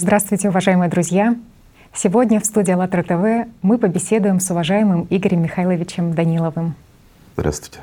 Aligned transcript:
Здравствуйте, 0.00 0.48
уважаемые 0.48 0.88
друзья! 0.88 1.34
Сегодня 1.92 2.38
в 2.38 2.46
студии 2.46 2.70
АЛЛАТРА 2.70 3.02
ТВ 3.02 3.50
мы 3.62 3.78
побеседуем 3.78 4.38
с 4.38 4.48
уважаемым 4.48 5.08
Игорем 5.10 5.42
Михайловичем 5.42 6.14
Даниловым. 6.14 6.76
Здравствуйте. 7.36 7.80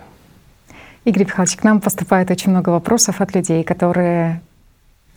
Игорь 1.04 1.26
Михайлович, 1.26 1.58
к 1.58 1.64
нам 1.66 1.82
поступает 1.82 2.32
очень 2.32 2.52
много 2.52 2.70
вопросов 2.70 3.20
от 3.20 3.36
людей, 3.36 3.66
которые 3.66 4.42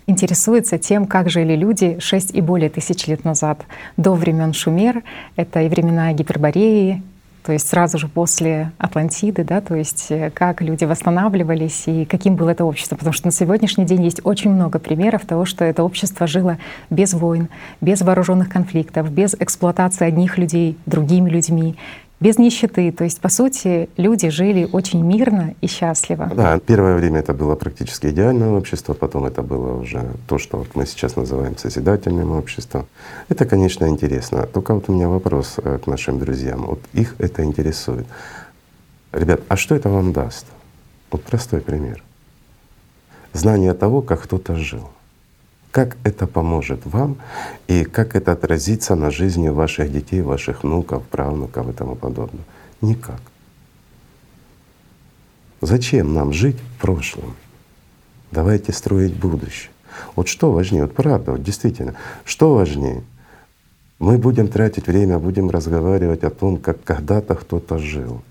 интересуются 0.08 0.76
тем, 0.76 1.06
как 1.06 1.30
жили 1.30 1.54
люди 1.54 2.00
6 2.00 2.34
и 2.34 2.40
более 2.40 2.68
тысяч 2.68 3.06
лет 3.06 3.24
назад, 3.24 3.60
до 3.96 4.14
времен 4.14 4.52
Шумер. 4.52 5.04
Это 5.36 5.60
и 5.60 5.68
времена 5.68 6.12
Гипербореи, 6.12 7.04
то 7.44 7.52
есть 7.52 7.68
сразу 7.68 7.98
же 7.98 8.08
после 8.08 8.72
Атлантиды, 8.78 9.44
да, 9.44 9.60
то 9.60 9.74
есть 9.74 10.06
э, 10.10 10.30
как 10.30 10.60
люди 10.60 10.84
восстанавливались 10.84 11.84
и 11.86 12.04
каким 12.04 12.36
было 12.36 12.50
это 12.50 12.64
общество. 12.64 12.96
Потому 12.96 13.12
что 13.12 13.26
на 13.28 13.32
сегодняшний 13.32 13.84
день 13.84 14.04
есть 14.04 14.20
очень 14.24 14.50
много 14.50 14.78
примеров 14.78 15.24
того, 15.24 15.44
что 15.44 15.64
это 15.64 15.82
общество 15.82 16.26
жило 16.26 16.58
без 16.90 17.14
войн, 17.14 17.48
без 17.80 18.02
вооруженных 18.02 18.48
конфликтов, 18.48 19.10
без 19.10 19.34
эксплуатации 19.34 20.06
одних 20.06 20.36
людей 20.38 20.76
другими 20.86 21.30
людьми 21.30 21.76
без 22.20 22.38
нищеты. 22.38 22.90
То 22.92 23.04
есть, 23.04 23.20
по 23.20 23.28
сути, 23.28 23.88
люди 23.96 24.28
жили 24.28 24.68
очень 24.70 25.04
мирно 25.04 25.54
и 25.60 25.66
счастливо. 25.66 26.30
Да, 26.34 26.58
первое 26.58 26.96
время 26.96 27.20
это 27.20 27.32
было 27.32 27.54
практически 27.54 28.08
идеальное 28.08 28.50
общество, 28.50 28.94
потом 28.94 29.24
это 29.24 29.42
было 29.42 29.80
уже 29.80 30.02
то, 30.26 30.38
что 30.38 30.66
мы 30.74 30.86
сейчас 30.86 31.16
называем 31.16 31.56
созидательным 31.56 32.32
обществом. 32.32 32.86
Это, 33.28 33.44
конечно, 33.44 33.86
интересно. 33.86 34.46
Только 34.46 34.74
вот 34.74 34.88
у 34.88 34.92
меня 34.92 35.08
вопрос 35.08 35.54
э, 35.58 35.78
к 35.78 35.86
нашим 35.86 36.18
друзьям. 36.18 36.66
Вот 36.66 36.80
их 36.92 37.14
это 37.18 37.44
интересует. 37.44 38.06
Ребят, 39.12 39.40
а 39.48 39.56
что 39.56 39.74
это 39.74 39.88
вам 39.88 40.12
даст? 40.12 40.46
Вот 41.10 41.22
простой 41.22 41.60
пример. 41.60 42.02
Знание 43.32 43.74
того, 43.74 44.02
как 44.02 44.22
кто-то 44.22 44.56
жил. 44.56 44.88
Как 45.70 45.96
это 46.02 46.26
поможет 46.26 46.86
вам 46.86 47.18
и 47.66 47.84
как 47.84 48.16
это 48.16 48.32
отразится 48.32 48.94
на 48.94 49.10
жизни 49.10 49.48
ваших 49.48 49.92
детей, 49.92 50.22
ваших 50.22 50.62
внуков, 50.62 51.06
правнуков 51.06 51.68
и 51.68 51.72
тому 51.72 51.94
подобное? 51.94 52.44
Никак. 52.80 53.20
Зачем 55.60 56.14
нам 56.14 56.32
жить 56.32 56.56
в 56.56 56.80
прошлом? 56.80 57.34
Давайте 58.30 58.72
строить 58.72 59.14
будущее. 59.14 59.70
Вот 60.14 60.28
что 60.28 60.52
важнее, 60.52 60.82
вот 60.82 60.94
правда, 60.94 61.32
вот 61.32 61.42
действительно, 61.42 61.94
что 62.24 62.54
важнее? 62.54 63.02
Мы 63.98 64.16
будем 64.16 64.48
тратить 64.48 64.86
время, 64.86 65.18
будем 65.18 65.50
разговаривать 65.50 66.22
о 66.22 66.30
том, 66.30 66.58
как 66.58 66.82
когда-то 66.84 67.34
кто-то 67.34 67.78
жил. 67.78 68.22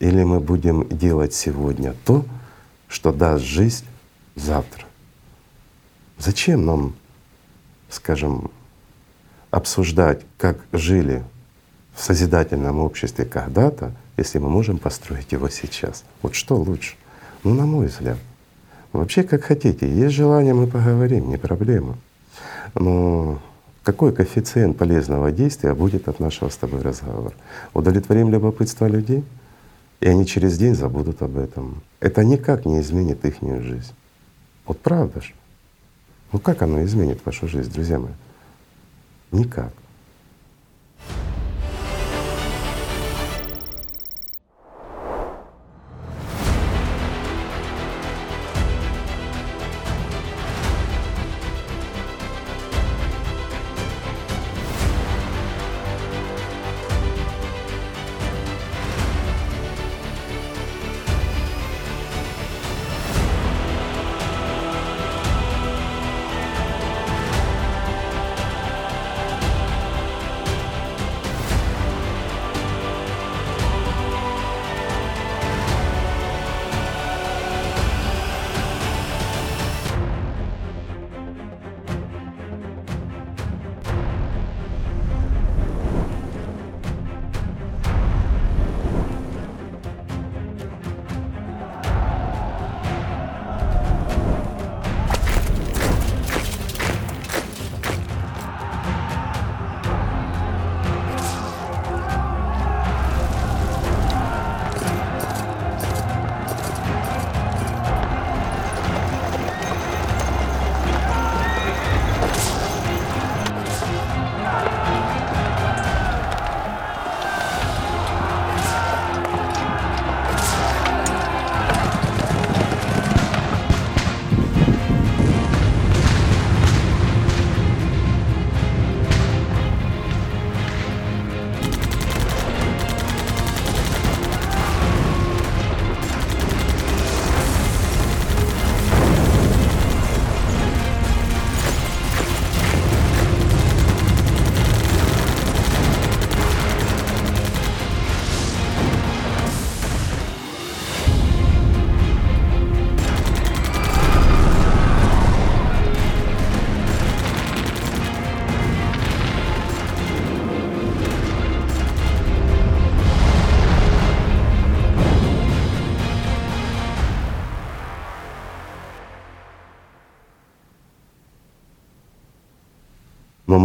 Или 0.00 0.24
мы 0.24 0.40
будем 0.40 0.88
делать 0.88 1.32
сегодня 1.32 1.94
то, 2.04 2.24
что 2.88 3.12
даст 3.12 3.44
жизнь 3.44 3.84
завтра. 4.34 4.81
Зачем 6.24 6.64
нам, 6.64 6.94
скажем, 7.90 8.52
обсуждать, 9.50 10.20
как 10.38 10.56
жили 10.70 11.24
в 11.96 12.00
созидательном 12.00 12.78
обществе 12.78 13.24
когда-то, 13.24 13.90
если 14.16 14.38
мы 14.38 14.48
можем 14.48 14.78
построить 14.78 15.32
его 15.32 15.48
сейчас? 15.48 16.04
Вот 16.22 16.36
что 16.36 16.54
лучше? 16.54 16.94
Ну, 17.42 17.54
на 17.54 17.66
мой 17.66 17.88
взгляд. 17.88 18.18
Вообще, 18.92 19.24
как 19.24 19.42
хотите. 19.42 19.92
Есть 19.92 20.14
желание, 20.14 20.54
мы 20.54 20.68
поговорим, 20.68 21.28
не 21.28 21.38
проблема. 21.38 21.98
Но 22.76 23.42
какой 23.82 24.14
коэффициент 24.14 24.78
полезного 24.78 25.32
действия 25.32 25.74
будет 25.74 26.06
от 26.06 26.20
нашего 26.20 26.50
с 26.50 26.56
тобой 26.56 26.82
разговора? 26.82 27.34
Удовлетворим 27.74 28.30
любопытство 28.30 28.86
людей, 28.86 29.24
и 29.98 30.06
они 30.06 30.24
через 30.24 30.56
день 30.56 30.76
забудут 30.76 31.20
об 31.20 31.36
этом. 31.36 31.82
Это 31.98 32.22
никак 32.22 32.64
не 32.64 32.78
изменит 32.78 33.24
их 33.24 33.42
жизнь. 33.42 33.92
Вот 34.66 34.78
правда 34.78 35.20
же. 35.20 35.32
Ну 36.32 36.38
как 36.38 36.62
оно 36.62 36.82
изменит 36.84 37.24
вашу 37.24 37.46
жизнь, 37.46 37.72
друзья 37.72 37.98
мои? 37.98 38.12
Никак. 39.30 39.72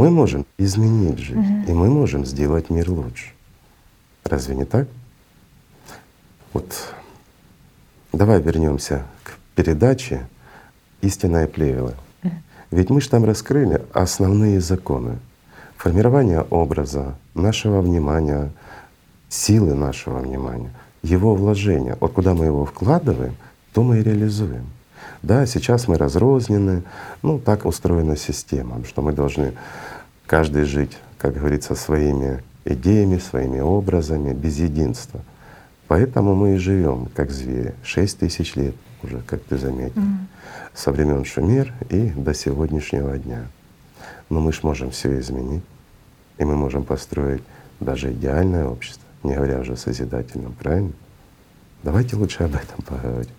Мы 0.07 0.12
можем 0.12 0.45
изменить 0.57 1.19
жизнь, 1.19 1.39
угу. 1.39 1.71
и 1.71 1.74
мы 1.74 1.89
можем 1.89 2.25
сделать 2.25 2.69
мир 2.69 2.89
лучше. 2.89 3.31
Разве 4.24 4.56
не 4.56 4.65
так? 4.65 4.88
Вот 6.54 6.94
давай 8.13 8.42
вернемся 8.42 9.06
к 9.24 9.38
передаче 9.56 10.27
«Истинная 11.01 11.48
плевела». 11.48 11.94
Угу. 12.24 12.31
Ведь 12.71 12.89
мы 12.89 13.01
же 13.01 13.09
там 13.09 13.25
раскрыли 13.25 13.86
основные 13.94 14.62
законы 14.62 15.19
формирования 15.75 16.42
образа, 16.42 17.15
нашего 17.33 17.81
внимания, 17.81 18.51
силы 19.30 19.75
нашего 19.75 20.19
внимания, 20.19 20.71
его 21.03 21.36
вложения. 21.36 21.98
Вот 22.00 22.13
куда 22.13 22.33
мы 22.33 22.45
его 22.45 22.65
вкладываем, 22.65 23.36
то 23.74 23.83
мы 23.83 24.00
и 24.00 24.03
реализуем. 24.03 24.65
Да, 25.21 25.45
сейчас 25.45 25.88
мы 25.88 25.98
разрознены, 25.98 26.83
ну 27.21 27.39
так 27.39 27.65
устроена 27.65 28.15
система, 28.15 28.83
что 28.86 29.01
мы 29.01 29.13
должны 29.13 29.53
каждый 30.27 30.65
жить, 30.65 30.97
как 31.18 31.33
говорится, 31.33 31.74
своими 31.74 32.44
идеями, 32.65 33.18
своими 33.18 33.59
образами, 33.59 34.33
без 34.33 34.59
единства. 34.59 35.21
Поэтому 35.88 36.35
мы 36.35 36.56
и 36.56 36.57
живем 36.57 37.07
как 37.15 37.31
звери. 37.31 37.74
Шесть 37.81 38.19
тысяч 38.19 38.56
лет 38.56 38.75
уже, 39.01 39.21
как 39.21 39.41
ты 39.44 39.57
заметил, 39.57 40.01
mm-hmm. 40.01 40.27
со 40.75 40.91
времен 40.91 41.24
Шумер 41.24 41.74
и 41.89 42.09
до 42.09 42.33
сегодняшнего 42.33 43.18
дня. 43.18 43.47
Но 44.29 44.41
мы 44.41 44.51
же 44.51 44.59
можем 44.63 44.91
все 44.91 45.18
изменить, 45.19 45.63
и 46.38 46.44
мы 46.44 46.56
можем 46.56 46.83
построить 46.83 47.41
даже 47.79 48.12
идеальное 48.12 48.65
общество, 48.65 49.03
не 49.24 49.33
говоря 49.33 49.59
уже 49.59 49.74
о 49.74 49.77
созидательном, 49.77 50.53
правильно? 50.53 50.91
Давайте 51.83 52.18
лучше 52.18 52.44
об 52.44 52.56
этом 52.56 52.83
поговорим. 52.85 53.31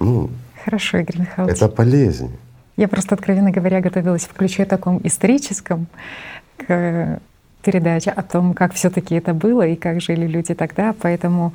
Ну, 0.00 0.30
Хорошо, 0.64 0.98
Игорь 0.98 1.20
Михайлович. 1.20 1.56
Это 1.56 1.68
полезнее. 1.68 2.36
Я 2.76 2.88
просто, 2.88 3.14
откровенно 3.14 3.50
говоря, 3.50 3.80
готовилась 3.80 4.24
в 4.24 4.32
ключе 4.34 4.64
таком 4.64 5.00
историческом 5.02 5.86
к 6.58 7.20
передаче 7.62 8.10
о 8.10 8.22
том, 8.22 8.54
как 8.54 8.74
все 8.74 8.90
таки 8.90 9.14
это 9.14 9.34
было 9.34 9.66
и 9.66 9.76
как 9.76 10.00
жили 10.00 10.26
люди 10.26 10.54
тогда. 10.54 10.94
Поэтому, 11.00 11.52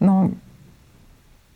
ну, 0.00 0.32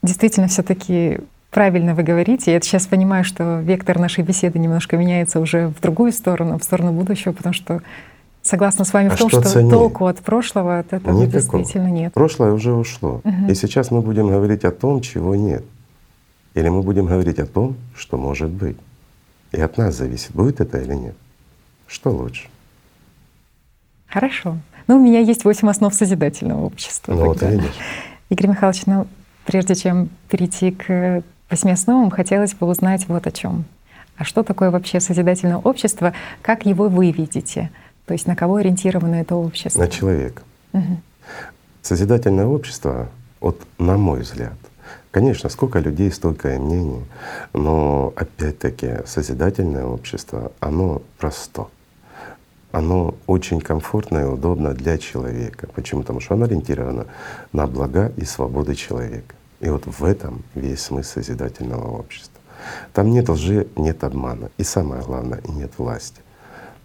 действительно, 0.02 0.48
все 0.48 0.62
таки 0.62 1.18
правильно 1.50 1.94
вы 1.94 2.02
говорите. 2.02 2.52
Я 2.52 2.60
сейчас 2.60 2.86
понимаю, 2.86 3.24
что 3.24 3.60
вектор 3.60 3.98
нашей 3.98 4.24
беседы 4.24 4.58
немножко 4.58 4.96
меняется 4.96 5.40
уже 5.40 5.68
в 5.68 5.80
другую 5.80 6.12
сторону, 6.12 6.58
в 6.58 6.64
сторону 6.64 6.92
будущего, 6.92 7.32
потому 7.32 7.54
что 7.54 7.80
согласна 8.42 8.84
с 8.84 8.92
вами 8.92 9.08
а 9.08 9.16
в 9.16 9.18
том, 9.18 9.30
что, 9.30 9.42
что 9.42 9.68
толку 9.70 10.06
от 10.06 10.18
прошлого 10.18 10.78
от 10.80 10.92
этого 10.92 11.22
Никакого. 11.22 11.60
действительно 11.60 11.88
нет. 11.88 12.12
Прошлое 12.12 12.52
уже 12.52 12.72
ушло. 12.72 13.20
Угу. 13.24 13.50
И 13.50 13.54
сейчас 13.54 13.90
мы 13.90 14.02
будем 14.02 14.28
говорить 14.28 14.64
о 14.64 14.70
том, 14.70 15.00
чего 15.00 15.34
нет. 15.34 15.64
Или 16.54 16.68
мы 16.68 16.82
будем 16.82 17.06
говорить 17.06 17.38
о 17.38 17.46
том, 17.46 17.76
что 17.94 18.16
может 18.16 18.50
быть. 18.50 18.76
И 19.52 19.60
от 19.60 19.78
нас 19.78 19.94
зависит, 19.94 20.32
будет 20.32 20.60
это 20.60 20.78
или 20.78 20.94
нет. 20.94 21.16
Что 21.86 22.10
лучше? 22.10 22.48
Хорошо. 24.08 24.58
Ну, 24.86 24.96
у 24.96 25.00
меня 25.00 25.20
есть 25.20 25.44
восемь 25.44 25.68
основ 25.68 25.94
созидательного 25.94 26.64
общества. 26.64 27.12
Ну, 27.12 27.26
вот 27.26 27.42
видишь. 27.42 27.74
Игорь 28.28 28.48
Михайлович, 28.48 28.86
ну, 28.86 29.06
прежде 29.44 29.74
чем 29.74 30.08
перейти 30.28 30.70
к 30.70 31.22
восьми 31.50 31.72
основам, 31.72 32.10
хотелось 32.10 32.54
бы 32.54 32.66
узнать 32.66 33.06
вот 33.08 33.26
о 33.26 33.30
чем. 33.30 33.64
А 34.16 34.24
что 34.24 34.42
такое 34.42 34.70
вообще 34.70 35.00
созидательное 35.00 35.58
общество? 35.58 36.12
Как 36.42 36.66
его 36.66 36.88
вы 36.88 37.10
видите? 37.10 37.70
То 38.06 38.14
есть 38.14 38.26
на 38.26 38.36
кого 38.36 38.56
ориентировано 38.56 39.16
это 39.16 39.34
общество? 39.34 39.80
На 39.80 39.88
человека. 39.88 40.42
Угу. 40.72 41.00
Созидательное 41.82 42.46
общество, 42.46 43.08
вот 43.40 43.60
на 43.78 43.96
мой 43.96 44.20
взгляд, 44.20 44.56
Конечно, 45.10 45.48
сколько 45.48 45.78
людей, 45.78 46.10
столько 46.12 46.54
и 46.54 46.58
мнений, 46.58 47.04
но 47.52 48.12
опять-таки 48.16 48.98
созидательное 49.06 49.84
общество, 49.84 50.52
оно 50.60 51.02
просто. 51.18 51.68
Оно 52.72 53.14
очень 53.26 53.60
комфортно 53.60 54.18
и 54.18 54.24
удобно 54.24 54.74
для 54.74 54.98
человека. 54.98 55.68
Почему? 55.74 56.02
Потому 56.02 56.20
что 56.20 56.34
оно 56.34 56.44
ориентировано 56.44 57.06
на 57.52 57.66
блага 57.66 58.12
и 58.16 58.24
свободы 58.24 58.74
человека. 58.74 59.34
И 59.60 59.70
вот 59.70 59.86
в 59.86 60.04
этом 60.04 60.42
весь 60.54 60.82
смысл 60.82 61.14
созидательного 61.14 61.98
общества. 61.98 62.40
Там 62.92 63.10
нет 63.10 63.28
лжи, 63.28 63.68
нет 63.76 64.04
обмана. 64.04 64.50
И 64.58 64.64
самое 64.64 65.02
главное, 65.02 65.38
и 65.38 65.50
нет 65.50 65.72
власти. 65.78 66.20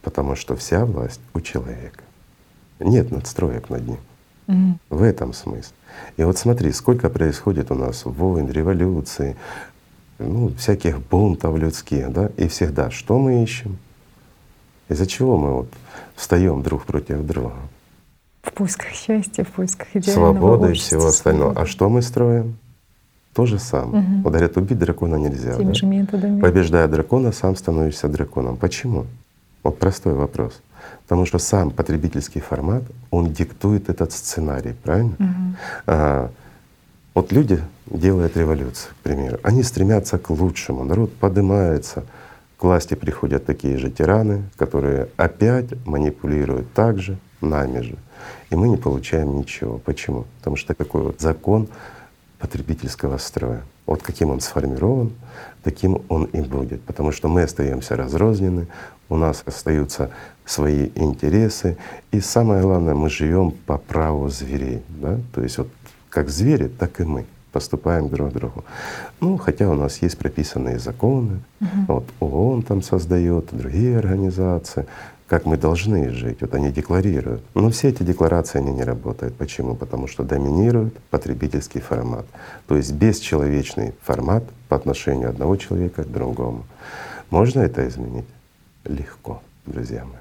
Потому 0.01 0.35
что 0.35 0.55
вся 0.55 0.85
власть 0.85 1.19
у 1.33 1.41
человека. 1.41 2.03
Нет 2.79 3.11
надстроек 3.11 3.69
над 3.69 3.87
ним. 3.87 3.99
Mm. 4.47 4.73
В 4.89 5.03
этом 5.03 5.33
смысл. 5.33 5.73
И 6.17 6.23
вот 6.23 6.37
смотри, 6.37 6.71
сколько 6.71 7.09
происходит 7.09 7.71
у 7.71 7.75
нас 7.75 8.05
войн, 8.05 8.49
революций, 8.49 9.35
ну, 10.19 10.51
всяких 10.57 10.99
бунтов 10.99 11.57
людских, 11.57 12.11
да, 12.11 12.29
и 12.37 12.47
всегда 12.47 12.91
что 12.91 13.17
мы 13.17 13.43
ищем? 13.43 13.77
Из-за 14.89 15.07
чего 15.07 15.37
мы 15.37 15.53
вот 15.53 15.69
встаем 16.15 16.61
друг 16.61 16.85
против 16.85 17.25
друга? 17.25 17.53
В 18.43 18.51
поисках 18.51 18.89
счастья, 18.91 19.43
в 19.43 19.49
поисках 19.49 19.87
идеального 19.93 20.33
Свободы 20.33 20.71
и 20.71 20.73
всего 20.73 21.05
остального. 21.05 21.53
А 21.59 21.65
что 21.65 21.89
мы 21.89 22.01
строим? 22.01 22.57
То 23.33 23.45
же 23.45 23.59
самое. 23.59 24.03
Угу. 24.03 24.15
Вот 24.23 24.33
говорят, 24.33 24.57
убить 24.57 24.77
дракона 24.77 25.15
нельзя. 25.15 25.55
Теми 25.55 25.67
да? 25.67 25.73
же 25.73 25.85
методами. 25.85 26.41
Побеждая 26.41 26.87
дракона, 26.87 27.31
сам 27.31 27.55
становишься 27.55 28.09
драконом. 28.09 28.57
Почему? 28.57 29.05
Вот 29.63 29.79
простой 29.79 30.13
вопрос. 30.13 30.61
Потому 31.03 31.25
что 31.25 31.39
сам 31.39 31.71
потребительский 31.71 32.39
формат, 32.39 32.83
он 33.09 33.33
диктует 33.33 33.89
этот 33.89 34.11
сценарий, 34.11 34.73
правильно? 34.83 35.15
Угу. 35.19 35.55
А, 35.87 36.31
вот 37.13 37.31
люди 37.31 37.61
делают 37.87 38.37
революцию, 38.37 38.93
к 38.93 39.03
примеру. 39.03 39.39
Они 39.43 39.63
стремятся 39.63 40.17
к 40.17 40.29
лучшему, 40.29 40.83
народ 40.83 41.13
поднимается, 41.13 42.05
к 42.57 42.63
власти 42.63 42.93
приходят 42.93 43.45
такие 43.45 43.77
же 43.77 43.89
тираны, 43.89 44.43
которые 44.55 45.09
опять 45.17 45.85
манипулируют 45.85 46.71
так 46.73 46.99
же, 46.99 47.17
нами 47.41 47.81
же. 47.81 47.95
И 48.49 48.55
мы 48.55 48.69
не 48.69 48.77
получаем 48.77 49.37
ничего. 49.37 49.79
Почему? 49.79 50.25
Потому 50.37 50.55
что 50.55 50.73
такой 50.73 51.01
вот 51.01 51.19
закон 51.19 51.67
потребительского 52.39 53.17
строя. 53.17 53.63
Вот 53.85 54.03
каким 54.03 54.29
он 54.29 54.39
сформирован, 54.39 55.11
таким 55.63 56.01
он 56.07 56.25
и 56.25 56.41
будет. 56.41 56.81
Потому 56.83 57.11
что 57.11 57.27
мы 57.27 57.43
остаемся 57.43 57.95
разрознены, 57.95 58.67
у 59.09 59.17
нас 59.17 59.43
остаются 59.45 60.11
свои 60.51 60.89
интересы. 60.95 61.77
И 62.11 62.19
самое 62.19 62.61
главное, 62.61 62.93
мы 62.93 63.09
живем 63.09 63.51
по 63.51 63.77
праву 63.77 64.29
зверей. 64.29 64.81
Да? 64.89 65.17
То 65.33 65.43
есть 65.43 65.57
вот 65.57 65.69
как 66.09 66.29
звери, 66.29 66.67
так 66.67 66.99
и 66.99 67.03
мы 67.03 67.25
поступаем 67.51 68.09
друг 68.09 68.29
к 68.29 68.33
другу. 68.33 68.63
Ну, 69.19 69.37
хотя 69.37 69.69
у 69.69 69.73
нас 69.73 70.01
есть 70.01 70.17
прописанные 70.17 70.79
законы, 70.79 71.39
угу. 71.59 71.69
вот 71.87 72.05
ООН 72.19 72.63
там 72.63 72.81
создает, 72.81 73.45
другие 73.51 73.97
организации, 73.97 74.85
как 75.27 75.45
мы 75.45 75.57
должны 75.57 76.09
жить. 76.09 76.41
Вот 76.41 76.53
они 76.53 76.71
декларируют. 76.71 77.41
Но 77.53 77.69
все 77.69 77.89
эти 77.89 78.03
декларации, 78.03 78.59
они 78.59 78.71
не 78.71 78.83
работают. 78.83 79.35
Почему? 79.35 79.75
Потому 79.75 80.07
что 80.07 80.23
доминирует 80.23 80.93
потребительский 81.09 81.79
формат. 81.79 82.25
То 82.67 82.75
есть 82.75 82.93
бесчеловечный 82.93 83.93
формат 84.01 84.43
по 84.67 84.75
отношению 84.75 85.29
одного 85.29 85.55
человека 85.55 86.03
к 86.03 86.11
другому. 86.11 86.65
Можно 87.29 87.61
это 87.61 87.87
изменить? 87.87 88.25
Легко, 88.85 89.41
друзья 89.65 90.03
мои. 90.03 90.20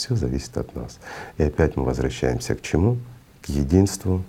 Все 0.00 0.16
зависит 0.16 0.56
от 0.56 0.74
нас. 0.74 0.98
И 1.36 1.42
опять 1.42 1.76
мы 1.76 1.84
возвращаемся 1.84 2.54
к 2.54 2.62
чему? 2.62 2.96
К 3.42 3.50
единству 3.50 4.24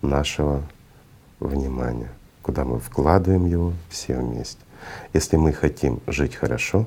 нашего 0.00 0.62
внимания, 1.40 2.12
куда 2.40 2.64
мы 2.64 2.78
вкладываем 2.78 3.44
его 3.46 3.72
все 3.90 4.16
вместе. 4.16 4.60
Если 5.12 5.36
мы 5.36 5.52
хотим 5.52 5.98
жить 6.06 6.36
хорошо, 6.36 6.86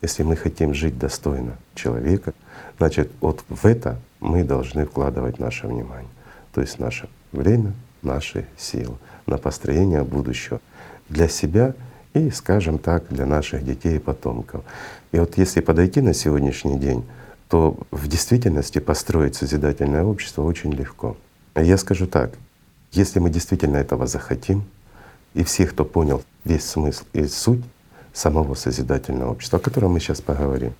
если 0.00 0.22
мы 0.22 0.34
хотим 0.34 0.72
жить 0.72 0.98
достойно 0.98 1.58
человека, 1.74 2.32
значит, 2.78 3.12
вот 3.20 3.44
в 3.50 3.66
это 3.66 4.00
мы 4.18 4.44
должны 4.44 4.86
вкладывать 4.86 5.38
наше 5.38 5.66
внимание, 5.66 6.10
то 6.54 6.62
есть 6.62 6.78
наше 6.78 7.06
время, 7.32 7.74
наши 8.00 8.46
силы 8.56 8.96
на 9.26 9.36
построение 9.36 10.04
будущего 10.04 10.62
для 11.10 11.28
себя 11.28 11.74
и, 12.14 12.30
скажем 12.30 12.78
так, 12.78 13.08
для 13.10 13.26
наших 13.26 13.62
детей 13.62 13.96
и 13.96 14.00
потомков. 14.00 14.64
И 15.12 15.18
вот 15.18 15.36
если 15.36 15.60
подойти 15.60 16.00
на 16.00 16.14
сегодняшний 16.14 16.78
день, 16.78 17.04
то 17.48 17.76
в 17.90 18.08
действительности 18.08 18.78
построить 18.78 19.36
созидательное 19.36 20.04
общество 20.04 20.42
очень 20.42 20.72
легко. 20.72 21.16
Я 21.54 21.78
скажу 21.78 22.06
так, 22.06 22.32
если 22.92 23.18
мы 23.18 23.30
действительно 23.30 23.76
этого 23.78 24.06
захотим, 24.06 24.64
и 25.34 25.44
все, 25.44 25.66
кто 25.66 25.84
понял 25.84 26.22
весь 26.44 26.64
смысл 26.64 27.04
и 27.12 27.24
суть 27.26 27.62
самого 28.12 28.54
созидательного 28.54 29.32
общества, 29.32 29.58
о 29.58 29.62
котором 29.62 29.92
мы 29.92 30.00
сейчас 30.00 30.20
поговорим, 30.20 30.74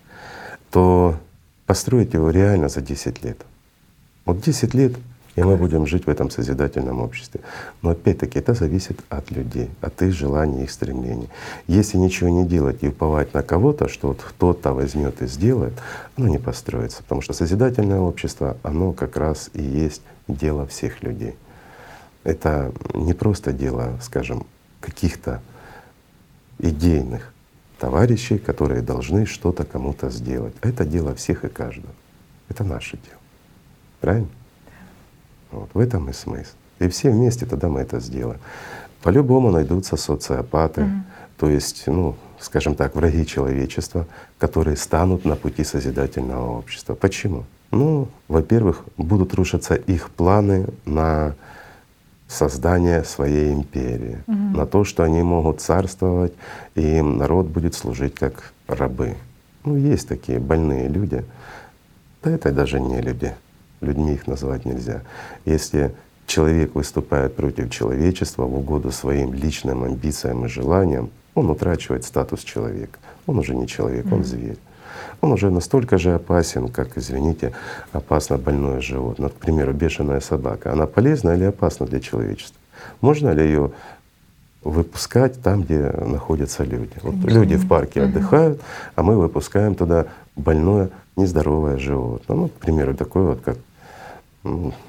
то 0.71 1.17
построить 1.65 2.13
его 2.13 2.29
реально 2.29 2.69
за 2.69 2.81
10 2.81 3.23
лет. 3.23 3.39
Вот 4.25 4.41
10 4.41 4.73
лет, 4.73 4.93
и 5.39 5.43
мы 5.43 5.55
будем 5.55 5.87
жить 5.87 6.05
в 6.05 6.09
этом 6.09 6.29
созидательном 6.29 6.99
обществе. 6.99 7.39
Но 7.81 7.91
опять-таки 7.91 8.39
это 8.39 8.53
зависит 8.53 8.99
от 9.07 9.31
людей, 9.31 9.69
от 9.79 10.01
их 10.01 10.13
желаний, 10.13 10.63
их 10.63 10.71
стремлений. 10.71 11.29
Если 11.65 11.97
ничего 11.97 12.29
не 12.29 12.45
делать 12.45 12.79
и 12.81 12.89
уповать 12.89 13.33
на 13.33 13.41
кого-то, 13.41 13.87
что 13.87 14.09
вот 14.09 14.21
кто-то 14.21 14.73
возьмет 14.73 15.21
и 15.21 15.27
сделает, 15.27 15.73
оно 16.17 16.27
не 16.27 16.39
построится. 16.39 17.03
Потому 17.03 17.21
что 17.21 17.31
созидательное 17.31 18.01
общество, 18.01 18.57
оно 18.63 18.91
как 18.91 19.15
раз 19.15 19.49
и 19.53 19.61
есть 19.61 20.01
дело 20.27 20.67
всех 20.67 21.03
людей. 21.03 21.35
Это 22.25 22.73
не 22.93 23.13
просто 23.13 23.53
дело, 23.53 23.97
скажем, 24.01 24.45
каких-то 24.81 25.41
идейных 26.57 27.31
товарищей, 27.79 28.39
которые 28.39 28.81
должны 28.81 29.25
что-то 29.25 29.63
кому-то 29.63 30.09
сделать. 30.09 30.53
Это 30.61 30.83
дело 30.83 31.15
всех 31.15 31.45
и 31.45 31.47
каждого. 31.47 31.93
Это 32.49 32.65
наше 32.65 32.97
дело. 32.97 33.21
Правильно? 34.01 34.27
Вот 35.51 35.69
в 35.73 35.79
этом 35.79 36.09
и 36.09 36.13
смысл. 36.13 36.51
И 36.79 36.87
все 36.87 37.11
вместе 37.11 37.45
тогда 37.45 37.67
мы 37.67 37.81
это 37.81 37.99
сделаем. 37.99 38.39
По-любому 39.01 39.51
найдутся 39.51 39.97
социопаты, 39.97 40.81
mm-hmm. 40.81 41.01
то 41.37 41.49
есть, 41.49 41.83
ну, 41.87 42.15
скажем 42.39 42.75
так, 42.75 42.95
враги 42.95 43.25
человечества, 43.25 44.07
которые 44.37 44.77
станут 44.77 45.25
на 45.25 45.35
пути 45.35 45.63
созидательного 45.63 46.57
общества. 46.57 46.95
Почему? 46.95 47.45
Ну, 47.71 48.07
во-первых, 48.27 48.85
будут 48.97 49.33
рушиться 49.33 49.75
их 49.75 50.09
планы 50.09 50.67
на 50.85 51.35
создание 52.27 53.03
своей 53.03 53.51
империи, 53.53 54.19
угу. 54.27 54.57
на 54.57 54.65
то, 54.65 54.83
что 54.83 55.03
они 55.03 55.23
могут 55.23 55.61
царствовать, 55.61 56.33
и 56.75 56.97
им 56.97 57.17
народ 57.17 57.47
будет 57.47 57.73
служить 57.73 58.15
как 58.15 58.53
рабы. 58.67 59.15
Ну, 59.65 59.75
есть 59.75 60.07
такие 60.07 60.39
больные 60.39 60.87
люди. 60.87 61.25
Да 62.23 62.31
это 62.31 62.51
даже 62.51 62.79
не 62.79 63.01
люди. 63.01 63.33
Людьми 63.81 64.13
их 64.13 64.27
называть 64.27 64.65
нельзя. 64.65 65.01
Если 65.45 65.93
человек 66.27 66.75
выступает 66.75 67.35
против 67.35 67.71
человечества 67.71 68.43
в 68.43 68.55
угоду 68.55 68.91
своим 68.91 69.33
личным 69.33 69.83
амбициям 69.83 70.45
и 70.45 70.49
желаниям, 70.49 71.09
он 71.35 71.49
утрачивает 71.49 72.03
статус 72.03 72.43
человека. 72.43 72.99
Он 73.25 73.39
уже 73.39 73.55
не 73.55 73.67
человек, 73.67 74.05
он 74.11 74.23
зверь. 74.23 74.57
Он 75.21 75.31
уже 75.31 75.49
настолько 75.49 75.97
же 75.97 76.13
опасен, 76.15 76.67
как, 76.67 76.97
извините, 76.97 77.53
опасно 77.91 78.37
больное 78.37 78.81
животное. 78.81 79.29
К 79.29 79.33
примеру, 79.33 79.73
бешеная 79.73 80.19
собака. 80.19 80.71
Она 80.73 80.87
полезна 80.87 81.31
или 81.31 81.45
опасна 81.45 81.85
для 81.85 81.99
человечества? 81.99 82.59
Можно 83.01 83.29
ли 83.31 83.43
ее 83.43 83.71
выпускать 84.63 85.41
там, 85.41 85.63
где 85.63 85.79
находятся 85.79 86.63
люди. 86.63 86.91
Вот 87.01 87.15
люди 87.15 87.55
в 87.55 87.67
парке 87.67 88.03
отдыхают, 88.03 88.61
а 88.95 89.03
мы 89.03 89.17
выпускаем 89.17 89.75
туда 89.75 90.07
больное, 90.35 90.89
нездоровое 91.15 91.77
животное. 91.77 92.37
Ну, 92.37 92.47
к 92.49 92.53
примеру, 92.53 92.93
такое 92.93 93.23
вот, 93.23 93.41
как, 93.41 93.57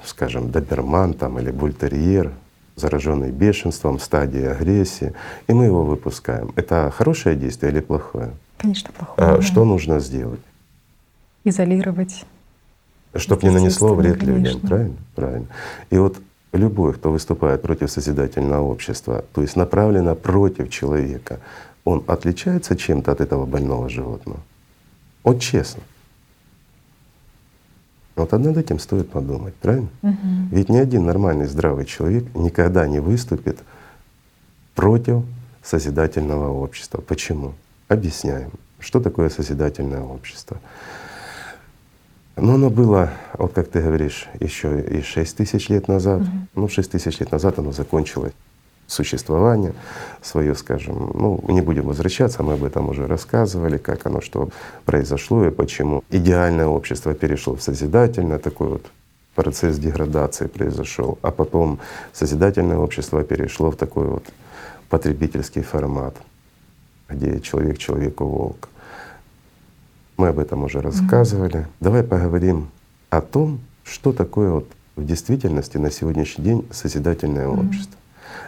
скажем, 0.05 0.51
доберман 0.51 1.13
там 1.13 1.39
или 1.39 1.51
бультерьер, 1.51 2.31
зараженный 2.75 3.31
бешенством, 3.31 3.99
стадии 3.99 4.43
агрессии, 4.43 5.13
и 5.47 5.53
мы 5.53 5.65
его 5.65 5.83
выпускаем. 5.83 6.51
Это 6.55 6.91
хорошее 6.95 7.35
действие 7.35 7.71
или 7.71 7.81
плохое? 7.81 8.31
Конечно, 8.57 8.91
плохое. 8.91 9.27
А. 9.37 9.41
Что 9.41 9.65
нужно 9.65 9.99
сделать? 9.99 10.39
Изолировать. 11.43 12.25
Чтобы 13.15 13.43
не 13.43 13.49
нанесло 13.49 13.93
вред 13.93 14.19
конечно. 14.19 14.37
людям, 14.37 14.59
правильно? 14.61 14.97
Правильно. 15.15 15.47
И 15.89 15.97
вот 15.97 16.17
любой, 16.53 16.93
кто 16.93 17.11
выступает 17.11 17.61
против 17.61 17.91
созидательного 17.91 18.61
общества, 18.61 19.25
то 19.33 19.41
есть 19.41 19.55
направлено 19.55 20.15
против 20.15 20.69
человека, 20.69 21.39
он 21.83 22.03
отличается 22.07 22.75
чем-то 22.75 23.11
от 23.11 23.21
этого 23.21 23.45
больного 23.45 23.89
животного? 23.89 24.39
Вот 25.23 25.41
честно. 25.41 25.83
Вот 28.21 28.31
над 28.33 28.55
этим 28.55 28.77
стоит 28.77 29.09
подумать, 29.09 29.55
правильно? 29.55 29.89
Угу. 30.03 30.17
Ведь 30.51 30.69
ни 30.69 30.77
один 30.77 31.05
нормальный 31.05 31.47
здравый 31.47 31.85
человек 31.85 32.23
никогда 32.35 32.87
не 32.87 32.99
выступит 32.99 33.57
против 34.75 35.23
созидательного 35.63 36.49
общества. 36.49 37.01
Почему? 37.01 37.53
Объясняем. 37.87 38.51
Что 38.79 38.99
такое 38.99 39.29
созидательное 39.29 40.01
общество? 40.01 40.57
Но 42.35 42.55
оно 42.55 42.69
было, 42.69 43.11
вот 43.37 43.53
как 43.53 43.69
ты 43.69 43.81
говоришь, 43.81 44.27
еще 44.39 44.79
и 44.81 45.01
6 45.01 45.37
тысяч 45.37 45.69
лет 45.69 45.87
назад. 45.87 46.21
Угу. 46.21 46.29
Ну, 46.55 46.67
6 46.69 46.91
тысяч 46.91 47.19
лет 47.19 47.31
назад 47.31 47.57
оно 47.57 47.71
закончилось 47.71 48.33
существование 48.91 49.73
свое, 50.21 50.53
скажем. 50.55 51.11
Ну, 51.13 51.43
не 51.47 51.61
будем 51.61 51.87
возвращаться, 51.87 52.43
мы 52.43 52.53
об 52.53 52.63
этом 52.63 52.89
уже 52.89 53.07
рассказывали, 53.07 53.77
как 53.77 54.05
оно 54.05 54.21
что 54.21 54.49
произошло 54.85 55.45
и 55.45 55.51
почему. 55.51 56.03
Идеальное 56.09 56.67
общество 56.67 57.13
перешло 57.13 57.55
в 57.55 57.61
созидательное, 57.61 58.39
такой 58.39 58.67
вот 58.67 58.85
процесс 59.35 59.77
деградации 59.77 60.47
произошел, 60.47 61.17
а 61.21 61.31
потом 61.31 61.79
созидательное 62.13 62.77
общество 62.77 63.23
перешло 63.23 63.71
в 63.71 63.75
такой 63.75 64.07
вот 64.07 64.25
потребительский 64.89 65.61
формат, 65.61 66.15
где 67.09 67.39
человек 67.39 67.77
человеку 67.77 68.25
волк. 68.25 68.69
Мы 70.17 70.27
об 70.27 70.39
этом 70.39 70.63
уже 70.63 70.81
рассказывали. 70.81 71.61
Mm-hmm. 71.61 71.79
Давай 71.79 72.03
поговорим 72.03 72.69
о 73.09 73.21
том, 73.21 73.61
что 73.83 74.11
такое 74.11 74.51
вот 74.51 74.67
в 74.97 75.05
действительности 75.05 75.77
на 75.77 75.89
сегодняшний 75.89 76.43
день 76.43 76.67
созидательное 76.71 77.47
mm-hmm. 77.47 77.67
общество. 77.67 78.00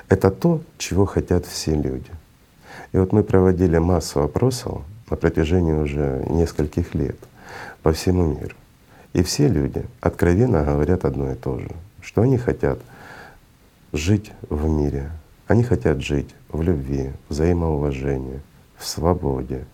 Это 0.10 0.32
то, 0.32 0.62
чего 0.78 1.06
хотят 1.06 1.46
все 1.46 1.74
люди. 1.74 2.12
И 2.92 2.98
вот 2.98 3.12
мы 3.12 3.24
проводили 3.24 3.78
массу 3.78 4.22
опросов 4.22 4.82
на 5.10 5.18
протяжении 5.18 5.74
уже 5.74 6.26
нескольких 6.30 6.96
лет 6.96 7.18
по 7.82 7.92
всему 7.92 8.26
миру. 8.26 8.56
И 9.14 9.22
все 9.24 9.48
люди 9.48 9.86
откровенно 10.02 10.64
говорят 10.64 11.06
одно 11.06 11.32
и 11.32 11.36
то 11.36 11.60
же, 11.60 11.70
что 12.02 12.22
они 12.22 12.38
хотят 12.38 12.80
жить 13.92 14.32
в 14.50 14.68
мире, 14.68 15.12
они 15.48 15.64
хотят 15.64 16.02
жить 16.02 16.34
в 16.50 16.62
любви, 16.62 17.12
взаимоуважении, 17.30 18.42
в 18.78 18.86
свободе, 18.86 19.66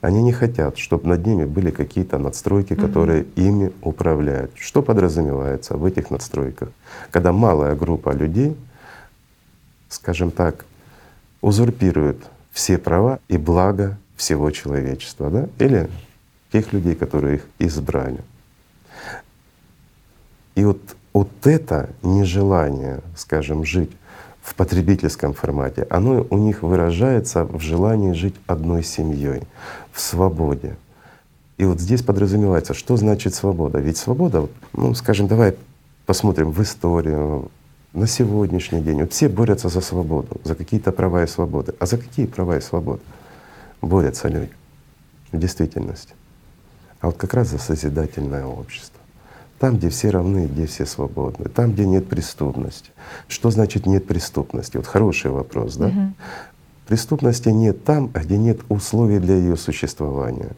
они 0.00 0.22
не 0.22 0.32
хотят, 0.32 0.78
чтобы 0.78 1.08
над 1.08 1.26
ними 1.26 1.44
были 1.44 1.70
какие-то 1.70 2.18
надстройки, 2.18 2.74
которые 2.74 3.22
угу. 3.22 3.30
ими 3.36 3.72
управляют. 3.82 4.52
Что 4.54 4.82
подразумевается 4.82 5.76
в 5.76 5.84
этих 5.84 6.10
надстройках? 6.10 6.68
Когда 7.10 7.32
малая 7.32 7.74
группа 7.74 8.10
людей, 8.10 8.56
скажем 9.88 10.30
так, 10.30 10.64
узурпирует 11.40 12.18
все 12.50 12.78
права 12.78 13.20
и 13.28 13.36
блага 13.36 13.98
всего 14.16 14.50
человечества, 14.50 15.30
да? 15.30 15.48
или 15.58 15.88
тех 16.52 16.72
людей, 16.72 16.94
которые 16.94 17.36
их 17.36 17.46
избрали. 17.58 18.20
И 20.54 20.64
вот, 20.64 20.80
вот 21.12 21.28
это 21.44 21.90
нежелание, 22.02 23.00
скажем, 23.16 23.64
жить 23.64 23.92
в 24.42 24.54
потребительском 24.54 25.34
формате, 25.34 25.86
оно 25.90 26.26
у 26.30 26.38
них 26.38 26.62
выражается 26.62 27.44
в 27.44 27.60
желании 27.60 28.12
жить 28.12 28.34
одной 28.46 28.82
семьей, 28.82 29.42
в 29.92 30.00
свободе. 30.00 30.76
И 31.58 31.64
вот 31.64 31.80
здесь 31.80 32.02
подразумевается, 32.02 32.72
что 32.72 32.96
значит 32.96 33.34
свобода. 33.34 33.78
Ведь 33.78 33.98
свобода, 33.98 34.48
ну, 34.72 34.94
скажем, 34.94 35.28
давай 35.28 35.56
посмотрим 36.06 36.50
в 36.50 36.62
историю, 36.62 37.50
на 37.92 38.06
сегодняшний 38.06 38.80
день. 38.80 39.00
Вот 39.00 39.12
все 39.12 39.28
борются 39.28 39.68
за 39.68 39.80
свободу, 39.80 40.40
за 40.44 40.54
какие-то 40.54 40.92
права 40.92 41.24
и 41.24 41.26
свободы. 41.26 41.74
А 41.78 41.86
за 41.86 41.98
какие 41.98 42.26
права 42.26 42.56
и 42.56 42.60
свободы 42.60 43.00
борются 43.80 44.28
люди 44.28 44.52
в 45.32 45.38
действительности? 45.38 46.14
А 47.00 47.06
вот 47.06 47.16
как 47.16 47.34
раз 47.34 47.48
за 47.48 47.58
созидательное 47.58 48.44
общество. 48.44 48.98
Там, 49.58 49.76
где 49.76 49.88
все 49.88 50.10
равны, 50.10 50.46
где 50.46 50.66
все 50.66 50.86
свободны, 50.86 51.48
там, 51.48 51.72
где 51.72 51.84
нет 51.84 52.08
преступности. 52.08 52.90
Что 53.26 53.50
значит 53.50 53.86
нет 53.86 54.06
преступности? 54.06 54.76
Вот 54.76 54.86
хороший 54.86 55.32
вопрос, 55.32 55.76
да? 55.76 55.88
Угу. 55.88 56.12
Преступности 56.86 57.48
нет 57.48 57.84
там, 57.84 58.08
где 58.08 58.38
нет 58.38 58.60
условий 58.68 59.18
для 59.18 59.34
ее 59.34 59.56
существования. 59.56 60.50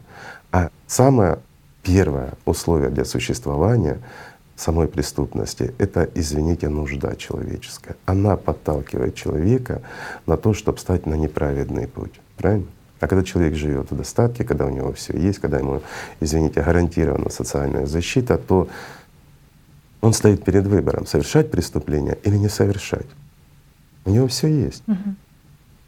А 0.51 0.69
самое 0.85 1.39
первое 1.83 2.33
условие 2.45 2.89
для 2.89 3.05
существования 3.05 3.99
самой 4.55 4.87
преступности— 4.87 5.73
это, 5.77 6.09
извините, 6.15 6.69
нужда 6.69 7.15
человеческая. 7.15 7.95
Она 8.05 8.37
подталкивает 8.37 9.15
человека 9.15 9.81
на 10.25 10.37
то, 10.37 10.53
чтобы 10.53 10.77
стать 10.79 11.05
на 11.05 11.15
неправедный 11.15 11.87
путь. 11.87 12.19
Правильно? 12.37 12.67
А 12.99 13.07
когда 13.07 13.23
человек 13.23 13.55
живет 13.55 13.89
в 13.89 13.95
достатке, 13.95 14.43
когда 14.43 14.65
у 14.65 14.69
него 14.69 14.93
все 14.93 15.17
есть, 15.17 15.39
когда 15.39 15.57
ему, 15.57 15.81
извините, 16.19 16.61
гарантирована 16.61 17.31
социальная 17.31 17.87
защита, 17.87 18.37
то 18.37 18.69
он 20.01 20.13
стоит 20.13 20.43
перед 20.43 20.65
выбором 20.67 21.07
совершать 21.07 21.49
преступление 21.49 22.17
или 22.23 22.35
не 22.37 22.49
совершать. 22.49 23.07
У 24.05 24.11
него 24.11 24.27
все 24.27 24.47
есть. 24.47 24.83
Угу. 24.87 25.15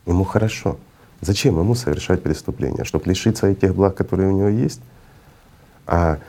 Ему 0.07 0.23
хорошо. 0.23 0.77
Зачем 1.21 1.59
ему 1.59 1.75
совершать 1.75 2.21
преступление? 2.21 2.83
Чтобы 2.83 3.09
лишиться 3.09 3.47
этих 3.47 3.75
благ, 3.75 3.95
которые 3.95 4.29
у 4.29 4.37
него 4.37 4.49
есть? 4.49 4.81
А 5.85 6.19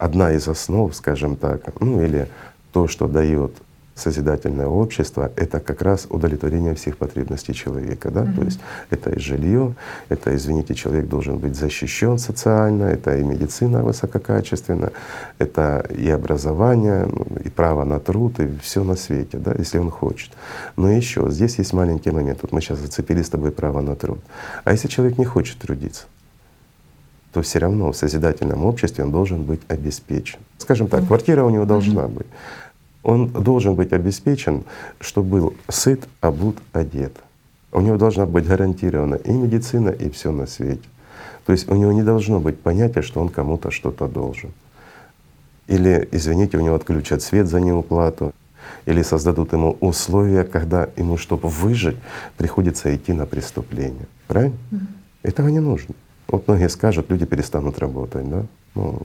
одна 0.00 0.32
из 0.32 0.48
основ, 0.48 0.94
скажем 0.94 1.36
так, 1.36 1.80
ну 1.80 2.02
или 2.02 2.26
то, 2.72 2.88
что 2.88 3.06
дает 3.06 3.52
созидательное 3.94 4.66
общество— 4.66 5.30
это 5.36 5.60
как 5.60 5.82
раз 5.82 6.06
удовлетворение 6.08 6.74
всех 6.74 6.96
потребностей 6.96 7.52
человека. 7.52 8.10
Да? 8.10 8.22
Mm-hmm. 8.22 8.36
То 8.36 8.44
есть 8.44 8.60
это 8.90 9.10
и 9.10 9.18
жилье, 9.18 9.74
это, 10.08 10.34
извините, 10.34 10.74
человек 10.74 11.06
должен 11.08 11.36
быть 11.38 11.54
защищен 11.54 12.18
социально, 12.18 12.84
это 12.84 13.18
и 13.18 13.24
медицина 13.24 13.82
высококачественная, 13.82 14.92
это 15.38 15.86
и 15.90 16.08
образование, 16.08 17.06
ну, 17.06 17.26
и 17.44 17.50
право 17.50 17.84
на 17.84 18.00
труд, 18.00 18.40
и 18.40 18.48
все 18.62 18.84
на 18.84 18.96
свете, 18.96 19.38
да, 19.38 19.54
если 19.58 19.78
он 19.78 19.90
хочет. 19.90 20.30
Но 20.76 20.90
еще 20.90 21.30
здесь 21.30 21.58
есть 21.58 21.72
маленький 21.72 22.10
момент. 22.10 22.38
Вот 22.42 22.52
мы 22.52 22.60
сейчас 22.60 22.78
зацепили 22.78 23.22
с 23.22 23.28
тобой 23.28 23.50
право 23.50 23.82
на 23.82 23.94
труд. 23.96 24.18
А 24.64 24.72
если 24.72 24.88
человек 24.88 25.18
не 25.18 25.26
хочет 25.26 25.58
трудиться? 25.58 26.06
То 27.32 27.42
все 27.42 27.58
равно 27.58 27.92
в 27.92 27.96
созидательном 27.96 28.64
обществе 28.64 29.04
он 29.04 29.12
должен 29.12 29.42
быть 29.42 29.60
обеспечен. 29.68 30.38
Скажем 30.58 30.88
так, 30.88 31.06
квартира 31.06 31.44
у 31.44 31.50
него 31.50 31.64
должна 31.64 32.08
быть 32.08 32.26
он 33.02 33.28
должен 33.28 33.74
быть 33.74 33.92
обеспечен, 33.92 34.64
чтобы 35.00 35.30
был 35.30 35.54
сыт, 35.68 36.06
обут, 36.20 36.58
одет. 36.72 37.12
У 37.72 37.80
него 37.80 37.96
должна 37.96 38.26
быть 38.26 38.46
гарантирована 38.46 39.14
и 39.14 39.32
медицина, 39.32 39.90
и 39.90 40.10
все 40.10 40.32
на 40.32 40.46
свете. 40.46 40.82
То 41.46 41.52
есть 41.52 41.68
у 41.68 41.74
него 41.74 41.92
не 41.92 42.02
должно 42.02 42.40
быть 42.40 42.60
понятия, 42.60 43.02
что 43.02 43.20
он 43.20 43.28
кому-то 43.28 43.70
что-то 43.70 44.06
должен. 44.06 44.50
Или, 45.66 46.08
извините, 46.12 46.58
у 46.58 46.60
него 46.60 46.74
отключат 46.74 47.22
свет 47.22 47.46
за 47.46 47.60
неуплату, 47.60 48.32
или 48.86 49.02
создадут 49.02 49.52
ему 49.52 49.76
условия, 49.80 50.44
когда 50.44 50.88
ему, 50.96 51.16
чтобы 51.16 51.48
выжить, 51.48 51.96
приходится 52.36 52.94
идти 52.94 53.12
на 53.12 53.24
преступление. 53.24 54.06
Правильно? 54.26 54.56
Mm-hmm. 54.72 54.86
Этого 55.22 55.48
не 55.48 55.60
нужно. 55.60 55.94
Вот 56.30 56.46
многие 56.46 56.68
скажут, 56.68 57.10
люди 57.10 57.26
перестанут 57.26 57.78
работать, 57.78 58.28
да? 58.28 58.44
Ну, 58.74 59.00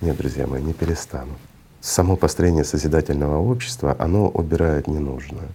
нет, 0.00 0.16
друзья 0.16 0.46
мои, 0.46 0.62
не 0.62 0.72
перестанут 0.72 1.36
само 1.80 2.16
построение 2.16 2.64
созидательного 2.64 3.36
общества, 3.36 3.94
оно 3.98 4.28
убирает 4.28 4.86
ненужное. 4.86 5.48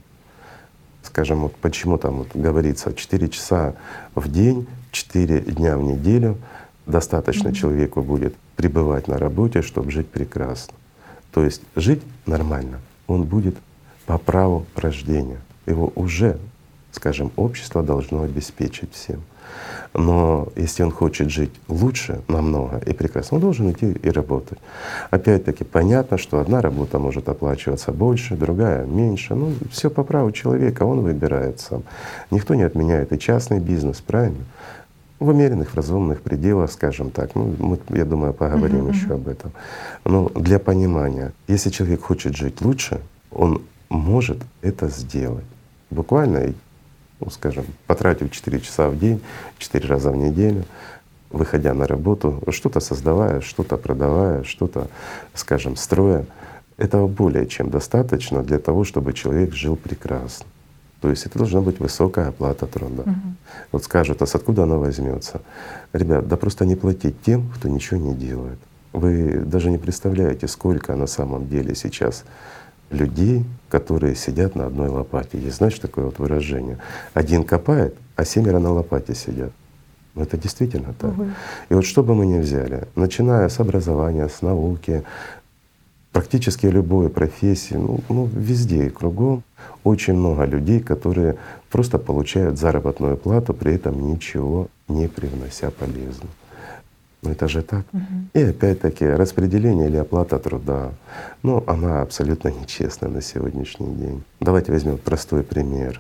Скажем, 1.02 1.42
вот 1.42 1.56
почему 1.56 1.98
там 1.98 2.18
вот 2.18 2.36
говорится 2.36 2.94
4 2.94 3.30
часа 3.30 3.74
в 4.14 4.30
день, 4.32 4.68
4 4.92 5.40
дня 5.40 5.76
в 5.76 5.82
неделю 5.82 6.38
достаточно 6.86 7.52
человеку 7.54 8.04
будет 8.04 8.36
пребывать 8.56 9.08
на 9.08 9.18
работе, 9.18 9.64
чтобы 9.64 9.90
жить 9.90 10.08
прекрасно. 10.08 10.76
То 11.32 11.44
есть 11.44 11.64
жить 11.76 12.04
нормально 12.28 12.80
он 13.08 13.24
будет 13.24 13.56
по 14.06 14.20
праву 14.20 14.68
рождения. 14.76 15.42
Его 15.66 15.92
уже 15.96 16.38
скажем, 16.92 17.32
общество 17.36 17.84
должно 17.84 18.24
обеспечить 18.24 18.94
всем. 18.94 19.22
Но 20.00 20.48
если 20.56 20.84
он 20.84 20.92
хочет 20.92 21.30
жить 21.30 21.52
лучше 21.68 22.22
намного 22.30 22.78
и 22.86 22.94
прекрасно, 22.94 23.36
он 23.36 23.42
должен 23.42 23.70
идти 23.70 23.92
и 23.92 24.10
работать. 24.10 24.58
Опять-таки 25.12 25.66
понятно, 25.66 26.18
что 26.18 26.40
одна 26.40 26.62
работа 26.62 27.00
может 27.00 27.28
оплачиваться 27.28 27.92
больше, 27.92 28.38
другая 28.38 28.86
меньше. 28.86 29.36
Ну, 29.36 29.52
все 29.70 29.90
по 29.90 30.06
праву 30.06 30.32
человека, 30.32 30.84
он 30.84 31.02
выбирает 31.02 31.60
сам. 31.60 31.84
Никто 32.32 32.56
не 32.56 32.64
отменяет 32.64 33.12
и 33.12 33.20
частный 33.20 33.60
бизнес, 33.60 34.00
правильно? 34.00 34.46
В 35.20 35.28
умеренных, 35.28 35.72
в 35.72 35.76
разумных 35.76 36.22
пределах, 36.22 36.72
скажем 36.72 37.12
так. 37.12 37.36
Ну, 37.36 37.54
мы, 37.60 37.78
я 37.90 38.06
думаю, 38.06 38.34
поговорим 38.34 38.88
uh-huh, 38.88 38.96
еще 38.96 39.16
об 39.16 39.28
этом. 39.28 39.52
Но 40.06 40.30
для 40.30 40.60
понимания, 40.60 41.34
если 41.50 41.72
человек 41.72 42.04
хочет 42.04 42.38
жить 42.38 42.62
лучше, 42.62 43.02
он 43.32 43.64
может 43.90 44.38
это 44.62 44.88
сделать. 44.88 45.44
Буквально 45.90 46.54
ну, 47.20 47.30
скажем, 47.30 47.66
потратив 47.88 48.32
4 48.32 48.60
часа 48.62 48.90
в 48.90 48.98
день, 48.98 49.22
4 49.58 49.88
раза 49.88 50.12
в 50.12 50.16
неделю, 50.16 50.66
выходя 51.30 51.74
на 51.74 51.88
работу, 51.88 52.42
что-то 52.50 52.80
создавая, 52.80 53.42
что-то 53.42 53.78
продавая, 53.78 54.44
что-то, 54.44 54.88
скажем, 55.34 55.76
строя, 55.76 56.26
этого 56.78 57.08
более 57.08 57.46
чем 57.46 57.70
достаточно 57.70 58.42
для 58.42 58.58
того, 58.58 58.84
чтобы 58.86 59.14
человек 59.14 59.54
жил 59.54 59.76
прекрасно. 59.76 60.46
То 61.02 61.10
есть 61.10 61.26
это 61.26 61.38
должна 61.38 61.62
быть 61.62 61.80
высокая 61.80 62.30
оплата 62.30 62.66
труда. 62.66 63.04
Угу. 63.04 63.14
Вот 63.72 63.84
скажут, 63.84 64.22
а 64.22 64.26
с 64.26 64.36
откуда 64.36 64.64
она 64.64 64.76
возьмется? 64.76 65.42
Ребят, 65.94 66.28
да 66.28 66.36
просто 66.38 66.66
не 66.66 66.76
платить 66.76 67.22
тем, 67.22 67.50
кто 67.56 67.70
ничего 67.70 68.00
не 68.00 68.14
делает. 68.14 68.60
Вы 68.92 69.44
даже 69.46 69.72
не 69.72 69.78
представляете, 69.78 70.48
сколько 70.48 70.96
на 70.96 71.08
самом 71.08 71.48
деле 71.48 71.76
сейчас 71.76 72.26
людей, 72.90 73.46
которые 73.70 74.16
сидят 74.16 74.56
на 74.56 74.66
одной 74.66 74.90
лопате. 74.90 75.40
Есть, 75.40 75.58
знаешь, 75.58 75.78
такое 75.80 76.06
вот 76.06 76.20
выражение. 76.20 76.80
Один 77.14 77.44
копает, 77.44 77.96
а 78.16 78.26
семеро 78.26 78.60
на 78.60 78.72
лопате 78.72 79.16
сидят. 79.16 79.52
Но 80.16 80.24
это 80.24 80.38
действительно 80.38 80.94
так. 81.00 81.12
Угу. 81.12 81.26
И 81.70 81.74
вот 81.76 81.86
что 81.86 82.04
бы 82.04 82.16
мы 82.16 82.26
ни 82.26 82.40
взяли, 82.40 82.88
начиная 82.96 83.48
с 83.48 83.60
образования, 83.60 84.28
с 84.28 84.42
науки, 84.42 85.04
практически 86.12 86.66
любой 86.66 87.10
профессии, 87.10 87.76
ну, 87.76 88.00
ну 88.10 88.26
везде 88.26 88.88
и 88.88 88.90
кругом 88.90 89.44
очень 89.84 90.16
много 90.16 90.46
людей, 90.46 90.80
которые 90.80 91.38
просто 91.70 92.00
получают 92.00 92.58
заработную 92.58 93.18
плату, 93.18 93.54
при 93.54 93.76
этом 93.76 94.12
ничего 94.12 94.68
не 94.88 95.08
привнося 95.08 95.70
полезного. 95.70 96.32
Ну 97.22 97.32
это 97.32 97.48
же 97.48 97.62
так. 97.62 97.86
Угу. 97.92 98.04
И 98.34 98.42
опять-таки 98.42 99.06
распределение 99.06 99.88
или 99.90 99.98
оплата 99.98 100.40
труда, 100.40 100.92
ну 101.44 101.64
она 101.68 102.02
абсолютно 102.02 102.50
нечестная 102.50 103.10
на 103.10 103.22
сегодняшний 103.22 103.94
день. 103.94 104.24
Давайте 104.40 104.72
возьмем 104.72 104.98
простой 104.98 105.44
пример. 105.44 106.00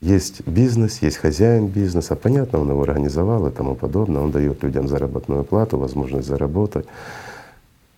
Есть 0.00 0.46
бизнес, 0.46 1.02
есть 1.02 1.18
хозяин 1.18 1.66
бизнеса, 1.66 2.16
понятно, 2.16 2.60
он 2.60 2.70
его 2.70 2.82
организовал 2.82 3.46
и 3.46 3.50
тому 3.50 3.74
подобное, 3.74 4.22
он 4.22 4.30
дает 4.30 4.62
людям 4.62 4.88
заработную 4.88 5.44
плату, 5.44 5.76
возможность 5.76 6.26
заработать. 6.26 6.86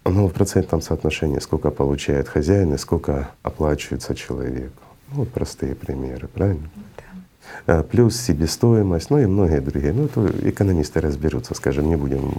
Но 0.04 0.26
в 0.26 0.32
процентном 0.32 0.80
соотношении 0.80 1.38
сколько 1.38 1.70
получает 1.70 2.26
хозяин 2.26 2.74
и 2.74 2.78
сколько 2.78 3.30
оплачивается 3.44 4.16
человеку. 4.16 4.82
Ну, 5.10 5.18
вот 5.18 5.28
простые 5.28 5.76
примеры, 5.76 6.26
правильно? 6.26 6.68
Плюс 7.90 8.16
себестоимость, 8.16 9.10
ну 9.10 9.18
и 9.18 9.26
многие 9.26 9.60
другие. 9.60 9.92
Ну, 9.92 10.06
это 10.06 10.32
экономисты 10.48 11.00
разберутся, 11.00 11.54
скажем, 11.54 11.88
не 11.88 11.96
будем 11.96 12.32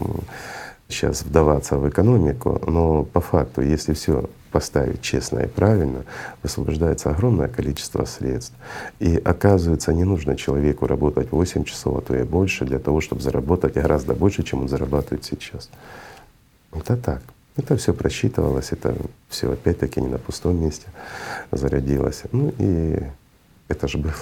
сейчас 0.89 1.23
вдаваться 1.23 1.77
в 1.77 1.89
экономику, 1.89 2.61
но 2.67 3.03
по 3.03 3.21
факту, 3.21 3.61
если 3.61 3.93
все 3.93 4.29
поставить 4.51 5.01
честно 5.01 5.39
и 5.39 5.47
правильно, 5.47 6.03
высвобождается 6.43 7.09
огромное 7.09 7.47
количество 7.47 8.05
средств. 8.05 8.53
И 8.99 9.17
оказывается, 9.17 9.93
не 9.93 10.03
нужно 10.03 10.35
человеку 10.35 10.85
работать 10.85 11.31
8 11.31 11.63
часов, 11.63 11.97
а 11.97 12.01
то 12.01 12.15
и 12.15 12.23
больше, 12.23 12.65
для 12.65 12.79
того, 12.79 13.01
чтобы 13.01 13.21
заработать 13.21 13.73
гораздо 13.73 14.13
больше, 14.13 14.43
чем 14.43 14.61
он 14.61 14.67
зарабатывает 14.67 15.25
сейчас. 15.25 15.69
Это 16.71 16.97
так. 16.97 17.23
Это 17.55 17.75
все 17.77 17.93
просчитывалось, 17.93 18.71
это 18.71 18.95
все 19.29 19.51
опять-таки 19.51 20.01
не 20.01 20.07
на 20.07 20.17
пустом 20.17 20.61
месте 20.61 20.87
зародилось. 21.51 22.23
Ну 22.31 22.53
и 22.59 22.99
это 23.67 23.87
же 23.87 23.97
было. 23.97 24.13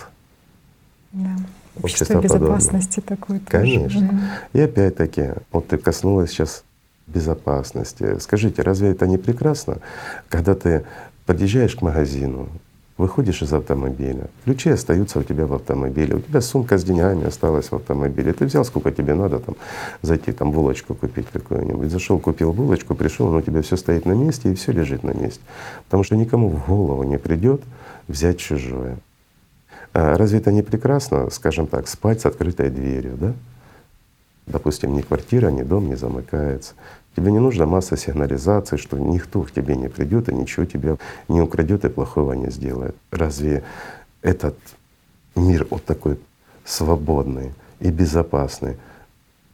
Да. 1.13 1.35
Общество, 1.81 2.21
безопасности 2.21 2.99
такое 2.99 3.39
тоже. 3.39 3.49
Конечно. 3.49 3.99
Mm. 3.99 4.19
И 4.53 4.59
опять-таки, 4.61 5.29
вот 5.51 5.67
ты 5.67 5.77
коснулась 5.77 6.31
сейчас 6.31 6.63
безопасности. 7.07 8.19
Скажите, 8.19 8.61
разве 8.61 8.89
это 8.89 9.07
не 9.07 9.17
прекрасно, 9.17 9.77
когда 10.29 10.53
ты 10.53 10.85
подъезжаешь 11.25 11.75
к 11.75 11.81
магазину, 11.81 12.49
выходишь 12.97 13.41
из 13.41 13.51
автомобиля, 13.53 14.29
ключи 14.43 14.69
остаются 14.69 15.19
у 15.19 15.23
тебя 15.23 15.47
в 15.47 15.53
автомобиле, 15.53 16.15
у 16.15 16.19
тебя 16.19 16.41
сумка 16.41 16.77
с 16.77 16.83
деньгами 16.83 17.25
осталась 17.25 17.71
в 17.71 17.75
автомобиле, 17.75 18.33
ты 18.33 18.45
взял 18.45 18.63
сколько 18.63 18.91
тебе 18.91 19.13
надо 19.13 19.39
там 19.39 19.55
зайти 20.01 20.31
там 20.31 20.51
булочку 20.51 20.93
купить 20.93 21.27
какую-нибудь, 21.31 21.89
зашел 21.89 22.19
купил 22.19 22.53
булочку, 22.53 22.95
пришел, 22.95 23.31
но 23.31 23.37
у 23.37 23.41
тебя 23.41 23.61
все 23.61 23.77
стоит 23.77 24.05
на 24.05 24.13
месте 24.13 24.51
и 24.51 24.55
все 24.55 24.71
лежит 24.71 25.03
на 25.03 25.11
месте, 25.11 25.41
потому 25.85 26.03
что 26.03 26.15
никому 26.15 26.49
в 26.49 26.67
голову 26.67 27.03
не 27.03 27.17
придет 27.17 27.61
взять 28.07 28.37
чужое. 28.37 28.97
А 29.93 30.17
разве 30.17 30.39
это 30.39 30.51
не 30.51 30.61
прекрасно, 30.61 31.29
скажем 31.29 31.67
так, 31.67 31.87
спать 31.87 32.21
с 32.21 32.25
открытой 32.25 32.69
дверью, 32.69 33.17
да? 33.17 33.33
Допустим, 34.47 34.95
ни 34.95 35.01
квартира, 35.01 35.49
ни 35.49 35.63
дом 35.63 35.87
не 35.87 35.95
замыкается. 35.95 36.73
Тебе 37.15 37.31
не 37.31 37.39
нужна 37.39 37.65
масса 37.65 37.97
сигнализации, 37.97 38.77
что 38.77 38.97
никто 38.97 39.41
к 39.43 39.51
тебе 39.51 39.75
не 39.75 39.89
придет 39.89 40.29
и 40.29 40.33
ничего 40.33 40.65
тебя 40.65 40.97
не 41.27 41.41
украдет 41.41 41.85
и 41.85 41.89
плохого 41.89 42.33
не 42.33 42.49
сделает. 42.49 42.95
Разве 43.11 43.63
этот 44.21 44.57
мир 45.35 45.67
вот 45.69 45.83
такой 45.83 46.17
свободный 46.63 47.53
и 47.79 47.91
безопасный, 47.91 48.77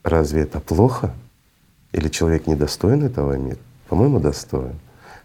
разве 0.04 0.42
это 0.42 0.60
плохо? 0.60 1.14
Или 1.94 2.10
человек 2.10 2.48
недостоин 2.48 3.04
этого 3.04 3.34
мира? 3.38 3.60
По-моему, 3.90 4.20
достоин. 4.20 4.80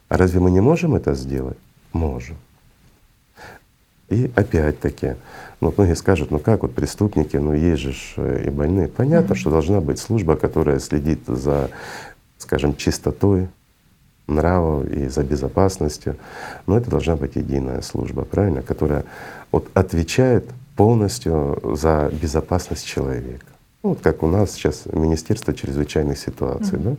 А 0.09 0.17
разве 0.17 0.41
мы 0.41 0.51
не 0.51 0.61
можем 0.61 0.95
это 0.95 1.15
сделать? 1.15 1.59
Можем. 1.93 2.37
И 4.13 4.31
опять-таки, 4.35 5.17
ну, 5.61 5.73
многие 5.75 5.97
скажут, 5.97 6.31
ну 6.31 6.39
как 6.39 6.63
вот 6.63 6.75
преступники, 6.75 7.37
ну 7.39 7.55
есть 7.55 7.83
же 7.83 7.95
э, 8.17 8.45
и 8.47 8.51
больные. 8.51 8.89
Понятно, 8.89 9.33
mm-hmm. 9.33 9.39
что 9.39 9.51
должна 9.51 9.81
быть 9.81 9.99
служба, 9.99 10.37
которая 10.37 10.79
следит 10.81 11.21
за, 11.27 11.71
скажем, 12.37 12.77
чистотой 12.77 13.49
нравов 14.27 14.87
и 14.91 15.09
за 15.09 15.23
безопасностью. 15.23 16.17
Но 16.67 16.77
это 16.77 16.91
должна 16.91 17.17
быть 17.17 17.37
единая 17.37 17.81
служба, 17.81 18.25
правильно, 18.25 18.61
которая 18.61 19.05
вот 19.51 19.69
отвечает 19.73 20.47
полностью 20.77 21.59
за 21.77 22.11
безопасность 22.13 22.85
человека. 22.85 23.47
Ну, 23.83 23.91
вот 23.91 24.01
как 24.01 24.23
у 24.23 24.27
нас 24.27 24.53
сейчас 24.53 24.85
Министерство 24.93 25.55
чрезвычайных 25.55 26.19
ситуаций, 26.19 26.79
mm-hmm. 26.79 26.83
да? 26.83 26.97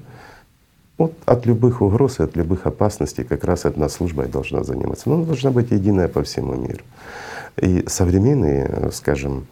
Вот 0.97 1.13
от 1.25 1.45
любых 1.45 1.81
угроз 1.81 2.19
и 2.19 2.23
от 2.23 2.35
любых 2.35 2.67
опасностей 2.67 3.23
как 3.23 3.43
раз 3.43 3.65
одна 3.65 3.89
служба 3.89 4.25
и 4.25 4.27
должна 4.27 4.63
заниматься. 4.63 5.09
Но 5.09 5.15
она 5.15 5.25
должна 5.25 5.51
быть 5.51 5.71
единая 5.71 6.07
по 6.07 6.23
всему 6.23 6.55
миру. 6.55 6.83
И 7.57 7.83
современные, 7.87 8.91
скажем, 8.91 9.47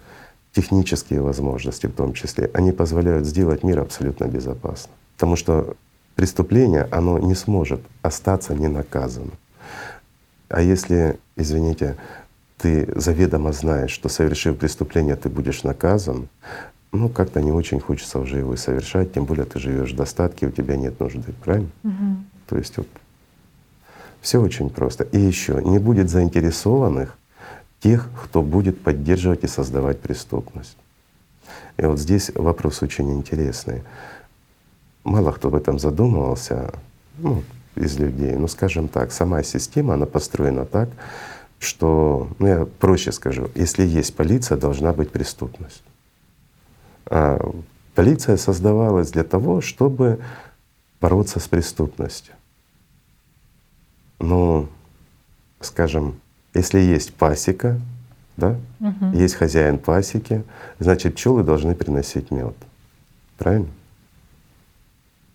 технические 0.54 1.22
возможности 1.22 1.88
в 1.88 1.94
том 1.94 2.14
числе, 2.14 2.50
они 2.54 2.72
позволяют 2.72 3.26
сделать 3.26 3.64
мир 3.64 3.80
абсолютно 3.80 4.26
безопасным. 4.26 4.94
Потому 5.16 5.36
что 5.36 5.76
преступление, 6.16 6.88
оно 6.92 7.18
не 7.20 7.36
сможет 7.36 7.82
остаться 8.02 8.54
ненаказанным. 8.54 9.34
А 10.50 10.62
если, 10.62 11.18
извините, 11.38 11.96
ты 12.58 12.88
заведомо 12.96 13.54
знаешь, 13.54 13.92
что 13.92 14.10
совершив 14.10 14.58
преступление, 14.58 15.16
ты 15.16 15.30
будешь 15.30 15.64
наказан, 15.64 16.28
ну 16.92 17.10
как-то 17.10 17.42
не 17.42 17.52
очень 17.52 17.80
хочется 17.80 18.20
уже 18.20 18.40
его 18.40 18.56
совершать, 18.56 19.14
тем 19.14 19.26
более 19.26 19.46
ты 19.46 19.60
живешь 19.60 19.92
в 19.92 19.96
достатке, 19.96 20.48
у 20.48 20.52
тебя 20.52 20.76
нет 20.76 21.00
нужды, 21.00 21.34
правильно? 21.44 21.70
Угу. 21.84 22.16
То 22.50 22.58
есть 22.58 22.78
вот 22.78 22.88
все 24.22 24.40
очень 24.42 24.70
просто. 24.70 25.04
И 25.06 25.20
еще 25.20 25.62
не 25.64 25.80
будет 25.80 26.10
заинтересованных 26.10 27.18
тех, 27.80 28.10
кто 28.24 28.42
будет 28.42 28.82
поддерживать 28.82 29.44
и 29.44 29.48
создавать 29.48 30.00
преступность. 30.00 30.78
И 31.78 31.84
вот 31.84 32.00
здесь 32.00 32.32
вопрос 32.36 32.84
очень 32.84 33.12
интересный. 33.12 33.84
Мало 35.04 35.32
кто 35.32 35.48
об 35.48 35.56
этом 35.56 35.80
задумывался 35.80 36.74
ну, 37.18 37.44
из 37.76 37.98
людей. 37.98 38.36
Ну, 38.36 38.48
скажем 38.48 38.88
так, 38.88 39.12
сама 39.12 39.42
система, 39.42 39.96
она 39.96 40.06
построена 40.06 40.66
так, 40.66 40.90
что, 41.58 42.28
ну 42.38 42.48
я 42.48 42.66
проще 42.66 43.12
скажу, 43.12 43.50
если 43.56 43.84
есть 43.84 44.16
полиция, 44.16 44.58
должна 44.58 44.94
быть 44.94 45.10
преступность. 45.10 45.84
А 47.06 47.40
полиция 47.96 48.38
создавалась 48.38 49.12
для 49.12 49.24
того, 49.24 49.62
чтобы 49.62 50.20
бороться 51.00 51.40
с 51.40 51.48
преступностью. 51.48 52.36
Ну, 54.20 54.68
скажем, 55.60 56.20
если 56.54 56.80
есть 56.80 57.14
пасека, 57.14 57.80
да, 58.38 58.56
угу. 58.80 59.12
есть 59.14 59.36
хозяин 59.36 59.78
пасеки, 59.78 60.44
значит 60.80 61.16
пчелы 61.16 61.44
должны 61.44 61.76
приносить 61.76 62.32
мед. 62.32 62.56
Правильно? 63.38 63.70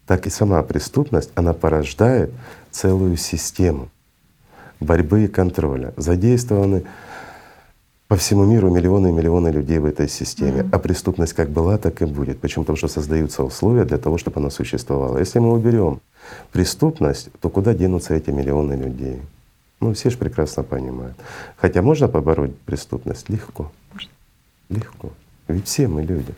Так 0.06 0.26
и 0.26 0.30
сама 0.30 0.62
преступность, 0.62 1.30
она 1.34 1.52
порождает 1.52 2.30
целую 2.70 3.16
систему 3.16 3.88
борьбы 4.80 5.24
и 5.24 5.28
контроля. 5.28 5.92
Задействованы 5.96 6.84
По 8.08 8.16
всему 8.16 8.44
миру 8.44 8.70
миллионы 8.70 9.08
и 9.08 9.12
миллионы 9.12 9.48
людей 9.48 9.78
в 9.78 9.84
этой 9.84 10.08
системе. 10.08 10.60
Mm-hmm. 10.60 10.68
А 10.72 10.78
преступность 10.78 11.32
как 11.32 11.50
была, 11.50 11.76
так 11.76 12.02
и 12.02 12.04
будет. 12.04 12.40
Почему? 12.40 12.64
Потому 12.64 12.76
что 12.76 12.88
создаются 12.88 13.42
условия 13.42 13.84
для 13.84 13.98
того, 13.98 14.16
чтобы 14.16 14.38
она 14.40 14.50
существовала. 14.50 15.18
Если 15.18 15.40
мы 15.40 15.52
уберем 15.52 16.00
преступность, 16.52 17.30
то 17.40 17.48
куда 17.50 17.74
денутся 17.74 18.14
эти 18.14 18.30
миллионы 18.30 18.74
людей? 18.74 19.20
Ну, 19.80 19.92
все 19.92 20.10
же 20.10 20.18
прекрасно 20.18 20.62
понимают. 20.62 21.16
Хотя 21.56 21.82
можно 21.82 22.06
побороть 22.06 22.56
преступность? 22.60 23.28
Легко. 23.28 23.72
Можно. 23.92 24.10
Легко. 24.68 25.12
Ведь 25.48 25.66
все 25.66 25.88
мы 25.88 26.02
люди. 26.02 26.32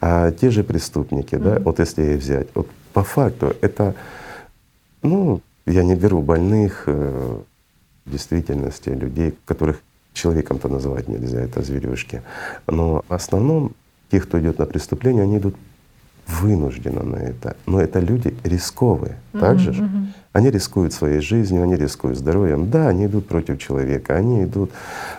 А 0.00 0.30
те 0.30 0.50
же 0.50 0.62
преступники, 0.62 1.34
mm-hmm. 1.34 1.54
да, 1.54 1.58
вот 1.60 1.80
если 1.80 2.16
взять, 2.16 2.46
вот 2.54 2.68
по 2.92 3.02
факту 3.02 3.56
это, 3.60 3.96
ну, 5.02 5.40
я 5.66 5.82
не 5.82 5.96
беру 5.96 6.22
больных, 6.22 6.84
э, 6.86 7.40
в 8.08 8.10
действительности 8.10 8.88
людей, 8.88 9.34
которых 9.44 9.80
человеком-то 10.18 10.68
называть 10.68 11.08
нельзя, 11.08 11.40
это 11.40 11.62
зверюшки. 11.62 12.22
Но 12.66 13.04
в 13.08 13.14
основном 13.14 13.72
те, 14.10 14.20
кто 14.20 14.38
идет 14.40 14.58
на 14.58 14.66
преступление, 14.66 15.22
они 15.22 15.38
идут 15.38 15.54
вынужденно 16.26 17.02
на 17.02 17.16
это. 17.16 17.56
Но 17.66 17.80
это 17.80 18.00
люди 18.00 18.34
рисковые, 18.44 19.16
mm-hmm, 19.32 19.40
так 19.40 19.58
же? 19.58 19.70
Mm-hmm. 19.70 20.06
Они 20.34 20.50
рискуют 20.50 20.92
своей 20.92 21.20
жизнью, 21.20 21.62
они 21.62 21.76
рискуют 21.76 22.18
здоровьем. 22.18 22.70
Да, 22.70 22.88
они 22.88 23.06
идут 23.06 23.26
против 23.26 23.58
человека, 23.58 24.14
они 24.14 24.44
идут, 24.44 24.70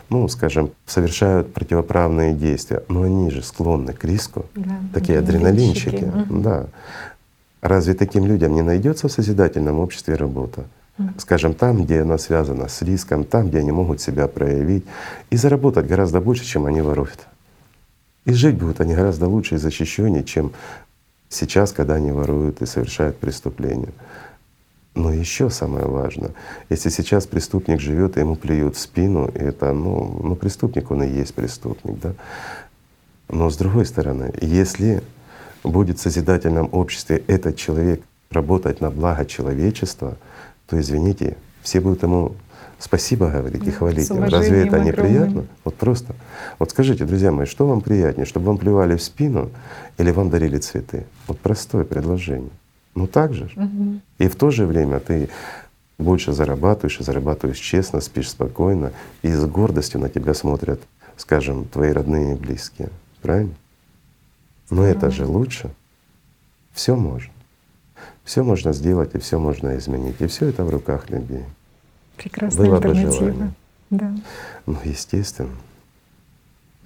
ну, 0.10 0.28
скажем, 0.28 0.72
совершают 0.86 1.52
противоправные 1.54 2.34
действия, 2.34 2.84
но 2.90 3.04
они 3.04 3.32
же 3.32 3.42
склонны 3.42 3.94
к 3.94 4.06
риску, 4.06 4.46
да, 4.56 4.80
такие 4.94 5.20
адреналинчики. 5.20 6.04
Mm-hmm. 6.04 6.42
Да. 6.42 6.66
Разве 7.62 7.94
таким 7.94 8.26
людям 8.26 8.54
не 8.54 8.62
найдется 8.62 9.08
в 9.08 9.12
созидательном 9.12 9.80
обществе 9.80 10.16
работа? 10.16 10.66
Скажем, 11.18 11.54
там, 11.54 11.84
где 11.84 12.02
она 12.02 12.18
связана 12.18 12.68
с 12.68 12.82
риском, 12.82 13.24
там, 13.24 13.50
где 13.50 13.60
они 13.60 13.72
могут 13.72 14.02
себя 14.02 14.28
проявить 14.28 14.86
и 15.30 15.38
заработать 15.38 15.88
гораздо 15.88 16.22
больше, 16.22 16.46
чем 16.46 16.66
они 16.66 16.82
воруют. 16.82 17.28
И 18.26 18.34
жить 18.34 18.58
будут 18.58 18.82
они 18.82 18.96
гораздо 18.96 19.28
лучше 19.28 19.56
и 19.56 19.58
защищеннее, 19.58 20.24
чем 20.24 20.52
сейчас, 21.30 21.72
когда 21.72 21.96
они 21.96 22.12
воруют 22.12 22.62
и 22.62 22.66
совершают 22.66 23.18
преступления. 23.18 23.94
Но 24.96 25.12
еще 25.14 25.50
самое 25.50 25.86
важное, 25.86 26.32
если 26.70 26.90
сейчас 26.90 27.26
преступник 27.26 27.80
живет 27.80 28.18
и 28.18 28.20
ему 28.20 28.36
плюют 28.36 28.76
в 28.76 28.80
спину, 28.80 29.28
и 29.28 29.38
это, 29.40 29.72
ну, 29.72 30.20
ну 30.24 30.36
преступник 30.36 30.92
он 30.92 31.04
и 31.04 31.08
есть 31.08 31.34
преступник, 31.34 32.00
да. 32.00 32.14
Но 33.30 33.50
с 33.50 33.58
другой 33.58 33.86
стороны, 33.86 34.34
если 34.42 35.04
будет 35.64 36.00
в 36.00 36.02
созидательном 36.02 36.70
обществе 36.72 37.24
этот 37.28 37.56
человек 37.56 38.02
работать 38.32 38.82
на 38.82 38.90
благо 38.90 39.26
человечества, 39.26 40.18
то 40.70 40.80
извините, 40.80 41.38
все 41.62 41.82
будут 41.82 42.04
ему 42.04 42.36
спасибо 42.78 43.30
говорить 43.30 43.66
и 43.66 43.72
хвалить. 43.72 44.10
Разве 44.10 44.68
это 44.68 44.80
не 44.80 44.94
приятно? 44.94 45.46
Вот 45.64 45.76
просто. 45.76 46.16
Вот 46.60 46.72
скажите, 46.72 47.06
друзья 47.06 47.32
мои, 47.32 47.46
что 47.46 47.68
вам 47.68 47.82
приятнее, 47.82 48.26
чтобы 48.26 48.48
вам 48.48 48.58
плевали 48.58 48.96
в 48.96 49.04
спину 49.04 49.50
или 49.98 50.12
вам 50.12 50.30
дарили 50.30 50.58
цветы? 50.58 51.06
Вот 51.28 51.40
простое 51.40 51.84
предложение. 51.84 52.52
Ну 52.96 53.08
так 53.08 53.34
же. 53.34 53.50
Угу. 53.56 54.00
И 54.20 54.28
в 54.28 54.36
то 54.36 54.52
же 54.52 54.66
время 54.66 55.00
ты 55.00 55.30
больше 55.98 56.32
зарабатываешь 56.32 57.00
и 57.00 57.04
зарабатываешь 57.04 57.60
честно, 57.60 58.00
спишь 58.00 58.30
спокойно, 58.30 58.94
и 59.22 59.32
с 59.32 59.46
гордостью 59.46 60.00
на 60.00 60.10
тебя 60.10 60.34
смотрят, 60.34 60.80
скажем, 61.18 61.66
твои 61.66 61.92
родные 61.92 62.36
и 62.36 62.38
близкие. 62.38 62.90
Правильно? 63.22 63.54
Но 64.70 64.86
это 64.86 65.12
же 65.12 65.26
лучше. 65.26 65.72
Все 66.74 66.96
можно. 66.96 67.32
Все 68.24 68.44
можно 68.44 68.74
сделать 68.74 69.16
и 69.16 69.20
все 69.20 69.40
можно 69.40 69.78
изменить. 69.78 70.22
И 70.22 70.28
все 70.28 70.48
это 70.48 70.64
в 70.64 70.70
руках 70.70 71.10
людей. 71.10 71.44
Прекрасная 72.18 72.66
Было 72.66 72.78
альтернатива. 72.78 73.54
Да. 73.90 74.14
Ну, 74.66 74.78
естественно. 74.84 75.56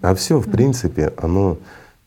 А 0.01 0.15
все, 0.15 0.39
в 0.39 0.49
принципе, 0.49 1.13
оно 1.17 1.57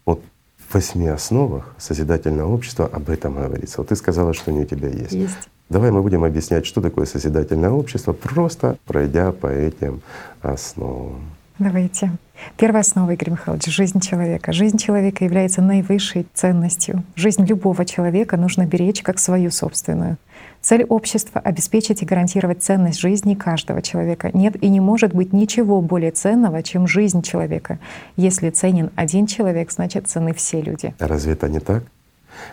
вот 0.04 0.22
в 0.56 0.74
восьми 0.74 1.08
основах 1.08 1.74
созидательного 1.78 2.52
общества 2.52 2.86
об 2.86 3.10
этом 3.10 3.34
говорится. 3.34 3.78
Вот 3.78 3.88
ты 3.88 3.96
сказала, 3.96 4.32
что 4.34 4.50
они 4.50 4.60
у 4.60 4.64
тебя 4.64 4.88
есть. 4.88 5.12
Есть. 5.12 5.48
Давай 5.68 5.90
мы 5.90 6.02
будем 6.02 6.22
объяснять, 6.22 6.64
что 6.64 6.80
такое 6.80 7.06
созидательное 7.06 7.70
общество, 7.70 8.12
просто 8.12 8.78
пройдя 8.86 9.32
по 9.32 9.48
этим 9.48 10.00
основам. 10.40 11.20
Давайте. 11.58 12.12
Первая 12.56 12.82
основа, 12.82 13.12
Игорь 13.12 13.30
Михайлович,— 13.30 13.66
жизнь 13.66 14.00
человека. 14.00 14.52
Жизнь 14.52 14.78
человека 14.78 15.24
является 15.24 15.62
наивысшей 15.62 16.26
ценностью. 16.34 17.02
Жизнь 17.14 17.44
любого 17.44 17.84
человека 17.84 18.36
нужно 18.36 18.66
беречь 18.66 19.02
как 19.02 19.18
свою 19.18 19.50
собственную. 19.50 20.16
Цель 20.60 20.84
общества— 20.84 21.40
обеспечить 21.44 22.02
и 22.02 22.06
гарантировать 22.06 22.62
ценность 22.62 22.98
жизни 22.98 23.34
каждого 23.34 23.82
человека. 23.82 24.30
Нет 24.32 24.62
и 24.62 24.68
не 24.68 24.80
может 24.80 25.14
быть 25.14 25.32
ничего 25.32 25.80
более 25.80 26.10
ценного, 26.10 26.62
чем 26.62 26.86
жизнь 26.86 27.22
человека. 27.22 27.78
Если 28.16 28.50
ценен 28.50 28.90
один 28.96 29.26
человек, 29.26 29.70
значит 29.70 30.08
цены 30.08 30.34
все 30.34 30.60
люди. 30.60 30.94
А 30.98 31.06
разве 31.06 31.34
это 31.34 31.48
не 31.48 31.60
так? 31.60 31.84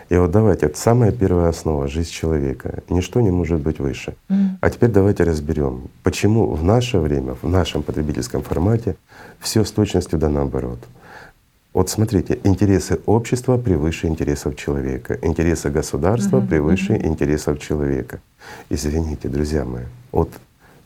И 0.08 0.16
вот 0.16 0.30
давайте, 0.30 0.66
это 0.66 0.78
самая 0.78 1.12
первая 1.12 1.48
основа— 1.48 1.88
жизнь 1.88 2.10
человека. 2.10 2.82
Ничто 2.88 3.20
не 3.20 3.30
может 3.30 3.60
быть 3.60 3.78
выше. 3.78 4.14
Mm. 4.28 4.56
А 4.60 4.70
теперь 4.70 4.90
давайте 4.90 5.24
разберем, 5.24 5.88
почему 6.02 6.50
в 6.54 6.62
наше 6.62 6.98
время, 6.98 7.36
в 7.42 7.48
нашем 7.48 7.82
потребительском 7.82 8.42
формате 8.42 8.96
все 9.40 9.64
с 9.64 9.70
точностью 9.70 10.18
да 10.18 10.28
наоборот. 10.28 10.78
Вот 11.72 11.90
смотрите, 11.90 12.38
интересы 12.44 13.00
общества 13.06 13.58
превыше 13.58 14.06
интересов 14.06 14.54
человека, 14.54 15.18
интересы 15.22 15.70
государства 15.70 16.38
mm-hmm. 16.38 16.48
превыше 16.48 16.92
mm-hmm. 16.92 17.06
интересов 17.06 17.58
человека. 17.58 18.20
Извините, 18.70 19.28
друзья 19.28 19.64
мои, 19.64 19.84
вот 20.12 20.30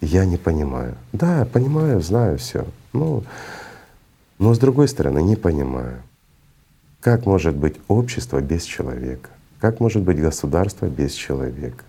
я 0.00 0.24
не 0.24 0.38
понимаю. 0.38 0.94
Да, 1.12 1.46
понимаю, 1.52 2.00
знаю 2.00 2.38
все. 2.38 2.64
Ну, 2.94 3.22
но 4.38 4.54
с 4.54 4.58
другой 4.58 4.88
стороны, 4.88 5.22
не 5.22 5.36
понимаю. 5.36 6.02
Как 7.08 7.24
может 7.24 7.56
быть 7.56 7.76
общество 7.88 8.38
без 8.42 8.64
человека? 8.64 9.30
Как 9.60 9.80
может 9.80 10.02
быть 10.02 10.20
государство 10.20 10.84
без 10.90 11.14
человека? 11.14 11.82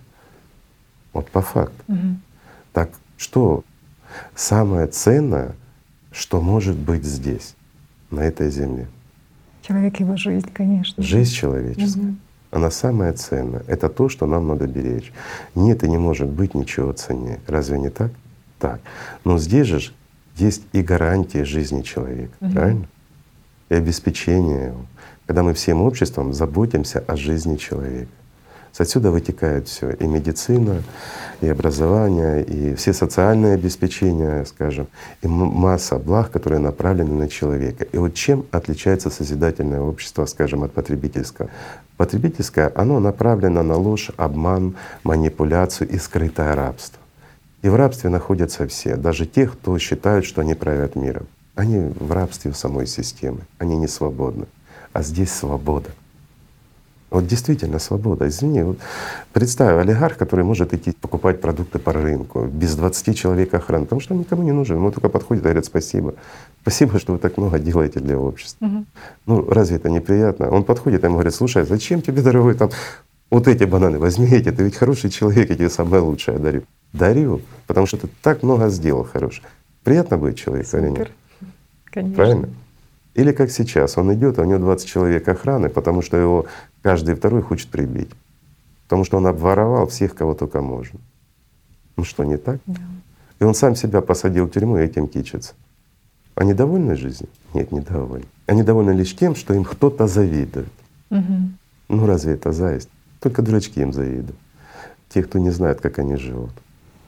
Вот 1.11 1.29
по 1.29 1.41
факту. 1.41 1.83
Угу. 1.89 2.15
Так 2.71 2.89
что 3.17 3.65
самое 4.33 4.87
ценное, 4.87 5.57
что 6.13 6.39
может 6.39 6.77
быть 6.77 7.03
здесь, 7.03 7.55
на 8.09 8.21
этой 8.21 8.49
земле? 8.49 8.87
Человек 9.61 9.99
его 9.99 10.15
жизнь, 10.15 10.49
конечно. 10.53 11.03
Жизнь 11.03 11.33
человеческая. 11.33 11.99
Угу. 11.99 12.15
Она 12.51 12.71
самая 12.71 13.11
ценная. 13.11 13.65
Это 13.67 13.89
то, 13.89 14.07
что 14.07 14.25
нам 14.25 14.47
надо 14.47 14.67
беречь. 14.67 15.11
Нет 15.53 15.83
и 15.83 15.89
не 15.89 15.97
может 15.97 16.29
быть 16.29 16.55
ничего 16.55 16.93
ценнее. 16.93 17.41
Разве 17.45 17.77
не 17.77 17.89
так? 17.89 18.11
Так. 18.57 18.79
Но 19.25 19.37
здесь 19.37 19.67
же 19.67 19.91
есть 20.37 20.63
и 20.71 20.81
гарантия 20.81 21.43
жизни 21.43 21.81
человека, 21.81 22.31
угу. 22.39 22.53
правильно? 22.53 22.87
И 23.67 23.73
обеспечение 23.73 24.67
его 24.67 24.85
когда 25.29 25.43
мы 25.43 25.53
всем 25.53 25.83
обществом 25.83 26.33
заботимся 26.33 27.03
о 27.05 27.15
жизни 27.15 27.55
человека. 27.57 28.09
Отсюда 28.75 29.11
вытекает 29.11 29.67
все 29.67 29.91
и 29.91 30.07
медицина, 30.07 30.81
и 31.41 31.47
образование, 31.47 32.43
и 32.43 32.73
все 32.73 32.93
социальные 32.93 33.53
обеспечения, 33.53 34.43
скажем, 34.45 34.87
и 35.21 35.27
масса 35.27 35.99
благ, 35.99 36.31
которые 36.31 36.57
направлены 36.57 37.13
на 37.13 37.29
человека. 37.29 37.83
И 37.83 37.97
вот 37.99 38.15
чем 38.15 38.47
отличается 38.49 39.11
созидательное 39.11 39.81
общество, 39.81 40.25
скажем, 40.25 40.63
от 40.63 40.71
потребительского? 40.71 41.51
Потребительское, 41.97 42.71
оно 42.73 42.99
направлено 42.99 43.61
на 43.61 43.75
ложь, 43.75 44.09
обман, 44.17 44.77
манипуляцию 45.03 45.89
и 45.89 45.99
скрытое 45.99 46.55
рабство. 46.55 46.99
И 47.61 47.69
в 47.69 47.75
рабстве 47.75 48.09
находятся 48.09 48.67
все, 48.67 48.95
даже 48.95 49.27
те, 49.27 49.45
кто 49.45 49.77
считают, 49.77 50.25
что 50.25 50.41
они 50.41 50.55
правят 50.55 50.95
миром. 50.95 51.27
Они 51.53 51.77
в 51.77 52.11
рабстве 52.11 52.49
у 52.49 52.55
самой 52.55 52.87
системы, 52.87 53.41
они 53.59 53.77
не 53.77 53.87
свободны 53.87 54.47
а 54.93 55.03
здесь 55.03 55.31
свобода. 55.31 55.89
Вот 57.09 57.25
действительно 57.25 57.79
свобода. 57.79 58.27
Извини, 58.27 58.61
вот 58.61 58.77
представь, 59.33 59.75
олигарх, 59.81 60.17
который 60.17 60.45
может 60.45 60.73
идти 60.73 60.91
покупать 60.91 61.41
продукты 61.41 61.79
по 61.79 61.91
рынку 61.91 62.45
без 62.45 62.75
20 62.75 63.17
человек 63.17 63.53
охраны, 63.53 63.85
потому 63.85 63.99
что 63.99 64.13
он 64.13 64.19
никому 64.19 64.43
не 64.43 64.51
нужен. 64.51 64.77
Ему 64.77 64.91
только 64.91 65.09
подходит 65.09 65.41
и 65.41 65.45
говорят 65.45 65.65
спасибо. 65.65 66.13
Спасибо, 66.61 66.99
что 66.99 67.13
вы 67.13 67.19
так 67.19 67.37
много 67.37 67.57
делаете 67.57 67.99
для 67.99 68.17
общества. 68.17 68.63
Угу. 68.63 68.85
Ну 69.25 69.49
разве 69.49 69.77
это 69.77 69.89
неприятно? 69.89 70.51
Он 70.51 70.63
подходит, 70.63 71.03
ему 71.03 71.15
говорит, 71.15 71.33
слушай, 71.33 71.63
а 71.63 71.65
зачем 71.65 72.01
тебе, 72.03 72.21
дорогой, 72.21 72.53
там 72.53 72.69
вот 73.31 73.47
эти 73.47 73.63
бананы, 73.63 73.97
возьми 73.97 74.27
эти, 74.27 74.51
ты 74.51 74.63
ведь 74.63 74.75
хороший 74.75 75.09
человек, 75.09 75.49
я 75.49 75.55
тебе 75.55 75.69
самое 75.69 76.03
лучшее 76.03 76.37
дарю. 76.37 76.63
Дарю, 76.93 77.41
потому 77.65 77.87
что 77.87 77.97
ты 77.97 78.09
так 78.21 78.43
много 78.43 78.69
сделал 78.69 79.03
хорошего. 79.03 79.47
Приятно 79.83 80.17
быть 80.17 80.37
человеком 80.37 80.79
или 80.79 80.89
нет? 80.89 81.11
Конечно. 81.85 82.15
Правильно? 82.15 82.49
Или 83.19 83.33
как 83.33 83.51
сейчас, 83.51 83.97
он 83.97 84.13
идет, 84.13 84.39
а 84.39 84.43
у 84.43 84.45
него 84.45 84.59
20 84.59 84.87
человек 84.87 85.27
охраны, 85.27 85.67
потому 85.67 86.01
что 86.01 86.15
его 86.15 86.45
каждый 86.81 87.15
второй 87.15 87.41
хочет 87.41 87.67
прибить. 87.67 88.09
Потому 88.83 89.03
что 89.03 89.17
он 89.17 89.27
обворовал 89.27 89.87
всех, 89.87 90.15
кого 90.15 90.35
только 90.35 90.61
можно. 90.61 91.01
Ну 91.97 92.05
что, 92.05 92.23
не 92.23 92.37
так? 92.37 92.59
Да. 92.65 92.79
И 93.41 93.43
он 93.43 93.53
сам 93.53 93.75
себя 93.75 93.99
посадил 93.99 94.45
в 94.45 94.51
тюрьму 94.51 94.77
и 94.77 94.83
этим 94.83 95.09
кичится. 95.09 95.53
Они 96.35 96.53
довольны 96.53 96.95
жизнью? 96.95 97.27
Нет, 97.53 97.73
недовольны. 97.73 98.25
Они 98.45 98.63
довольны 98.63 98.91
лишь 98.91 99.13
тем, 99.13 99.35
что 99.35 99.53
им 99.53 99.65
кто-то 99.65 100.07
завидует. 100.07 100.71
Угу. 101.09 101.49
Ну 101.89 102.05
разве 102.05 102.35
это 102.35 102.53
зависть? 102.53 102.89
Только 103.19 103.41
дурачки 103.41 103.81
им 103.81 103.91
завидуют. 103.91 104.39
Те, 105.09 105.23
кто 105.23 105.39
не 105.39 105.49
знает, 105.49 105.81
как 105.81 105.99
они 105.99 106.15
живут. 106.15 106.51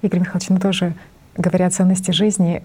Игорь 0.01 0.19
Михайлович, 0.19 0.49
ну 0.49 0.59
тоже 0.59 0.93
говоря 1.37 1.67
о 1.67 1.69
ценности 1.69 2.11
жизни, 2.11 2.63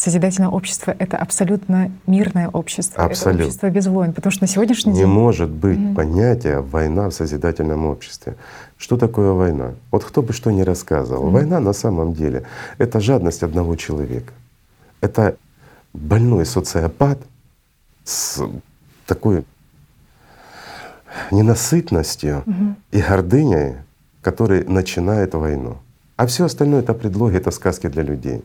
созидательное 0.00 0.48
общество— 0.48 0.94
это 0.98 1.16
абсолютно 1.18 1.90
мирное 2.06 2.48
общество, 2.48 3.04
Абсолютно. 3.04 3.40
это 3.42 3.46
общество 3.48 3.70
без 3.70 3.86
войн, 3.86 4.12
потому 4.12 4.32
что 4.32 4.44
на 4.44 4.48
сегодняшний 4.48 4.92
Не 4.92 4.98
день 5.00 5.06
может 5.08 5.50
быть 5.50 5.78
Мгм. 5.78 5.94
понятия 5.94 6.60
война 6.60 7.08
в 7.08 7.12
созидательном 7.12 7.84
обществе. 7.86 8.34
Что 8.78 8.96
такое 8.96 9.32
война? 9.32 9.72
Вот 9.90 10.04
кто 10.04 10.22
бы 10.22 10.32
что 10.32 10.50
ни 10.50 10.62
рассказывал, 10.62 11.24
Мгм. 11.24 11.32
война 11.32 11.60
на 11.60 11.72
самом 11.74 12.14
деле— 12.14 12.44
это 12.78 13.00
жадность 13.00 13.42
одного 13.42 13.76
человека. 13.76 14.32
Это 15.02 15.36
больной 15.92 16.46
социопат 16.46 17.18
с 18.04 18.40
такой 19.06 19.44
ненасытностью 21.30 22.42
Мгм. 22.46 22.76
и 22.92 23.00
гордыней, 23.02 23.74
который 24.22 24.64
начинает 24.64 25.34
войну. 25.34 25.76
А 26.16 26.26
все 26.26 26.44
остальное 26.44 26.80
это 26.80 26.94
предлоги, 26.94 27.36
это 27.36 27.50
сказки 27.50 27.88
для 27.88 28.02
людей. 28.02 28.42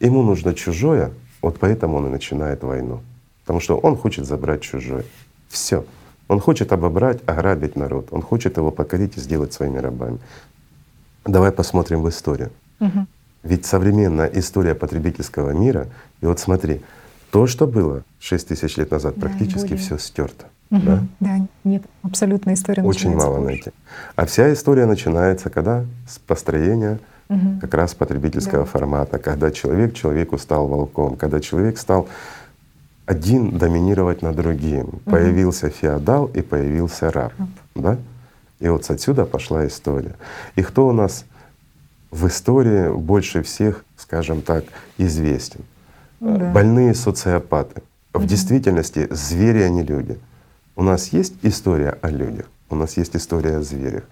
Ему 0.00 0.22
нужно 0.22 0.54
чужое, 0.54 1.10
вот 1.42 1.58
поэтому 1.58 1.96
он 1.96 2.06
и 2.06 2.10
начинает 2.10 2.62
войну. 2.62 3.00
Потому 3.42 3.60
что 3.60 3.78
он 3.78 3.96
хочет 3.96 4.26
забрать 4.26 4.60
чужое. 4.62 5.04
Все. 5.48 5.84
Он 6.28 6.40
хочет 6.40 6.72
обобрать, 6.72 7.20
ограбить 7.26 7.76
народ. 7.76 8.08
Он 8.10 8.20
хочет 8.22 8.56
его 8.58 8.70
покорить 8.70 9.16
и 9.16 9.20
сделать 9.20 9.52
своими 9.52 9.78
рабами. 9.78 10.18
Давай 11.24 11.50
посмотрим 11.52 12.02
в 12.02 12.08
историю. 12.08 12.50
Мгм. 12.80 13.08
Ведь 13.42 13.64
современная 13.66 14.26
история 14.26 14.74
потребительского 14.74 15.50
мира, 15.50 15.86
и 16.20 16.26
вот 16.26 16.38
смотри, 16.38 16.82
то, 17.30 17.46
что 17.46 17.66
было 17.66 18.02
6 18.20 18.48
тысяч 18.48 18.76
лет 18.76 18.90
назад, 18.90 19.14
Да, 19.16 19.20
практически 19.22 19.60
более. 19.68 19.76
все 19.78 19.98
стерто. 19.98 20.46
Мгм. 20.70 20.84
Да? 20.84 21.04
Да, 21.20 21.46
нет, 21.64 21.82
абсолютно 22.02 22.52
история 22.52 22.82
Очень 22.82 23.14
мало 23.14 23.36
позже. 23.36 23.46
найти. 23.46 23.70
А 24.16 24.26
вся 24.26 24.52
история 24.52 24.86
начинается 24.86 25.48
когда? 25.50 25.84
С 26.06 26.18
построения 26.18 26.98
Мгм. 27.28 27.60
как 27.60 27.74
раз 27.74 27.94
потребительского 27.94 28.64
Да. 28.64 28.70
формата, 28.70 29.18
когда 29.18 29.50
человек 29.50 29.94
человеку 29.94 30.38
стал 30.38 30.66
волком, 30.66 31.16
когда 31.16 31.40
человек 31.40 31.78
стал 31.78 32.08
один 33.06 33.58
доминировать 33.58 34.22
над 34.22 34.36
другим. 34.36 35.00
Появился 35.04 35.68
феодал 35.70 36.26
и 36.26 36.42
появился 36.42 37.10
раб. 37.10 37.32
Раб. 37.38 37.48
Да? 37.74 37.96
И 38.60 38.68
вот 38.68 38.90
отсюда 38.90 39.24
пошла 39.24 39.66
история. 39.66 40.14
И 40.56 40.62
кто 40.62 40.88
у 40.88 40.92
нас 40.92 41.24
в 42.10 42.26
истории 42.26 42.90
больше 42.94 43.42
всех, 43.42 43.84
скажем 43.96 44.42
так, 44.42 44.64
известен? 44.98 45.60
Да. 46.20 46.50
Больные 46.52 46.94
социопаты. 46.94 47.82
В 48.12 48.26
действительности 48.26 49.06
звери, 49.10 49.62
а 49.62 49.68
не 49.68 49.82
люди. 49.82 50.18
У 50.76 50.82
нас 50.82 51.08
есть 51.12 51.34
история 51.42 51.96
о 52.02 52.10
людях, 52.10 52.46
у 52.70 52.74
нас 52.74 52.96
есть 52.96 53.14
история 53.16 53.58
о 53.58 53.62
зверях. 53.62 54.04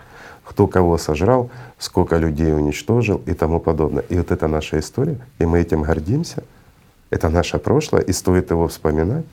Кто 0.46 0.66
кого 0.68 0.96
сожрал, 0.96 1.50
сколько 1.76 2.16
людей 2.16 2.54
уничтожил 2.54 3.20
и 3.26 3.34
тому 3.34 3.58
подобное. 3.60 4.04
И 4.08 4.16
вот 4.16 4.30
это 4.30 4.46
наша 4.46 4.78
история, 4.78 5.18
и 5.38 5.44
мы 5.44 5.58
этим 5.58 5.82
гордимся. 5.82 6.44
Это 7.10 7.28
наше 7.28 7.58
прошлое, 7.58 8.02
и 8.02 8.12
стоит 8.12 8.50
его 8.50 8.68
вспоминать. 8.68 9.26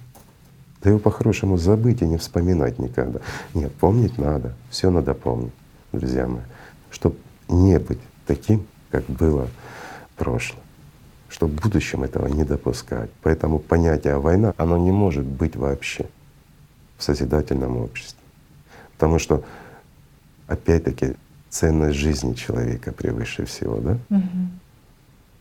Да 0.82 0.90
его 0.90 1.00
по-хорошему 1.00 1.58
забыть 1.58 2.02
и 2.02 2.06
не 2.06 2.18
вспоминать 2.18 2.78
никогда. 2.80 3.20
Нет, 3.54 3.74
помнить 3.76 4.18
надо, 4.18 4.54
все 4.70 4.90
надо 4.90 5.14
помнить, 5.14 5.54
друзья 5.94 6.28
мои, 6.28 6.42
чтобы 6.92 7.16
не 7.48 7.80
быть 7.80 8.00
таким, 8.28 8.66
как 8.92 9.06
было 9.06 9.48
прошлое, 10.18 10.62
чтобы 11.30 11.56
в 11.56 11.62
будущем 11.62 12.04
этого 12.04 12.28
не 12.28 12.44
допускать. 12.44 13.10
Поэтому 13.22 13.60
понятие 13.60 14.18
война, 14.18 14.54
оно 14.58 14.78
не 14.78 14.92
может 14.92 15.26
быть 15.26 15.56
вообще 15.56 16.06
в 16.98 17.04
созидательном 17.04 17.78
обществе. 17.78 18.20
Потому 18.98 19.20
что, 19.20 19.44
опять-таки, 20.54 21.16
ценность 21.50 21.98
жизни 21.98 22.34
человека 22.34 22.92
превыше 22.92 23.46
всего, 23.46 23.78
да? 23.78 23.98
Мгм. 24.10 24.52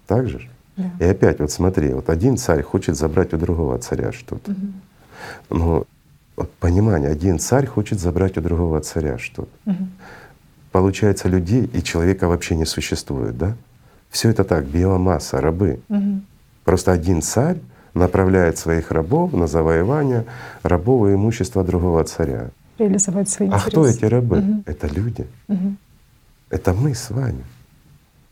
Так 0.07 0.29
же? 0.29 0.49
Да. 0.77 0.91
И 1.01 1.05
опять 1.05 1.41
вот 1.41 1.51
смотри, 1.51 1.93
вот 1.93 2.11
один 2.11 2.37
царь 2.37 2.63
хочет 2.63 2.97
забрать 2.97 3.33
у 3.35 3.39
другого 3.39 3.79
царя 3.79 4.13
что-то. 4.13 4.51
Мгм. 4.51 4.73
Но 5.51 5.87
вот 6.37 6.53
понимание, 6.55 7.11
один 7.11 7.39
царь 7.39 7.67
хочет 7.67 8.01
забрать 8.01 8.37
у 8.39 8.41
другого 8.41 8.81
царя 8.81 9.19
что-то. 9.19 9.51
Мгм. 9.65 9.91
Получается, 10.71 11.29
людей 11.29 11.71
и 11.73 11.83
человека 11.83 12.29
вообще 12.29 12.57
не 12.57 12.65
существует, 12.67 13.37
да? 13.37 13.55
Все 14.11 14.31
это 14.31 14.45
так, 14.45 14.65
биомасса, 14.65 15.41
рабы. 15.41 15.81
Мгм. 15.89 16.25
Просто 16.65 16.93
один 16.93 17.23
царь 17.23 17.59
направляет 17.95 18.59
своих 18.59 18.91
рабов 18.91 19.33
на 19.33 19.47
завоевание 19.47 20.25
рабового 20.63 21.13
имущества 21.15 21.65
другого 21.65 22.05
царя. 22.05 22.51
Реализовать 22.79 23.29
свои 23.29 23.49
А 23.49 23.53
интересы. 23.55 23.71
кто 23.71 23.87
эти 23.87 24.05
рабы? 24.05 24.37
Мгм. 24.41 24.63
Это 24.67 24.87
люди. 24.89 25.27
Мгм. 25.49 25.77
Это 26.51 26.73
мы 26.73 26.95
с 26.95 27.11
вами. 27.11 27.45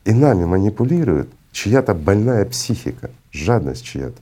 И 0.04 0.12
нами 0.12 0.44
манипулирует 0.44 1.28
чья-то 1.52 1.94
больная 1.94 2.44
психика, 2.46 3.10
жадность 3.32 3.84
чья-то. 3.84 4.16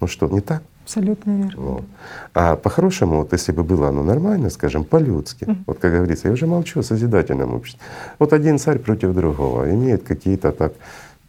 Ну 0.00 0.06
что, 0.06 0.28
не 0.28 0.40
так? 0.40 0.62
Абсолютно 0.84 1.36
верно. 1.42 1.52
Вот. 1.62 1.84
А 2.32 2.56
по-хорошему, 2.56 3.16
вот 3.18 3.32
если 3.34 3.52
бы 3.52 3.62
было 3.62 3.88
оно 3.88 4.02
нормально, 4.02 4.48
скажем, 4.48 4.84
по-людски, 4.84 5.44
Мгм. 5.44 5.64
вот 5.66 5.78
как 5.78 5.92
говорится, 5.92 6.28
я 6.28 6.34
уже 6.34 6.46
молчу 6.46 6.80
о 6.80 6.82
созидательном 6.82 7.54
обществе. 7.54 7.80
Вот 8.18 8.32
один 8.32 8.58
царь 8.58 8.78
против 8.78 9.14
другого 9.14 9.70
имеет 9.74 10.02
какие-то 10.02 10.50
так, 10.52 10.72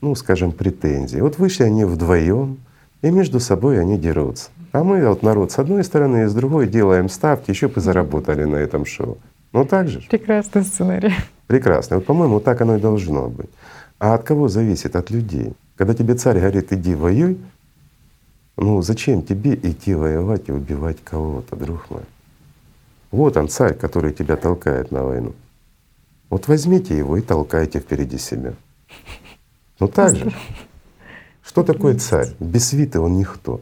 ну, 0.02 0.16
скажем, 0.16 0.54
претензии. 0.54 1.20
Вот 1.20 1.38
вышли 1.40 1.64
они 1.64 1.84
вдвоем, 1.84 2.58
и 3.02 3.12
между 3.12 3.40
собой 3.42 3.82
они 3.82 3.98
дерутся. 3.98 4.50
А 4.72 4.84
мы, 4.84 5.08
вот 5.08 5.24
народ, 5.24 5.52
с 5.52 5.60
одной 5.60 5.84
стороны 5.84 6.24
и 6.24 6.28
с 6.28 6.34
другой 6.34 6.68
делаем 6.68 7.10
ставки, 7.10 7.50
еще 7.50 7.68
бы 7.68 7.82
заработали 7.82 8.44
на 8.44 8.58
этом 8.58 8.86
шоу. 8.86 9.18
Ну 9.52 9.66
так 9.66 9.88
же. 9.88 10.02
Прекрасный 10.10 10.64
сценарий. 10.64 11.14
Прекрасно. 11.48 11.96
Вот, 11.96 12.06
по-моему, 12.06 12.40
так 12.40 12.62
оно 12.62 12.76
и 12.76 12.80
должно 12.80 13.30
быть. 13.30 13.50
А 13.98 14.14
от 14.14 14.24
кого 14.24 14.48
зависит? 14.48 14.96
От 14.96 15.10
людей. 15.10 15.54
Когда 15.76 15.94
тебе 15.94 16.14
царь 16.14 16.40
говорит, 16.40 16.72
иди 16.72 16.94
воюй, 16.94 17.40
ну 18.58 18.82
зачем 18.82 19.24
тебе 19.24 19.56
идти 19.56 19.96
воевать 19.96 20.50
и 20.50 20.52
убивать 20.52 20.98
кого-то, 21.04 21.56
друг 21.56 21.90
мой? 21.90 22.04
Вот 23.12 23.38
он, 23.38 23.48
царь, 23.48 23.74
который 23.74 24.14
тебя 24.14 24.36
толкает 24.36 24.92
на 24.92 25.04
войну. 25.04 25.34
Вот 26.30 26.48
возьмите 26.48 26.96
его 26.96 27.18
и 27.18 27.22
толкайте 27.22 27.80
впереди 27.80 28.20
себя. 28.20 28.54
Ну 29.80 29.88
так 29.88 30.16
же. 30.16 30.32
Что 31.42 31.64
такое 31.64 31.96
царь? 31.96 32.36
Без 32.40 32.68
свиты 32.68 33.00
он 33.00 33.18
никто. 33.18 33.62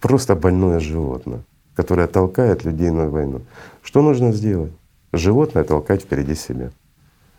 Просто 0.00 0.34
больное 0.34 0.80
животное, 0.80 1.42
которое 1.74 2.06
толкает 2.06 2.64
людей 2.64 2.90
на 2.90 3.08
войну. 3.08 3.42
Что 3.82 4.02
нужно 4.02 4.32
сделать? 4.32 4.72
Животное 5.12 5.64
толкать 5.64 6.02
впереди 6.02 6.34
себя. 6.34 6.70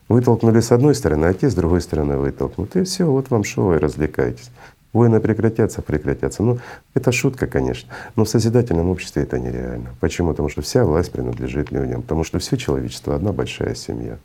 Вытолкнули 0.08 0.60
с 0.60 0.71
одной 0.71 0.93
стороны, 0.93 1.26
а 1.26 1.34
те 1.34 1.50
с 1.50 1.56
другой 1.56 1.82
стороны 1.82 2.17
вытолкнут. 2.17 2.76
И 2.76 2.84
все, 2.84 3.06
вот 3.06 3.30
вам 3.30 3.43
шоу 3.43 3.74
и 3.74 3.78
развлекайтесь. 3.78 4.52
Войны 4.93 5.21
прекратятся, 5.21 5.82
прекратятся. 5.82 6.43
Ну, 6.43 6.60
это 6.93 7.13
шутка, 7.13 7.47
конечно. 7.47 7.89
Но 8.17 8.26
в 8.26 8.30
созидательном 8.30 8.89
обществе 8.89 9.24
это 9.24 9.39
нереально. 9.39 9.95
Почему? 10.02 10.32
Потому 10.32 10.50
что 10.50 10.62
вся 10.62 10.84
власть 10.84 11.12
принадлежит 11.12 11.71
людям. 11.71 12.02
Потому 12.02 12.26
что 12.26 12.39
все 12.39 12.58
человечество— 12.58 13.15
одна 13.15 13.32
большая 13.32 13.74
семья. 13.74 14.17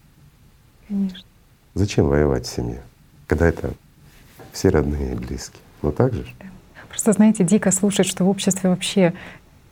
Конечно. 0.88 1.24
Зачем 1.74 2.08
воевать 2.08 2.46
в 2.46 2.52
семье, 2.52 2.82
когда 3.28 3.46
это 3.46 3.70
все 4.52 4.70
родные 4.70 5.12
и 5.12 5.14
близкие? 5.14 5.62
Ну 5.82 5.92
так 5.92 6.14
же? 6.14 6.26
Просто, 7.06 7.18
знаете, 7.22 7.44
дико 7.44 7.70
слушать, 7.70 8.06
что 8.06 8.24
в 8.24 8.28
обществе 8.28 8.68
вообще 8.68 9.12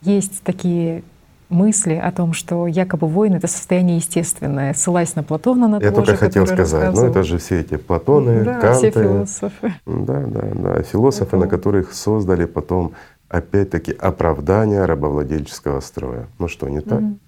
есть 0.02 0.42
такие 0.44 1.02
мысли 1.48 1.94
о 1.94 2.12
том, 2.12 2.32
что 2.32 2.68
якобы 2.68 3.08
войны— 3.08 3.34
это 3.38 3.48
состояние 3.48 3.96
естественное, 3.96 4.72
ссылаясь 4.72 5.16
на 5.16 5.24
Платона, 5.24 5.66
на 5.66 5.74
Я 5.80 5.90
того 5.90 5.96
только 5.96 6.12
же, 6.12 6.16
хотел 6.18 6.46
сказать, 6.46 6.94
ну 6.94 7.04
это 7.04 7.24
же 7.24 7.38
все 7.38 7.58
эти 7.58 7.76
Платоны, 7.76 8.44
да, 8.44 8.60
Канты. 8.60 8.90
все 8.92 9.02
философы. 9.02 9.74
Да, 9.84 10.20
да, 10.26 10.42
да. 10.54 10.82
Философы, 10.84 11.34
на 11.36 11.40
Поэтому- 11.42 11.50
которых 11.50 11.92
создали 11.92 12.44
потом 12.44 12.92
опять-таки 13.28 13.90
оправдание 13.90 14.84
рабовладельческого 14.84 15.80
строя. 15.80 16.28
Ну 16.38 16.46
что, 16.46 16.68
не 16.68 16.82
так? 16.82 17.00
Мгм. 17.00 17.18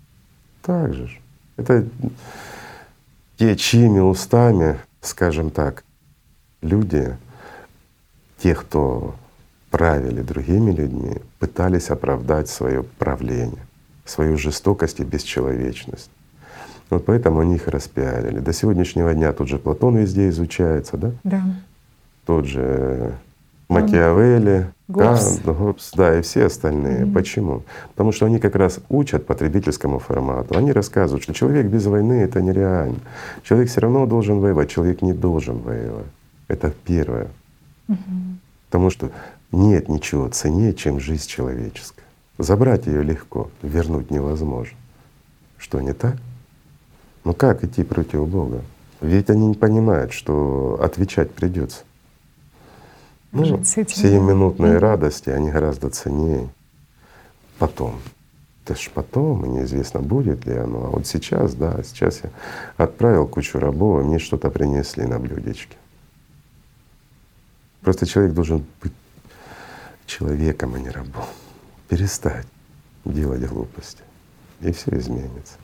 Так 0.63 0.95
же. 0.95 1.09
ж. 1.09 1.21
Это 1.57 1.85
те, 3.39 3.57
чьими 3.57 3.99
устами, 3.99 4.77
скажем 5.01 5.51
так, 5.51 5.83
люди, 6.63 7.17
те, 8.39 8.55
кто 8.55 9.17
правили 9.77 10.23
другими 10.23 10.71
людьми, 10.71 11.17
пытались 11.39 11.91
оправдать 11.91 12.49
свое 12.49 12.83
правление, 12.83 13.67
свою 14.07 14.39
жестокость 14.39 15.01
и 15.01 15.05
бесчеловечность. 15.05 16.11
Вот 16.89 17.05
поэтому 17.05 17.41
они 17.41 17.57
их 17.57 17.69
распиарили. 17.69 18.39
До 18.39 18.55
сегодняшнего 18.55 19.13
дня 19.13 19.35
тот 19.35 19.49
же 19.49 19.59
Платон 19.59 19.97
везде 19.97 20.31
изучается, 20.31 20.97
да? 20.97 21.11
Да. 21.25 21.43
Тот 22.25 22.47
же 22.47 23.13
Макиавелли, 23.69 24.73
Гоббс. 24.89 25.41
Кант, 25.43 25.45
Гоббс, 25.45 25.91
да, 25.95 26.19
и 26.19 26.23
все 26.23 26.47
остальные. 26.47 27.05
Мгм. 27.05 27.13
Почему? 27.13 27.63
Потому 27.91 28.13
что 28.13 28.25
они 28.25 28.39
как 28.39 28.55
раз 28.55 28.81
учат 28.89 29.27
потребительскому 29.27 29.99
формату. 29.99 30.57
Они 30.57 30.73
рассказывают, 30.73 31.23
что 31.23 31.35
человек 31.35 31.67
без 31.67 31.85
войны— 31.85 32.13
это 32.23 32.41
нереально. 32.41 33.01
Человек 33.43 33.69
все 33.69 33.83
равно 33.83 34.07
должен 34.07 34.41
воевать, 34.41 34.71
человек 34.71 35.03
не 35.03 35.13
должен 35.13 35.59
воевать. 35.59 36.07
Это 36.49 36.73
первое. 36.87 37.29
Мгм. 37.89 38.39
Потому 38.71 38.91
что 38.91 39.11
нет 39.53 39.89
ничего 39.89 40.29
ценнее, 40.29 40.75
чем 40.75 41.01
жизнь 41.01 41.27
человеческая. 41.29 42.05
Забрать 42.39 42.87
ее 42.87 43.03
легко, 43.03 43.51
вернуть 43.63 44.11
невозможно. 44.11 44.77
Что 45.57 45.81
не 45.81 45.95
так? 45.95 46.17
Ну 47.25 47.33
как 47.33 47.65
идти 47.65 47.83
против 47.83 48.29
Бога? 48.29 48.63
Ведь 49.01 49.31
они 49.31 49.49
не 49.49 49.55
понимают, 49.55 50.13
что 50.13 50.79
отвечать 50.83 51.33
придется. 51.33 51.85
Ну, 53.33 53.63
сиюминутные 53.65 54.79
радости, 54.79 55.29
они 55.29 55.51
гораздо 55.51 55.91
ценнее 55.91 56.49
потом. 57.59 58.01
Это 58.65 58.75
ж 58.75 58.91
потом, 58.93 59.45
и 59.45 59.49
неизвестно, 59.49 60.01
будет 60.01 60.47
ли 60.47 60.57
оно. 60.57 60.87
А 60.87 60.89
вот 60.89 61.07
сейчас, 61.07 61.55
да, 61.55 61.83
сейчас 61.85 62.23
я 62.25 62.31
отправил 62.77 63.27
кучу 63.27 63.59
рабов, 63.59 64.03
и 64.03 64.07
мне 64.07 64.19
что-то 64.19 64.51
принесли 64.51 65.05
на 65.05 65.19
блюдечке. 65.19 65.77
Просто 67.83 68.07
человек 68.07 68.35
должен 68.35 68.65
быть 68.83 68.93
человеком, 70.07 70.75
а 70.75 70.79
не 70.79 70.91
рабом. 70.91 71.25
Перестать 71.89 72.47
делать 73.05 73.47
глупости, 73.47 74.03
и 74.61 74.73
все 74.73 74.99
изменится. 74.99 75.55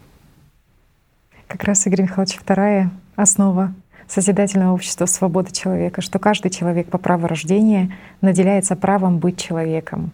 Как 1.47 1.65
раз, 1.65 1.87
Игорь 1.87 2.03
Михайлович, 2.03 2.37
вторая 2.37 2.91
основа 3.17 3.75
созидательного 4.09 4.73
общества— 4.73 5.07
свобода 5.07 5.53
человека, 5.53 6.01
что 6.01 6.19
каждый 6.19 6.51
человек 6.51 6.89
по 6.89 6.99
праву 6.99 7.27
рождения 7.27 7.95
наделяется 8.21 8.77
правом 8.77 9.19
быть 9.19 9.41
человеком. 9.41 10.13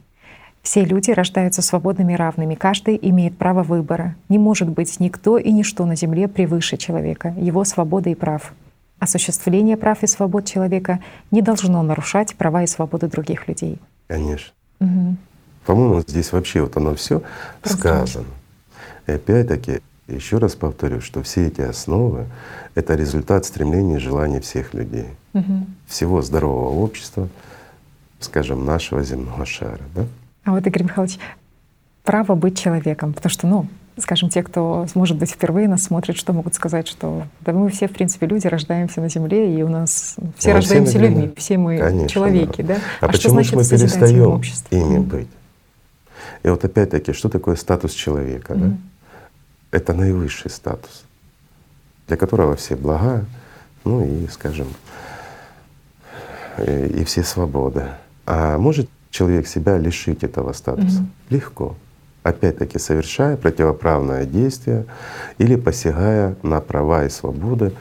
Все 0.63 0.85
люди 0.85 1.11
рождаются 1.13 1.63
свободными 1.63 2.13
и 2.13 2.17
равными, 2.17 2.55
каждый 2.55 2.99
имеет 3.01 3.39
право 3.39 3.63
выбора. 3.63 4.17
Не 4.29 4.39
может 4.39 4.69
быть 4.69 5.01
никто 5.01 5.39
и 5.39 5.51
ничто 5.51 5.87
на 5.87 5.97
Земле 5.97 6.29
превыше 6.29 6.77
человека, 6.77 7.35
его 7.39 7.65
свободы 7.65 8.11
и 8.11 8.15
прав. 8.15 8.53
Осуществление 8.99 9.77
прав 9.77 10.03
и 10.03 10.07
свобод 10.07 10.45
человека 10.45 11.01
не 11.31 11.41
должно 11.41 11.83
нарушать 11.83 12.35
права 12.35 12.65
и 12.65 12.67
свободы 12.67 13.09
других 13.09 13.47
людей. 13.47 13.79
Конечно. 14.09 14.53
Мгм. 14.81 15.19
По-моему, 15.67 16.01
здесь 16.07 16.33
вообще 16.33 16.63
вот 16.63 16.77
оно 16.77 16.95
все 16.95 17.23
сказано. 17.63 18.25
И 19.07 19.13
опять-таки, 19.13 19.81
еще 20.07 20.39
раз 20.39 20.55
повторю, 20.55 21.01
что 21.03 21.23
все 21.23 21.47
эти 21.49 21.61
основы— 21.61 22.27
это 22.75 22.95
результат 22.95 23.45
стремлений 23.45 23.97
и 23.97 23.99
желаний 23.99 24.41
всех 24.41 24.73
людей, 24.75 25.09
Мгм. 25.35 25.67
всего 25.87 26.23
здорового 26.23 26.81
общества, 26.83 27.29
скажем, 28.19 28.65
нашего 28.65 29.03
земного 29.03 29.45
шара. 29.45 29.81
Да? 29.95 30.07
А 30.45 30.53
вот, 30.53 30.67
Игорь 30.67 30.85
Михайлович, 30.85 31.19
право 32.03 32.35
быть 32.35 32.59
человеком, 32.59 33.13
потому 33.13 33.31
что, 33.31 33.47
ну, 33.47 33.67
скажем, 34.03 34.29
те, 34.29 34.43
кто, 34.43 34.87
может 34.95 35.17
быть, 35.17 35.31
впервые 35.31 35.69
нас 35.69 35.85
смотрит, 35.85 36.17
что 36.17 36.33
могут 36.33 36.55
сказать, 36.55 36.89
что 36.89 37.25
да 37.41 37.53
мы 37.53 37.69
все, 37.71 37.89
в 37.89 37.93
принципе, 37.93 38.27
люди, 38.27 38.47
рождаемся 38.47 39.01
на 39.01 39.09
Земле, 39.09 39.55
и 39.55 39.63
у 39.63 39.69
нас 39.69 40.17
все 40.17 40.27
а 40.27 40.33
все 40.39 40.53
рождаемся 40.53 40.93
Земле. 40.93 41.09
людьми, 41.09 41.33
все 41.37 41.59
мы 41.59 41.79
Конечно, 41.79 42.09
человеки, 42.09 42.63
да? 42.63 42.77
А, 43.01 43.13
что 43.13 43.13
почему 43.13 43.43
же 43.43 43.57
мы 43.57 43.65
перестаем 43.65 44.41
ими 44.71 44.99
быть? 44.99 45.29
И 46.43 46.49
вот 46.49 46.65
опять-таки, 46.65 47.13
что 47.13 47.29
такое 47.29 47.57
статус 47.57 47.93
человека? 47.93 48.55
Да? 48.55 48.67
Мгм. 48.67 48.81
Это 49.71 49.93
наивысший 49.93 50.51
статус, 50.51 51.05
для 52.07 52.17
которого 52.17 52.57
все 52.57 52.77
блага, 52.77 53.27
ну 53.85 54.05
и, 54.05 54.27
скажем, 54.29 54.69
и, 56.59 57.01
и 57.01 57.05
все 57.05 57.23
свободы. 57.23 57.87
А 58.27 58.59
может 58.59 58.89
человек 59.11 59.47
себя 59.47 59.79
лишить 59.79 60.23
этого 60.23 60.53
статуса? 60.53 61.01
Мгм. 61.01 61.11
Легко. 61.31 61.77
Опять-таки 62.29 62.79
совершая 62.79 63.39
противоправное 63.39 64.27
действие 64.27 64.85
или 65.39 65.57
посягая 65.57 66.37
на 66.43 66.61
права 66.61 67.07
и 67.07 67.09
свободы 67.09 67.73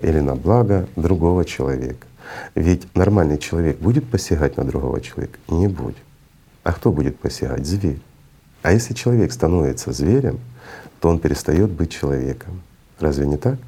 или 0.00 0.18
на 0.18 0.34
благо 0.34 0.88
другого 0.96 1.44
человека. 1.44 2.06
Ведь 2.54 2.86
нормальный 2.96 3.36
человек 3.36 3.78
будет 3.80 4.08
посягать 4.08 4.56
на 4.56 4.64
другого 4.64 5.02
человека? 5.02 5.38
Не 5.48 5.68
будет. 5.68 5.98
А 6.62 6.72
кто 6.72 6.90
будет 6.90 7.18
посягать? 7.18 7.66
Зверь. 7.66 8.00
А 8.62 8.72
если 8.72 8.94
человек 8.94 9.30
становится 9.30 9.92
зверем, 9.92 10.40
то 11.00 11.10
он 11.10 11.18
перестает 11.18 11.68
быть 11.68 11.90
человеком. 11.90 12.62
Разве 12.98 13.26
не 13.26 13.36
так? 13.36 13.58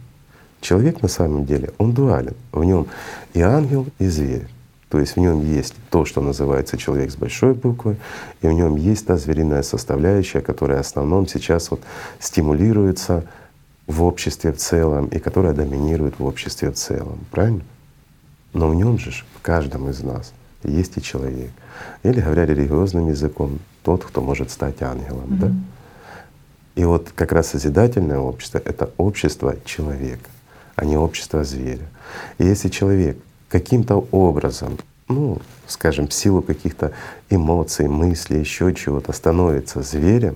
Человек 0.62 1.02
на 1.02 1.08
самом 1.08 1.44
деле, 1.44 1.74
он 1.76 1.92
дуален. 1.92 2.34
В 2.50 2.64
нем 2.64 2.86
и 3.34 3.42
ангел, 3.42 3.88
и 3.98 4.06
зверь. 4.06 4.48
То 4.94 5.00
есть 5.00 5.16
в 5.16 5.18
нем 5.18 5.44
есть 5.44 5.74
то, 5.90 6.04
что 6.04 6.20
называется 6.20 6.76
человек 6.76 7.10
с 7.10 7.16
большой 7.16 7.52
буквы, 7.52 7.96
и 8.42 8.46
в 8.46 8.52
нем 8.52 8.76
есть 8.76 9.04
та 9.06 9.16
звериная 9.16 9.64
составляющая, 9.64 10.40
которая 10.40 10.76
в 10.76 10.86
основном 10.86 11.26
сейчас 11.26 11.72
вот 11.72 11.80
стимулируется 12.20 13.24
в 13.88 14.04
обществе 14.04 14.52
в 14.52 14.58
целом 14.58 15.08
и 15.08 15.18
которая 15.18 15.52
доминирует 15.52 16.20
в 16.20 16.24
обществе 16.24 16.70
в 16.70 16.74
целом. 16.74 17.18
Правильно? 17.32 17.62
Но 18.52 18.68
в 18.68 18.76
нем 18.76 19.00
же 19.00 19.10
в 19.10 19.42
каждом 19.42 19.90
из 19.90 20.00
нас 20.00 20.32
есть 20.62 20.96
и 20.96 21.02
человек. 21.02 21.50
Или 22.04 22.20
говоря 22.20 22.46
религиозным 22.46 23.08
языком, 23.08 23.58
тот, 23.82 24.04
кто 24.04 24.20
может 24.20 24.52
стать 24.52 24.80
ангелом. 24.80 25.26
Да? 25.40 25.52
И 26.76 26.84
вот 26.84 27.10
как 27.16 27.32
раз 27.32 27.48
созидательное 27.48 28.18
общество— 28.18 28.58
это 28.64 28.92
общество 28.96 29.56
человека, 29.64 30.30
а 30.76 30.84
не 30.84 30.96
общество 30.96 31.42
зверя. 31.42 31.88
И 32.38 32.44
если 32.44 32.68
человек 32.68 33.18
каким-то 33.54 34.04
образом, 34.10 34.78
ну, 35.06 35.38
скажем, 35.68 36.08
в 36.08 36.12
силу 36.12 36.42
каких-то 36.42 36.90
эмоций, 37.30 37.86
мыслей, 37.86 38.40
еще 38.40 38.74
чего-то 38.74 39.12
становится 39.12 39.80
зверем, 39.80 40.34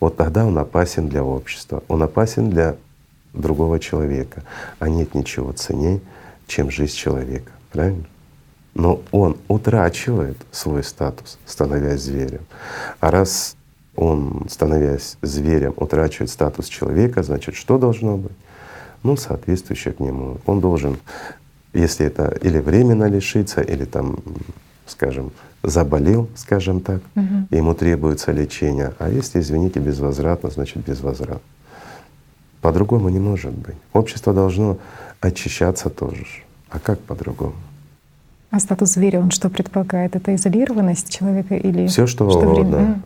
вот 0.00 0.18
тогда 0.18 0.44
он 0.44 0.58
опасен 0.58 1.08
для 1.08 1.24
общества, 1.24 1.82
он 1.88 2.02
опасен 2.02 2.50
для 2.50 2.76
другого 3.32 3.80
человека. 3.80 4.42
А 4.80 4.90
нет 4.90 5.14
ничего 5.14 5.52
ценней, 5.52 6.02
чем 6.46 6.70
жизнь 6.70 6.94
человека. 6.94 7.50
Правильно? 7.70 8.04
Но 8.74 9.00
он 9.12 9.38
утрачивает 9.48 10.36
свой 10.50 10.84
статус, 10.84 11.38
становясь 11.46 12.02
зверем. 12.02 12.42
А 13.00 13.10
раз 13.10 13.56
он, 13.96 14.46
становясь 14.50 15.16
зверем, 15.22 15.72
утрачивает 15.78 16.28
статус 16.28 16.68
человека, 16.68 17.22
значит, 17.22 17.54
что 17.54 17.78
должно 17.78 18.18
быть? 18.18 18.36
Ну, 19.04 19.16
соответствующее 19.16 19.94
к 19.94 20.00
нему. 20.00 20.36
Он 20.44 20.60
должен, 20.60 20.98
если 21.72 22.06
это 22.06 22.36
или 22.42 22.58
временно 22.58 23.04
лишиться, 23.04 23.60
или 23.60 23.84
там, 23.84 24.18
скажем, 24.86 25.32
заболел, 25.62 26.28
скажем 26.36 26.80
так, 26.80 27.00
и 27.50 27.56
ему 27.56 27.74
требуется 27.74 28.32
лечение. 28.32 28.92
А 28.98 29.08
если, 29.08 29.40
извините, 29.40 29.80
безвозвратно, 29.80 30.50
значит 30.50 30.84
безвозвратно. 30.84 31.40
По-другому 32.60 33.08
не 33.08 33.18
может 33.18 33.52
быть. 33.52 33.74
Общество 33.92 34.32
должно 34.32 34.78
очищаться 35.20 35.88
тоже. 35.90 36.26
А 36.68 36.78
как 36.78 36.98
по-другому? 37.00 37.54
А 38.50 38.60
статус 38.60 38.90
зверя, 38.92 39.18
он 39.20 39.30
что 39.30 39.48
предполагает? 39.48 40.14
Это 40.14 40.34
изолированность 40.34 41.08
человека 41.10 41.56
или 41.56 41.86
Все 41.86 42.06
что, 42.06 42.26
время- 42.26 42.50
угодно. 42.52 42.78
Мгм. 42.78 43.02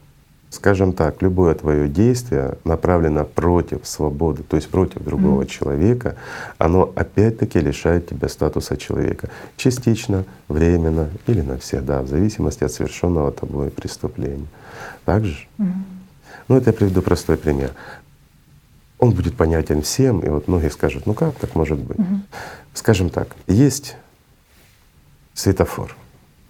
Скажем 0.51 0.93
так, 0.93 1.23
любое 1.23 1.55
твое 1.55 1.89
действие 1.89 2.57
направлено 2.65 3.25
против 3.25 3.81
свободы, 3.87 4.43
то 4.45 4.57
есть 4.57 4.71
против 4.71 5.03
другого 5.03 5.41
Мгм. 5.41 5.47
человека, 5.49 6.17
оно 6.57 6.93
опять-таки 6.95 7.59
лишает 7.61 8.09
тебя 8.09 8.29
статуса 8.29 8.77
человека. 8.77 9.29
Частично, 9.57 10.25
временно 10.49 11.11
или 11.27 11.41
навсегда, 11.41 12.03
в 12.03 12.09
зависимости 12.09 12.63
от 12.65 12.73
совершенного 12.73 13.33
тобой 13.33 13.71
преступления. 13.71 14.47
Так 15.05 15.25
же? 15.25 15.37
Мгм. 15.59 15.85
Ну, 16.49 16.57
это 16.57 16.71
я 16.71 16.73
приведу 16.75 17.03
простой 17.03 17.37
пример. 17.37 17.73
Он 18.99 19.11
будет 19.11 19.37
понятен 19.37 19.83
всем, 19.83 20.21
и 20.21 20.29
вот 20.29 20.47
многие 20.49 20.71
скажут, 20.71 21.07
ну 21.07 21.15
как 21.15 21.35
так 21.35 21.55
может 21.57 21.79
быть? 21.79 21.99
Мгм. 21.99 22.23
Скажем 22.73 23.11
так, 23.11 23.35
есть 23.49 23.97
светофор, 25.35 25.95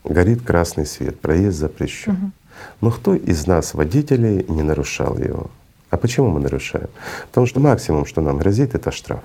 горит 0.05 0.43
красный 0.43 0.85
свет, 0.87 1.19
проезд 1.19 1.59
запрещен. 1.59 2.13
Мгм. 2.13 2.33
Но 2.81 2.91
кто 2.91 3.15
из 3.15 3.47
нас, 3.47 3.75
водителей, 3.75 4.45
не 4.49 4.63
нарушал 4.63 5.19
его? 5.19 5.51
А 5.91 5.97
почему 5.97 6.29
мы 6.31 6.41
нарушаем? 6.41 6.89
Потому 7.29 7.47
что 7.47 7.61
максимум, 7.61 8.07
что 8.07 8.21
нам 8.21 8.39
грозит, 8.39 8.75
это 8.75 8.91
штраф. 8.91 9.23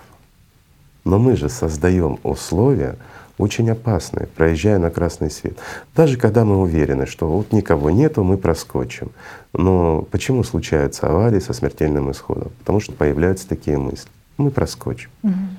Но 1.04 1.17
мы 1.17 1.36
же 1.36 1.50
создаем 1.50 2.20
условия 2.24 2.98
очень 3.38 3.70
опасные, 3.72 4.28
проезжая 4.28 4.78
на 4.78 4.91
красный 4.91 5.32
свет. 5.32 5.58
Даже 5.96 6.17
когда 6.17 6.46
мы 6.46 6.62
уверены, 6.62 7.08
что 7.08 7.28
вот 7.28 7.52
никого 7.52 7.89
нету, 7.89 8.24
мы 8.24 8.38
проскочим. 8.38 9.12
Но 9.54 10.04
почему 10.12 10.44
случаются 10.44 11.08
аварии 11.08 11.39
со 11.39 11.54
смертельным 11.54 12.12
исходом? 12.12 12.52
Потому 12.60 12.80
что 12.80 12.94
появляются 12.94 13.48
такие 13.48 13.78
мысли. 13.78 14.10
Мы 14.38 14.52
проскочим. 14.52 15.10
Мгм. 15.24 15.58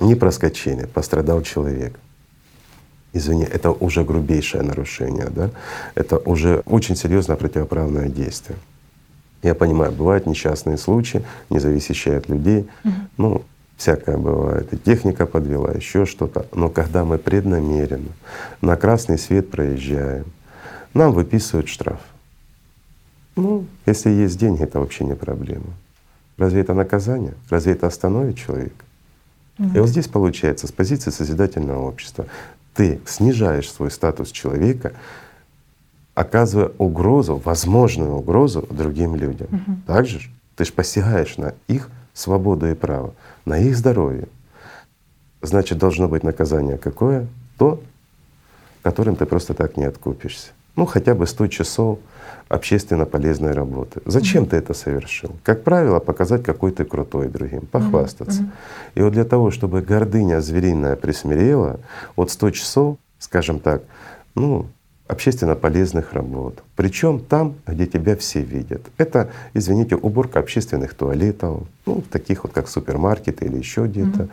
Не 0.00 0.14
проскочили, 0.14 0.86
пострадал 0.86 1.42
человек. 1.42 1.98
Извини, 3.12 3.44
это 3.44 3.70
уже 3.70 4.04
грубейшее 4.04 4.62
нарушение, 4.62 5.28
да? 5.30 5.50
Это 5.94 6.18
уже 6.18 6.62
очень 6.66 6.96
серьезное 6.96 7.36
противоправное 7.36 8.08
действие. 8.08 8.58
Я 9.42 9.54
понимаю, 9.54 9.92
бывают 9.92 10.26
несчастные 10.26 10.76
случаи, 10.76 11.22
не 11.50 11.58
зависящие 11.58 12.18
от 12.18 12.28
людей. 12.28 12.68
Мгм. 12.84 13.08
Ну, 13.16 13.42
всякое 13.76 14.16
бывает. 14.16 14.72
И 14.72 14.76
техника 14.76 15.26
подвела, 15.26 15.72
еще 15.72 16.04
что-то. 16.04 16.46
Но 16.52 16.68
когда 16.68 17.04
мы 17.04 17.18
преднамеренно 17.18 18.12
на 18.60 18.76
красный 18.76 19.18
свет 19.18 19.50
проезжаем, 19.50 20.24
нам 20.94 21.12
выписывают 21.12 21.68
штраф. 21.68 22.00
Ну, 23.36 23.66
если 23.84 24.10
есть 24.10 24.38
деньги, 24.38 24.62
это 24.62 24.80
вообще 24.80 25.04
не 25.04 25.14
проблема. 25.14 25.74
Разве 26.38 26.62
это 26.62 26.74
наказание? 26.74 27.34
Разве 27.50 27.72
это 27.72 27.86
остановит 27.86 28.36
человека? 28.36 28.84
И 29.58 29.78
вот 29.78 29.88
здесь 29.88 30.06
получается, 30.06 30.66
с 30.66 30.72
позиции 30.72 31.10
созидательного 31.10 31.88
общества, 31.88 32.26
ты 32.76 33.00
снижаешь 33.06 33.70
свой 33.70 33.90
статус 33.90 34.30
человека, 34.30 34.92
оказывая 36.14 36.72
угрозу, 36.78 37.36
возможную 37.36 38.12
угрозу 38.14 38.66
другим 38.70 39.16
людям. 39.16 39.48
Мгм. 39.50 39.82
Так 39.86 40.06
же 40.06 40.20
ж? 40.20 40.30
ты 40.56 40.64
же 40.64 40.72
посягаешь 40.72 41.36
на 41.36 41.54
их 41.68 41.90
свободу 42.14 42.68
и 42.68 42.74
право, 42.74 43.14
на 43.44 43.58
их 43.58 43.76
здоровье. 43.76 44.26
Значит, 45.42 45.78
должно 45.78 46.08
быть 46.08 46.24
наказание 46.24 46.78
какое? 46.78 47.28
То, 47.58 47.80
которым 48.82 49.16
ты 49.16 49.26
просто 49.26 49.54
так 49.54 49.76
не 49.76 49.84
откупишься. 49.84 50.48
Ну, 50.74 50.86
хотя 50.86 51.14
бы 51.14 51.26
100 51.26 51.46
часов 51.48 51.98
общественно 52.48 53.06
полезной 53.06 53.52
работы. 53.52 54.00
Зачем 54.04 54.44
mm-hmm. 54.44 54.50
ты 54.50 54.56
это 54.56 54.74
совершил? 54.74 55.32
Как 55.42 55.64
правило, 55.64 55.98
показать, 55.98 56.44
какой 56.44 56.70
ты 56.70 56.84
крутой 56.84 57.28
другим, 57.28 57.62
похвастаться. 57.62 58.42
Mm-hmm. 58.42 58.90
И 58.94 59.02
вот 59.02 59.12
для 59.12 59.24
того, 59.24 59.50
чтобы 59.50 59.82
гордыня 59.82 60.40
звериная 60.40 60.96
присмирела, 60.96 61.80
вот 62.14 62.30
100 62.30 62.50
часов, 62.52 62.98
скажем 63.18 63.58
так, 63.58 63.82
ну, 64.34 64.66
общественно 65.08 65.54
полезных 65.56 66.12
работ. 66.12 66.62
Причем 66.76 67.20
там, 67.20 67.56
где 67.66 67.86
тебя 67.86 68.16
все 68.16 68.40
видят. 68.40 68.82
Это, 68.96 69.30
извините, 69.54 69.96
уборка 69.96 70.38
общественных 70.38 70.94
туалетов, 70.94 71.62
ну, 71.84 72.02
таких 72.10 72.44
вот 72.44 72.52
как 72.52 72.68
супермаркеты 72.68 73.46
или 73.46 73.58
еще 73.58 73.86
где-то. 73.86 74.22
Mm-hmm. 74.22 74.30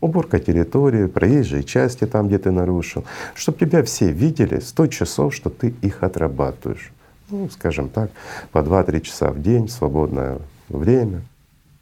Уборка 0.00 0.38
территории, 0.38 1.06
проезжие 1.06 1.62
части 1.62 2.06
там, 2.06 2.28
где 2.28 2.38
ты 2.38 2.50
нарушил, 2.50 3.04
чтобы 3.34 3.58
тебя 3.58 3.82
все 3.82 4.10
видели 4.10 4.60
100 4.60 4.86
часов, 4.86 5.34
что 5.34 5.50
ты 5.50 5.74
их 5.82 6.02
отрабатываешь 6.02 6.92
ну, 7.30 7.48
скажем 7.50 7.88
так, 7.88 8.10
по 8.52 8.58
2-3 8.58 9.00
часа 9.00 9.30
в 9.30 9.40
день, 9.40 9.68
свободное 9.68 10.38
время. 10.68 11.22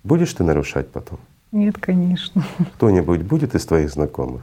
Будешь 0.05 0.33
ты 0.33 0.45
нарушать 0.45 0.89
потом? 0.89 1.19
Нет, 1.53 1.77
конечно. 1.79 2.45
Кто-нибудь 2.77 3.23
будет 3.23 3.55
из 3.55 3.65
твоих 3.67 3.91
знакомых? 3.91 4.43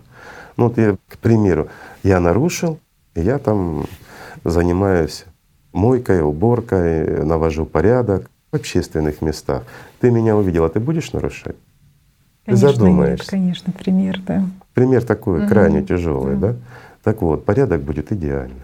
Ну 0.58 0.68
вот 0.68 0.78
я, 0.78 0.98
к 1.08 1.18
примеру, 1.18 1.68
я 2.04 2.20
нарушил, 2.20 2.80
я 3.16 3.40
там 3.40 3.86
занимаюсь 4.44 5.26
мойкой, 5.74 6.22
уборкой, 6.22 7.26
навожу 7.26 7.66
порядок 7.66 8.30
в 8.52 8.56
общественных 8.56 9.22
местах. 9.22 9.64
Ты 10.00 10.12
меня 10.12 10.36
увидела, 10.36 10.70
ты 10.70 10.80
будешь 10.80 11.12
нарушать? 11.14 11.56
Конечно, 12.46 12.68
ты 12.68 12.74
задумаешься. 12.74 13.24
Нет, 13.24 13.30
конечно, 13.30 13.74
пример, 13.74 14.22
да. 14.26 14.46
Пример 14.74 15.04
такой 15.04 15.42
угу. 15.42 15.48
крайне 15.48 15.84
тяжелый, 15.84 16.36
да. 16.36 16.54
да? 16.54 16.56
Так 17.04 17.22
вот, 17.22 17.46
порядок 17.46 17.82
будет 17.82 18.12
идеальный. 18.12 18.62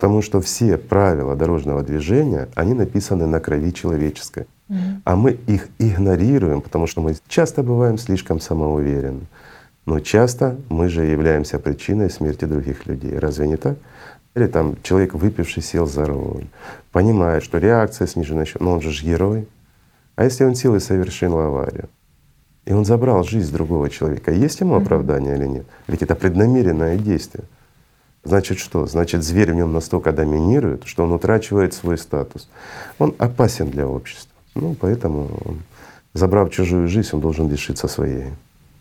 Потому 0.00 0.22
что 0.22 0.40
все 0.40 0.78
правила 0.78 1.36
дорожного 1.36 1.82
движения, 1.82 2.48
они 2.54 2.72
написаны 2.72 3.26
на 3.26 3.38
крови 3.38 3.70
человеческой. 3.70 4.46
Mm 4.70 4.76
-hmm. 4.76 5.00
А 5.04 5.14
мы 5.14 5.36
их 5.46 5.68
игнорируем, 5.78 6.60
потому 6.62 6.86
что 6.86 7.02
мы 7.02 7.16
часто 7.28 7.62
бываем 7.62 7.98
слишком 7.98 8.40
самоуверенны. 8.40 9.26
Но 9.86 10.00
часто 10.00 10.56
мы 10.70 10.88
же 10.88 11.04
являемся 11.04 11.58
причиной 11.58 12.08
смерти 12.08 12.46
других 12.46 12.86
людей. 12.86 13.18
Разве 13.18 13.46
не 13.46 13.56
так? 13.56 13.76
Или 14.36 14.46
там 14.46 14.76
человек, 14.82 15.14
выпивший, 15.14 15.62
сел 15.62 15.86
за 15.86 16.06
руль, 16.06 16.46
понимает, 16.92 17.42
что 17.42 17.58
реакция 17.58 18.06
снижена, 18.06 18.44
но 18.60 18.72
он 18.72 18.80
же 18.80 19.04
герой. 19.04 19.44
А 20.16 20.24
если 20.24 20.46
он 20.46 20.52
и 20.52 20.80
совершил 20.80 21.38
аварию, 21.38 21.88
и 22.68 22.72
он 22.72 22.84
забрал 22.84 23.24
жизнь 23.24 23.52
другого 23.52 23.90
человека, 23.90 24.32
есть 24.32 24.60
ему 24.60 24.74
оправдание 24.76 25.34
mm 25.34 25.38
-hmm. 25.38 25.44
или 25.44 25.48
нет? 25.48 25.66
Ведь 25.88 26.02
это 26.02 26.14
преднамеренное 26.14 26.96
действие. 26.96 27.44
Значит 28.22 28.58
что? 28.58 28.86
Значит 28.86 29.22
зверь 29.22 29.52
в 29.52 29.54
нем 29.54 29.72
настолько 29.72 30.12
доминирует, 30.12 30.86
что 30.86 31.04
он 31.04 31.12
утрачивает 31.12 31.72
свой 31.72 31.96
статус. 31.96 32.48
Он 32.98 33.14
опасен 33.18 33.70
для 33.70 33.86
общества. 33.86 34.30
Ну 34.54 34.76
поэтому, 34.78 35.30
он, 35.44 35.62
забрав 36.12 36.50
чужую 36.50 36.88
жизнь, 36.88 37.08
он 37.12 37.20
должен 37.20 37.48
лишиться 37.48 37.88
своей. 37.88 38.26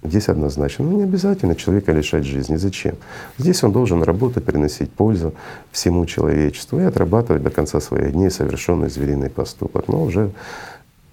Здесь 0.04 0.30
однозначно. 0.30 0.86
Ну 0.86 0.98
не 0.98 1.04
обязательно 1.04 1.56
человека 1.56 1.92
лишать 1.92 2.26
жизни. 2.26 2.58
Зачем? 2.58 2.96
Здесь 3.38 3.64
он 3.64 3.72
должен 3.72 4.02
работать, 4.04 4.46
приносить 4.46 4.92
пользу 4.92 5.34
всему 5.72 6.06
человечеству 6.06 6.80
и 6.80 6.84
отрабатывать 6.84 7.44
до 7.44 7.50
конца 7.50 7.80
своих 7.80 8.14
дней 8.14 8.30
совершенный 8.32 8.90
звериный 8.90 9.30
поступок. 9.30 9.88
Но 9.88 10.04
уже 10.04 10.32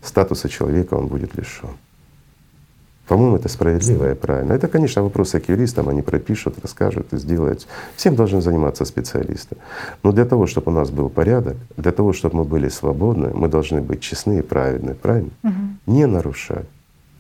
статуса 0.03 0.49
человека 0.49 0.95
он 0.95 1.09
будет 1.09 1.37
лишен. 1.37 1.71
По-моему, 3.07 3.37
это 3.37 3.49
справедливо 3.49 4.11
и 4.11 4.15
правильно. 4.15 4.53
Это, 4.53 4.67
конечно, 4.67 5.03
вопросы 5.03 5.39
к 5.39 5.49
юристам, 5.49 5.89
они 5.89 6.03
пропишут, 6.03 6.59
расскажут 6.63 7.13
и 7.13 7.19
сделают. 7.19 7.67
Всем 7.95 8.17
должны 8.17 8.41
заниматься 8.41 8.85
специалисты. 8.85 9.57
Но 10.03 10.11
для 10.11 10.25
того, 10.25 10.47
чтобы 10.47 10.73
у 10.73 10.75
нас 10.75 10.91
был 10.91 11.09
порядок, 11.09 11.57
для 11.77 11.93
того, 11.93 12.13
чтобы 12.13 12.39
мы 12.39 12.45
были 12.45 12.69
свободны, 12.69 13.31
мы 13.33 13.49
должны 13.49 13.81
быть 13.81 14.01
честны 14.01 14.41
и 14.41 14.43
праведны, 14.43 14.95
правильно? 14.95 15.31
Угу. 15.45 15.53
Не 15.93 16.07
нарушать, 16.07 16.67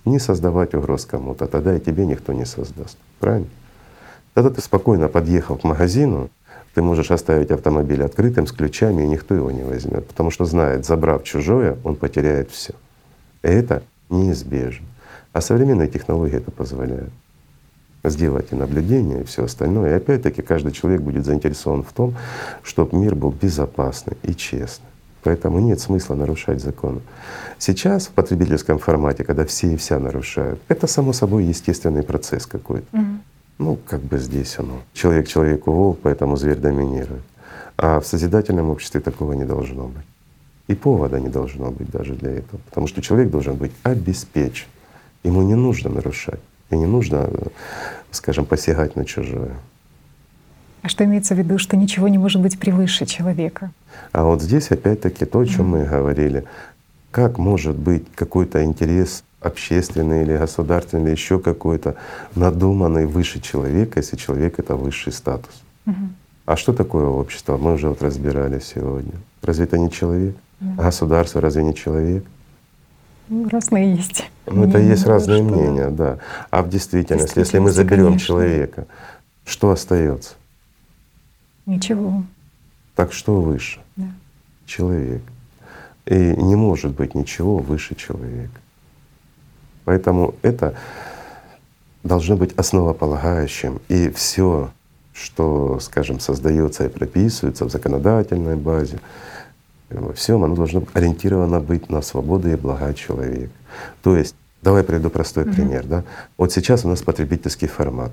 не 0.05 0.19
создавать 0.19 0.75
угроз 0.75 1.05
кому-то, 1.05 1.47
тогда 1.47 1.77
и 1.77 1.81
тебе 1.81 2.05
никто 2.05 2.33
не 2.33 2.47
создаст, 2.47 2.99
правильно? 3.21 3.49
Тогда 4.35 4.51
ты 4.51 4.61
спокойно 4.61 5.09
подъехал 5.09 5.57
к 5.57 5.65
магазину, 5.65 6.31
ты 6.75 6.83
можешь 6.83 7.13
оставить 7.13 7.51
автомобиль 7.53 8.03
открытым 8.03 8.49
с 8.49 8.53
ключами, 8.53 9.03
и 9.03 9.09
никто 9.09 9.35
его 9.35 9.51
не 9.53 9.63
возьмет, 9.63 10.07
потому 10.09 10.31
что 10.31 10.45
знает, 10.45 10.85
забрав 10.85 11.23
чужое, 11.23 11.79
он 11.85 11.95
потеряет 11.95 12.51
все. 12.51 12.75
Это 13.43 13.83
неизбежно. 14.11 14.85
А 15.37 15.43
современные 15.43 15.87
технологии 15.87 16.39
это 16.39 16.51
позволяют 16.51 17.13
сделать 18.05 18.53
и 18.53 18.55
наблюдение, 18.55 19.21
и 19.21 19.25
все 19.25 19.45
остальное. 19.45 19.91
И 19.91 19.95
опять-таки 19.97 20.41
каждый 20.41 20.73
человек 20.73 21.03
будет 21.03 21.27
заинтересован 21.27 21.83
в 21.83 21.93
том, 21.93 22.15
чтобы 22.63 22.97
мир 22.97 23.15
был 23.15 23.33
безопасный 23.33 24.17
и 24.23 24.35
честный. 24.35 24.89
Поэтому 25.25 25.59
нет 25.59 25.79
смысла 25.79 26.15
нарушать 26.15 26.63
законы. 26.63 27.01
Сейчас 27.59 28.07
в 28.07 28.13
потребительском 28.13 28.79
формате, 28.79 29.25
когда 29.25 29.45
все 29.45 29.75
и 29.75 29.77
вся 29.77 29.99
нарушают, 29.99 30.59
это 30.69 30.87
само 30.87 31.13
собой 31.13 31.45
естественный 31.45 32.03
процесс 32.03 32.47
какой-то. 32.47 32.87
Угу. 32.97 33.07
Ну, 33.59 33.79
как 33.87 34.01
бы 34.01 34.19
здесь 34.19 34.59
оно. 34.59 34.81
Человек 34.95 35.29
человеку 35.29 35.71
волк, 35.71 35.99
поэтому 36.03 36.39
зверь 36.39 36.57
доминирует. 36.57 37.25
А 37.77 38.01
в 38.01 38.07
созидательном 38.07 38.71
обществе 38.71 39.03
такого 39.03 39.35
не 39.35 39.45
должно 39.45 39.89
быть. 39.89 40.07
И 40.69 40.75
повода 40.75 41.21
не 41.21 41.29
должно 41.29 41.71
быть 41.73 41.91
даже 41.91 42.15
для 42.15 42.31
этого. 42.31 42.59
Потому 42.71 42.87
что 42.87 43.03
человек 43.03 43.29
должен 43.29 43.57
быть 43.57 43.73
обеспечен. 43.83 44.69
Ему 45.25 45.43
не 45.43 45.55
нужно 45.55 45.91
нарушать, 45.91 46.41
и 46.71 46.77
не 46.77 46.87
нужно, 46.87 47.29
скажем, 48.11 48.45
посягать 48.45 48.97
на 48.97 49.05
чужое. 49.05 49.57
А 50.83 50.89
что 50.89 51.05
имеется 51.05 51.35
в 51.35 51.39
виду, 51.39 51.59
что 51.59 51.77
ничего 51.77 52.07
не 52.07 52.19
может 52.19 52.41
быть 52.41 52.61
превыше 52.61 53.07
человека? 53.07 53.73
А 54.13 54.23
вот 54.23 54.41
здесь 54.41 54.71
опять-таки 54.71 55.25
то, 55.25 55.41
о 55.41 55.47
чем 55.47 55.67
mm. 55.67 55.69
мы 55.69 55.85
говорили. 55.85 56.45
Как 57.11 57.39
может 57.39 57.77
быть 57.77 58.05
какой-то 58.15 58.63
интерес 58.63 59.25
общественный 59.41 60.23
или 60.23 60.37
государственный, 60.37 61.05
или 61.05 61.11
еще 61.11 61.41
какой-то 61.41 61.97
надуманный 62.37 63.07
выше 63.07 63.41
человека, 63.41 63.99
если 63.99 64.17
человек— 64.17 64.59
это 64.59 64.77
высший 64.77 65.13
статус? 65.13 65.63
Mm 65.87 65.93
-hmm. 65.93 66.09
А 66.47 66.57
что 66.57 66.73
такое 66.73 67.07
общество? 67.07 67.57
Мы 67.57 67.73
уже 67.73 67.89
вот 67.89 68.03
разбирали 68.03 68.61
сегодня. 68.61 69.13
Разве 69.43 69.65
это 69.65 69.79
не 69.79 69.91
человек? 69.91 70.37
Mm. 70.61 70.75
А 70.79 70.83
государство 70.83 71.41
разве 71.41 71.65
не 71.65 71.75
человек? 71.75 72.25
Ну, 73.29 73.49
разные 73.49 73.95
есть. 73.95 74.25
Ну, 74.47 74.69
это 74.69 74.79
есть 74.79 75.07
разные 75.07 75.43
что... 75.43 75.55
мнения, 75.55 75.91
да. 75.91 76.19
А 76.51 76.63
в 76.63 76.69
действительности, 76.69 77.39
если 77.39 77.59
мы 77.59 77.71
заберем 77.71 78.07
конечно. 78.07 78.27
человека, 78.27 78.87
что 79.45 79.71
остается? 79.71 80.35
Ничего. 81.67 82.23
Так 82.95 83.13
что 83.13 83.41
выше? 83.41 83.81
Да. 83.97 84.07
Человек. 84.65 85.23
И 86.07 86.15
не 86.15 86.55
может 86.55 86.95
быть 86.95 87.15
ничего 87.15 87.59
выше 87.59 87.97
человека. 87.97 88.61
Поэтому 89.85 90.35
это 90.43 90.75
должно 92.05 92.37
быть 92.37 92.53
основополагающим. 92.57 93.81
И 93.89 94.11
все, 94.11 94.71
что, 95.13 95.81
скажем, 95.81 96.21
создается 96.21 96.85
и 96.85 96.89
прописывается 96.89 97.65
в 97.65 97.71
законодательной 97.71 98.57
базе, 98.57 99.01
во 99.91 100.13
всем 100.13 100.43
оно 100.45 100.55
должно 100.55 100.83
ориентировано 100.95 101.61
быть 101.61 101.89
на 101.91 102.03
свободу 102.03 102.51
и 102.51 102.57
блага 102.57 102.93
человека. 102.95 103.53
То 104.03 104.17
есть, 104.17 104.35
давай 104.63 104.83
приведу 104.83 105.11
простой 105.11 105.45
угу. 105.45 105.53
пример. 105.53 105.85
Да? 105.87 106.05
Вот 106.37 106.53
сейчас 106.53 106.85
у 106.85 106.89
нас 106.89 107.03
потребительский 107.03 107.69
формат. 107.69 108.13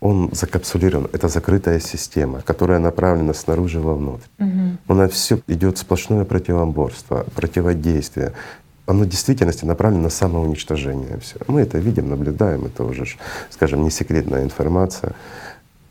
Он 0.00 0.30
закапсулирован, 0.32 1.08
это 1.12 1.28
закрытая 1.28 1.78
система, 1.78 2.40
которая 2.40 2.78
направлена 2.78 3.34
снаружи 3.34 3.80
вовнутрь. 3.80 4.26
Угу. 4.38 4.76
У 4.88 4.94
нас 4.94 5.10
все 5.12 5.40
идет 5.46 5.78
сплошное 5.78 6.24
противоборство, 6.24 7.26
противодействие. 7.34 8.32
Оно 8.86 9.04
в 9.04 9.08
действительности 9.08 9.66
направлено 9.66 10.04
на 10.04 10.10
самоуничтожение. 10.10 11.18
Все. 11.20 11.36
Мы 11.46 11.60
это 11.60 11.78
видим, 11.78 12.08
наблюдаем, 12.08 12.64
это 12.64 12.84
уже, 12.84 13.04
скажем, 13.50 13.84
не 13.84 13.90
секретная 13.90 14.42
информация. 14.42 15.12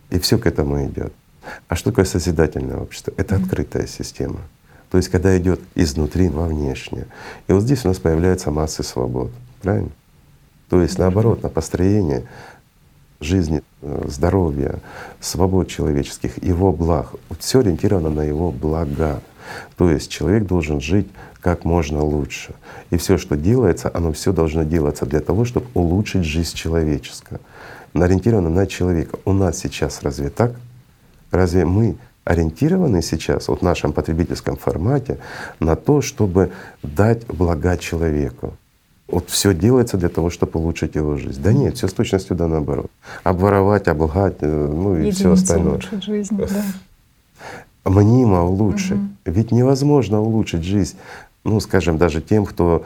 И 0.10 0.20
все 0.20 0.40
к 0.40 0.48
этому 0.48 0.86
идет. 0.86 1.14
А 1.68 1.76
что 1.76 1.92
такое 1.92 2.06
созидательное 2.06 2.78
общество? 2.78 3.14
Это 3.16 3.36
mm-hmm. 3.36 3.44
открытая 3.44 3.88
система. 3.88 4.40
То 4.92 4.98
есть 4.98 5.10
когда 5.10 5.38
идет 5.38 5.62
изнутри 5.76 6.30
во 6.30 6.46
внешнее. 6.48 7.08
И 7.48 7.54
вот 7.54 7.64
здесь 7.64 7.86
у 7.86 7.90
нас 7.90 7.98
появляются 7.98 8.52
массы 8.52 8.84
свобод, 8.84 9.32
правильно? 9.62 9.92
То 10.70 10.82
есть 10.82 10.98
наоборот, 10.98 11.44
на 11.44 11.50
построение 11.50 12.26
жизни, 13.20 13.62
э, 13.82 14.06
здоровья, 14.08 14.80
свобод 15.20 15.68
человеческих, 15.68 16.42
его 16.44 16.72
благ. 16.72 17.14
Вот 17.28 17.42
все 17.42 17.60
ориентировано 17.60 18.10
на 18.10 18.22
его 18.22 18.52
блага. 18.52 19.22
То 19.78 19.90
есть 19.90 20.12
человек 20.12 20.46
должен 20.46 20.80
жить 20.80 21.08
как 21.42 21.66
можно 21.66 22.04
лучше. 22.04 22.54
И 22.92 22.98
все, 22.98 23.18
что 23.18 23.36
делается, 23.36 23.90
оно 23.94 24.12
все 24.14 24.32
должно 24.32 24.64
делаться 24.64 25.06
для 25.06 25.22
того, 25.22 25.46
чтобы 25.46 25.68
улучшить 25.74 26.24
жизнь 26.24 26.56
человеческую. 26.56 27.40
Ориентировано 27.94 28.50
на 28.50 28.68
человека. 28.68 29.18
У 29.26 29.34
нас 29.34 29.58
сейчас 29.58 30.04
разве 30.04 30.30
так? 30.30 30.54
Разве 31.32 31.66
мы 31.66 31.98
ориентированы 32.30 33.02
сейчас 33.02 33.48
вот 33.48 33.62
в 33.62 33.64
нашем 33.64 33.92
потребительском 33.92 34.56
формате 34.56 35.18
на 35.60 35.76
то, 35.76 36.02
чтобы 36.02 36.52
дать 36.84 37.26
блага 37.26 37.76
человеку. 37.78 38.54
вот 39.08 39.32
все 39.32 39.56
делается 39.56 39.98
для 39.98 40.10
того, 40.10 40.30
чтобы 40.30 40.60
улучшить 40.60 40.94
его 40.94 41.18
жизнь. 41.18 41.42
Да 41.42 41.52
нет, 41.52 41.76
все 41.76 41.88
с 41.88 41.94
точностью 41.94 42.36
да 42.38 42.48
наоборот. 42.48 42.92
Обворовать, 43.24 43.88
облгать, 43.88 44.36
э, 44.42 44.68
ну 44.72 44.96
и 44.96 45.10
все 45.10 45.32
остальное. 45.32 45.72
улучшить 45.72 46.04
жизнь, 46.04 46.38
да. 46.38 46.48
Мнимо 47.86 48.44
улучшить. 48.44 48.92
Угу. 48.92 49.08
Ведь 49.26 49.52
невозможно 49.52 50.22
улучшить 50.22 50.64
жизнь, 50.64 50.98
ну, 51.44 51.60
скажем, 51.60 51.98
даже 51.98 52.22
тем, 52.22 52.46
кто 52.46 52.84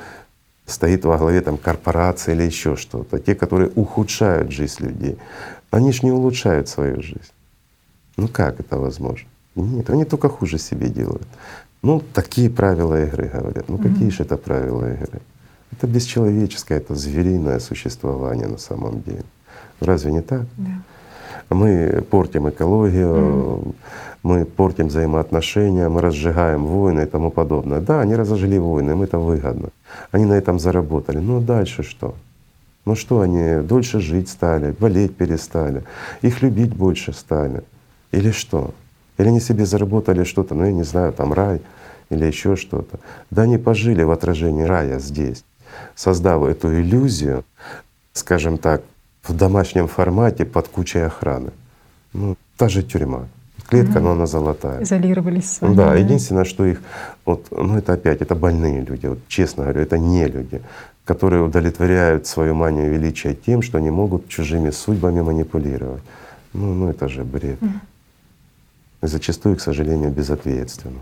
стоит 0.65 1.03
во 1.03 1.17
главе 1.17 1.41
там 1.41 1.57
корпорации 1.57 2.31
или 2.31 2.43
еще 2.43 2.77
что-то, 2.77 3.19
те, 3.19 3.35
которые 3.35 3.71
ухудшают 3.75 4.53
жизнь 4.53 4.85
людей, 4.85 5.17
они 5.69 5.91
ж 5.91 6.03
не 6.03 6.13
улучшают 6.13 6.69
свою 6.69 7.01
жизнь. 7.01 7.33
Ну 8.15 8.29
как 8.29 8.61
это 8.61 8.77
возможно? 8.77 9.27
Нет, 9.55 9.89
они 9.89 10.05
только 10.05 10.29
хуже 10.29 10.57
себе 10.57 10.89
делают. 10.89 11.27
Ну, 11.81 12.01
такие 12.13 12.49
правила 12.49 13.03
игры 13.03 13.29
говорят. 13.33 13.69
Ну, 13.69 13.77
какие 13.77 14.09
же 14.09 14.23
это 14.23 14.37
правила 14.37 14.93
игры? 14.93 15.21
Это 15.71 15.87
бесчеловеческое, 15.87 16.77
это 16.77 16.95
звериное 16.95 17.59
существование 17.59 18.47
на 18.47 18.57
самом 18.57 19.01
деле. 19.01 19.23
Разве 19.79 20.11
не 20.11 20.21
так? 20.21 20.45
Да. 20.57 21.55
Мы 21.55 22.03
портим 22.09 22.49
экологию, 22.49 23.15
mm. 23.15 23.75
мы 24.23 24.45
портим 24.45 24.87
взаимоотношения, 24.87 25.89
мы 25.89 26.01
разжигаем 26.01 26.65
войны 26.65 27.01
и 27.01 27.05
тому 27.05 27.31
подобное. 27.31 27.81
Да, 27.81 28.01
они 28.01 28.15
разожгли 28.15 28.59
войны, 28.59 28.91
им 28.91 29.01
это 29.01 29.19
выгодно. 29.19 29.69
Они 30.11 30.25
на 30.25 30.33
этом 30.33 30.59
заработали. 30.59 31.17
Ну 31.17 31.41
дальше 31.41 31.83
что? 31.83 32.15
Ну 32.85 32.95
что 32.95 33.21
они 33.21 33.61
дольше 33.67 33.99
жить 33.99 34.29
стали, 34.29 34.71
болеть 34.71 35.15
перестали, 35.15 35.83
их 36.21 36.41
любить 36.41 36.75
больше 36.75 37.13
стали? 37.13 37.63
Или 38.11 38.31
что? 38.31 38.73
Или 39.18 39.28
они 39.28 39.39
себе 39.39 39.66
заработали 39.66 40.24
что-то, 40.24 40.55
ну 40.55 40.66
я 40.66 40.72
не 40.72 40.84
знаю, 40.84 41.14
там 41.14 41.34
рай 41.34 41.61
или 42.09 42.26
еще 42.26 42.55
что-то. 42.55 42.99
Да 43.32 43.43
они 43.43 43.57
пожили 43.57 44.03
в 44.03 44.11
отражении 44.11 44.64
рая 44.64 44.99
здесь, 44.99 45.43
создав 45.95 46.43
эту 46.43 46.74
иллюзию, 46.74 47.43
скажем 48.14 48.57
так, 48.57 48.82
в 49.24 49.36
домашнем 49.36 49.88
формате 49.88 50.45
под 50.45 50.68
кучей 50.68 51.05
охраны. 51.05 51.51
Ну, 52.14 52.36
та 52.57 52.70
же 52.70 52.84
тюрьма. 52.84 53.28
Клетка, 53.70 53.99
но 53.99 54.11
она 54.11 54.26
золотая. 54.26 54.84
Изолировались 54.84 55.51
сами. 55.51 55.76
Да, 55.76 55.95
единственное, 55.95 56.43
что 56.43 56.66
их, 56.66 56.82
вот, 57.26 57.47
ну 57.51 57.78
это 57.78 57.93
опять, 57.93 58.22
это 58.22 58.36
больные 58.36 58.82
люди, 58.82 59.07
вот, 59.07 59.20
честно 59.28 59.64
говорю, 59.64 59.82
это 59.82 59.97
не 59.97 60.28
люди, 60.28 60.61
которые 61.05 61.41
удовлетворяют 61.43 62.28
свою 62.28 62.55
манию 62.55 62.91
величия 62.91 63.34
тем, 63.34 63.61
что 63.61 63.78
они 63.78 63.89
могут 63.89 64.28
чужими 64.28 64.70
судьбами 64.72 65.22
манипулировать. 65.22 66.03
Ну, 66.53 66.74
ну 66.74 66.89
это 66.89 67.07
же 67.07 67.24
бред. 67.24 67.61
Угу. 67.61 67.72
И 69.03 69.07
зачастую, 69.07 69.57
к 69.57 69.61
сожалению, 69.61 70.11
безответственно. 70.11 70.99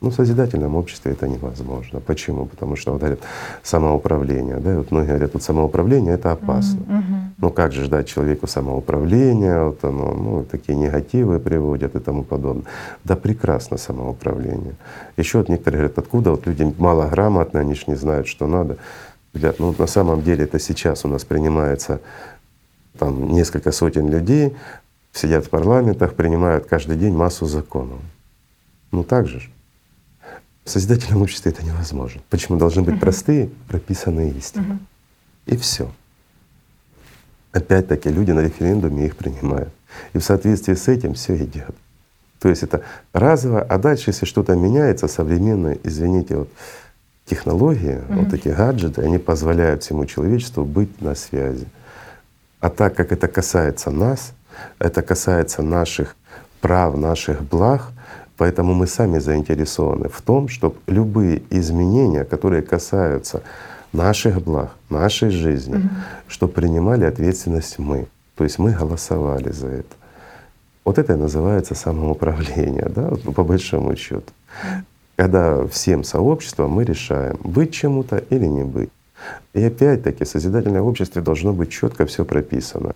Ну, 0.00 0.10
в 0.10 0.14
созидательном 0.14 0.74
обществе 0.74 1.12
это 1.12 1.28
невозможно. 1.28 2.00
Почему? 2.00 2.44
Потому 2.46 2.76
что 2.76 2.92
вот 2.92 3.00
говорят 3.00 3.20
самоуправление, 3.62 4.56
да, 4.56 4.76
вот 4.76 4.90
многие 4.90 5.08
говорят, 5.08 5.32
вот 5.32 5.42
самоуправление 5.42 6.14
это 6.14 6.32
опасно. 6.32 6.80
Mm-hmm. 6.80 7.24
Ну 7.38 7.50
как 7.50 7.72
же 7.72 7.84
ждать 7.84 8.06
человеку 8.06 8.46
самоуправления, 8.46 9.62
вот 9.62 9.82
оно, 9.82 10.12
ну, 10.12 10.44
такие 10.44 10.76
негативы 10.76 11.38
приводят 11.38 11.94
и 11.94 12.00
тому 12.00 12.22
подобное. 12.22 12.66
Да 13.04 13.16
прекрасно 13.16 13.78
самоуправление. 13.78 14.74
Еще 15.16 15.38
вот 15.38 15.48
некоторые 15.48 15.78
говорят, 15.78 15.98
откуда 15.98 16.32
вот 16.32 16.46
люди 16.46 16.74
малограмотные, 16.76 17.62
они 17.62 17.74
же 17.74 17.84
не 17.86 17.94
знают, 17.94 18.26
что 18.26 18.46
надо. 18.46 18.76
Для, 19.32 19.54
ну, 19.58 19.74
на 19.78 19.86
самом 19.86 20.22
деле 20.22 20.44
это 20.44 20.58
сейчас 20.58 21.04
у 21.06 21.08
нас 21.08 21.24
принимается 21.24 22.00
там 22.98 23.32
несколько 23.32 23.72
сотен 23.72 24.08
людей, 24.10 24.54
сидят 25.14 25.46
в 25.46 25.50
парламентах, 25.50 26.14
принимают 26.14 26.66
каждый 26.66 26.96
день 26.96 27.14
массу 27.14 27.46
законов. 27.46 28.00
Ну 28.90 29.04
так 29.04 29.26
же. 29.26 29.42
В 30.64 30.70
созидательном 30.70 31.22
обществе 31.22 31.52
это 31.52 31.64
невозможно. 31.64 32.20
Почему 32.30 32.58
должны 32.58 32.82
быть 32.82 32.98
простые, 32.98 33.50
прописанные 33.68 34.30
истины? 34.32 34.78
И 35.46 35.56
все. 35.56 35.90
Опять-таки 37.52 38.08
люди 38.08 38.32
на 38.32 38.40
референдуме 38.40 39.06
их 39.06 39.16
принимают. 39.16 39.72
И 40.12 40.18
в 40.18 40.24
соответствии 40.24 40.74
с 40.74 40.88
этим 40.88 41.14
все 41.14 41.36
идет. 41.36 41.74
То 42.40 42.48
есть 42.48 42.62
это 42.62 42.82
разово, 43.12 43.62
а 43.62 43.78
дальше, 43.78 44.10
если 44.10 44.26
что-то 44.26 44.54
меняется, 44.54 45.06
современные, 45.06 45.78
извините, 45.84 46.36
вот 46.36 46.50
технологии, 47.26 47.96
mm-hmm. 47.96 48.24
вот 48.24 48.34
эти 48.34 48.48
гаджеты, 48.48 49.02
они 49.02 49.18
позволяют 49.18 49.82
всему 49.82 50.04
человечеству 50.06 50.64
быть 50.64 51.00
на 51.00 51.14
связи. 51.14 51.66
А 52.60 52.70
так 52.70 52.94
как 52.96 53.12
это 53.12 53.28
касается 53.28 53.90
нас, 53.90 54.32
это 54.78 55.02
касается 55.02 55.62
наших 55.62 56.16
прав, 56.60 56.96
наших 56.96 57.42
благ, 57.42 57.92
Поэтому 58.36 58.74
мы 58.74 58.86
сами 58.86 59.20
заинтересованы 59.20 60.08
в 60.08 60.20
том, 60.20 60.48
чтобы 60.48 60.76
любые 60.88 61.42
изменения, 61.50 62.24
которые 62.24 62.62
касаются 62.62 63.42
наших 63.92 64.42
благ, 64.42 64.74
нашей 64.90 65.30
жизни, 65.30 65.76
mm-hmm. 65.76 65.88
чтобы 66.26 66.52
принимали 66.52 67.04
ответственность 67.04 67.78
мы. 67.78 68.06
То 68.34 68.44
есть 68.44 68.58
мы 68.58 68.72
голосовали 68.72 69.52
за 69.52 69.68
это. 69.68 69.94
Вот 70.84 70.98
это 70.98 71.12
и 71.12 71.16
называется 71.16 71.74
самоуправление, 71.74 72.90
да, 72.94 73.08
вот 73.08 73.22
по 73.34 73.44
большому 73.44 73.96
счету. 73.96 74.32
Когда 75.16 75.64
всем 75.68 76.02
сообществом 76.02 76.72
мы 76.72 76.84
решаем, 76.84 77.38
быть 77.44 77.72
чему-то 77.72 78.18
или 78.30 78.46
не 78.46 78.64
быть. 78.64 78.90
И 79.52 79.62
опять-таки 79.62 80.24
в 80.24 80.28
созидательном 80.28 80.84
обществе 80.84 81.22
должно 81.22 81.52
быть 81.52 81.70
четко 81.70 82.06
все 82.06 82.24
прописано, 82.24 82.94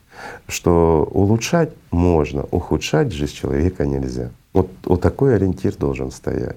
что 0.48 1.08
улучшать 1.12 1.70
можно, 1.90 2.44
ухудшать 2.50 3.12
жизнь 3.12 3.34
человека 3.34 3.86
нельзя. 3.86 4.30
Вот, 4.52 4.68
вот 4.84 5.00
такой 5.00 5.36
ориентир 5.36 5.74
должен 5.76 6.10
стоять. 6.10 6.56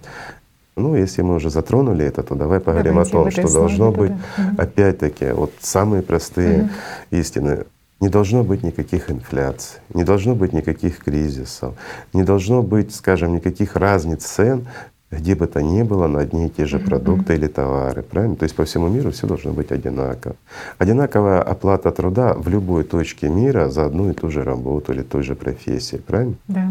Ну, 0.76 0.96
если 0.96 1.22
мы 1.22 1.36
уже 1.36 1.50
затронули 1.50 2.06
это, 2.06 2.24
то 2.24 2.36
давай 2.36 2.60
поговорим 2.60 2.94
Давайте 2.94 3.12
о 3.12 3.24
том, 3.24 3.32
что 3.32 3.54
должно 3.54 3.92
быть, 3.92 4.14
да. 4.38 4.64
опять-таки, 4.64 5.32
вот 5.32 5.52
самые 5.60 6.02
простые 6.02 6.64
угу. 6.64 6.70
истины. 7.12 7.66
Не 8.00 8.10
должно 8.10 8.44
быть 8.44 8.64
никаких 8.64 9.12
инфляций, 9.12 9.80
не 9.94 10.04
должно 10.04 10.34
быть 10.34 10.54
никаких 10.54 11.04
кризисов, 11.04 11.76
не 12.14 12.24
должно 12.24 12.64
быть, 12.64 12.96
скажем, 12.96 13.36
никаких 13.36 13.76
разниц 13.76 14.24
цен 14.24 14.68
где 15.12 15.36
бы 15.36 15.46
то 15.48 15.62
ни 15.62 15.84
было, 15.84 16.08
на 16.08 16.22
одни 16.22 16.48
и 16.48 16.50
те 16.50 16.66
же 16.66 16.80
продукты 16.80 17.34
mm-hmm. 17.34 17.38
или 17.38 17.48
товары, 17.48 18.02
правильно? 18.02 18.36
То 18.38 18.44
есть 18.44 18.56
по 18.56 18.64
всему 18.64 18.88
миру 18.88 19.12
все 19.12 19.28
должно 19.28 19.52
быть 19.52 19.72
одинаково. 19.72 20.36
Одинаковая 20.78 21.42
оплата 21.42 21.92
труда 21.92 22.34
в 22.34 22.48
любой 22.48 22.86
точке 22.86 23.28
мира 23.28 23.70
за 23.70 23.86
одну 23.86 24.10
и 24.10 24.14
ту 24.14 24.32
же 24.32 24.44
работу 24.44 24.94
или 24.94 25.04
той 25.04 25.24
же 25.24 25.36
профессии, 25.36 25.98
правильно? 25.98 26.36
Да. 26.48 26.66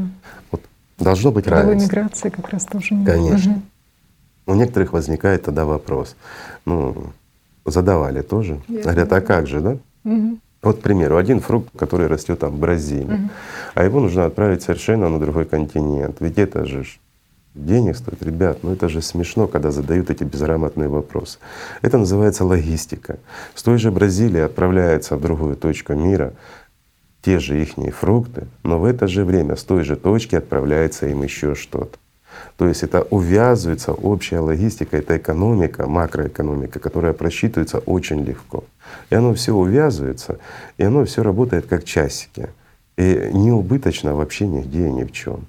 Вот 0.50 0.62
должно 0.98 1.32
быть 1.32 1.44
Трудовой 1.44 1.74
равенство. 1.74 1.96
миграция 1.96 2.30
как 2.30 2.48
раз 2.48 2.64
тоже. 2.64 2.88
Конечно. 3.04 3.52
Угу. 3.52 3.62
У 4.46 4.54
некоторых 4.54 4.94
возникает 4.94 5.42
тогда 5.42 5.66
вопрос. 5.66 6.16
Ну, 6.64 7.12
задавали 7.66 8.22
тоже. 8.22 8.58
Я 8.68 8.82
Говорят, 8.82 9.12
а 9.12 9.20
как 9.20 9.46
же, 9.46 9.60
да? 9.60 9.76
Угу. 10.04 10.38
Вот, 10.62 10.78
к 10.78 10.80
примеру, 10.80 11.16
один 11.16 11.40
фрукт, 11.40 11.68
который 11.76 12.06
растет 12.06 12.38
там 12.38 12.52
в 12.52 12.58
Бразилии, 12.58 13.04
угу. 13.04 13.30
а 13.74 13.84
его 13.84 14.00
нужно 14.00 14.24
отправить 14.24 14.62
совершенно 14.62 15.10
на 15.10 15.18
другой 15.18 15.44
континент. 15.44 16.16
Ведь 16.20 16.38
это 16.38 16.64
же 16.64 16.86
денег 17.54 17.96
стоит. 17.96 18.22
Ребят, 18.22 18.58
ну 18.62 18.72
это 18.72 18.88
же 18.88 19.02
смешно, 19.02 19.46
когда 19.46 19.70
задают 19.70 20.10
эти 20.10 20.24
безграмотные 20.24 20.88
вопросы. 20.88 21.38
Это 21.82 21.98
называется 21.98 22.44
логистика. 22.44 23.18
С 23.54 23.62
той 23.62 23.78
же 23.78 23.90
Бразилии 23.90 24.40
отправляется 24.40 25.16
в 25.16 25.20
другую 25.20 25.56
точку 25.56 25.94
мира 25.94 26.32
те 27.22 27.38
же 27.38 27.60
их 27.60 27.74
фрукты, 27.94 28.46
но 28.62 28.78
в 28.78 28.84
это 28.84 29.06
же 29.06 29.24
время 29.24 29.56
с 29.56 29.64
той 29.64 29.84
же 29.84 29.96
точки 29.96 30.36
отправляется 30.36 31.06
им 31.06 31.22
еще 31.22 31.54
что-то. 31.54 31.98
То 32.56 32.66
есть 32.66 32.82
это 32.82 33.02
увязывается 33.02 33.92
общая 33.92 34.38
логистика, 34.40 34.96
это 34.96 35.18
экономика, 35.18 35.86
макроэкономика, 35.86 36.78
которая 36.78 37.12
просчитывается 37.12 37.78
очень 37.78 38.24
легко. 38.24 38.64
И 39.10 39.14
оно 39.14 39.34
все 39.34 39.52
увязывается, 39.52 40.38
и 40.78 40.84
оно 40.84 41.04
все 41.04 41.22
работает 41.22 41.66
как 41.66 41.84
часики. 41.84 42.48
И 42.96 43.30
не 43.32 43.50
убыточно 43.50 44.14
вообще 44.14 44.46
нигде 44.46 44.90
ни 44.90 45.04
в 45.04 45.12
чем. 45.12 45.46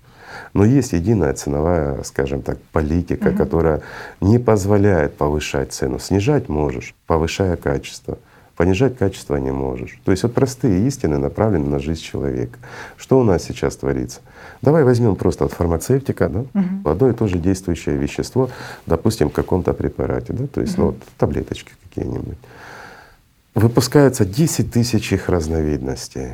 Но 0.53 0.65
есть 0.65 0.93
единая 0.93 1.33
ценовая, 1.33 2.03
скажем 2.03 2.41
так, 2.41 2.57
политика, 2.71 3.29
угу. 3.29 3.37
которая 3.37 3.81
не 4.19 4.39
позволяет 4.39 5.15
повышать 5.15 5.73
цену. 5.73 5.99
Снижать 5.99 6.49
можешь, 6.49 6.95
повышая 7.07 7.57
качество. 7.57 8.17
Понижать 8.57 8.97
качество 8.97 9.37
не 9.37 9.51
можешь. 9.51 9.99
То 10.05 10.11
есть 10.11 10.23
вот 10.23 10.33
простые 10.33 10.85
истины 10.87 11.17
направлены 11.17 11.67
на 11.67 11.79
жизнь 11.79 12.01
человека. 12.01 12.59
Что 12.97 13.19
у 13.19 13.23
нас 13.23 13.43
сейчас 13.43 13.75
творится? 13.75 14.19
Давай 14.61 14.83
возьмем 14.83 15.15
просто 15.15 15.45
от 15.45 15.53
фармацевтика, 15.53 16.29
да, 16.29 16.39
угу. 16.39 16.89
одно 16.89 17.09
и 17.09 17.13
то 17.13 17.27
же 17.27 17.39
действующее 17.39 17.97
вещество, 17.97 18.49
допустим, 18.85 19.29
в 19.29 19.33
каком-то 19.33 19.73
препарате, 19.73 20.33
да, 20.33 20.45
то 20.47 20.61
есть 20.61 20.73
угу. 20.73 20.81
ну, 20.81 20.87
вот, 20.87 20.97
таблеточки 21.17 21.71
какие-нибудь. 21.83 22.37
Выпускается 23.55 24.25
10 24.25 24.71
тысяч 24.71 25.11
их 25.11 25.27
разновидностей 25.27 26.33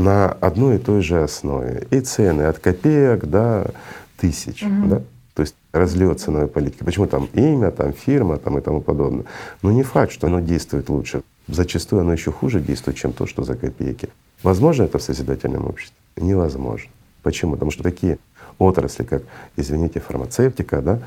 на 0.00 0.26
одной 0.26 0.76
и 0.76 0.78
той 0.78 1.02
же 1.02 1.22
основе. 1.22 1.86
И 1.90 2.00
цены 2.00 2.42
от 2.42 2.58
копеек 2.58 3.26
до 3.26 3.72
тысяч. 4.16 4.62
Угу. 4.62 4.88
Да? 4.88 5.02
То 5.34 5.42
есть 5.42 5.54
разлет 5.72 6.20
ценовой 6.20 6.48
политики. 6.48 6.82
Почему 6.84 7.06
там 7.06 7.28
имя, 7.34 7.70
там 7.70 7.92
фирма 7.92 8.36
там 8.38 8.58
и 8.58 8.60
тому 8.60 8.80
подобное. 8.80 9.24
Но 9.62 9.70
не 9.70 9.82
факт, 9.82 10.12
что 10.12 10.26
оно 10.26 10.40
действует 10.40 10.88
лучше. 10.88 11.22
Зачастую 11.48 12.02
оно 12.02 12.12
еще 12.12 12.32
хуже 12.32 12.60
действует, 12.60 12.96
чем 12.96 13.12
то, 13.12 13.26
что 13.26 13.42
за 13.42 13.54
копейки. 13.54 14.08
Возможно 14.42 14.84
это 14.84 14.98
в 14.98 15.02
созидательном 15.02 15.66
обществе? 15.66 15.96
Невозможно. 16.16 16.90
Почему? 17.22 17.52
Потому 17.52 17.70
что 17.70 17.82
такие 17.82 18.18
отрасли, 18.58 19.04
как, 19.04 19.22
извините, 19.56 20.00
фармацевтика, 20.00 20.80
да, 20.82 20.98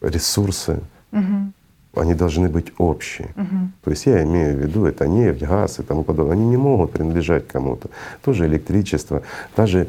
ресурсы, 0.00 0.80
угу. 1.12 1.52
Они 1.96 2.14
должны 2.14 2.48
быть 2.48 2.72
общие. 2.78 3.28
Угу. 3.36 3.56
То 3.84 3.90
есть 3.90 4.06
я 4.06 4.22
имею 4.22 4.56
в 4.56 4.60
виду, 4.60 4.84
это 4.84 5.06
нефть, 5.08 5.42
газ 5.42 5.78
и 5.78 5.82
тому 5.82 6.02
подобное. 6.02 6.34
Они 6.34 6.46
не 6.46 6.56
могут 6.56 6.92
принадлежать 6.92 7.48
кому-то. 7.48 7.88
Тоже 8.24 8.46
электричество, 8.46 9.22
та 9.54 9.66
же 9.66 9.88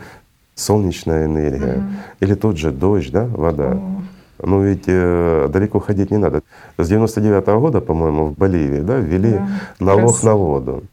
солнечная 0.55 1.25
энергия 1.25 1.77
угу. 1.77 1.83
или 2.19 2.33
тот 2.35 2.57
же 2.57 2.71
дождь, 2.71 3.11
да, 3.11 3.25
вода. 3.25 3.73
О. 3.73 4.01
Но 4.43 4.63
ведь 4.63 4.83
э, 4.87 5.49
далеко 5.51 5.79
ходить 5.79 6.11
не 6.11 6.17
надо. 6.17 6.43
С 6.77 6.87
99 6.87 7.43
-го 7.43 7.59
года, 7.59 7.81
по-моему, 7.81 8.25
в 8.25 8.37
Боливии 8.37 8.81
да, 8.81 8.97
ввели 8.97 9.33
да, 9.33 9.47
налог 9.79 10.11
раз. 10.11 10.23
на 10.23 10.35
воду. 10.35 10.83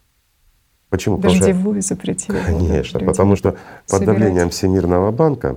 Почему? 0.89 1.19
Дождевую 1.19 1.83
запретили. 1.83 2.39
Конечно, 2.47 3.01
потому 3.01 3.37
что 3.37 3.51
под 3.51 3.61
собирать. 3.87 4.07
давлением 4.07 4.49
Всемирного 4.49 5.11
банка 5.11 5.57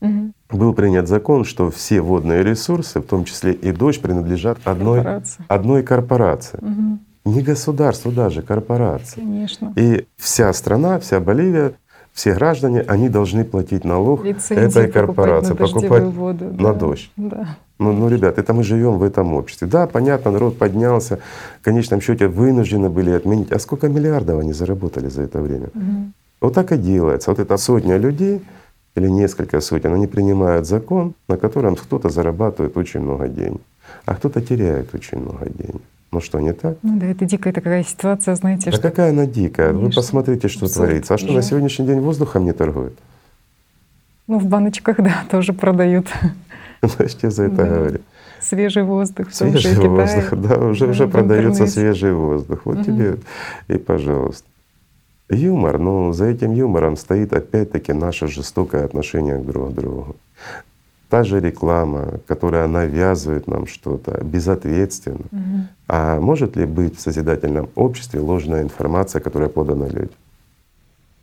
угу. 0.00 0.32
был 0.50 0.74
принят 0.74 1.08
закон, 1.08 1.44
что 1.44 1.70
все 1.70 2.00
водные 2.00 2.42
ресурсы, 2.42 3.00
в 3.00 3.04
том 3.04 3.24
числе 3.24 3.52
и 3.52 3.72
дождь, 3.72 4.00
принадлежат 4.00 4.58
одной 4.64 5.02
корпорации. 5.02 5.44
Одной 5.48 5.82
корпорации. 5.82 6.58
Угу. 6.58 6.98
Не 7.32 7.42
государству 7.42 8.10
даже, 8.10 8.42
корпорации. 8.42 9.20
Конечно. 9.20 9.72
И 9.76 10.06
вся 10.16 10.52
страна, 10.52 10.98
вся 10.98 11.20
Боливия 11.20 11.74
все 12.12 12.34
граждане, 12.34 12.82
они 12.82 13.08
должны 13.08 13.44
платить 13.44 13.84
налог 13.84 14.24
этой 14.24 14.90
корпорации, 14.90 15.54
покупать, 15.54 16.02
на, 16.02 16.10
воду, 16.10 16.44
на 16.46 16.56
да, 16.56 16.72
дождь. 16.74 17.10
Да. 17.16 17.56
Ну, 17.78 17.92
ну, 17.92 18.08
ребят, 18.08 18.36
это 18.38 18.52
мы 18.52 18.62
живем 18.62 18.98
в 18.98 19.02
этом 19.02 19.32
обществе. 19.32 19.66
Да, 19.66 19.86
понятно, 19.86 20.30
народ 20.32 20.58
поднялся, 20.58 21.18
в 21.60 21.64
конечном 21.64 22.00
счете 22.00 22.26
вынуждены 22.28 22.90
были 22.90 23.10
отменить. 23.10 23.52
А 23.52 23.58
сколько 23.58 23.88
миллиардов 23.88 24.40
они 24.40 24.52
заработали 24.52 25.08
за 25.08 25.22
это 25.22 25.40
время? 25.40 25.68
Угу. 25.74 26.12
Вот 26.42 26.54
так 26.54 26.72
и 26.72 26.76
делается. 26.76 27.30
Вот 27.30 27.38
эта 27.38 27.56
сотня 27.56 27.96
людей 27.96 28.42
или 28.94 29.08
несколько 29.08 29.60
сотен, 29.60 29.94
они 29.94 30.06
принимают 30.06 30.66
закон, 30.66 31.14
на 31.28 31.36
котором 31.36 31.76
кто-то 31.76 32.08
зарабатывает 32.08 32.76
очень 32.76 33.00
много 33.00 33.28
денег, 33.28 33.60
а 34.04 34.14
кто-то 34.14 34.40
теряет 34.40 34.94
очень 34.94 35.18
много 35.18 35.48
денег. 35.48 35.82
Ну 36.12 36.20
что, 36.20 36.40
не 36.40 36.52
так? 36.52 36.76
Ну 36.82 36.98
да, 36.98 37.06
это 37.06 37.24
дикая 37.24 37.52
такая 37.52 37.84
ситуация, 37.84 38.34
знаете. 38.34 38.66
Да 38.66 38.72
что... 38.72 38.82
какая 38.82 39.10
она 39.10 39.26
дикая? 39.26 39.68
Конечно. 39.68 39.86
Вы 39.86 39.94
посмотрите, 39.94 40.48
что 40.48 40.66
Абсолютно. 40.66 40.86
творится. 40.86 41.14
А 41.14 41.18
что, 41.18 41.32
на 41.32 41.42
сегодняшний 41.42 41.86
день 41.86 42.00
воздухом 42.00 42.44
не 42.44 42.52
торгуют? 42.52 42.98
Ну, 44.26 44.38
в 44.38 44.46
баночках, 44.46 44.96
да, 44.98 45.22
тоже 45.30 45.52
продают. 45.52 46.08
Значит, 46.82 47.22
я 47.22 47.30
за 47.30 47.44
это 47.44 47.56
да. 47.56 47.64
говорю. 47.64 48.00
Свежий 48.40 48.82
воздух. 48.82 49.32
Свежий 49.32 49.74
воздух, 49.76 50.30
да, 50.32 50.58
уже, 50.58 50.86
да, 50.86 50.90
уже 50.90 51.06
продается 51.06 51.66
свежий 51.66 52.12
воздух. 52.12 52.62
Вот 52.64 52.76
угу. 52.76 52.84
тебе 52.84 53.16
и 53.68 53.76
пожалуйста. 53.76 54.48
Юмор, 55.30 55.78
ну 55.78 56.12
за 56.12 56.26
этим 56.26 56.52
юмором 56.52 56.96
стоит 56.96 57.32
опять-таки 57.32 57.92
наше 57.92 58.26
жестокое 58.26 58.84
отношение 58.84 59.38
друг 59.38 59.70
к 59.70 59.74
другу. 59.74 60.16
Та 61.08 61.24
же 61.24 61.40
реклама, 61.40 62.20
которая 62.26 62.66
навязывает 62.68 63.46
нам 63.48 63.66
что-то 63.66 64.22
безответственно. 64.24 65.24
Угу. 65.32 65.66
А 65.88 66.20
может 66.20 66.56
ли 66.56 66.66
быть 66.66 66.96
в 66.96 67.00
созидательном 67.00 67.68
обществе 67.74 68.20
ложная 68.20 68.62
информация, 68.62 69.20
которая 69.20 69.48
подана 69.48 69.86
людям? 69.86 70.10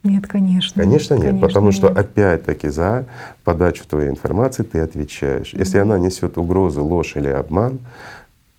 Нет, 0.03 0.27
конечно. 0.27 0.81
Конечно 0.81 1.15
нет, 1.15 1.23
конечно 1.23 1.47
потому 1.47 1.67
нет. 1.67 1.75
что 1.75 1.87
опять-таки 1.87 2.69
за 2.69 3.05
подачу 3.43 3.85
твоей 3.87 4.09
информации 4.09 4.63
ты 4.63 4.79
отвечаешь. 4.79 5.53
mm 5.53 5.59
Если 5.59 5.79
она 5.79 5.97
несет 5.97 6.37
угрозу, 6.37 6.83
ложь 6.83 7.15
или 7.15 7.29
обман 7.29 7.79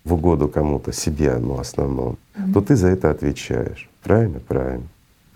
в 0.03 0.13
угоду 0.13 0.47
кому-то, 0.47 0.91
себе, 0.91 1.35
ну, 1.37 1.59
основном, 1.59 2.17
mm 2.37 2.53
то 2.53 2.61
ты 2.61 2.75
за 2.75 2.89
это 2.89 3.09
отвечаешь. 3.09 3.89
Правильно? 4.03 4.39
Правильно. 4.47 4.85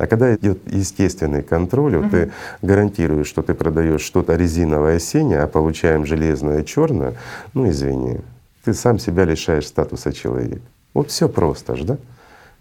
А 0.04 0.08
когда 0.08 0.36
идет 0.36 0.60
естественный 0.70 1.42
контроль, 1.42 1.96
вот 1.96 2.12
ты 2.12 2.32
гарантируешь, 2.62 3.28
что 3.28 3.42
ты 3.42 3.54
продаешь 3.54 4.02
что-то 4.02 4.36
резиновое 4.36 5.00
синее, 5.00 5.40
а 5.40 5.48
получаем 5.48 6.06
железное 6.06 6.64
черное, 6.64 7.14
ну 7.54 7.70
извини, 7.70 8.20
ты 8.66 8.74
сам 8.74 9.00
себя 9.00 9.24
лишаешь 9.24 9.66
статуса 9.66 10.12
человека. 10.12 10.66
Вот 10.94 11.10
все 11.10 11.30
просто 11.30 11.78
ж, 11.78 11.84
да? 11.84 11.98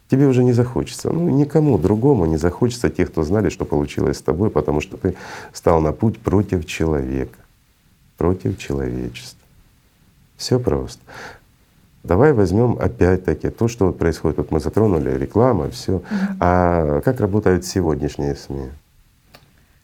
Тебе 0.08 0.28
уже 0.28 0.44
не 0.44 0.52
захочется. 0.52 1.10
Ну, 1.10 1.30
никому 1.30 1.78
другому 1.78 2.26
не 2.26 2.36
захочется 2.36 2.90
тех, 2.90 3.10
кто 3.10 3.24
знали, 3.24 3.48
что 3.48 3.64
получилось 3.64 4.18
с 4.18 4.22
тобой, 4.22 4.48
потому 4.48 4.80
что 4.80 4.96
ты 4.96 5.16
стал 5.52 5.80
на 5.80 5.92
путь 5.92 6.20
против 6.20 6.64
человека, 6.64 7.38
против 8.18 8.56
человечества. 8.56 9.40
Все 10.36 10.60
просто. 10.60 11.00
Давай 12.02 12.32
возьмем 12.32 12.78
опять-таки 12.80 13.50
то, 13.50 13.68
что 13.68 13.86
вот 13.86 13.98
происходит. 13.98 14.38
Вот 14.38 14.50
мы 14.50 14.60
затронули 14.60 15.10
реклама, 15.10 15.70
все. 15.70 15.96
Угу. 15.96 16.04
А 16.40 17.00
как 17.00 17.20
работают 17.20 17.64
сегодняшние 17.64 18.34
СМИ? 18.34 18.70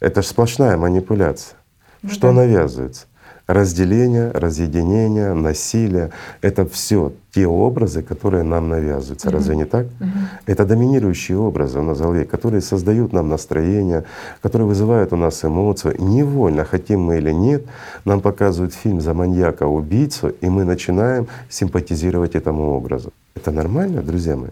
Это 0.00 0.22
же 0.22 0.28
сплошная 0.28 0.76
манипуляция. 0.76 1.56
Ну, 2.02 2.10
что 2.10 2.28
да. 2.28 2.34
навязывается? 2.34 3.06
Разделение, 3.48 4.30
разъединение, 4.30 5.32
насилие— 5.32 6.10
это 6.42 6.66
все 6.66 7.12
те 7.32 7.46
образы, 7.46 8.02
которые 8.02 8.42
нам 8.42 8.68
навязываются. 8.68 9.28
Mm-hmm. 9.28 9.32
Разве 9.32 9.56
не 9.56 9.64
так? 9.64 9.86
Mm-hmm. 9.86 10.26
Это 10.46 10.66
доминирующие 10.66 11.38
образы 11.38 11.78
у 11.78 11.82
нас 11.82 11.98
в 11.98 12.02
голове, 12.02 12.24
которые 12.24 12.60
создают 12.60 13.12
нам 13.12 13.28
настроение, 13.28 14.04
которые 14.42 14.68
вызывают 14.68 15.12
у 15.12 15.16
нас 15.16 15.44
эмоцию. 15.44 15.96
невольно, 15.98 16.64
хотим 16.64 17.00
мы 17.00 17.16
или 17.16 17.32
нет, 17.32 17.64
нам 18.04 18.20
показывают 18.20 18.74
фильм 18.74 19.00
за 19.00 19.14
маньяка, 19.14 19.66
убийцу, 19.66 20.28
и 20.28 20.48
мы 20.48 20.64
начинаем 20.64 21.26
симпатизировать 21.48 22.34
этому 22.34 22.76
образу. 22.76 23.12
Это 23.34 23.50
нормально, 23.50 24.02
друзья 24.02 24.36
мои? 24.36 24.50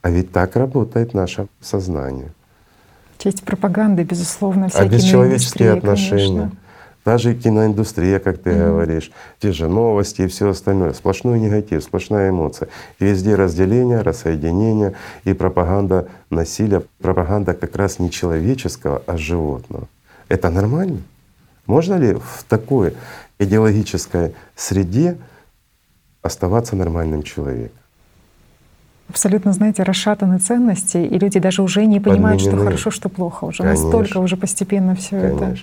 А 0.00 0.10
ведь 0.10 0.32
так 0.32 0.56
работает 0.56 1.14
наше 1.14 1.48
сознание. 1.60 2.30
Часть 3.18 3.42
пропаганды, 3.42 4.04
безусловно, 4.04 4.68
всякие 4.68 4.88
А 4.88 4.92
бесчеловеческие 4.92 5.72
отношения. 5.72 6.50
Конечно. 6.50 6.65
Даже 7.06 7.36
киноиндустрия, 7.36 8.18
как 8.18 8.38
ты 8.38 8.50
mm-hmm. 8.50 8.66
говоришь, 8.66 9.12
те 9.38 9.52
же 9.52 9.68
новости 9.68 10.22
и 10.22 10.26
все 10.26 10.48
остальное. 10.48 10.92
Сплошной 10.92 11.38
негатив, 11.38 11.84
сплошная 11.84 12.30
эмоция. 12.30 12.68
И 12.98 13.04
везде 13.04 13.36
разделение, 13.36 14.00
рассоединение 14.00 14.94
и 15.22 15.32
пропаганда 15.32 16.08
насилия, 16.30 16.82
пропаганда 16.98 17.54
как 17.54 17.76
раз 17.76 18.00
не 18.00 18.10
человеческого, 18.10 19.04
а 19.06 19.16
животного. 19.16 19.86
Это 20.28 20.50
нормально? 20.50 20.98
Можно 21.66 21.94
ли 21.94 22.14
в 22.14 22.44
такой 22.48 22.94
идеологической 23.38 24.34
среде 24.56 25.16
оставаться 26.22 26.74
нормальным 26.74 27.22
человеком? 27.22 27.78
Абсолютно, 29.08 29.52
знаете, 29.52 29.82
расшатаны 29.82 30.38
ценности, 30.38 30.98
и 30.98 31.18
люди 31.18 31.38
даже 31.38 31.62
уже 31.62 31.86
не 31.86 32.00
понимают, 32.00 32.40
Подменены. 32.40 32.58
что 32.58 32.64
хорошо, 32.64 32.90
что 32.90 33.08
плохо. 33.08 33.44
Уже 33.44 33.62
Конечно. 33.62 33.84
настолько 33.84 34.18
уже 34.18 34.36
постепенно 34.36 34.94
все 34.94 35.16
это. 35.16 35.56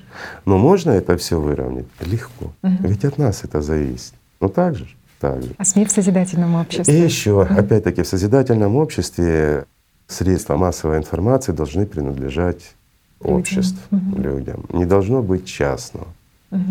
Но 0.45 0.57
можно 0.57 0.91
это 0.91 1.17
все 1.17 1.39
выровнять? 1.39 1.85
Легко. 2.01 2.53
Угу. 2.63 2.73
Ведь 2.81 3.05
от 3.05 3.17
нас 3.17 3.43
это 3.43 3.61
зависит. 3.61 4.13
Ну 4.39 4.49
так 4.49 4.75
же? 4.75 4.87
Так 5.19 5.41
же. 5.41 5.51
А 5.57 5.65
СМИ 5.65 5.85
в 5.85 5.91
созидательном 5.91 6.55
обществе? 6.55 6.97
И 6.97 7.01
еще, 7.01 7.43
угу. 7.43 7.53
опять-таки, 7.53 8.01
в 8.01 8.07
созидательном 8.07 8.75
обществе 8.75 9.65
средства 10.07 10.57
массовой 10.57 10.97
информации 10.97 11.51
должны 11.51 11.85
принадлежать 11.85 12.75
людям. 13.21 13.37
обществу, 13.37 13.79
угу. 13.91 14.21
людям. 14.21 14.65
Не 14.69 14.85
должно 14.85 15.21
быть 15.21 15.45
частного. 15.45 16.07
Угу. 16.51 16.61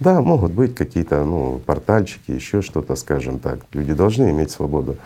Да, 0.00 0.20
могут 0.20 0.52
быть 0.52 0.74
какие-то 0.74 1.24
ну, 1.24 1.60
портальчики, 1.64 2.32
еще 2.32 2.62
что-то, 2.62 2.96
скажем 2.96 3.38
так. 3.38 3.60
Люди 3.72 3.92
должны 3.92 4.30
иметь 4.30 4.50
свободу 4.50 4.96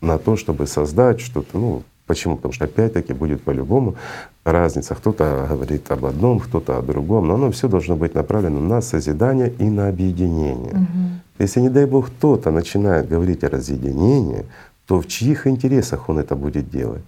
на 0.00 0.18
то, 0.18 0.36
чтобы 0.36 0.66
создать 0.66 1.20
что-то. 1.20 1.58
Ну, 1.58 1.82
почему? 2.06 2.36
Потому 2.36 2.52
что 2.52 2.64
опять-таки 2.64 3.12
будет 3.12 3.42
по-любому 3.42 3.96
разница. 4.44 4.94
Кто-то 4.94 5.46
говорит 5.48 5.90
об 5.90 6.04
одном, 6.04 6.40
кто-то 6.40 6.78
о 6.78 6.82
другом, 6.82 7.28
но 7.28 7.34
оно 7.34 7.50
все 7.50 7.68
должно 7.68 7.96
быть 7.96 8.14
направлено 8.14 8.60
на 8.60 8.80
созидание 8.80 9.52
и 9.58 9.64
на 9.64 9.88
объединение. 9.88 10.72
Угу. 10.72 11.18
Если, 11.38 11.60
не 11.60 11.68
дай 11.68 11.86
Бог, 11.86 12.08
кто-то 12.08 12.50
начинает 12.50 13.08
говорить 13.08 13.44
о 13.44 13.48
разъединении, 13.48 14.44
то 14.86 15.00
в 15.00 15.06
чьих 15.06 15.46
интересах 15.46 16.08
он 16.08 16.18
это 16.18 16.34
будет 16.34 16.70
делать? 16.70 17.02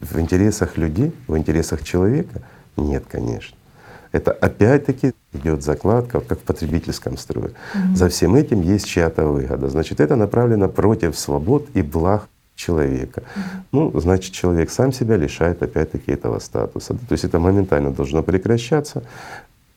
В 0.00 0.18
интересах 0.20 0.76
людей, 0.76 1.12
в 1.26 1.36
интересах 1.36 1.82
человека? 1.82 2.42
Нет, 2.76 3.04
конечно. 3.10 3.56
Это 4.12 4.32
опять-таки 4.32 5.12
идет 5.32 5.62
закладка, 5.62 6.20
как 6.20 6.38
в 6.38 6.42
потребительском 6.42 7.16
строе. 7.16 7.52
Угу. 7.74 7.96
За 7.96 8.08
всем 8.08 8.34
этим 8.34 8.62
есть 8.62 8.86
чья-то 8.86 9.26
выгода. 9.26 9.68
Значит, 9.68 10.00
это 10.00 10.16
направлено 10.16 10.68
против 10.68 11.18
свобод 11.18 11.68
и 11.74 11.82
благ 11.82 12.28
человека. 12.54 13.22
Угу. 13.22 13.42
Ну, 13.72 14.00
значит, 14.00 14.32
человек 14.32 14.70
сам 14.70 14.92
себя 14.92 15.16
лишает 15.16 15.62
опять-таки 15.62 16.12
этого 16.12 16.38
статуса. 16.38 16.94
То 16.94 17.12
есть 17.12 17.24
это 17.24 17.38
моментально 17.38 17.90
должно 17.90 18.22
прекращаться. 18.22 19.02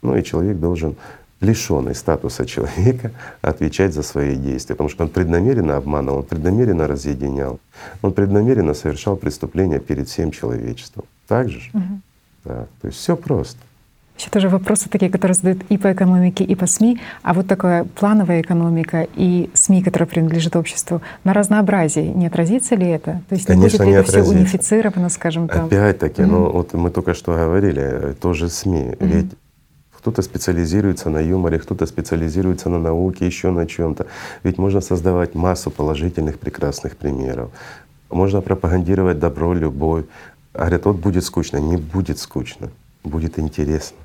Ну 0.02 0.16
и 0.16 0.24
человек 0.24 0.58
должен 0.58 0.96
лишенный 1.42 1.96
статуса 1.96 2.46
человека 2.46 3.12
отвечать 3.42 3.94
за 3.94 4.04
свои 4.04 4.36
действия, 4.36 4.76
потому 4.76 4.90
что 4.90 5.04
он 5.04 5.10
преднамеренно 5.10 5.78
обманывал, 5.78 6.20
он 6.20 6.26
преднамеренно 6.26 6.88
разъединял, 6.88 7.60
он 8.02 8.14
преднамеренно 8.14 8.74
совершал 8.74 9.16
преступления 9.16 9.80
перед 9.80 10.08
всем 10.10 10.32
человечеством. 10.32 11.06
Так 11.28 11.50
же? 11.50 11.60
Угу. 11.74 12.02
Да. 12.46 12.68
То 12.82 12.88
есть 12.88 13.00
все 13.00 13.16
просто. 13.16 13.60
Еще 14.20 14.30
тоже 14.30 14.50
вопросы 14.50 14.90
такие, 14.90 15.10
которые 15.10 15.34
задают 15.34 15.64
и 15.70 15.78
по 15.78 15.94
экономике, 15.94 16.44
и 16.44 16.54
по 16.54 16.68
СМИ. 16.68 17.00
А 17.24 17.34
вот 17.34 17.48
такая 17.48 17.86
плановая 17.86 18.42
экономика 18.42 19.08
и 19.16 19.50
СМИ, 19.54 19.82
которая 19.82 20.10
принадлежит 20.10 20.58
обществу, 20.58 21.02
на 21.24 21.34
разнообразии 21.34 22.12
не 22.14 22.28
отразится 22.28 22.76
ли 22.76 22.86
это? 22.86 23.22
То 23.30 23.36
есть 23.36 23.46
Конечно, 23.46 23.86
не 23.86 23.92
будет 23.94 24.14
ли 24.14 24.20
это 24.20 24.24
все 24.24 24.24
унифицировано, 24.24 25.08
скажем 25.08 25.48
так? 25.48 25.68
Опять-таки, 25.68 26.22
mm-hmm. 26.22 26.26
ну 26.26 26.52
вот 26.52 26.74
мы 26.74 26.92
только 26.92 27.14
что 27.14 27.32
говорили, 27.34 28.14
тоже 28.20 28.50
СМИ. 28.50 28.80
Mm-hmm. 28.80 29.08
Ведь 29.08 29.32
кто-то 29.98 30.22
специализируется 30.22 31.10
на 31.10 31.20
юморе, 31.20 31.58
кто-то 31.58 31.86
специализируется 31.86 32.68
на 32.68 32.78
науке, 32.78 33.26
еще 33.26 33.52
на 33.52 33.66
чем-то. 33.66 34.06
Ведь 34.44 34.58
можно 34.58 34.82
создавать 34.82 35.34
массу 35.34 35.72
положительных, 35.72 36.40
прекрасных 36.40 36.98
примеров. 36.98 37.52
Можно 38.10 38.42
пропагандировать 38.42 39.18
добро, 39.18 39.54
любовь. 39.54 40.04
Говорят, 40.54 40.84
вот 40.84 40.98
будет 40.98 41.24
скучно. 41.24 41.58
Не 41.58 41.78
будет 41.78 42.20
скучно, 42.20 42.70
будет 43.06 43.40
интересно. 43.40 43.96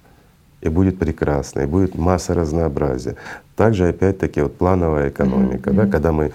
И 0.64 0.68
будет 0.68 0.98
прекрасно, 0.98 1.60
и 1.60 1.66
будет 1.66 1.94
масса 1.94 2.34
разнообразия. 2.34 3.16
Также 3.54 3.88
опять-таки 3.88 4.40
вот 4.40 4.56
плановая 4.56 5.10
экономика, 5.10 5.70
mm-hmm. 5.70 5.74
да, 5.74 5.86
когда 5.86 6.10
мы 6.10 6.32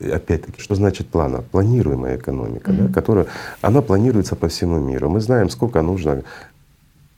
опять-таки, 0.00 0.60
что 0.60 0.74
значит 0.74 1.08
плана? 1.08 1.42
Планируемая 1.42 2.16
экономика, 2.16 2.70
mm-hmm. 2.70 2.88
да, 2.88 2.92
которая, 2.92 3.26
она 3.62 3.80
планируется 3.80 4.36
по 4.36 4.48
всему 4.48 4.78
миру. 4.78 5.08
Мы 5.08 5.20
знаем, 5.20 5.48
сколько 5.48 5.80
нужно, 5.82 6.22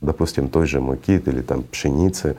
допустим, 0.01 0.49
той 0.49 0.67
же 0.67 0.81
муки 0.81 1.23
или 1.27 1.43
там 1.43 1.63
пшеницы, 1.63 2.37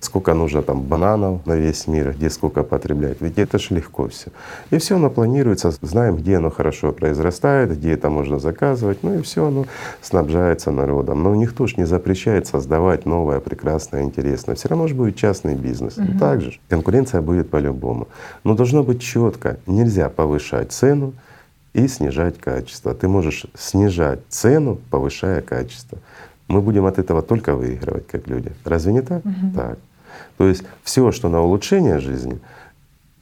сколько 0.00 0.34
нужно 0.34 0.62
там 0.62 0.82
бананов 0.82 1.44
на 1.46 1.54
весь 1.54 1.86
мир, 1.86 2.12
где 2.12 2.30
сколько 2.30 2.62
потреблять. 2.62 3.20
Ведь 3.20 3.38
это 3.38 3.58
же 3.58 3.74
легко 3.74 4.08
все. 4.08 4.30
И 4.70 4.78
все 4.78 4.96
оно 4.96 5.10
планируется, 5.10 5.72
знаем, 5.82 6.16
где 6.16 6.36
оно 6.36 6.50
хорошо 6.50 6.92
произрастает, 6.92 7.76
где 7.76 7.92
это 7.92 8.08
можно 8.08 8.38
заказывать, 8.38 9.02
ну 9.02 9.18
и 9.18 9.22
все 9.22 9.46
оно 9.46 9.66
снабжается 10.00 10.70
народом. 10.70 11.22
Но 11.22 11.34
никто 11.34 11.66
же 11.66 11.74
не 11.76 11.84
запрещает 11.84 12.46
создавать 12.46 13.06
новое, 13.06 13.40
прекрасное, 13.40 14.02
интересное. 14.02 14.54
Все 14.54 14.68
равно 14.68 14.86
же 14.86 14.94
будет 14.94 15.16
частный 15.16 15.54
бизнес. 15.54 15.98
Угу. 15.98 16.18
Так 16.18 16.40
же 16.42 16.58
конкуренция 16.68 17.20
будет 17.20 17.50
по-любому. 17.50 18.08
Но 18.44 18.54
должно 18.54 18.84
быть 18.84 19.00
четко. 19.00 19.58
Нельзя 19.66 20.08
повышать 20.08 20.72
цену 20.72 21.14
и 21.72 21.88
снижать 21.88 22.38
качество. 22.38 22.94
Ты 22.94 23.08
можешь 23.08 23.46
снижать 23.54 24.20
цену, 24.28 24.78
повышая 24.90 25.42
качество. 25.42 25.98
Мы 26.46 26.62
будем 26.62 26.86
от 26.86 26.98
этого 26.98 27.20
только 27.20 27.54
выигрывать 27.54 28.06
как 28.06 28.26
люди. 28.26 28.52
Разве 28.64 28.92
не 28.92 29.02
так? 29.02 29.24
Угу. 29.24 29.54
Так. 29.54 29.78
То 30.38 30.46
есть 30.46 30.62
все, 30.82 31.12
что 31.12 31.28
на 31.28 31.40
улучшение 31.40 31.98
жизни, 31.98 32.40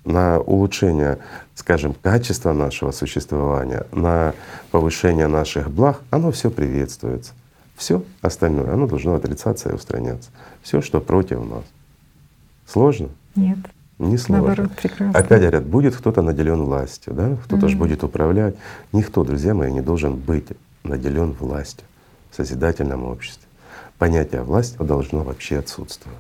на 0.05 0.39
улучшение, 0.39 1.19
скажем, 1.55 1.95
качества 2.01 2.53
нашего 2.53 2.93
существования, 2.93 3.87
на 3.91 4.35
повышение 4.71 5.27
наших 5.27 5.71
благ, 5.71 6.03
оно 6.11 6.31
все 6.31 6.51
приветствуется. 6.51 7.33
Все 7.75 8.03
остальное, 8.21 8.73
оно 8.73 8.87
должно 8.87 9.15
отрицаться 9.15 9.71
и 9.71 9.75
устраняться. 9.75 10.31
Все, 10.63 10.81
что 10.81 11.01
против 11.01 11.41
нас. 11.41 11.65
Сложно? 12.67 13.09
Нет. 13.35 13.59
Не 13.99 14.19
сложно. 14.19 14.47
Наоборот, 14.47 14.73
прекрасно. 14.77 15.19
Опять 15.19 15.41
говорят, 15.41 15.65
будет 15.65 15.97
кто-то 15.97 16.21
наделен 16.21 16.63
властью, 16.63 17.15
да? 17.15 17.37
Кто-то 17.45 17.67
mm-hmm. 17.67 17.71
же 17.71 17.77
будет 17.77 18.05
управлять. 18.05 18.57
Никто, 18.93 19.25
друзья 19.25 19.55
мои, 19.55 19.73
не 19.73 19.81
должен 19.81 20.17
быть 20.17 20.49
наделен 20.85 21.33
властью 21.33 21.85
в 22.31 22.37
созидательном 22.37 23.05
обществе. 23.05 23.47
Понятие 23.99 24.43
власть 24.43 24.77
должно 24.77 25.23
вообще 25.23 25.59
отсутствовать. 25.59 26.19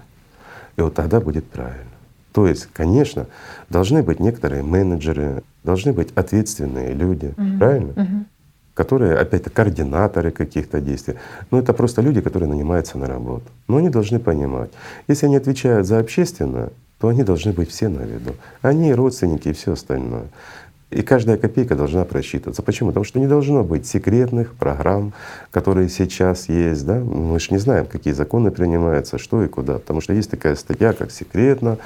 И 0.76 0.82
вот 0.82 0.94
тогда 0.94 1.20
будет 1.20 1.46
правильно. 1.46 1.90
То 2.32 2.46
есть, 2.46 2.68
конечно, 2.72 3.26
должны 3.70 4.02
быть 4.02 4.20
некоторые 4.20 4.62
менеджеры, 4.62 5.42
должны 5.64 5.94
быть 5.94 6.12
ответственные 6.14 6.92
люди, 6.92 7.32
угу. 7.36 7.58
правильно? 7.58 7.92
Угу. 7.92 8.24
Которые, 8.74 9.16
опять-то, 9.16 9.48
координаторы 9.48 10.30
каких-то 10.30 10.82
действий. 10.82 11.14
Но 11.50 11.58
это 11.58 11.72
просто 11.72 12.02
люди, 12.02 12.20
которые 12.20 12.50
нанимаются 12.50 12.98
на 12.98 13.06
работу. 13.06 13.46
Но 13.68 13.78
они 13.78 13.88
должны 13.88 14.18
понимать, 14.18 14.70
если 15.08 15.24
они 15.26 15.36
отвечают 15.36 15.86
за 15.86 15.98
общественное, 15.98 16.70
то 17.00 17.08
они 17.08 17.22
должны 17.24 17.52
быть 17.52 17.70
все 17.70 17.88
на 17.88 18.02
виду. 18.02 18.34
Они, 18.60 18.92
родственники 18.92 19.48
и 19.48 19.52
все 19.54 19.72
остальное. 19.72 20.26
И 20.90 21.02
каждая 21.02 21.36
копейка 21.36 21.74
должна 21.74 22.04
просчитываться. 22.04 22.62
Почему? 22.62 22.90
Потому 22.90 23.04
что 23.04 23.18
не 23.18 23.26
должно 23.26 23.64
быть 23.64 23.86
секретных 23.86 24.54
программ, 24.54 25.14
которые 25.50 25.88
сейчас 25.88 26.48
есть. 26.48 26.86
Да? 26.86 27.00
Мы 27.00 27.40
же 27.40 27.48
не 27.50 27.58
знаем, 27.58 27.86
какие 27.86 28.14
законы 28.14 28.52
принимаются, 28.52 29.18
что 29.18 29.42
и 29.42 29.48
куда. 29.48 29.74
Потому 29.74 30.00
что 30.00 30.12
есть 30.12 30.30
такая 30.30 30.54
статья, 30.54 30.92
как 30.92 31.10
секретно, 31.10 31.78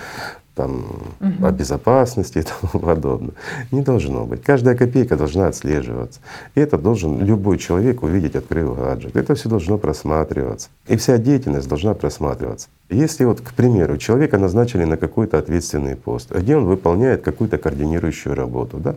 там, 0.61 0.85
угу. 1.21 1.47
о 1.47 1.51
безопасности 1.51 2.39
и 2.39 2.43
тому 2.71 2.85
подобное. 2.85 3.33
Не 3.71 3.81
должно 3.81 4.27
быть. 4.27 4.43
Каждая 4.43 4.77
копейка 4.77 5.17
должна 5.17 5.47
отслеживаться. 5.47 6.21
И 6.55 6.61
это 6.61 6.77
должен 6.77 7.25
любой 7.25 7.59
человек 7.59 8.03
увидеть, 8.03 8.37
открыв 8.37 8.77
гаджет. 8.77 9.17
Это 9.17 9.35
все 9.35 9.49
должно 9.49 9.79
просматриваться. 9.79 10.69
И 10.89 10.97
вся 10.97 11.19
деятельность 11.19 11.69
должна 11.69 11.95
просматриваться. 11.95 12.69
Если 12.91 13.25
вот, 13.25 13.41
к 13.41 13.53
примеру, 13.55 13.97
человека 13.97 14.39
назначили 14.39 14.85
на 14.85 14.97
какой-то 14.97 15.39
ответственный 15.39 15.97
пост, 15.97 16.31
где 16.31 16.57
он 16.57 16.65
выполняет 16.67 17.23
какую-то 17.23 17.57
координирующую 17.57 18.35
работу, 18.35 18.77
да, 18.79 18.97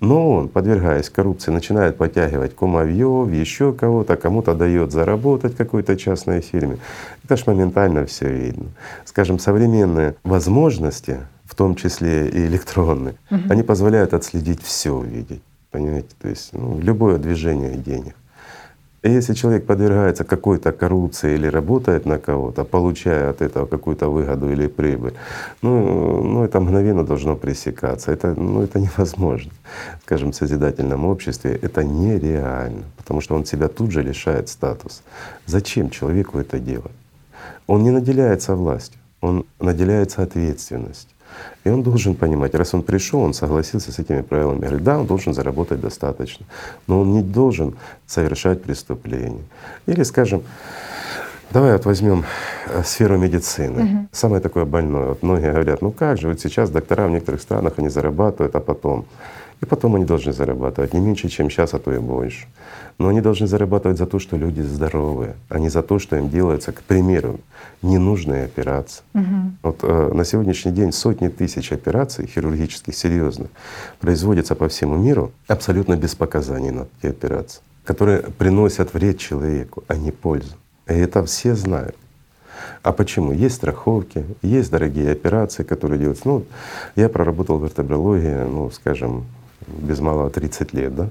но 0.00 0.30
он, 0.32 0.48
подвергаясь 0.48 1.08
коррупции, 1.08 1.50
начинает 1.50 1.96
подтягивать 1.96 2.54
кумовьев, 2.54 3.32
еще 3.32 3.72
кого-то, 3.72 4.16
кому-то 4.16 4.54
дает 4.54 4.92
заработать 4.92 5.56
какой-то 5.56 5.96
частной 5.96 6.40
фирме. 6.40 6.78
Это 7.24 7.36
ж 7.36 7.46
моментально 7.46 8.04
все 8.04 8.28
видно. 8.28 8.66
Скажем, 9.04 9.38
современные 9.38 10.16
возможности, 10.22 11.18
в 11.44 11.54
том 11.54 11.74
числе 11.76 12.28
и 12.28 12.46
электронные, 12.46 13.14
угу. 13.30 13.40
они 13.48 13.62
позволяют 13.62 14.12
отследить 14.12 14.62
все 14.62 14.90
увидеть. 14.90 15.42
Понимаете? 15.70 16.08
То 16.20 16.28
есть 16.28 16.50
ну, 16.52 16.78
любое 16.80 17.18
движение 17.18 17.76
денег. 17.76 18.14
Если 19.06 19.34
человек 19.34 19.66
подвергается 19.66 20.24
какой-то 20.24 20.72
коррупции 20.72 21.34
или 21.34 21.46
работает 21.46 22.06
на 22.06 22.18
кого-то, 22.18 22.64
получая 22.64 23.30
от 23.30 23.40
этого 23.40 23.66
какую-то 23.66 24.08
выгоду 24.08 24.50
или 24.50 24.66
прибыль, 24.66 25.14
ну, 25.62 26.22
ну 26.22 26.44
это 26.44 26.60
мгновенно 26.60 27.04
должно 27.04 27.36
пресекаться. 27.36 28.12
Это, 28.12 28.34
ну, 28.34 28.62
это 28.62 28.80
невозможно. 28.80 29.52
Скажем, 30.02 30.32
в 30.32 30.34
созидательном 30.34 31.04
обществе 31.04 31.58
это 31.62 31.84
нереально, 31.84 32.82
потому 32.96 33.20
что 33.20 33.36
он 33.36 33.44
себя 33.44 33.68
тут 33.68 33.92
же 33.92 34.02
лишает 34.02 34.48
статуса. 34.48 35.02
Зачем 35.46 35.90
человеку 35.90 36.38
это 36.38 36.58
делать? 36.58 36.92
Он 37.68 37.82
не 37.82 37.90
наделяется 37.90 38.54
властью, 38.56 38.98
он 39.20 39.44
наделяется 39.60 40.22
ответственностью. 40.22 41.15
И 41.64 41.68
он 41.68 41.82
должен 41.82 42.14
понимать, 42.14 42.54
раз 42.54 42.74
он 42.74 42.82
пришел, 42.82 43.20
он 43.20 43.34
согласился 43.34 43.90
с 43.90 43.98
этими 43.98 44.22
правилами. 44.22 44.60
Говорит, 44.60 44.84
да, 44.84 44.98
он 44.98 45.06
должен 45.06 45.34
заработать 45.34 45.80
достаточно, 45.80 46.46
но 46.86 47.00
он 47.00 47.12
не 47.12 47.22
должен 47.22 47.76
совершать 48.06 48.62
преступления. 48.62 49.42
Или, 49.86 50.04
скажем, 50.04 50.42
Давай 51.52 51.72
вот 51.72 51.84
возьмем 51.84 52.24
э, 52.66 52.82
сферу 52.84 53.18
медицины. 53.18 53.82
Угу. 53.82 54.08
Самое 54.12 54.42
такое 54.42 54.64
больное. 54.64 55.06
Вот 55.10 55.22
многие 55.22 55.52
говорят, 55.52 55.80
ну 55.80 55.92
как 55.92 56.18
же, 56.18 56.28
вот 56.28 56.40
сейчас 56.40 56.70
доктора 56.70 57.06
в 57.06 57.10
некоторых 57.10 57.40
странах 57.40 57.74
они 57.76 57.88
зарабатывают, 57.88 58.54
а 58.56 58.60
потом. 58.60 59.06
И 59.62 59.64
потом 59.64 59.94
они 59.94 60.04
должны 60.04 60.32
зарабатывать 60.32 60.92
не 60.92 61.00
меньше, 61.00 61.28
чем 61.28 61.50
сейчас, 61.50 61.72
а 61.74 61.78
то 61.78 61.92
и 61.92 61.98
больше. 61.98 62.46
Но 62.98 63.08
они 63.08 63.20
должны 63.20 63.46
зарабатывать 63.46 63.98
за 63.98 64.06
то, 64.06 64.18
что 64.18 64.36
люди 64.36 64.60
здоровые, 64.60 65.36
а 65.48 65.58
не 65.58 65.70
за 65.70 65.82
то, 65.82 65.98
что 65.98 66.16
им 66.16 66.28
делается, 66.28 66.72
к 66.72 66.82
примеру, 66.82 67.40
ненужные 67.82 68.44
операции. 68.44 69.02
Угу. 69.14 69.24
Вот 69.62 69.78
э, 69.82 70.12
на 70.12 70.24
сегодняшний 70.24 70.72
день 70.72 70.92
сотни 70.92 71.28
тысяч 71.28 71.72
операций 71.72 72.26
хирургических, 72.26 72.94
серьезных, 72.94 73.48
производятся 74.00 74.54
по 74.54 74.68
всему 74.68 74.96
миру 74.96 75.32
абсолютно 75.46 75.96
без 75.96 76.14
показаний 76.14 76.70
на 76.70 76.86
эти 77.00 77.10
операции, 77.10 77.60
которые 77.84 78.22
приносят 78.22 78.92
вред 78.92 79.18
человеку, 79.18 79.84
а 79.88 79.96
не 79.96 80.10
пользу. 80.10 80.56
И 80.86 80.92
это 80.92 81.24
все 81.24 81.54
знают. 81.54 81.96
А 82.82 82.92
почему? 82.92 83.32
Есть 83.32 83.56
страховки, 83.56 84.24
есть 84.42 84.70
дорогие 84.70 85.12
операции, 85.12 85.64
которые 85.64 85.98
делаются. 85.98 86.28
Ну, 86.28 86.44
я 86.94 87.08
проработал 87.08 87.58
в 87.58 87.64
вертебрологии, 87.64 88.44
ну, 88.48 88.70
скажем, 88.70 89.24
без 89.66 90.00
малого 90.00 90.30
30 90.30 90.72
лет, 90.72 90.94
да. 90.94 91.08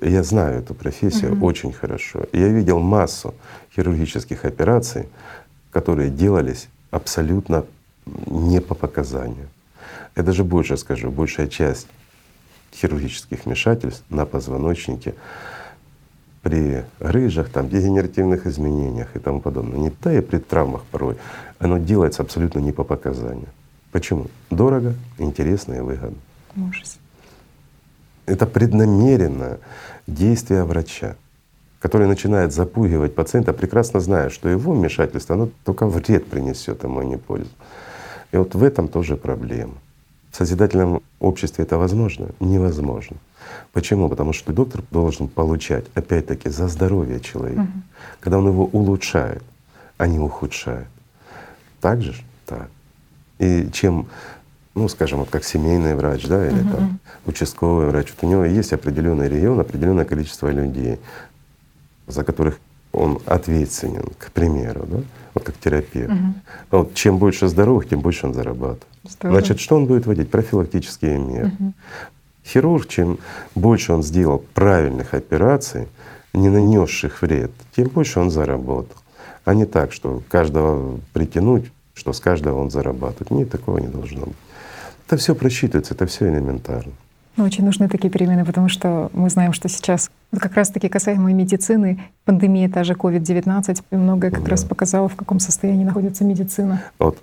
Я 0.00 0.22
знаю 0.22 0.60
эту 0.60 0.74
профессию 0.74 1.32
угу. 1.32 1.46
очень 1.46 1.72
хорошо. 1.72 2.24
Я 2.32 2.48
видел 2.48 2.78
массу 2.78 3.34
хирургических 3.74 4.44
операций, 4.44 5.08
которые 5.70 6.10
делались 6.10 6.68
абсолютно 6.90 7.64
не 8.26 8.60
по 8.60 8.74
показанию. 8.74 9.48
Я 10.16 10.22
даже 10.22 10.42
больше 10.42 10.76
скажу, 10.76 11.10
большая 11.10 11.48
часть 11.48 11.86
хирургических 12.74 13.44
вмешательств 13.44 14.04
на 14.10 14.26
позвоночнике 14.26 15.14
при 16.42 16.84
грыжах, 16.98 17.50
там, 17.50 17.68
дегенеративных 17.68 18.46
изменениях 18.46 19.14
и 19.14 19.18
тому 19.18 19.40
подобное, 19.40 19.78
не 19.78 19.92
да 20.02 20.12
и 20.12 20.20
при 20.22 20.38
травмах 20.38 20.84
порой, 20.90 21.16
оно 21.58 21.78
делается 21.78 22.22
абсолютно 22.22 22.60
не 22.60 22.72
по 22.72 22.84
показанию. 22.84 23.48
Почему? 23.92 24.28
Дорого, 24.48 24.94
интересно 25.18 25.74
и 25.74 25.80
выгодно. 25.80 26.16
Ужас. 26.56 26.98
Это 28.26 28.46
преднамеренное 28.46 29.58
действие 30.06 30.64
врача, 30.64 31.16
который 31.80 32.06
начинает 32.06 32.52
запугивать 32.52 33.14
пациента, 33.14 33.52
прекрасно 33.52 34.00
зная, 34.00 34.30
что 34.30 34.48
его 34.48 34.72
вмешательство 34.72 35.34
оно 35.34 35.48
только 35.64 35.86
вред 35.86 36.26
принесет 36.26 36.82
ему, 36.84 37.00
а 37.00 37.04
не 37.04 37.16
пользу. 37.16 37.50
И 38.32 38.36
вот 38.36 38.54
в 38.54 38.62
этом 38.62 38.88
тоже 38.88 39.16
проблема. 39.16 39.74
В 40.30 40.36
созидательном 40.36 41.02
обществе 41.18 41.64
это 41.64 41.76
возможно? 41.76 42.28
Невозможно. 42.38 43.16
Почему? 43.72 44.08
Потому 44.08 44.32
что 44.32 44.52
доктор 44.52 44.82
должен 44.90 45.26
получать, 45.28 45.86
опять-таки, 45.94 46.48
за 46.50 46.68
здоровье 46.68 47.20
человека, 47.20 47.62
угу. 47.62 47.82
когда 48.20 48.38
он 48.38 48.46
его 48.48 48.64
улучшает, 48.66 49.42
а 49.98 50.06
не 50.06 50.20
ухудшает. 50.20 50.86
Так 51.80 52.02
же? 52.02 52.14
Так. 52.46 52.68
И 53.38 53.68
чем 53.72 54.06
ну, 54.74 54.88
скажем, 54.88 55.20
вот 55.20 55.30
как 55.30 55.44
семейный 55.44 55.94
врач, 55.94 56.26
да, 56.26 56.46
или 56.46 56.62
uh 56.62 56.70
там 56.70 57.00
участковый 57.26 57.86
врач, 57.86 58.12
вот 58.14 58.26
у 58.26 58.30
него 58.30 58.44
есть 58.44 58.72
определенный 58.72 59.28
регион, 59.28 59.58
определенное 59.60 60.04
количество 60.04 60.48
людей, 60.48 60.98
за 62.06 62.24
которых 62.24 62.58
он 62.92 63.20
ответственен, 63.26 64.04
к 64.18 64.30
примеру, 64.32 64.86
да? 64.86 64.98
вот 65.34 65.44
как 65.44 65.56
терапевт. 65.56 66.12
Угу. 66.12 66.34
Вот 66.70 66.94
чем 66.94 67.18
больше 67.18 67.48
здоровых, 67.48 67.88
тем 67.88 68.00
больше 68.00 68.26
он 68.26 68.34
зарабатывает. 68.34 68.86
Здорово. 69.08 69.38
Значит, 69.38 69.60
что 69.60 69.76
он 69.76 69.86
будет 69.86 70.06
вводить? 70.06 70.30
Профилактические 70.30 71.18
меры. 71.18 71.52
Угу. 71.58 71.72
Хирург, 72.46 72.88
чем 72.88 73.18
больше 73.54 73.92
он 73.92 74.02
сделал 74.02 74.44
правильных 74.54 75.14
операций, 75.14 75.86
не 76.32 76.48
нанесших 76.48 77.22
вред, 77.22 77.50
тем 77.76 77.88
больше 77.88 78.20
он 78.20 78.30
заработал. 78.30 78.96
А 79.44 79.54
не 79.54 79.66
так, 79.66 79.92
что 79.92 80.22
каждого 80.28 80.98
притянуть, 81.12 81.70
что 81.94 82.12
с 82.12 82.20
каждого 82.20 82.60
он 82.60 82.70
зарабатывает. 82.70 83.30
Нет, 83.30 83.50
такого 83.50 83.78
не 83.78 83.88
должно 83.88 84.26
быть. 84.26 84.36
Это 85.10 85.16
все 85.16 85.34
просчитывается, 85.34 85.94
это 85.94 86.06
все 86.06 86.28
элементарно. 86.28 86.92
Ну, 87.36 87.42
очень 87.44 87.64
нужны 87.64 87.88
такие 87.88 88.10
перемены, 88.10 88.44
потому 88.44 88.68
что 88.68 89.10
мы 89.12 89.28
знаем, 89.28 89.52
что 89.52 89.68
сейчас 89.68 90.08
как 90.38 90.54
раз-таки 90.54 90.88
касаемо 90.88 91.32
медицины, 91.32 92.00
пандемия, 92.24 92.68
та 92.68 92.84
же 92.84 92.92
COVID-19, 92.92 93.82
многое 93.90 94.30
как 94.30 94.44
да. 94.44 94.50
раз 94.50 94.62
показала, 94.62 95.08
в 95.08 95.16
каком 95.16 95.40
состоянии 95.40 95.82
находится 95.82 96.22
медицина. 96.22 96.80
Вот 97.00 97.18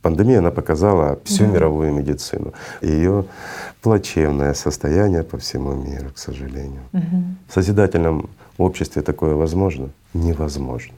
Пандемия, 0.00 0.38
она 0.38 0.50
показала 0.50 1.18
всю 1.24 1.44
да. 1.44 1.50
мировую 1.50 1.92
медицину, 1.92 2.54
ее 2.80 3.26
плачевное 3.82 4.54
состояние 4.54 5.22
по 5.22 5.36
всему 5.36 5.74
миру, 5.74 6.08
к 6.14 6.18
сожалению. 6.18 6.80
Угу. 6.94 7.22
В 7.48 7.52
созидательном 7.52 8.30
обществе 8.56 9.02
такое 9.02 9.34
возможно? 9.34 9.90
Невозможно. 10.14 10.94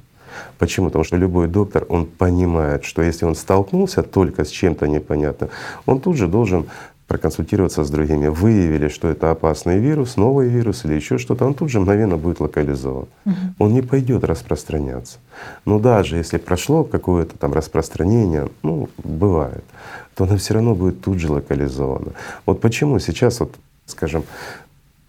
Почему? 0.59 0.87
Потому 0.87 1.05
что 1.05 1.17
любой 1.17 1.49
доктор, 1.49 1.87
он 1.89 2.07
понимает, 2.07 2.85
что 2.85 3.03
если 3.03 3.25
он 3.25 3.35
столкнулся 3.35 4.03
только 4.03 4.45
с 4.45 4.49
чем-то 4.49 4.87
непонятным, 4.87 5.51
он 5.87 6.01
тут 6.01 6.17
же 6.17 6.29
должен 6.29 6.67
проконсультироваться 7.11 7.83
с 7.83 7.91
другими, 7.91 8.29
выявили, 8.29 8.87
что 8.87 9.09
это 9.09 9.33
опасный 9.33 9.81
вирус, 9.81 10.17
новый 10.17 10.49
вирус 10.49 10.85
или 10.85 10.95
еще 10.95 11.19
что-то, 11.19 11.45
он 11.45 11.55
тут 11.55 11.69
же 11.69 11.81
мгновенно 11.81 12.17
будет 12.17 12.39
локализован. 12.39 13.09
Угу. 13.27 13.35
Он 13.59 13.75
не 13.75 13.83
пойдет 13.83 14.23
распространяться. 14.23 15.19
Но 15.65 15.81
даже 15.81 16.19
если 16.19 16.39
прошло 16.39 16.85
какое-то 16.85 17.37
там 17.37 17.53
распространение, 17.53 18.49
ну, 18.63 18.89
бывает, 19.03 19.65
то 20.15 20.23
оно 20.23 20.37
все 20.37 20.55
равно 20.55 20.77
будет 20.77 21.01
тут 21.01 21.19
же 21.19 21.33
локализовано. 21.33 22.13
Вот 22.47 22.61
почему 22.61 23.01
сейчас, 23.01 23.41
вот, 23.41 23.57
скажем, 23.87 24.23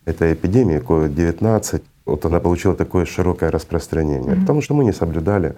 эта 0.05 0.34
эпидемия 0.34 0.80
COVID-19, 0.80 1.84
вот 2.12 2.26
она 2.26 2.39
получила 2.39 2.76
такое 2.76 3.05
широкое 3.05 3.51
распространение, 3.51 4.36
mm 4.36 4.41
потому 4.41 4.62
что 4.62 4.74
мы 4.74 4.84
не 4.84 4.93
соблюдали 4.93 5.55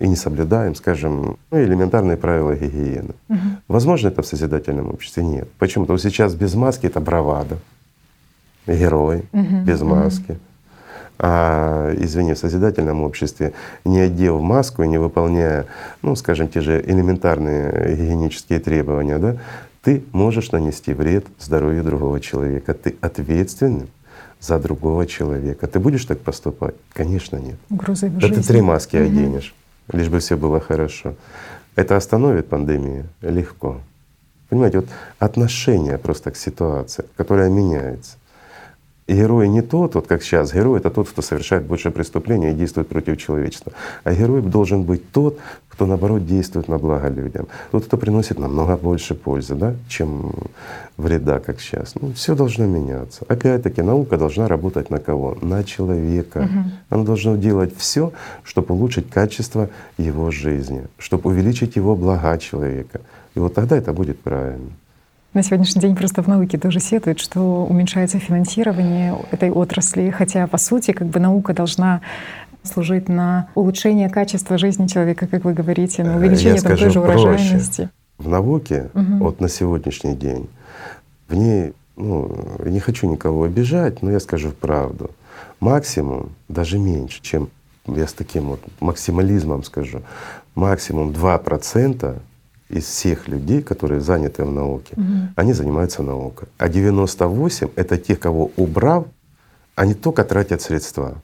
и 0.00 0.08
не 0.08 0.16
соблюдаем, 0.16 0.74
скажем, 0.74 1.36
ну, 1.50 1.62
элементарные 1.62 2.16
правила 2.16 2.54
гигиены. 2.54 3.14
Угу. 3.28 3.38
Возможно 3.68 4.08
это 4.08 4.22
в 4.22 4.26
созидательном 4.26 4.88
обществе? 4.88 5.22
Нет. 5.22 5.48
Почему? 5.58 5.84
Потому 5.84 5.98
что 5.98 6.10
сейчас 6.10 6.34
без 6.34 6.54
маски 6.54 6.86
это 6.86 7.00
бравада, 7.00 7.58
герой 8.66 9.24
угу. 9.32 9.62
без 9.64 9.82
маски. 9.82 10.38
А, 11.18 11.94
извини, 11.98 12.32
в 12.32 12.38
созидательном 12.38 13.02
обществе, 13.02 13.52
не 13.84 14.00
одев 14.00 14.40
маску 14.40 14.82
и 14.82 14.88
не 14.88 14.98
выполняя, 14.98 15.66
ну, 16.00 16.16
скажем, 16.16 16.48
те 16.48 16.62
же 16.62 16.80
элементарные 16.80 17.94
гигиенические 17.94 18.58
требования, 18.58 19.18
да, 19.18 19.36
ты 19.82 20.02
можешь 20.12 20.50
нанести 20.50 20.94
вред 20.94 21.26
здоровью 21.38 21.84
другого 21.84 22.20
человека. 22.20 22.72
Ты 22.72 22.96
ответственный 23.02 23.88
за 24.40 24.58
другого 24.58 25.06
человека. 25.06 25.66
Ты 25.66 25.78
будешь 25.78 26.04
так 26.04 26.20
поступать? 26.20 26.74
Конечно, 26.92 27.36
нет. 27.36 27.56
Угроза 27.68 28.08
да 28.08 28.20
жизни. 28.20 28.42
ты 28.42 28.48
три 28.48 28.60
маски 28.60 28.96
угу. 28.96 29.06
оденешь 29.06 29.54
лишь 29.92 30.08
бы 30.08 30.18
все 30.18 30.36
было 30.36 30.60
хорошо. 30.60 31.14
Это 31.76 31.96
остановит 31.96 32.48
пандемию? 32.48 33.06
Легко. 33.22 33.80
Понимаете, 34.48 34.80
вот 34.80 34.88
отношение 35.18 35.98
просто 35.98 36.30
к 36.30 36.36
ситуации, 36.36 37.04
которая 37.16 37.48
меняется. 37.48 38.16
Герой 39.10 39.48
не 39.48 39.60
тот, 39.60 39.96
вот 39.96 40.06
как 40.06 40.22
сейчас, 40.22 40.52
герой 40.52 40.78
это 40.78 40.88
тот, 40.88 41.08
кто 41.08 41.20
совершает 41.20 41.64
больше 41.64 41.90
преступлений 41.90 42.52
и 42.52 42.54
действует 42.54 42.86
против 42.88 43.16
человечества. 43.18 43.72
А 44.04 44.14
герой 44.14 44.40
должен 44.40 44.84
быть 44.84 45.10
тот, 45.10 45.36
кто 45.68 45.86
наоборот 45.86 46.26
действует 46.26 46.68
на 46.68 46.78
благо 46.78 47.08
людям. 47.08 47.48
Тот, 47.72 47.86
кто 47.86 47.96
приносит 47.96 48.38
намного 48.38 48.76
больше 48.76 49.16
пользы, 49.16 49.56
да, 49.56 49.74
чем 49.88 50.32
вреда, 50.96 51.40
как 51.40 51.60
сейчас. 51.60 51.94
Ну, 52.00 52.12
все 52.12 52.36
должно 52.36 52.66
меняться. 52.66 53.24
Опять-таки 53.26 53.82
наука 53.82 54.16
должна 54.16 54.46
работать 54.46 54.90
на 54.90 55.00
кого? 55.00 55.36
На 55.42 55.64
человека. 55.64 56.38
Угу. 56.38 56.70
Она 56.90 57.04
должна 57.04 57.36
делать 57.36 57.76
все, 57.76 58.12
чтобы 58.44 58.74
улучшить 58.76 59.10
качество 59.10 59.70
его 59.98 60.30
жизни, 60.30 60.84
чтобы 60.98 61.30
увеличить 61.30 61.74
его 61.74 61.96
блага 61.96 62.38
человека. 62.38 63.00
И 63.34 63.40
вот 63.40 63.54
тогда 63.54 63.76
это 63.76 63.92
будет 63.92 64.20
правильно. 64.20 64.70
На 65.32 65.44
сегодняшний 65.44 65.80
день 65.80 65.94
просто 65.94 66.22
в 66.22 66.26
науке 66.26 66.58
тоже 66.58 66.80
сетуют, 66.80 67.20
что 67.20 67.64
уменьшается 67.64 68.18
финансирование 68.18 69.16
этой 69.30 69.50
отрасли, 69.50 70.10
хотя 70.10 70.48
по 70.48 70.58
сути 70.58 70.90
как 70.90 71.06
бы 71.06 71.20
наука 71.20 71.54
должна 71.54 72.00
служить 72.64 73.08
на 73.08 73.48
улучшение 73.54 74.10
качества 74.10 74.58
жизни 74.58 74.88
человека, 74.88 75.28
как 75.28 75.44
вы 75.44 75.52
говорите, 75.52 76.02
на 76.02 76.16
увеличение 76.16 76.60
там, 76.60 76.76
той 76.76 76.90
же 76.90 77.00
урожайности. 77.00 77.90
В 78.18 78.28
науке 78.28 78.90
угу. 78.92 79.24
вот 79.24 79.40
на 79.40 79.48
сегодняшний 79.48 80.16
день 80.16 80.48
в 81.28 81.34
ней, 81.34 81.74
ну, 81.96 82.36
не 82.64 82.80
хочу 82.80 83.08
никого 83.10 83.44
обижать, 83.44 84.02
но 84.02 84.10
я 84.10 84.18
скажу 84.18 84.50
правду. 84.50 85.10
Максимум, 85.60 86.30
даже 86.48 86.78
меньше, 86.78 87.22
чем 87.22 87.50
я 87.86 88.08
с 88.08 88.12
таким 88.12 88.48
вот 88.48 88.60
максимализмом 88.80 89.62
скажу, 89.62 90.02
максимум 90.56 91.10
2% 91.10 92.18
из 92.70 92.84
всех 92.84 93.28
людей, 93.28 93.62
которые 93.62 94.00
заняты 94.00 94.44
в 94.44 94.52
науке, 94.52 94.94
угу. 94.96 95.28
они 95.36 95.52
занимаются 95.52 96.02
наукой. 96.02 96.48
А 96.58 96.68
98— 96.68 97.68
это 97.76 97.96
те, 97.96 98.16
кого 98.16 98.50
убрав, 98.56 99.04
они 99.74 99.94
только 99.94 100.24
тратят 100.24 100.62
средства. 100.62 101.14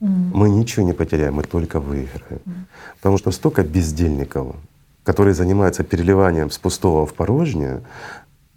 Угу. 0.00 0.10
Мы 0.10 0.50
ничего 0.50 0.86
не 0.86 0.92
потеряем, 0.92 1.34
мы 1.34 1.42
только 1.42 1.80
выиграем. 1.80 2.40
Угу. 2.46 2.54
Потому 2.96 3.18
что 3.18 3.30
столько 3.32 3.62
бездельников, 3.62 4.54
которые 5.04 5.34
занимаются 5.34 5.82
переливанием 5.82 6.50
с 6.50 6.58
пустого 6.58 7.04
в 7.06 7.14
порожнее, 7.14 7.80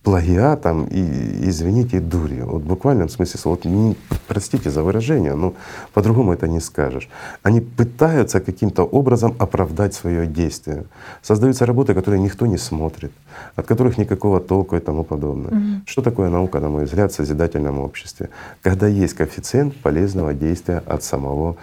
плагиатом 0.06 0.86
и, 0.86 1.50
извините, 1.50 2.00
дурью. 2.00 2.46
Вот 2.46 2.62
в 2.62 2.68
буквальном 2.68 3.10
смысле 3.10 3.40
слова. 3.40 3.56
Вот 3.56 3.66
не, 3.66 3.96
простите 4.28 4.70
за 4.70 4.84
выражение, 4.84 5.36
но 5.36 5.54
по-другому 5.94 6.32
это 6.32 6.48
не 6.48 6.62
скажешь. 6.62 7.10
Они 7.44 7.60
пытаются 7.60 8.40
каким-то 8.40 8.84
образом 8.84 9.36
оправдать 9.40 9.96
свое 9.96 10.28
действие. 10.28 10.84
Создаются 11.24 11.66
работы, 11.66 11.96
которые 11.96 12.22
никто 12.22 12.46
не 12.46 12.58
смотрит, 12.58 13.12
от 13.56 13.66
которых 13.66 13.98
никакого 13.98 14.40
толку 14.40 14.76
и 14.76 14.80
тому 14.80 15.04
подобное. 15.04 15.52
Угу. 15.52 15.82
Что 15.86 16.02
такое 16.02 16.30
наука, 16.30 16.60
на 16.60 16.70
мой 16.70 16.86
взгляд, 16.86 17.12
в 17.12 17.16
созидательном 17.16 17.80
обществе? 17.80 18.30
Когда 18.62 18.88
есть 18.88 19.16
коэффициент 19.16 19.76
полезного 19.76 20.34
действия 20.34 20.84
от 20.86 21.04
самого 21.04 21.56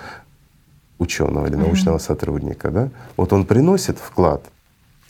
ученого 0.98 1.46
или 1.46 1.56
научного 1.56 1.96
угу. 1.96 2.04
сотрудника. 2.04 2.70
Да? 2.70 2.88
Вот 3.16 3.32
он 3.32 3.44
приносит 3.44 3.98
вклад 3.98 4.42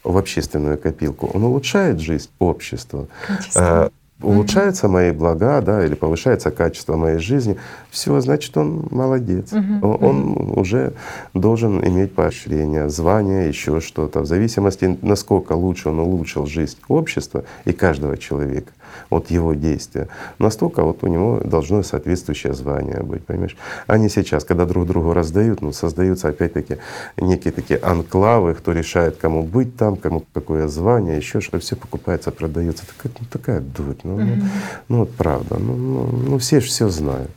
в 0.04 0.16
общественную 0.16 0.78
копилку, 0.78 1.30
он 1.32 1.44
улучшает 1.44 2.00
жизнь 2.00 2.28
общества, 2.38 3.06
э, 3.54 3.88
улучшаются 4.20 4.86
угу. 4.86 4.94
мои 4.94 5.10
блага, 5.12 5.60
да, 5.60 5.84
или 5.84 5.94
повышается 5.94 6.50
качество 6.50 6.96
моей 6.96 7.18
жизни, 7.18 7.56
все, 7.90 8.20
значит, 8.20 8.56
он 8.56 8.86
молодец. 8.90 9.52
Угу. 9.52 9.86
Он, 9.86 10.04
он 10.04 10.58
уже 10.58 10.92
должен 11.34 11.84
иметь 11.86 12.14
поощрение, 12.14 12.88
звание, 12.88 13.48
еще 13.48 13.80
что-то, 13.80 14.20
в 14.20 14.26
зависимости, 14.26 14.98
насколько 15.02 15.52
лучше 15.52 15.88
он 15.88 15.98
улучшил 15.98 16.46
жизнь 16.46 16.78
общества 16.88 17.44
и 17.64 17.72
каждого 17.72 18.16
человека 18.16 18.72
от 19.10 19.30
его 19.30 19.54
действия, 19.54 20.08
настолько 20.38 20.82
вот 20.82 21.04
у 21.04 21.08
него 21.08 21.40
должно 21.44 21.82
соответствующее 21.82 22.54
звание 22.54 23.02
быть, 23.02 23.24
понимаешь? 23.24 23.56
А 23.86 23.98
не 23.98 24.08
сейчас, 24.08 24.44
когда 24.44 24.66
друг 24.66 24.86
другу 24.86 25.12
раздают, 25.12 25.62
ну, 25.62 25.72
создаются 25.72 26.28
опять-таки 26.28 26.78
некие 27.16 27.52
такие 27.52 27.78
анклавы, 27.78 28.54
кто 28.54 28.72
решает, 28.72 29.16
кому 29.16 29.42
быть 29.42 29.76
там, 29.76 29.96
кому 29.96 30.24
какое 30.32 30.68
звание, 30.68 31.16
еще 31.16 31.40
что, 31.40 31.58
все 31.58 31.76
покупается, 31.76 32.30
продается. 32.30 32.84
Такая, 32.86 33.12
ну, 33.20 33.26
такая 33.30 33.60
дурь, 33.60 33.96
ну, 34.04 34.18
mm-hmm. 34.18 34.36
ну, 34.36 34.46
ну 34.88 34.98
вот 34.98 35.14
правда, 35.14 35.58
ну, 35.58 35.76
ну, 35.76 36.06
ну 36.06 36.38
все 36.38 36.60
же 36.60 36.66
все 36.66 36.88
знают. 36.88 37.30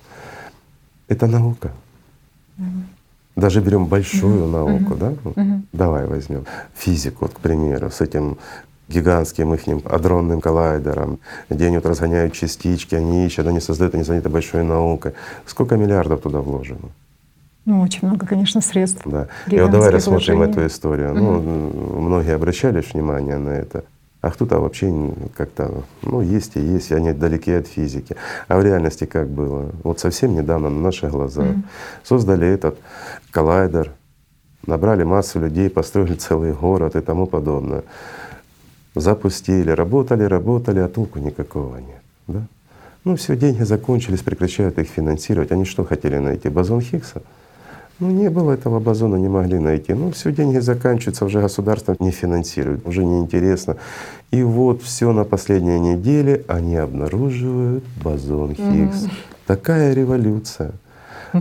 Это 1.08 1.28
наука. 1.28 1.72
Mm-hmm. 2.58 2.84
Даже 3.36 3.60
берем 3.60 3.86
большую 3.86 4.46
mm-hmm. 4.46 4.52
науку, 4.52 4.94
mm-hmm. 4.94 4.98
да? 5.34 5.42
Mm-hmm. 5.42 5.62
Давай 5.74 6.06
возьмем 6.08 6.46
физику, 6.74 7.26
вот, 7.26 7.34
к 7.34 7.40
примеру, 7.40 7.92
с 7.92 8.02
этим 8.02 8.38
гигантским 8.88 9.54
их 9.54 9.62
адронным 9.86 10.42
коллайдером, 10.42 11.20
где 11.50 11.68
они 11.68 11.78
вот 11.78 11.86
разгоняют 11.86 12.34
частички, 12.34 12.96
они 12.96 13.26
ищут, 13.26 13.48
они 13.48 13.60
создают, 13.60 13.96
они 13.96 14.04
заняты 14.04 14.30
большой 14.30 14.64
наукой. 14.64 15.14
Сколько 15.46 15.76
миллиардов 15.78 16.22
туда 16.22 16.40
вложено? 16.40 16.90
Ну, 17.66 17.82
очень 17.82 18.08
много, 18.08 18.28
конечно, 18.28 18.62
средств. 18.62 19.02
Да. 19.06 19.28
И 19.48 19.60
вот 19.60 19.72
давай 19.72 19.90
рассмотрим 19.90 20.38
вложения. 20.38 20.52
эту 20.52 20.68
историю. 20.68 21.12
Угу. 21.14 21.20
Ну, 21.20 22.02
многие 22.02 22.36
обращали 22.36 22.82
внимание 22.82 23.38
на 23.38 23.50
это, 23.50 23.84
а 24.22 24.30
кто-то 24.30 24.60
вообще 24.60 24.94
как-то, 25.36 25.84
ну, 26.04 26.22
есть 26.22 26.58
и 26.58 26.60
есть, 26.60 26.92
и 26.92 26.96
они 26.96 27.12
далеки 27.12 27.52
от 27.52 27.68
физики. 27.68 28.16
А 28.48 28.60
в 28.60 28.64
реальности 28.64 29.06
как 29.06 29.30
было? 29.30 29.72
Вот 29.84 30.00
совсем 30.00 30.36
недавно 30.36 30.70
на 30.70 30.80
наших 30.80 31.12
глазах 31.12 31.50
угу. 31.50 31.64
создали 32.04 32.48
этот 32.48 32.78
коллайдер, 33.32 33.92
набрали 34.68 35.04
массу 35.04 35.40
людей, 35.40 35.68
построили 35.72 36.14
целый 36.14 36.54
город 36.54 36.96
и 36.96 37.02
тому 37.02 37.26
подобное 37.26 37.84
запустили, 38.96 39.70
работали, 39.72 40.24
работали, 40.24 40.80
а 40.80 40.88
толку 40.88 41.20
никакого 41.20 41.78
нет. 41.78 42.02
Да? 42.28 42.42
Ну 43.04 43.16
все, 43.16 43.36
деньги 43.36 43.64
закончились, 43.64 44.22
прекращают 44.22 44.80
их 44.80 44.88
финансировать. 44.88 45.52
Они 45.52 45.66
что 45.66 45.84
хотели 45.84 46.18
найти? 46.18 46.50
Бозон 46.50 46.82
Хиггса? 46.82 47.22
Ну, 48.00 48.12
не 48.12 48.30
было 48.30 48.52
этого 48.52 48.80
бозона, 48.80 49.16
не 49.16 49.30
могли 49.30 49.58
найти. 49.58 49.94
Ну, 49.94 50.12
все, 50.12 50.32
деньги 50.32 50.58
заканчиваются, 50.60 51.24
уже 51.24 51.40
государство 51.40 51.96
не 52.00 52.12
финансирует, 52.12 52.86
уже 52.86 53.06
неинтересно. 53.06 53.78
И 54.32 54.44
вот 54.44 54.82
все 54.82 55.14
на 55.14 55.24
последней 55.24 55.80
неделе 55.80 56.44
они 56.48 56.76
обнаруживают 56.76 57.86
бозон 58.04 58.54
Хиггс. 58.56 59.04
Угу. 59.04 59.12
Такая 59.46 59.94
революция. 59.94 60.74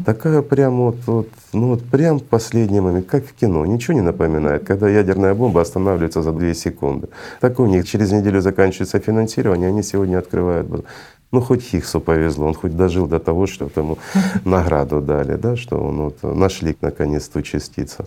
Такая 0.02 0.42
прям 0.42 0.76
вот, 0.78 0.96
вот, 1.06 1.28
ну 1.52 1.68
вот 1.68 1.84
прям 1.84 2.20
последний 2.20 2.80
момент, 2.80 3.06
как 3.06 3.24
в 3.26 3.32
кино, 3.34 3.64
ничего 3.66 3.94
не 3.94 4.00
напоминает, 4.00 4.64
когда 4.64 4.88
ядерная 4.88 5.34
бомба 5.34 5.60
останавливается 5.60 6.22
за 6.22 6.32
две 6.32 6.54
секунды. 6.54 7.08
Так 7.40 7.60
у 7.60 7.66
них 7.66 7.86
через 7.86 8.10
неделю 8.12 8.40
заканчивается 8.40 8.98
финансирование, 8.98 9.68
они 9.68 9.82
сегодня 9.82 10.18
открывают. 10.18 10.86
Ну 11.32 11.40
хоть 11.40 11.62
Хиггсу 11.62 12.00
повезло, 12.00 12.46
он 12.46 12.54
хоть 12.54 12.76
дожил 12.76 13.06
до 13.06 13.18
того, 13.18 13.46
что 13.46 13.70
ему 13.76 13.98
награду 14.44 15.00
дали, 15.00 15.36
да, 15.36 15.56
что 15.56 15.78
он 15.78 15.96
вот 15.96 16.22
нашли 16.22 16.76
наконец 16.80 17.28
ту 17.28 17.42
частицу. 17.42 18.06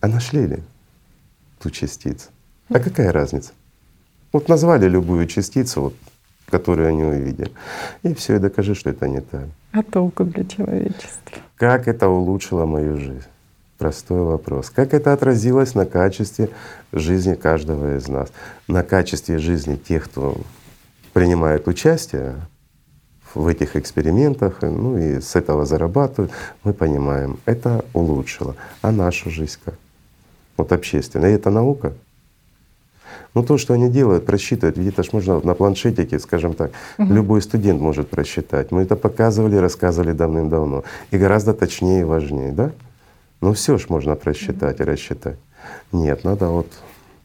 А 0.00 0.08
нашли 0.08 0.46
ли 0.46 0.58
ту 1.60 1.70
частицу? 1.70 2.28
А 2.68 2.78
какая 2.78 3.12
разница? 3.12 3.52
Вот 4.32 4.48
назвали 4.48 4.88
любую 4.88 5.26
частицу, 5.26 5.80
вот, 5.80 5.94
которую 6.46 6.88
они 6.88 7.04
увидели, 7.04 7.50
и 8.02 8.14
все, 8.14 8.36
и 8.36 8.38
докажи, 8.38 8.74
что 8.74 8.90
это 8.90 9.08
не 9.08 9.20
так. 9.20 9.46
А 9.72 9.82
толку 9.82 10.24
для 10.24 10.44
человечества? 10.44 11.38
Как 11.56 11.88
это 11.88 12.08
улучшило 12.08 12.66
мою 12.66 12.98
жизнь? 12.98 13.26
Простой 13.78 14.20
вопрос. 14.20 14.70
Как 14.70 14.94
это 14.94 15.12
отразилось 15.12 15.74
на 15.74 15.84
качестве 15.84 16.48
жизни 16.92 17.34
каждого 17.34 17.96
из 17.96 18.08
нас? 18.08 18.32
На 18.68 18.82
качестве 18.82 19.38
жизни 19.38 19.76
тех, 19.76 20.04
кто 20.04 20.36
принимает 21.12 21.68
участие 21.68 22.36
в 23.34 23.46
этих 23.46 23.76
экспериментах, 23.76 24.62
ну 24.62 24.96
и 24.96 25.20
с 25.20 25.36
этого 25.36 25.66
зарабатывают, 25.66 26.32
мы 26.64 26.72
понимаем, 26.72 27.38
это 27.44 27.84
улучшило. 27.92 28.56
А 28.80 28.92
нашу 28.92 29.30
жизнь 29.30 29.58
как? 29.62 29.74
Вот 30.56 30.72
общественная. 30.72 31.32
И 31.32 31.34
это 31.34 31.50
наука? 31.50 31.92
Ну 33.34 33.42
то, 33.42 33.58
что 33.58 33.74
они 33.74 33.88
делают, 33.90 34.26
просчитывают, 34.26 34.78
ведь 34.78 34.88
это 34.88 35.02
ж 35.02 35.12
можно 35.12 35.40
на 35.40 35.54
планшетике, 35.54 36.18
скажем 36.18 36.54
так, 36.54 36.70
угу. 36.98 37.12
любой 37.12 37.42
студент 37.42 37.80
может 37.80 38.08
просчитать. 38.08 38.70
Мы 38.70 38.82
это 38.82 38.96
показывали, 38.96 39.56
рассказывали 39.56 40.12
давным-давно. 40.12 40.84
И 41.10 41.18
гораздо 41.18 41.52
точнее 41.52 42.00
и 42.00 42.04
важнее, 42.04 42.52
да? 42.52 42.72
Ну 43.40 43.52
все 43.52 43.78
ж 43.78 43.88
можно 43.88 44.14
просчитать 44.14 44.80
и 44.80 44.84
рассчитать. 44.84 45.36
Нет, 45.92 46.24
надо 46.24 46.48
вот 46.48 46.66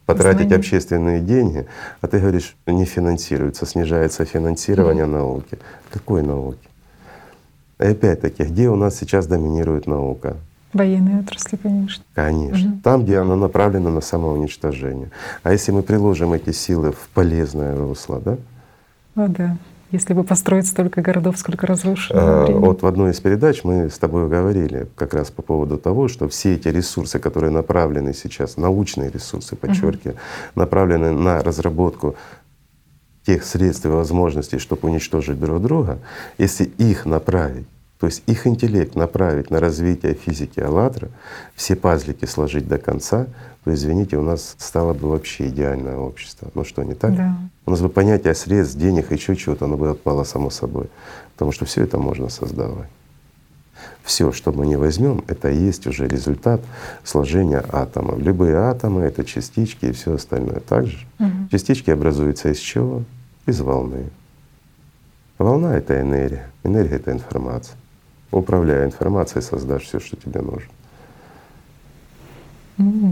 потратить 0.06 0.48
Знание. 0.48 0.58
общественные 0.58 1.20
деньги, 1.22 1.66
а 2.02 2.08
ты 2.08 2.20
говоришь, 2.20 2.56
не 2.68 2.86
финансируется, 2.86 3.66
снижается 3.66 4.26
финансирование 4.26 5.06
угу. 5.06 5.14
науки. 5.14 5.58
Какой 5.92 6.22
науки? 6.22 6.68
И 7.80 7.86
опять-таки, 7.86 8.44
где 8.44 8.70
у 8.70 8.76
нас 8.76 8.98
сейчас 8.98 9.28
доминирует 9.28 9.88
наука? 9.88 10.36
Военной 10.74 11.20
отрасли, 11.20 11.58
конечно. 11.58 12.04
Конечно. 12.14 12.72
Угу. 12.72 12.80
Там, 12.84 13.04
где 13.04 13.18
она 13.18 13.36
направлена 13.36 13.90
на 13.90 14.02
самоуничтожение. 14.02 15.12
А 15.44 15.52
если 15.52 15.72
мы 15.72 15.84
приложим 15.84 16.34
эти 16.34 16.52
силы 16.52 16.92
в 16.92 17.10
полезное 17.14 17.78
русло, 17.78 18.22
да? 18.24 18.38
О, 19.16 19.28
да. 19.28 19.58
Если 19.92 20.14
бы 20.14 20.24
построить 20.24 20.68
столько 20.68 21.02
городов, 21.02 21.38
сколько 21.38 21.68
разрушено. 21.68 22.20
А, 22.22 22.46
вот 22.46 22.82
в 22.82 22.88
одной 22.88 23.12
из 23.12 23.20
передач 23.20 23.66
мы 23.66 23.90
с 23.90 23.98
тобой 23.98 24.30
говорили 24.30 24.88
как 24.96 25.14
раз 25.14 25.30
по 25.30 25.42
поводу 25.42 25.78
того, 25.78 26.08
что 26.08 26.30
все 26.30 26.56
эти 26.56 26.70
ресурсы, 26.70 27.20
которые 27.20 27.52
направлены 27.52 28.14
сейчас, 28.14 28.56
научные 28.56 29.12
ресурсы, 29.12 29.58
подчеркиваю, 29.58 30.16
угу. 30.16 30.22
направлены 30.56 31.12
на 31.12 31.44
разработку 31.44 32.16
тех 33.26 33.44
средств 33.44 33.86
и 33.86 33.90
возможностей, 33.90 34.60
чтобы 34.60 34.88
уничтожить 34.88 35.40
друг 35.40 35.62
друга, 35.62 36.00
если 36.38 36.64
их 36.64 37.06
направить 37.06 37.68
то 38.02 38.08
есть 38.08 38.24
их 38.26 38.48
интеллект 38.48 38.96
направить 38.96 39.52
на 39.52 39.60
развитие 39.60 40.16
физики 40.16 40.60
«АЛЛАТРА», 40.60 41.10
все 41.54 41.76
пазлики 41.76 42.26
сложить 42.26 42.68
до 42.68 42.80
конца, 42.80 43.28
то, 43.64 43.72
извините, 43.72 44.18
у 44.18 44.24
нас 44.24 44.56
стало 44.58 44.96
бы 44.96 45.08
вообще 45.08 45.50
идеальное 45.50 45.98
общество. 45.98 46.50
Ну 46.56 46.64
что, 46.66 46.82
не 46.82 46.96
так? 46.96 47.16
Да. 47.16 47.38
У 47.68 47.70
нас 47.70 47.80
бы 47.80 47.90
понятие 47.90 48.34
средств, 48.34 48.76
денег, 48.76 49.12
еще 49.12 49.36
чего-то, 49.36 49.66
оно 49.66 49.78
бы 49.78 49.88
отпало 49.92 50.24
само 50.24 50.50
собой. 50.50 50.90
Потому 51.34 51.52
что 51.52 51.66
все 51.66 51.84
это 51.84 52.00
можно 52.00 52.30
создавать. 52.30 52.90
Все, 54.02 54.32
что 54.32 54.52
мы 54.52 54.66
не 54.66 54.78
возьмем, 54.78 55.24
это 55.28 55.52
и 55.52 55.58
есть 55.58 55.86
уже 55.86 56.08
результат 56.08 56.62
сложения 57.04 57.64
атомов. 57.72 58.18
Любые 58.18 58.56
атомы— 58.56 59.02
это 59.04 59.24
частички 59.24 59.86
и 59.86 59.92
все 59.92 60.16
остальное. 60.16 60.60
Также 60.60 61.06
угу. 61.20 61.50
частички 61.52 61.92
образуются 61.92 62.50
из 62.50 62.58
чего? 62.58 63.04
Из 63.46 63.62
волны. 63.62 64.10
Волна— 65.38 65.78
это 65.78 66.02
энергия, 66.02 66.50
энергия— 66.64 66.96
это 66.98 67.12
информация 67.12 67.78
управляя 68.32 68.86
информацией, 68.86 69.42
создашь 69.44 69.84
все, 69.84 70.00
что 70.00 70.18
тебе 70.18 70.42
нужно. 70.42 70.72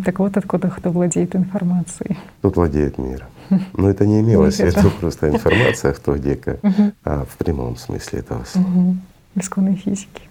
Так 0.03 0.19
вот 0.19 0.35
откуда 0.37 0.69
кто 0.69 0.89
владеет 0.89 1.35
информацией. 1.35 2.17
Тут 2.41 2.55
владеет 2.55 2.97
мир. 2.97 3.27
Но 3.73 3.89
это 3.89 4.05
не 4.05 4.21
имелось 4.21 4.57
в 4.57 4.65
виду 4.65 4.89
просто 4.99 5.29
информация, 5.29 5.93
кто 5.93 6.15
где 6.15 6.35
как, 6.35 6.59
а 7.03 7.25
в 7.25 7.37
прямом 7.37 7.75
смысле 7.77 8.19
этого 8.19 8.43
слова. 8.45 8.95
Исконной 9.35 9.75
физики. 9.75 10.23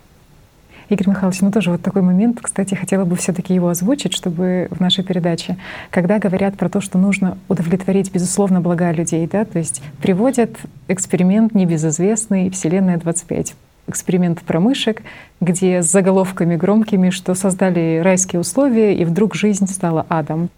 Игорь 0.88 1.10
Михайлович, 1.10 1.42
ну 1.42 1.52
тоже 1.52 1.70
вот 1.70 1.82
такой 1.82 2.00
момент, 2.00 2.38
кстати, 2.40 2.74
хотела 2.74 3.04
бы 3.04 3.14
все 3.16 3.34
таки 3.34 3.52
его 3.52 3.68
озвучить, 3.68 4.14
чтобы 4.14 4.68
в 4.70 4.80
нашей 4.80 5.04
передаче, 5.04 5.58
когда 5.90 6.18
говорят 6.18 6.56
про 6.56 6.70
то, 6.70 6.80
что 6.80 6.96
нужно 6.96 7.36
удовлетворить, 7.48 8.10
безусловно, 8.10 8.62
блага 8.62 8.90
людей, 8.90 9.26
да, 9.26 9.44
то 9.44 9.58
есть 9.58 9.82
приводят 10.00 10.56
эксперимент 10.88 11.54
небезызвестный 11.54 12.48
«Вселенная 12.48 12.96
25» 12.96 13.54
эксперимент 13.88 14.42
про 14.42 14.60
мышек, 14.60 15.02
где 15.40 15.82
с 15.82 15.90
заголовками 15.90 16.56
громкими, 16.56 17.10
что 17.10 17.34
создали 17.34 18.00
райские 18.02 18.40
условия, 18.40 18.96
и 18.96 19.04
вдруг 19.04 19.34
жизнь 19.34 19.66
стала 19.66 20.06
адом. 20.08 20.50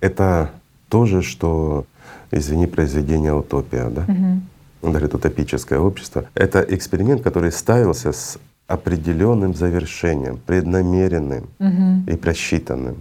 Это 0.00 0.50
тоже, 0.88 1.22
что, 1.22 1.86
извини, 2.30 2.66
произведение 2.66 3.34
«Утопия», 3.34 3.88
да? 3.88 4.02
Угу. 4.02 4.90
Говорит, 4.90 5.14
утопическое 5.14 5.78
общество. 5.78 6.26
Это 6.34 6.60
эксперимент, 6.60 7.22
который 7.22 7.52
ставился 7.52 8.12
с 8.12 8.38
определенным 8.66 9.54
завершением, 9.54 10.38
преднамеренным 10.44 11.46
угу. 11.58 12.10
и 12.10 12.16
просчитанным. 12.16 12.96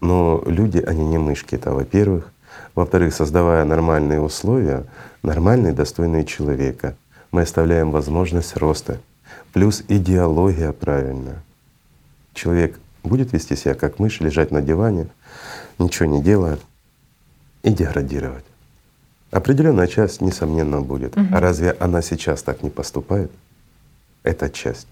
Но 0.00 0.42
люди, 0.46 0.78
они 0.78 1.04
не 1.04 1.18
мышки, 1.18 1.56
это 1.56 1.72
во-первых. 1.72 2.32
Во-вторых, 2.74 3.12
создавая 3.12 3.64
нормальные 3.64 4.20
условия, 4.20 4.84
нормальные, 5.22 5.72
достойные 5.72 6.24
человека— 6.24 6.94
мы 7.30 7.42
оставляем 7.42 7.90
возможность 7.90 8.56
роста. 8.56 9.00
Плюс 9.52 9.82
идеология 9.88 10.72
правильная. 10.72 11.42
Человек 12.34 12.78
будет 13.02 13.32
вести 13.32 13.56
себя 13.56 13.74
как 13.74 13.98
мышь, 13.98 14.20
лежать 14.20 14.50
на 14.50 14.62
диване, 14.62 15.08
ничего 15.78 16.08
не 16.08 16.22
делая 16.22 16.58
и 17.62 17.70
деградировать. 17.70 18.44
Определенная 19.30 19.86
часть, 19.86 20.20
несомненно, 20.20 20.80
будет. 20.80 21.16
Угу. 21.16 21.26
А 21.32 21.40
разве 21.40 21.72
она 21.72 22.00
сейчас 22.02 22.42
так 22.42 22.62
не 22.62 22.70
поступает? 22.70 23.30
Это 24.22 24.48
часть. 24.48 24.86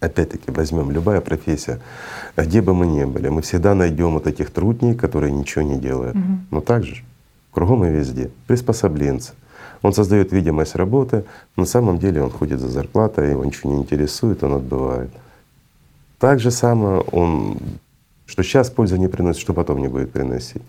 Опять-таки 0.00 0.50
возьмем 0.50 0.90
любая 0.90 1.20
профессия, 1.20 1.80
где 2.36 2.62
бы 2.62 2.72
мы 2.72 2.86
ни 2.86 3.04
были, 3.04 3.28
мы 3.28 3.42
всегда 3.42 3.74
найдем 3.74 4.12
вот 4.12 4.26
этих 4.26 4.50
трудней, 4.50 4.94
которые 4.94 5.32
ничего 5.32 5.62
не 5.62 5.78
делают. 5.78 6.16
Угу. 6.16 6.38
Но 6.52 6.60
так 6.60 6.84
же, 6.84 7.04
кругом 7.52 7.84
и 7.84 7.90
везде, 7.90 8.30
приспособленцы— 8.46 9.32
он 9.82 9.92
создает 9.92 10.32
видимость 10.32 10.74
работы, 10.74 11.24
на 11.56 11.64
самом 11.64 11.98
деле 11.98 12.22
он 12.22 12.30
ходит 12.30 12.60
за 12.60 12.68
зарплатой, 12.68 13.30
его 13.30 13.44
ничего 13.44 13.72
не 13.72 13.78
интересует, 13.78 14.42
он 14.42 14.54
отбывает. 14.54 15.10
Так 16.18 16.40
же 16.40 16.50
самое 16.50 17.00
он, 17.00 17.58
что 18.26 18.42
сейчас 18.42 18.70
пользы 18.70 18.98
не 18.98 19.08
приносит, 19.08 19.40
что 19.40 19.54
потом 19.54 19.78
не 19.78 19.88
будет 19.88 20.10
приносить. 20.10 20.62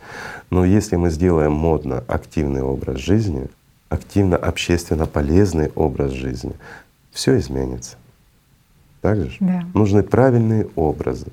Но 0.50 0.64
если 0.64 0.96
мы 0.96 1.10
сделаем 1.10 1.54
модно 1.54 2.04
активный 2.08 2.62
образ 2.62 3.00
жизни, 3.00 3.48
активно 3.90 4.38
общественно 4.38 5.08
полезный 5.08 5.72
образ 5.76 6.12
жизни, 6.12 6.54
все 7.12 7.38
изменится. 7.40 7.98
Так 9.02 9.18
же? 9.18 9.38
Да. 9.40 9.64
Нужны 9.74 10.04
правильные 10.04 10.68
образы. 10.76 11.28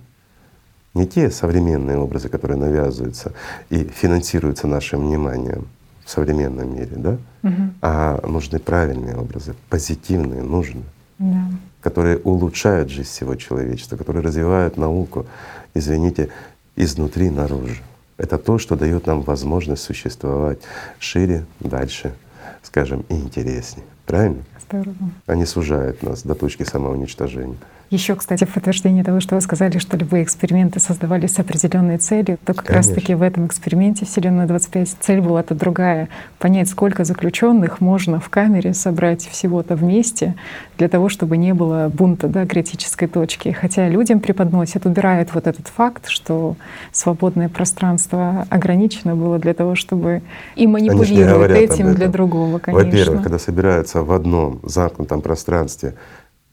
Не 0.94 1.06
те 1.06 1.30
современные 1.30 1.98
образы, 1.98 2.30
которые 2.30 2.56
навязываются 2.58 3.32
и 3.68 3.84
финансируются 3.84 4.66
нашим 4.66 5.06
вниманием, 5.06 5.66
в 6.06 6.10
современном 6.10 6.74
мире, 6.74 6.92
да? 6.92 7.18
Угу. 7.42 7.62
А 7.82 8.26
нужны 8.26 8.60
правильные 8.60 9.16
образы, 9.16 9.54
позитивные, 9.68 10.42
нужны, 10.42 10.82
да. 11.18 11.50
которые 11.80 12.18
улучшают 12.18 12.90
жизнь 12.90 13.08
всего 13.08 13.34
человечества, 13.34 13.96
которые 13.96 14.22
развивают 14.22 14.76
науку, 14.76 15.26
извините, 15.74 16.28
изнутри 16.76 17.28
наружу. 17.28 17.82
Это 18.18 18.38
то, 18.38 18.58
что 18.58 18.76
дает 18.76 19.06
нам 19.06 19.22
возможность 19.22 19.82
существовать 19.82 20.58
шире, 21.00 21.44
дальше, 21.58 22.14
скажем, 22.62 23.04
и 23.08 23.14
интереснее. 23.14 23.84
Правильно? 24.06 24.44
Здорово. 24.68 25.10
Они 25.26 25.44
сужают 25.44 26.04
нас 26.04 26.22
до 26.22 26.36
точки 26.36 26.62
самоуничтожения. 26.62 27.56
Еще, 27.88 28.16
кстати, 28.16 28.44
в 28.44 28.52
подтверждение 28.52 29.04
того, 29.04 29.20
что 29.20 29.36
вы 29.36 29.40
сказали, 29.40 29.78
что 29.78 29.96
любые 29.96 30.24
эксперименты 30.24 30.80
создавались 30.80 31.34
с 31.34 31.38
определенной 31.38 31.98
целью, 31.98 32.36
то 32.44 32.52
как 32.52 32.68
раз-таки 32.70 33.14
в 33.14 33.22
этом 33.22 33.46
эксперименте 33.46 34.04
Вселенная 34.04 34.46
25 34.46 34.96
цель 35.00 35.20
была-то 35.20 35.54
другая— 35.54 36.08
понять, 36.40 36.68
сколько 36.68 37.04
заключенных 37.04 37.80
можно 37.80 38.18
в 38.18 38.28
камере 38.28 38.74
собрать 38.74 39.26
всего-то 39.28 39.76
вместе 39.76 40.34
для 40.78 40.88
того, 40.88 41.08
чтобы 41.08 41.36
не 41.36 41.54
было 41.54 41.88
бунта, 41.92 42.26
да, 42.26 42.44
критической 42.44 43.06
точки. 43.06 43.52
Хотя 43.52 43.88
людям 43.88 44.18
преподносят, 44.18 44.84
убирают 44.84 45.32
вот 45.32 45.46
этот 45.46 45.68
факт, 45.68 46.08
что 46.08 46.56
свободное 46.90 47.48
пространство 47.48 48.46
ограничено 48.50 49.14
было 49.14 49.38
для 49.38 49.54
того, 49.54 49.76
чтобы 49.76 50.22
и 50.56 50.66
манипулировать 50.66 51.52
этим 51.52 51.94
для 51.94 52.08
другого, 52.08 52.58
конечно. 52.58 52.84
Во-первых, 52.84 53.22
когда 53.22 53.38
собираются 53.38 54.02
в 54.02 54.10
одном 54.10 54.58
замкнутом 54.64 55.20
пространстве 55.20 55.94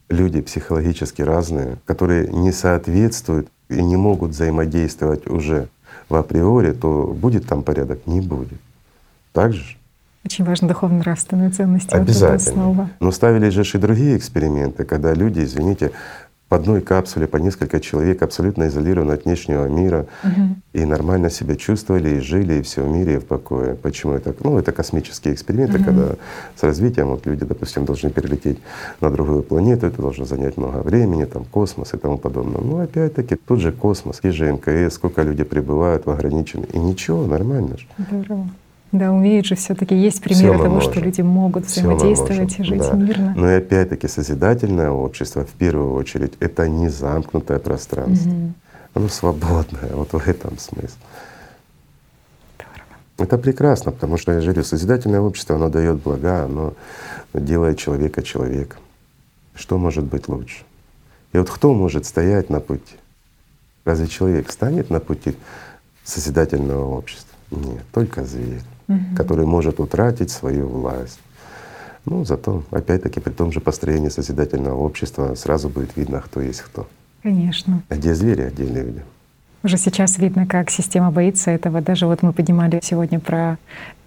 люди 0.08 0.40
психологически 0.40 1.22
разные, 1.22 1.76
которые 1.86 2.28
не 2.28 2.52
соответствуют 2.52 3.48
и 3.68 3.82
не 3.82 3.96
могут 3.96 4.30
взаимодействовать 4.30 5.26
уже 5.26 5.68
в 6.08 6.16
априори, 6.16 6.72
то 6.72 7.14
будет 7.18 7.46
там 7.46 7.62
порядок? 7.62 8.06
Не 8.06 8.20
будет. 8.20 8.58
Так 9.32 9.52
же? 9.52 9.76
Очень 10.24 10.46
важно 10.46 10.68
духовно-нравственные 10.68 11.50
ценности. 11.50 11.94
Обязательно. 11.94 12.68
Вот 12.70 12.88
Но 13.00 13.10
ставили 13.10 13.50
же 13.50 13.62
и 13.62 13.78
другие 13.78 14.16
эксперименты, 14.16 14.84
когда 14.84 15.12
люди, 15.12 15.40
извините, 15.40 15.92
в 16.54 16.56
одной 16.56 16.80
капсуле 16.82 17.26
по 17.26 17.38
несколько 17.38 17.80
человек 17.80 18.22
абсолютно 18.22 18.68
изолированы 18.68 19.14
от 19.14 19.24
внешнего 19.24 19.66
мира 19.66 20.06
угу. 20.22 20.54
и 20.72 20.84
нормально 20.84 21.28
себя 21.28 21.56
чувствовали 21.56 22.10
и 22.10 22.20
жили 22.20 22.54
и 22.54 22.62
все 22.62 22.84
в 22.84 22.88
мире 22.88 23.14
и 23.14 23.18
в 23.18 23.24
покое. 23.24 23.74
Почему 23.74 24.12
это? 24.12 24.32
Ну, 24.44 24.56
это 24.56 24.70
космические 24.70 25.34
эксперименты, 25.34 25.78
угу. 25.78 25.84
когда 25.84 26.14
с 26.54 26.62
развитием 26.62 27.08
вот 27.08 27.26
люди, 27.26 27.44
допустим, 27.44 27.84
должны 27.84 28.10
перелететь 28.10 28.58
на 29.00 29.10
другую 29.10 29.42
планету, 29.42 29.86
это 29.88 30.00
должно 30.00 30.26
занять 30.26 30.56
много 30.56 30.78
времени, 30.78 31.24
там 31.24 31.44
космос 31.44 31.92
и 31.92 31.96
тому 31.96 32.18
подобное. 32.18 32.60
Ну, 32.60 32.78
опять-таки, 32.78 33.34
тут 33.34 33.58
же 33.58 33.72
космос, 33.72 34.20
есть 34.22 34.36
же 34.36 34.52
МКС, 34.52 34.94
сколько 34.94 35.22
люди 35.22 35.42
прибывают 35.42 36.06
в 36.06 36.10
ограниченном, 36.10 36.66
и 36.72 36.78
ничего, 36.78 37.26
нормально 37.26 37.78
же. 37.78 37.86
Здорово. 37.98 38.48
Да, 38.94 39.10
умеют 39.10 39.44
же 39.44 39.56
все-таки 39.56 39.96
есть 39.96 40.22
примеры 40.22 40.56
того, 40.56 40.76
можем. 40.76 40.92
что 40.92 41.00
люди 41.00 41.20
могут 41.20 41.66
взаимодействовать 41.66 42.60
и 42.60 42.62
жить 42.62 42.78
да. 42.78 42.92
мирно. 42.92 43.34
Но 43.36 43.50
и 43.50 43.54
опять-таки 43.54 44.06
созидательное 44.06 44.90
общество 44.90 45.44
в 45.44 45.50
первую 45.50 45.94
очередь 45.94 46.34
это 46.38 46.68
не 46.68 46.88
замкнутое 46.88 47.58
пространство. 47.58 48.30
Угу. 48.30 48.52
Оно 48.94 49.08
свободное, 49.08 49.90
вот 49.94 50.12
в 50.12 50.28
этом 50.28 50.56
смысле. 50.58 50.96
Это 53.18 53.36
прекрасно, 53.36 53.90
потому 53.90 54.16
что 54.16 54.30
я 54.30 54.40
же 54.40 54.52
говорю, 54.52 54.62
созидательное 54.62 55.20
общество, 55.20 55.56
оно 55.56 55.70
дает 55.70 56.00
блага, 56.00 56.44
оно 56.44 56.74
делает 57.32 57.76
человека 57.76 58.22
человеком. 58.22 58.78
Что 59.56 59.76
может 59.76 60.04
быть 60.04 60.28
лучше? 60.28 60.62
И 61.32 61.38
вот 61.38 61.50
кто 61.50 61.74
может 61.74 62.06
стоять 62.06 62.48
на 62.48 62.60
пути? 62.60 62.94
Разве 63.84 64.06
человек 64.06 64.52
станет 64.52 64.88
на 64.88 65.00
пути 65.00 65.34
созидательного 66.04 66.96
общества? 66.96 67.36
Нет, 67.50 67.82
только 67.92 68.24
зверь 68.24 68.62
угу. 68.88 69.16
который 69.16 69.46
может 69.46 69.80
утратить 69.80 70.30
свою 70.30 70.68
власть. 70.68 71.18
Ну, 72.04 72.24
зато, 72.24 72.62
опять-таки, 72.70 73.20
при 73.20 73.32
том 73.32 73.50
же 73.50 73.60
построении 73.60 74.10
созидательного 74.10 74.76
общества 74.76 75.34
сразу 75.34 75.68
будет 75.68 75.96
видно, 75.96 76.20
кто 76.20 76.40
есть 76.40 76.60
кто. 76.60 76.86
Конечно. 77.22 77.82
А 77.88 77.96
где 77.96 78.14
звери, 78.14 78.42
а 78.42 78.50
где 78.50 78.64
люди. 78.64 79.02
Уже 79.64 79.78
сейчас 79.78 80.18
видно, 80.18 80.46
как 80.46 80.68
система 80.70 81.10
боится 81.10 81.50
этого. 81.50 81.80
Даже 81.80 82.06
вот 82.06 82.22
мы 82.22 82.34
поднимали 82.34 82.80
сегодня 82.82 83.18
про 83.18 83.56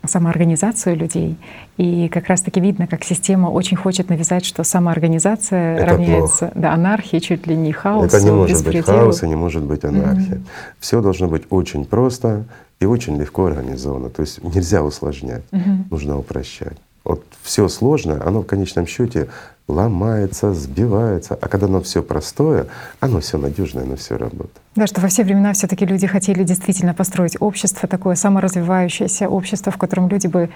самоорганизацию 0.06 0.96
людей, 0.96 1.36
и 1.78 2.08
как 2.10 2.28
раз-таки 2.28 2.60
видно, 2.62 2.88
как 2.88 3.04
система 3.04 3.48
очень 3.48 3.76
хочет 3.76 4.10
навязать, 4.10 4.46
что 4.46 4.64
самоорганизация 4.64 5.76
это 5.76 5.86
равняется 5.86 6.52
да, 6.56 6.74
анархии, 6.74 7.18
чуть 7.18 7.48
ли 7.48 7.56
не 7.56 7.74
хаосу. 7.74 8.06
Это 8.06 8.24
не 8.24 8.32
может 8.32 8.64
быть 8.64 8.86
хаос 8.86 9.24
и 9.24 9.28
не 9.28 9.36
может 9.36 9.64
быть 9.64 9.84
анархия. 9.84 10.36
Mm-hmm. 10.36 10.48
Все 10.80 11.02
должно 11.02 11.28
быть 11.28 11.44
очень 11.50 11.86
просто 11.86 12.46
и 12.80 12.86
очень 12.86 13.20
легко 13.20 13.48
организовано. 13.48 14.10
То 14.10 14.22
есть 14.22 14.42
нельзя 14.44 14.84
усложнять, 14.84 15.44
mm-hmm. 15.52 15.86
нужно 15.90 16.20
упрощать. 16.20 16.78
Вот 17.04 17.24
все 17.42 17.68
сложное, 17.68 18.22
оно 18.24 18.42
в 18.42 18.46
конечном 18.46 18.86
счете 18.86 19.28
ломается, 19.68 20.54
сбивается. 20.54 21.38
А 21.40 21.48
когда 21.48 21.68
оно 21.68 21.82
все 21.82 22.02
простое, 22.02 22.68
оно 23.00 23.20
все 23.20 23.38
надежное, 23.38 23.84
оно 23.84 23.96
все 23.96 24.18
работает. 24.18 24.62
Да, 24.76 24.88
что 24.88 25.02
во 25.02 25.08
все 25.08 25.24
времена 25.24 25.54
все-таки 25.54 25.86
люди 25.86 26.08
хотели 26.08 26.44
действительно 26.44 26.94
построить 26.94 27.38
общество, 27.40 27.88
такое 27.88 28.16
саморазвивающееся 28.16 29.28
общество, 29.28 29.72
в 29.72 29.78
котором 29.78 30.08
люди 30.08 30.28
бы 30.28 30.50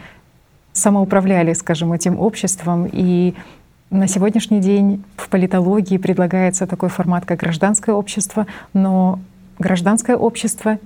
самоуправляли, 0.73 1.53
скажем, 1.53 1.91
этим 1.91 2.19
обществом. 2.19 2.87
И 2.91 3.35
на 3.89 4.07
сегодняшний 4.07 4.61
день 4.61 5.03
в 5.17 5.27
политологии 5.27 5.97
предлагается 5.97 6.65
такой 6.65 6.89
формат, 6.89 7.25
как 7.25 7.39
гражданское 7.39 7.93
общество, 7.93 8.47
но 8.73 9.19
гражданское 9.59 10.15
общество 10.15 10.79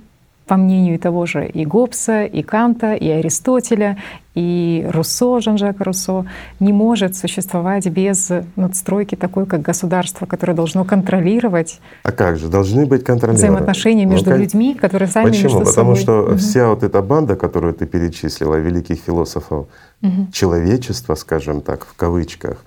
по 0.46 0.56
мнению 0.56 0.98
того 0.98 1.26
же 1.26 1.46
и 1.46 1.64
Гоббса, 1.64 2.24
и 2.24 2.42
Канта, 2.42 2.94
и 2.94 3.08
Аристотеля, 3.08 3.98
и 4.34 4.86
Руссо, 4.92 5.40
Жан-Жак 5.40 5.80
Руссо, 5.80 6.26
не 6.60 6.72
может 6.72 7.16
существовать 7.16 7.86
без 7.88 8.30
надстройки 8.54 9.16
такой, 9.16 9.46
как 9.46 9.62
государство, 9.62 10.26
которое 10.26 10.52
должно 10.54 10.84
контролировать. 10.84 11.80
А 12.04 12.12
как 12.12 12.38
же? 12.38 12.48
Должны 12.48 12.86
быть 12.86 13.02
контролеры. 13.02 13.38
Взаимоотношения 13.38 14.06
ну, 14.06 14.12
между 14.12 14.30
ну, 14.30 14.36
как... 14.36 14.40
людьми, 14.40 14.74
которые 14.74 15.08
сами 15.08 15.30
Почему? 15.30 15.44
между 15.44 15.58
Потому 15.58 15.96
собой. 15.96 15.96
что 15.96 16.32
угу. 16.32 16.36
вся 16.36 16.68
вот 16.68 16.82
эта 16.84 17.02
банда, 17.02 17.34
которую 17.34 17.74
ты 17.74 17.86
перечислила, 17.86 18.54
великих 18.56 19.00
философов, 19.00 19.66
угу. 20.02 20.26
человечества, 20.32 21.16
скажем 21.16 21.60
так, 21.60 21.84
в 21.84 21.96
кавычках, 21.96 22.64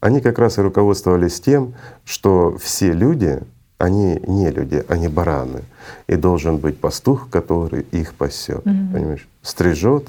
они 0.00 0.20
как 0.20 0.38
раз 0.38 0.58
и 0.58 0.60
руководствовались 0.60 1.40
тем, 1.40 1.74
что 2.04 2.56
все 2.58 2.92
люди 2.92 3.40
они 3.78 4.20
не 4.26 4.50
люди, 4.50 4.84
они 4.88 5.08
бараны. 5.08 5.62
И 6.08 6.16
должен 6.16 6.58
быть 6.58 6.80
пастух, 6.80 7.30
который 7.30 7.82
их 7.82 8.14
пасет. 8.14 8.64
Mm-hmm. 8.66 8.92
Понимаешь? 8.92 9.28
Стрижет, 9.42 10.08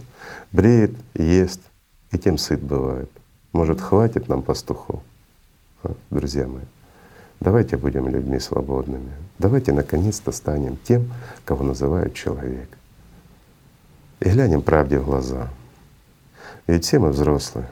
бреет, 0.51 0.91
ест, 1.13 1.61
и 2.11 2.17
тем 2.17 2.37
сыт 2.37 2.61
бывает. 2.61 3.09
Может, 3.53 3.79
хватит 3.79 4.27
нам 4.27 4.41
пастухов, 4.41 5.01
а, 5.83 5.93
друзья 6.09 6.47
мои? 6.47 6.63
Давайте 7.39 7.77
будем 7.77 8.09
людьми 8.09 8.39
свободными. 8.39 9.11
Давайте 9.37 9.71
наконец-то 9.71 10.31
станем 10.31 10.77
тем, 10.83 11.13
кого 11.45 11.63
называют 11.63 12.13
человек. 12.13 12.67
И 14.19 14.29
глянем 14.29 14.61
правде 14.61 14.99
в 14.99 15.05
глаза. 15.05 15.47
Ведь 16.67 16.83
все 16.83 16.99
мы 16.99 17.09
взрослые, 17.09 17.69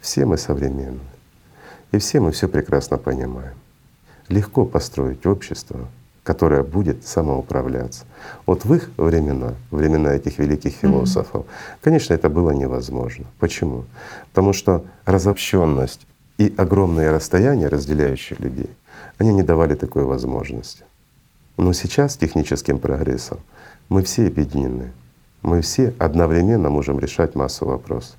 все 0.00 0.26
мы 0.26 0.36
современные, 0.36 1.00
и 1.92 1.98
все 1.98 2.18
мы 2.20 2.32
все 2.32 2.48
прекрасно 2.48 2.96
понимаем 2.96 3.54
легко 4.28 4.64
построить 4.64 5.26
общество, 5.26 5.88
которое 6.22 6.62
будет 6.62 7.06
самоуправляться. 7.06 8.04
Вот 8.44 8.64
в 8.64 8.74
их 8.74 8.90
времена, 8.96 9.54
времена 9.70 10.12
этих 10.12 10.38
великих 10.38 10.74
философов, 10.74 11.46
mm-hmm. 11.46 11.78
конечно, 11.80 12.14
это 12.14 12.28
было 12.28 12.50
невозможно. 12.50 13.24
Почему? 13.38 13.84
Потому 14.30 14.52
что 14.52 14.84
разобщенность 15.06 16.06
и 16.36 16.52
огромные 16.56 17.10
расстояния, 17.10 17.68
разделяющие 17.68 18.38
людей, 18.38 18.70
они 19.16 19.32
не 19.32 19.42
давали 19.42 19.74
такой 19.74 20.04
возможности. 20.04 20.84
Но 21.56 21.72
сейчас 21.72 22.16
техническим 22.16 22.78
прогрессом 22.78 23.40
мы 23.88 24.02
все 24.02 24.26
объединены. 24.26 24.92
Мы 25.42 25.62
все 25.62 25.94
одновременно 25.98 26.68
можем 26.68 26.98
решать 26.98 27.34
массу 27.34 27.64
вопросов. 27.66 28.16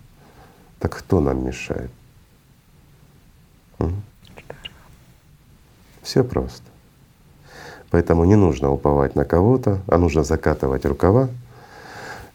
Так 0.79 0.97
кто 0.97 1.19
нам 1.19 1.45
мешает? 1.45 1.91
Все 6.09 6.23
просто. 6.23 6.63
Поэтому 7.91 8.25
не 8.25 8.35
нужно 8.35 8.71
уповать 8.71 9.15
на 9.15 9.25
кого-то, 9.25 9.79
а 9.85 9.99
нужно 9.99 10.23
закатывать 10.23 10.83
рукава 10.83 11.29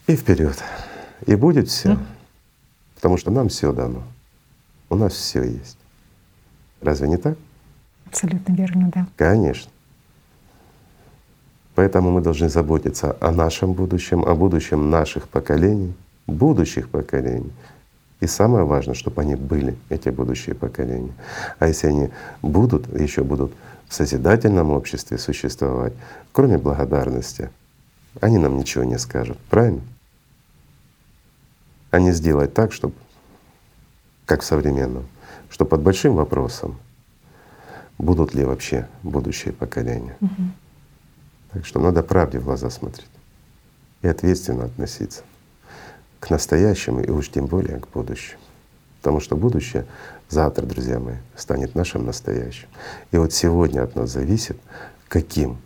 и 0.07 0.15
вперед. 0.15 0.57
И 1.27 1.35
будет 1.35 1.69
все. 1.69 1.99
Потому 2.95 3.17
что 3.17 3.33
нам 3.33 3.49
все 3.49 3.73
дано. 3.73 4.05
У 4.91 4.95
нас 4.95 5.15
все 5.15 5.43
есть. 5.43 5.77
Разве 6.83 7.09
не 7.09 7.17
так? 7.17 7.37
Абсолютно 8.07 8.53
верно, 8.53 8.93
да. 8.95 9.09
Конечно. 9.17 9.73
Поэтому 11.75 12.13
мы 12.13 12.21
должны 12.21 12.49
заботиться 12.49 13.17
о 13.21 13.33
нашем 13.33 13.73
будущем, 13.73 14.25
о 14.25 14.37
будущем 14.37 14.89
наших 14.89 15.29
поколений, 15.29 15.95
будущих 16.29 16.89
поколений. 16.89 17.51
И 18.21 18.27
самое 18.27 18.65
важное, 18.65 18.95
чтобы 18.95 19.23
они 19.23 19.35
были, 19.35 19.77
эти 19.89 20.09
будущие 20.09 20.55
поколения. 20.55 21.13
А 21.59 21.69
если 21.69 21.89
они 21.89 22.11
будут, 22.43 22.89
еще 22.99 23.23
будут 23.25 23.53
в 23.89 23.95
созидательном 23.95 24.71
обществе 24.71 25.19
существовать, 25.19 25.93
кроме 26.33 26.59
благодарности, 26.59 27.51
они 28.21 28.39
нам 28.39 28.57
ничего 28.57 28.85
не 28.85 28.99
скажут. 28.99 29.39
Правильно? 29.51 29.83
Они 31.91 32.13
сделают 32.13 32.55
так, 32.55 32.73
чтобы, 32.73 32.95
как 34.27 34.43
в 34.43 34.45
современном, 34.45 35.07
что 35.51 35.65
под 35.65 35.83
большим 35.83 36.15
вопросом, 36.15 36.79
будут 37.99 38.35
ли 38.35 38.45
вообще 38.45 38.89
будущие 39.03 39.53
поколения. 39.53 40.17
Угу. 40.21 40.43
Так 41.53 41.67
что 41.67 41.79
надо 41.79 42.03
правде 42.03 42.39
в 42.39 42.45
глаза 42.45 42.71
смотреть 42.71 43.11
и 44.03 44.09
ответственно 44.09 44.65
относиться 44.65 45.23
к 46.25 46.31
настоящему 46.31 47.03
и 47.03 47.11
уж 47.11 47.29
тем 47.29 47.45
более 47.45 47.79
к 47.79 47.89
будущему. 47.89 48.41
Потому 49.03 49.21
что 49.21 49.37
будущее 49.37 49.85
завтра, 50.31 50.65
друзья 50.65 50.99
мои, 50.99 51.17
станет 51.37 51.75
нашим 51.75 52.07
настоящим. 52.07 52.67
И 53.13 53.19
вот 53.19 53.35
сегодня 53.35 53.83
от 53.83 53.95
нас 53.95 54.13
зависит, 54.13 54.57
каким 55.09 55.59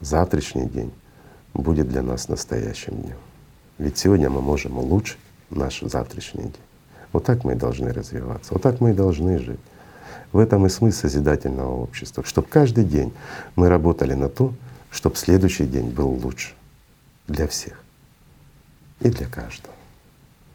завтрашний 0.00 0.66
день 0.66 0.92
будет 1.54 1.88
для 1.88 2.02
нас 2.02 2.28
настоящим 2.28 3.00
днем. 3.00 3.16
Ведь 3.78 3.96
сегодня 3.96 4.28
мы 4.28 4.42
можем 4.42 4.78
улучшить 4.78 5.18
наш 5.48 5.80
завтрашний 5.80 6.42
день. 6.42 6.56
Вот 7.14 7.24
так 7.24 7.44
мы 7.44 7.52
и 7.52 7.56
должны 7.56 7.90
развиваться, 7.90 8.52
вот 8.52 8.62
так 8.62 8.82
мы 8.82 8.90
и 8.90 8.94
должны 8.94 9.38
жить. 9.38 9.60
В 10.32 10.38
этом 10.40 10.66
и 10.66 10.68
смысл 10.68 11.00
созидательного 11.00 11.74
общества, 11.74 12.22
чтобы 12.22 12.48
каждый 12.48 12.84
день 12.84 13.14
мы 13.56 13.70
работали 13.70 14.12
на 14.12 14.28
то, 14.28 14.52
чтобы 14.90 15.16
следующий 15.16 15.64
день 15.64 15.88
был 15.88 16.10
лучше 16.10 16.52
для 17.26 17.46
всех 17.46 17.82
и 19.00 19.08
для 19.08 19.26
каждого. 19.26 19.74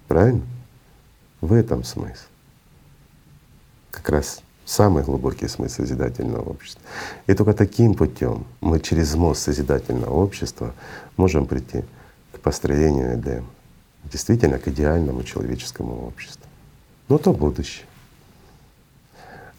Правильно? 0.08 0.44
В 1.42 1.54
этом 1.54 1.84
смысл. 1.84 2.26
Как 3.92 4.10
раз 4.10 4.42
самый 4.66 5.04
глубокий 5.04 5.48
смысл 5.48 5.78
созидательного 5.78 6.42
общества. 6.42 6.82
И 7.28 7.34
только 7.34 7.54
таким 7.54 7.94
путем 7.94 8.46
мы 8.62 8.80
через 8.80 9.16
мост 9.16 9.44
созидательного 9.44 10.12
общества 10.12 10.74
можем 11.18 11.46
прийти 11.46 11.84
к 12.34 12.40
построению 12.40 13.16
Эдема, 13.16 13.48
действительно 14.04 14.58
к 14.60 14.68
идеальному 14.68 15.24
человеческому 15.24 16.08
обществу. 16.08 16.46
Но 17.08 17.18
то 17.18 17.34
будущее. 17.34 17.86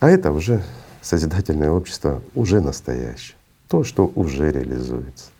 А 0.01 0.11
это 0.11 0.33
уже 0.33 0.63
созидательное 1.01 1.71
общество, 1.71 2.23
уже 2.35 2.61
настоящее, 2.61 3.37
то, 3.69 3.85
что 3.85 4.11
уже 4.15 4.51
реализуется. 4.51 5.31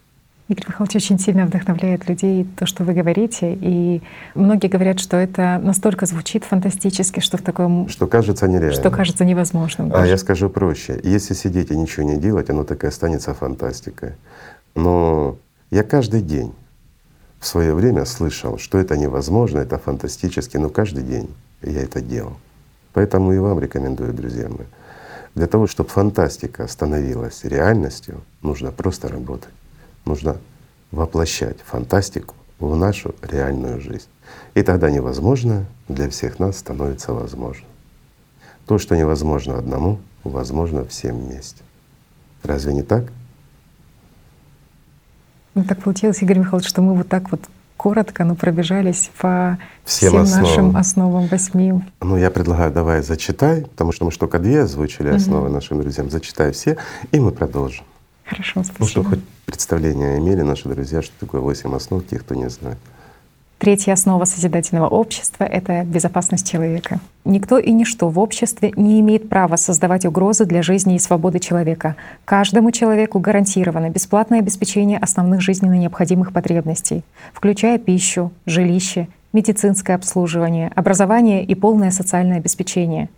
Игорь 0.49 0.65
Михайлович 0.69 0.95
очень 0.95 1.19
сильно 1.19 1.45
вдохновляет 1.45 2.09
людей 2.09 2.47
то, 2.57 2.67
что 2.67 2.85
вы 2.85 2.93
говорите. 2.93 3.53
И 3.61 4.01
многие 4.37 4.69
говорят, 4.69 5.01
что 5.01 5.17
это 5.17 5.59
настолько 5.61 6.07
звучит 6.07 6.45
фантастически, 6.45 7.19
что 7.19 7.37
в 7.37 7.43
таком… 7.43 7.89
Что 7.89 8.07
кажется 8.07 8.47
нереальным. 8.47 8.81
Что 8.81 8.91
кажется 8.91 9.25
невозможным. 9.25 9.89
Даже. 9.89 10.05
А 10.05 10.07
я 10.07 10.17
скажу 10.17 10.49
проще. 10.49 11.01
Если 11.03 11.35
сидеть 11.35 11.73
и 11.73 11.77
ничего 11.77 12.07
не 12.07 12.17
делать, 12.17 12.49
оно 12.49 12.63
так 12.63 12.85
и 12.85 12.87
останется 12.87 13.35
фантастикой. 13.35 14.13
Но 14.77 15.37
я 15.73 15.83
каждый 15.83 16.23
день 16.23 16.55
в 17.41 17.47
свое 17.47 17.75
время 17.75 18.05
слышал, 18.05 18.57
что 18.59 18.79
это 18.79 18.97
невозможно, 18.97 19.59
это 19.59 19.79
фантастически, 19.79 20.59
но 20.59 20.69
каждый 20.69 21.03
день 21.03 21.29
я 21.63 21.83
это 21.83 22.01
делал. 22.01 22.37
Поэтому 22.93 23.33
и 23.33 23.39
вам 23.39 23.59
рекомендую, 23.59 24.15
друзья 24.15 24.49
мои. 24.49 24.67
Для 25.35 25.49
того, 25.49 25.67
чтобы 25.67 25.91
фантастика 25.91 26.69
становилась 26.69 27.43
реальностью, 27.43 28.23
нужно 28.43 28.71
просто 28.71 29.09
работать. 29.09 29.51
Нужно 30.07 30.39
воплощать 30.93 31.59
фантастику 31.61 32.35
в 32.59 32.75
нашу 32.77 33.15
реальную 33.21 33.81
жизнь. 33.81 34.09
И 34.55 34.63
тогда 34.63 34.91
невозможно 34.91 35.67
для 35.89 36.09
всех 36.09 36.39
нас 36.39 36.59
становится 36.59 37.13
возможным. 37.13 37.69
То, 38.67 38.79
что 38.79 38.97
невозможно 38.97 39.59
одному, 39.59 39.99
возможно 40.25 40.85
всем 40.87 41.19
вместе. 41.19 41.63
Разве 42.43 42.73
не 42.73 42.83
так? 42.83 43.05
Ну 45.55 45.65
так 45.65 45.83
получилось, 45.83 46.23
Игорь 46.23 46.39
Михайлович, 46.39 46.69
что 46.69 46.83
мы 46.83 46.95
вот 46.95 47.09
так 47.09 47.31
вот 47.31 47.41
коротко, 47.77 48.25
но 48.25 48.35
пробежались 48.35 49.11
по 49.19 49.59
всем, 49.85 50.11
всем 50.11 50.21
основам. 50.23 50.43
нашим 50.43 50.77
основам 50.77 51.27
восьми. 51.27 51.73
Ну, 52.01 52.17
я 52.17 52.31
предлагаю, 52.31 52.73
давай 52.73 53.03
зачитай, 53.03 53.63
потому 53.63 53.93
что 53.93 54.05
мы 54.05 54.11
только 54.11 54.39
две 54.39 54.63
озвучили 54.63 55.09
угу. 55.09 55.17
основы 55.17 55.49
нашим 55.51 55.81
друзьям. 55.81 56.11
Зачитай 56.11 56.53
все, 56.53 56.79
и 57.13 57.21
мы 57.21 57.33
продолжим. 57.33 57.85
Хорошо, 58.27 58.65
спасибо. 58.65 58.77
Ну, 58.81 58.87
чтобы 58.87 59.09
хоть 59.09 59.25
представление 59.47 60.19
имели 60.19 60.43
наши 60.43 60.69
друзья, 60.69 61.01
что 61.01 61.13
такое 61.19 61.41
восемь 61.41 61.75
основ, 61.75 62.05
тех, 62.07 62.23
кто 62.23 62.35
не 62.35 62.51
знает. 62.51 62.79
Третья 63.59 63.95
основа 63.95 64.27
созидательного 64.27 64.87
общества— 64.87 65.45
это 65.45 65.83
безопасность 65.85 66.47
человека. 66.51 67.01
Никто 67.25 67.57
и 67.57 67.73
ничто 67.73 68.11
в 68.11 68.19
обществе 68.19 68.71
не 68.77 69.01
имеет 69.01 69.31
права 69.31 69.57
создавать 69.57 70.05
угрозы 70.05 70.45
для 70.45 70.61
жизни 70.63 70.97
и 70.97 70.99
свободы 70.99 71.39
человека. 71.39 71.97
Каждому 72.27 72.71
человеку 72.71 73.19
гарантировано 73.19 73.89
бесплатное 73.89 74.41
обеспечение 74.41 74.99
основных 74.99 75.41
жизненно 75.41 75.73
необходимых 75.73 76.35
потребностей, 76.35 77.03
включая 77.33 77.79
пищу, 77.79 78.31
жилище, 78.45 79.09
медицинское 79.33 79.95
обслуживание, 79.95 80.71
образование 80.75 81.43
и 81.43 81.55
полное 81.55 81.91
социальное 81.91 82.37
обеспечение. 82.37 83.09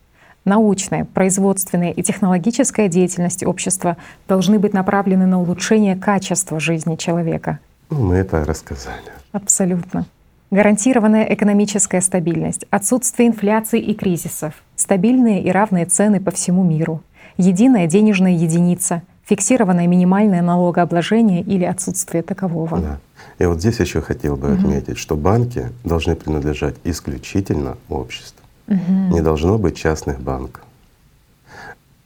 Научная, 0.48 1.04
производственная 1.04 1.90
и 1.90 2.02
технологическая 2.02 2.88
деятельность 2.88 3.44
общества 3.44 3.98
должны 4.26 4.58
быть 4.58 4.72
направлены 4.72 5.26
на 5.26 5.40
улучшение 5.40 5.94
качества 5.94 6.58
жизни 6.58 6.96
человека. 6.96 7.58
Мы 7.90 8.16
это 8.16 8.44
рассказали. 8.46 9.12
Абсолютно 9.32 10.06
гарантированная 10.50 11.24
экономическая 11.24 12.00
стабильность, 12.00 12.64
отсутствие 12.70 13.28
инфляции 13.28 13.80
и 13.80 13.94
кризисов, 13.94 14.54
стабильные 14.76 15.42
и 15.42 15.50
равные 15.50 15.84
цены 15.84 16.20
по 16.20 16.30
всему 16.30 16.64
миру, 16.64 17.02
единая 17.36 17.86
денежная 17.86 18.32
единица, 18.32 19.02
фиксированное 19.26 19.86
минимальное 19.86 20.40
налогообложение 20.40 21.42
или 21.42 21.64
отсутствие 21.64 22.22
такового. 22.22 22.78
Да. 22.78 22.98
И 23.38 23.44
вот 23.44 23.60
здесь 23.60 23.78
еще 23.78 24.00
хотел 24.00 24.36
бы 24.36 24.54
угу. 24.54 24.60
отметить, 24.60 24.96
что 24.96 25.16
банки 25.16 25.70
должны 25.84 26.16
принадлежать 26.16 26.76
исключительно 26.84 27.76
обществу. 27.90 28.42
Угу. 28.68 29.14
Не 29.14 29.20
должно 29.22 29.58
быть 29.58 29.76
частных 29.76 30.20
банков. 30.20 30.62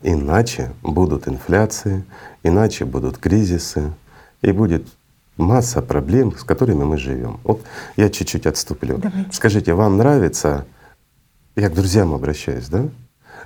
Иначе 0.03 0.73
будут 0.83 1.29
инфляции, 1.29 2.05
иначе 2.43 2.85
будут 2.85 3.19
кризисы, 3.19 3.93
и 4.43 4.53
будет 4.53 4.87
масса 5.37 5.81
проблем, 5.81 6.37
с 6.37 6.45
которыми 6.45 6.85
мы 6.85 6.99
живем. 6.99 7.41
Вот 7.45 7.63
я 7.97 8.11
чуть-чуть 8.11 8.47
отступлю. 8.47 8.99
Давайте. 8.99 9.33
Скажите, 9.33 9.75
вам 9.75 9.97
нравится, 9.97 10.67
я 11.57 11.69
к 11.69 11.75
друзьям 11.75 12.13
обращаюсь, 12.13 12.69
да? 12.69 12.85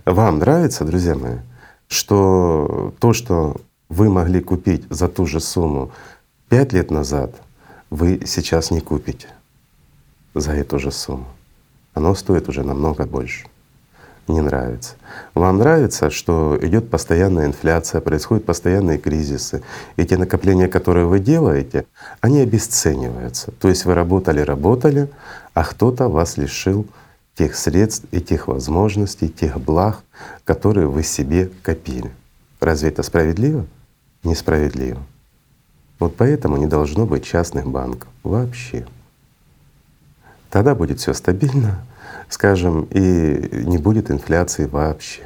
Вам 0.04 0.38
нравится, 0.38 0.84
друзья 0.84 1.14
мои, 1.14 1.38
что 1.88 2.94
то, 2.98 3.12
что 3.12 3.56
вы 3.88 4.10
могли 4.10 4.40
купить 4.40 4.84
за 4.90 5.08
ту 5.08 5.26
же 5.26 5.40
сумму 5.40 5.92
пять 6.48 6.72
лет 6.72 6.90
назад, 6.90 7.34
вы 7.90 8.20
сейчас 8.26 8.70
не 8.70 8.80
купите 8.80 9.28
за 10.34 10.52
эту 10.52 10.78
же 10.78 10.90
сумму. 10.90 11.26
Оно 11.96 12.14
стоит 12.14 12.48
уже 12.48 12.62
намного 12.62 13.06
больше 13.06 13.46
не 14.28 14.40
нравится. 14.40 14.94
Вам 15.34 15.58
нравится, 15.58 16.10
что 16.10 16.58
идет 16.60 16.90
постоянная 16.90 17.46
инфляция, 17.46 18.00
происходят 18.00 18.44
постоянные 18.44 18.98
кризисы. 18.98 19.62
И 19.96 20.04
те 20.04 20.16
накопления, 20.16 20.68
которые 20.68 21.06
вы 21.06 21.20
делаете, 21.20 21.86
они 22.20 22.40
обесцениваются. 22.40 23.52
То 23.52 23.68
есть 23.68 23.84
вы 23.84 23.94
работали, 23.94 24.40
работали, 24.40 25.08
а 25.54 25.64
кто-то 25.64 26.08
вас 26.08 26.36
лишил 26.36 26.86
тех 27.36 27.54
средств 27.54 28.06
и 28.10 28.20
тех 28.20 28.48
возможностей, 28.48 29.28
тех 29.28 29.60
благ, 29.60 30.00
которые 30.44 30.88
вы 30.88 31.02
себе 31.02 31.50
копили. 31.62 32.10
Разве 32.60 32.88
это 32.88 33.02
справедливо? 33.02 33.66
Несправедливо. 34.24 35.02
Вот 35.98 36.16
поэтому 36.16 36.56
не 36.56 36.66
должно 36.66 37.06
быть 37.06 37.24
частных 37.24 37.66
банков 37.66 38.08
вообще. 38.22 38.86
Тогда 40.56 40.74
будет 40.74 41.00
все 41.00 41.12
стабильно, 41.12 41.84
скажем, 42.30 42.88
и 42.90 43.46
не 43.66 43.76
будет 43.76 44.10
инфляции 44.10 44.64
вообще. 44.64 45.24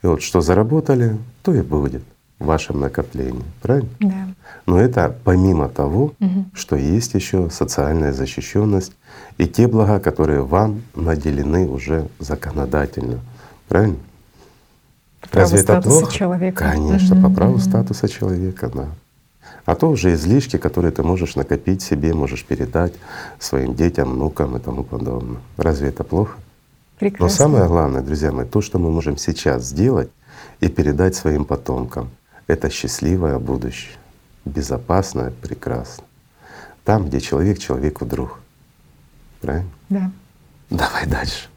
И 0.00 0.06
вот 0.06 0.22
что 0.22 0.40
заработали, 0.40 1.18
то 1.42 1.52
и 1.52 1.60
будет 1.60 2.04
в 2.38 2.44
вашем 2.44 2.78
накоплении, 2.78 3.42
правильно? 3.60 3.88
Да. 3.98 4.28
Но 4.64 4.80
это 4.80 5.12
помимо 5.24 5.68
того, 5.68 6.12
угу. 6.20 6.44
что 6.54 6.76
есть 6.76 7.14
еще 7.14 7.50
социальная 7.50 8.12
защищенность 8.12 8.92
и 9.38 9.48
те 9.48 9.66
блага, 9.66 9.98
которые 9.98 10.42
вам 10.42 10.82
наделены 10.94 11.66
уже 11.66 12.06
законодательно, 12.20 13.18
правильно? 13.66 13.96
По 15.32 15.40
Разве 15.40 15.62
это 15.62 15.82
плохо? 15.82 16.12
человека. 16.12 16.70
Конечно, 16.70 17.16
угу. 17.16 17.26
по 17.26 17.34
праву 17.34 17.58
статуса 17.58 18.08
человека, 18.08 18.70
да. 18.72 18.86
А 19.64 19.74
то 19.74 19.88
уже 19.88 20.14
излишки, 20.14 20.56
которые 20.58 20.90
ты 20.90 21.02
можешь 21.02 21.36
накопить 21.36 21.82
себе, 21.82 22.14
можешь 22.14 22.44
передать 22.44 22.94
своим 23.38 23.74
детям, 23.74 24.12
внукам 24.12 24.56
и 24.56 24.60
тому 24.60 24.82
подобное. 24.82 25.40
Разве 25.56 25.88
это 25.88 26.02
плохо? 26.02 26.38
Прекрасно. 26.98 27.26
Но 27.26 27.28
самое 27.28 27.66
главное, 27.66 28.02
друзья 28.02 28.32
мои, 28.32 28.46
то, 28.46 28.60
что 28.60 28.78
мы 28.78 28.90
можем 28.90 29.16
сейчас 29.16 29.64
сделать 29.64 30.10
и 30.60 30.68
передать 30.68 31.14
своим 31.14 31.44
потомкам, 31.44 32.10
это 32.46 32.70
счастливое 32.70 33.38
будущее, 33.38 33.94
безопасное, 34.44 35.30
прекрасное. 35.30 36.06
Там, 36.84 37.06
где 37.06 37.20
человек 37.20 37.58
человеку 37.58 38.04
друг. 38.04 38.40
Правильно? 39.40 39.70
Да. 39.88 40.10
Давай 40.70 41.06
дальше. 41.06 41.48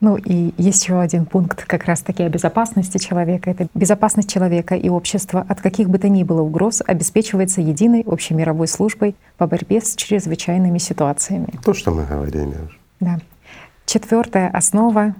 Ну 0.00 0.16
и 0.16 0.54
еще 0.56 0.98
один 0.98 1.26
пункт 1.26 1.64
как 1.64 1.84
раз-таки 1.84 2.22
о 2.22 2.28
безопасности 2.30 2.96
человека. 2.96 3.50
Это 3.50 3.68
безопасность 3.74 4.30
человека 4.30 4.74
и 4.74 4.88
общества 4.88 5.44
от 5.46 5.60
каких 5.60 5.90
бы 5.90 5.98
то 5.98 6.08
ни 6.08 6.22
было 6.22 6.40
угроз 6.40 6.82
обеспечивается 6.86 7.60
единой 7.60 8.02
общемировой 8.06 8.66
службой 8.66 9.14
по 9.36 9.46
борьбе 9.46 9.82
с 9.82 9.94
чрезвычайными 9.96 10.78
ситуациями. 10.78 11.52
То, 11.62 11.74
что 11.74 11.90
мы 11.90 12.04
говорили 12.04 12.48
уже. 12.48 12.78
Да. 13.00 13.18
Четвертая 13.84 14.48
основа 14.48 15.14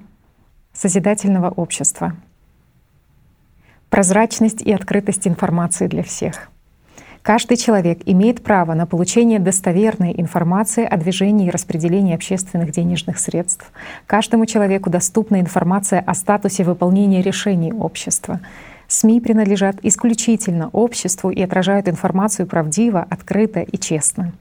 созидательного 0.73 1.51
общества— 1.51 2.16
прозрачность 3.90 4.62
и 4.62 4.73
открытость 4.73 5.27
информации 5.27 5.89
для 5.89 6.02
всех. 6.02 6.48
Каждый 7.23 7.59
человек 7.59 8.01
имеет 8.07 8.43
право 8.43 8.73
на 8.73 8.87
получение 8.87 9.39
достоверной 9.39 10.15
информации 10.17 10.85
о 10.87 10.97
движении 10.97 11.49
и 11.49 11.51
распределении 11.51 12.15
общественных 12.15 12.73
денежных 12.73 13.19
средств. 13.19 13.71
Каждому 14.07 14.47
человеку 14.47 14.89
доступна 14.89 15.41
информация 15.41 16.01
о 16.01 16.15
статусе 16.15 16.65
выполнения 16.65 17.21
решений 17.21 17.73
общества. 17.73 18.41
СМИ 18.89 19.21
принадлежат 19.21 19.77
исключительно 19.83 20.71
обществу 20.71 21.31
и 21.31 21.43
отражают 21.43 21.89
информацию 21.89 22.47
правдиво, 22.47 23.07
открыто 23.09 23.61
и 23.61 23.79
честно. 23.79 24.33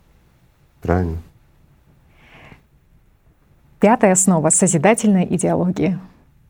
Правильно. 0.81 1.17
Пятая 3.81 4.13
основа— 4.13 4.49
созидательная 4.51 5.25
идеология. 5.25 5.99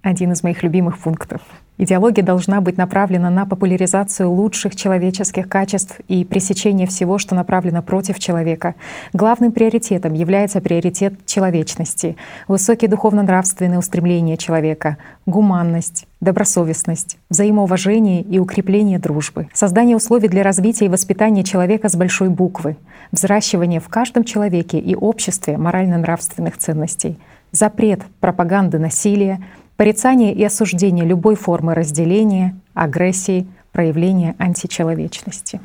Один 0.04 0.32
из 0.32 0.44
моих 0.44 0.64
любимых 0.64 1.00
пунктов— 1.00 1.42
Идеология 1.82 2.26
должна 2.26 2.60
быть 2.60 2.78
направлена 2.78 3.30
на 3.30 3.46
популяризацию 3.46 4.30
лучших 4.30 4.76
человеческих 4.76 5.48
качеств 5.48 6.02
и 6.10 6.26
пресечение 6.26 6.86
всего, 6.86 7.18
что 7.18 7.36
направлено 7.36 7.82
против 7.82 8.20
человека. 8.20 8.76
Главным 9.14 9.54
приоритетом 9.54 10.14
является 10.14 10.60
приоритет 10.60 11.14
человечности, 11.26 12.18
высокие 12.50 12.90
духовно-нравственные 12.90 13.80
устремления 13.80 14.36
человека, 14.36 14.98
гуманность, 15.26 16.06
добросовестность, 16.20 17.18
взаимоуважение 17.30 18.24
и 18.24 18.40
укрепление 18.40 19.00
дружбы, 19.00 19.48
создание 19.54 19.96
условий 19.96 20.28
для 20.28 20.44
развития 20.44 20.88
и 20.88 20.90
воспитания 20.90 21.46
человека 21.46 21.88
с 21.88 21.96
большой 21.96 22.28
буквы, 22.28 22.76
взращивание 23.14 23.80
в 23.80 23.88
каждом 23.88 24.26
человеке 24.26 24.80
и 24.80 24.96
обществе 24.96 25.58
морально-нравственных 25.58 26.58
ценностей, 26.58 27.18
запрет 27.54 28.02
пропаганды 28.20 28.80
насилия, 28.80 29.40
порицание 29.80 30.34
и 30.34 30.44
осуждение 30.44 31.06
любой 31.06 31.36
формы 31.36 31.74
разделения, 31.74 32.54
агрессии, 32.74 33.48
проявления 33.72 34.36
античеловечности. 34.38 35.62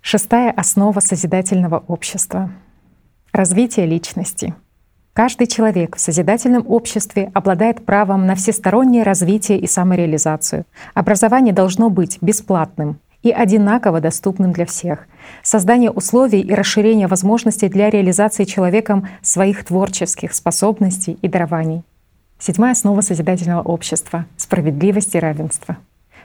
Шестая 0.00 0.52
основа 0.52 1.00
созидательного 1.00 1.82
общества— 1.88 2.52
развитие 3.32 3.86
личности. 3.86 4.54
Каждый 5.12 5.48
человек 5.48 5.96
в 5.96 6.00
созидательном 6.00 6.64
обществе 6.68 7.32
обладает 7.34 7.84
правом 7.84 8.26
на 8.26 8.36
всестороннее 8.36 9.02
развитие 9.02 9.58
и 9.58 9.66
самореализацию. 9.66 10.66
Образование 10.94 11.52
должно 11.52 11.90
быть 11.90 12.18
бесплатным 12.20 13.00
и 13.24 13.32
одинаково 13.32 14.00
доступным 14.00 14.52
для 14.52 14.66
всех. 14.66 15.08
Создание 15.42 15.90
условий 15.90 16.42
и 16.42 16.54
расширение 16.54 17.08
возможностей 17.08 17.68
для 17.68 17.90
реализации 17.90 18.44
человеком 18.44 19.08
своих 19.20 19.64
творческих 19.64 20.32
способностей 20.32 21.18
и 21.20 21.26
дарований— 21.26 21.82
Седьмая 22.46 22.72
основа 22.72 23.00
созидательного 23.00 23.62
общества— 23.62 24.26
справедливость 24.36 25.14
и 25.14 25.18
равенство. 25.18 25.78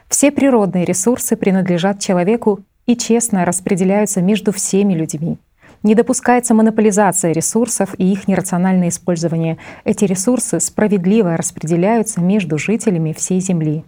Все 0.09 0.31
природные 0.31 0.83
ресурсы 0.83 1.37
принадлежат 1.37 2.01
человеку 2.01 2.59
и 2.85 2.97
честно 2.97 3.45
распределяются 3.45 4.21
между 4.21 4.51
всеми 4.51 4.95
людьми. 4.95 5.37
Не 5.81 5.95
допускается 5.95 6.53
монополизация 6.53 7.31
ресурсов 7.31 7.95
и 7.97 8.11
их 8.11 8.27
нерациональное 8.27 8.89
использование. 8.89 9.59
Эти 9.85 10.03
ресурсы 10.03 10.59
справедливо 10.59 11.37
распределяются 11.37 12.19
между 12.19 12.57
жителями 12.57 13.13
всей 13.13 13.39
Земли. 13.39 13.85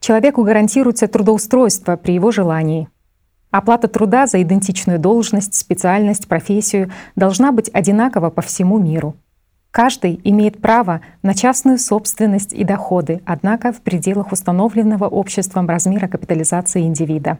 Человеку 0.00 0.42
гарантируется 0.42 1.08
трудоустройство 1.08 1.96
при 1.96 2.12
его 2.12 2.30
желании. 2.30 2.90
Оплата 3.50 3.88
труда 3.88 4.26
за 4.26 4.42
идентичную 4.42 4.98
должность, 4.98 5.54
специальность, 5.54 6.28
профессию 6.28 6.90
должна 7.16 7.52
быть 7.52 7.70
одинакова 7.72 8.28
по 8.28 8.42
всему 8.42 8.78
миру. 8.78 9.16
Каждый 9.74 10.20
имеет 10.22 10.62
право 10.62 11.00
на 11.24 11.34
частную 11.34 11.78
собственность 11.80 12.52
и 12.52 12.62
доходы, 12.62 13.22
однако 13.26 13.72
в 13.72 13.80
пределах 13.80 14.30
установленного 14.30 15.08
обществом 15.08 15.68
размера 15.68 16.06
капитализации 16.06 16.82
индивида. 16.82 17.38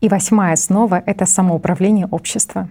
И 0.00 0.08
восьмая 0.08 0.52
основа— 0.52 1.02
это 1.06 1.26
самоуправление 1.26 2.06
общества. 2.06 2.68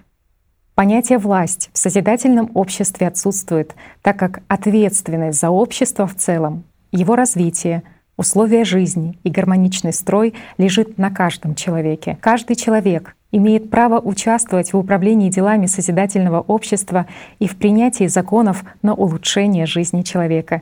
Понятие 0.76 1.18
«власть» 1.18 1.72
в 1.74 1.78
созидательном 1.78 2.52
обществе 2.54 3.08
отсутствует, 3.08 3.76
так 4.02 4.18
как 4.18 4.44
ответственность 4.48 5.42
за 5.42 5.50
общество 5.50 6.08
в 6.08 6.16
целом, 6.16 6.64
его 6.94 7.18
развитие, 7.18 7.84
условия 8.16 8.64
жизни 8.64 9.20
и 9.26 9.30
гармоничный 9.30 9.92
строй 9.92 10.36
лежит 10.58 10.98
на 10.98 11.12
каждом 11.12 11.56
человеке. 11.56 12.18
Каждый 12.22 12.56
человек 12.56 13.18
имеет 13.34 13.70
право 13.70 14.00
участвовать 14.00 14.72
в 14.72 14.78
управлении 14.78 15.30
делами 15.30 15.66
созидательного 15.66 16.40
общества 16.40 17.08
и 17.40 17.48
в 17.48 17.58
принятии 17.58 18.08
законов 18.08 18.64
на 18.82 18.94
улучшение 18.94 19.66
жизни 19.66 20.04
человека. 20.04 20.62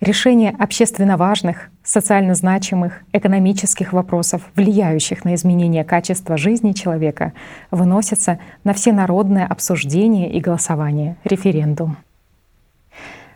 Решение 0.00 0.54
общественно 0.58 1.16
важных, 1.16 1.68
социально 1.84 2.34
значимых, 2.34 3.02
экономических 3.12 3.92
вопросов, 3.92 4.42
влияющих 4.56 5.24
на 5.24 5.34
изменение 5.34 5.84
качества 5.84 6.36
жизни 6.36 6.72
человека, 6.72 7.32
выносятся 7.70 8.38
на 8.64 8.72
всенародное 8.72 9.46
обсуждение 9.46 10.32
и 10.32 10.40
голосование, 10.40 11.16
референдум. 11.24 11.96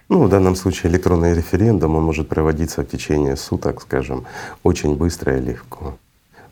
Ну, 0.09 0.23
в 0.23 0.29
данном 0.29 0.55
случае 0.55 0.93
электронный 0.93 1.35
референдум, 1.35 1.97
он 1.97 2.05
может 2.05 2.29
проводиться 2.29 2.83
в 2.83 2.87
течение 2.87 3.37
суток, 3.37 3.83
скажем, 3.83 4.25
очень 4.63 4.97
быстро 4.97 5.37
и 5.37 5.41
легко 5.41 5.95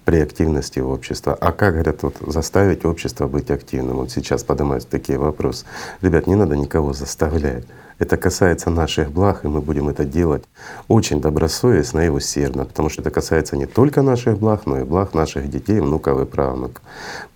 при 0.05 0.21
активности 0.21 0.81
общества. 0.81 1.37
А 1.41 1.53
как, 1.53 1.75
говорят, 1.75 2.03
вот 2.03 2.17
заставить 2.27 2.85
общество 2.85 3.27
быть 3.27 3.51
активным? 3.51 3.97
Вот 3.97 4.11
сейчас 4.11 4.45
поднимаются 4.45 4.89
такие 4.89 5.19
вопросы. 5.19 5.65
Ребят, 6.03 6.27
не 6.27 6.35
надо 6.35 6.57
никого 6.57 6.93
заставлять. 6.93 7.65
Это 7.99 8.17
касается 8.17 8.71
наших 8.71 9.13
благ, 9.13 9.45
и 9.45 9.49
мы 9.49 9.61
будем 9.61 9.89
это 9.89 10.05
делать 10.05 10.43
очень 10.89 11.21
добросовестно 11.21 12.01
и 12.01 12.09
усердно, 12.09 12.65
потому 12.65 12.89
что 12.89 13.03
это 13.03 13.11
касается 13.11 13.57
не 13.57 13.67
только 13.67 14.03
наших 14.03 14.39
благ, 14.39 14.67
но 14.67 14.81
и 14.81 14.85
благ 14.85 15.15
наших 15.15 15.49
детей, 15.49 15.79
внуков 15.81 16.21
и 16.21 16.25
правнуков. 16.25 16.83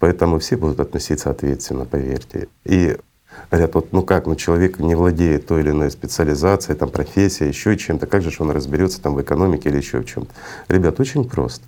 Поэтому 0.00 0.40
все 0.40 0.56
будут 0.56 0.80
относиться 0.80 1.30
ответственно, 1.30 1.84
поверьте. 1.84 2.48
И 2.64 2.96
говорят, 3.50 3.74
вот 3.74 3.92
ну 3.92 4.02
как, 4.02 4.26
ну 4.26 4.34
человек 4.34 4.80
не 4.80 4.96
владеет 4.96 5.46
той 5.46 5.60
или 5.60 5.70
иной 5.70 5.92
специализацией, 5.92 6.76
там 6.76 6.90
профессией, 6.90 7.48
еще 7.48 7.76
чем-то, 7.76 8.06
как 8.06 8.22
же 8.22 8.32
он 8.40 8.50
разберется 8.50 9.00
там 9.00 9.14
в 9.14 9.22
экономике 9.22 9.68
или 9.68 9.76
еще 9.76 10.00
в 10.00 10.06
чем-то. 10.06 10.32
Ребят, 10.68 10.98
очень 10.98 11.28
просто. 11.28 11.64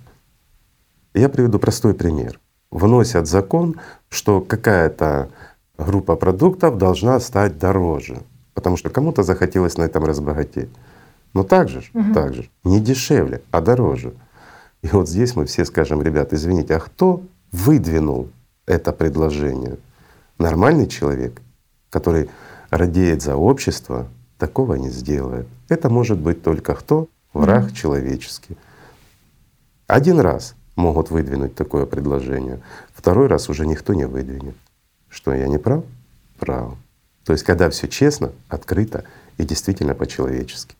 Я 1.13 1.29
приведу 1.29 1.59
простой 1.59 1.93
пример. 1.93 2.39
Вносят 2.71 3.27
закон, 3.27 3.75
что 4.09 4.41
какая-то 4.41 5.29
группа 5.77 6.15
продуктов 6.15 6.77
должна 6.77 7.19
стать 7.19 7.57
дороже, 7.57 8.21
потому 8.53 8.77
что 8.77 8.89
кому-то 8.89 9.23
захотелось 9.23 9.77
на 9.77 9.83
этом 9.83 10.05
разбогатеть. 10.05 10.69
Но 11.33 11.43
так 11.43 11.69
же, 11.69 11.83
угу. 11.93 12.13
так 12.13 12.33
же, 12.33 12.49
не 12.63 12.79
дешевле, 12.79 13.41
а 13.51 13.61
дороже. 13.61 14.13
И 14.81 14.87
вот 14.87 15.09
здесь 15.09 15.35
мы 15.35 15.45
все 15.45 15.65
скажем, 15.65 16.01
ребят, 16.01 16.33
извините, 16.33 16.75
а 16.75 16.79
кто 16.79 17.21
выдвинул 17.51 18.29
это 18.65 18.91
предложение? 18.93 19.77
Нормальный 20.37 20.87
человек, 20.87 21.41
который 21.89 22.29
радеет 22.69 23.21
за 23.21 23.35
общество, 23.35 24.07
такого 24.37 24.75
не 24.75 24.89
сделает. 24.89 25.47
Это 25.69 25.89
может 25.89 26.17
быть 26.17 26.41
только 26.41 26.73
кто? 26.73 27.07
Враг 27.33 27.67
mm 27.67 27.73
человеческий. 27.73 28.57
Один 29.87 30.19
раз 30.19 30.55
могут 30.75 31.11
выдвинуть 31.11 31.55
такое 31.55 31.85
предложение. 31.85 32.59
Второй 32.93 33.27
раз 33.27 33.49
уже 33.49 33.65
никто 33.65 33.93
не 33.93 34.05
выдвинет. 34.05 34.55
Что, 35.09 35.33
я 35.33 35.47
не 35.47 35.57
прав? 35.57 35.83
Прав. 36.39 36.73
То 37.25 37.33
есть 37.33 37.43
когда 37.43 37.69
все 37.69 37.87
честно, 37.87 38.31
открыто 38.49 39.03
и 39.37 39.43
действительно 39.43 39.93
по-человечески. 39.93 40.75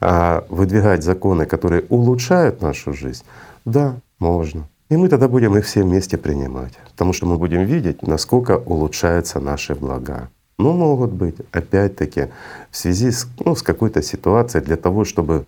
А 0.00 0.44
выдвигать 0.48 1.02
законы, 1.02 1.46
которые 1.46 1.84
улучшают 1.88 2.62
нашу 2.62 2.92
жизнь, 2.92 3.24
да, 3.64 3.96
можно. 4.18 4.68
И 4.88 4.96
мы 4.96 5.08
тогда 5.08 5.28
будем 5.28 5.56
их 5.56 5.66
все 5.66 5.82
вместе 5.82 6.16
принимать, 6.16 6.72
потому 6.92 7.12
что 7.12 7.26
мы 7.26 7.38
будем 7.38 7.64
видеть, 7.64 8.02
насколько 8.02 8.56
улучшаются 8.56 9.40
наши 9.40 9.74
блага. 9.74 10.30
Но 10.58 10.72
могут 10.72 11.12
быть, 11.12 11.36
опять-таки, 11.52 12.28
в 12.70 12.76
связи 12.76 13.10
с, 13.10 13.26
ну, 13.44 13.54
с 13.54 13.62
какой-то 13.62 14.00
ситуацией 14.02 14.64
для 14.64 14.76
того, 14.76 15.04
чтобы 15.04 15.44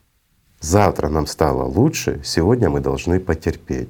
завтра 0.61 1.09
нам 1.09 1.27
стало 1.27 1.65
лучше, 1.65 2.21
сегодня 2.25 2.71
мы 2.71 2.81
должны 2.81 3.21
потерпеть. 3.21 3.89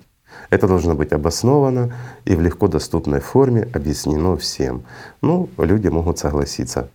Это 0.50 0.66
должно 0.66 0.94
быть 0.94 1.12
обосновано 1.12 1.94
и 2.24 2.34
в 2.34 2.40
легко 2.40 2.68
доступной 2.68 3.20
форме 3.20 3.68
объяснено 3.74 4.36
всем. 4.36 4.84
Ну, 5.20 5.48
люди 5.58 5.88
могут 5.88 6.18
согласиться 6.18 6.90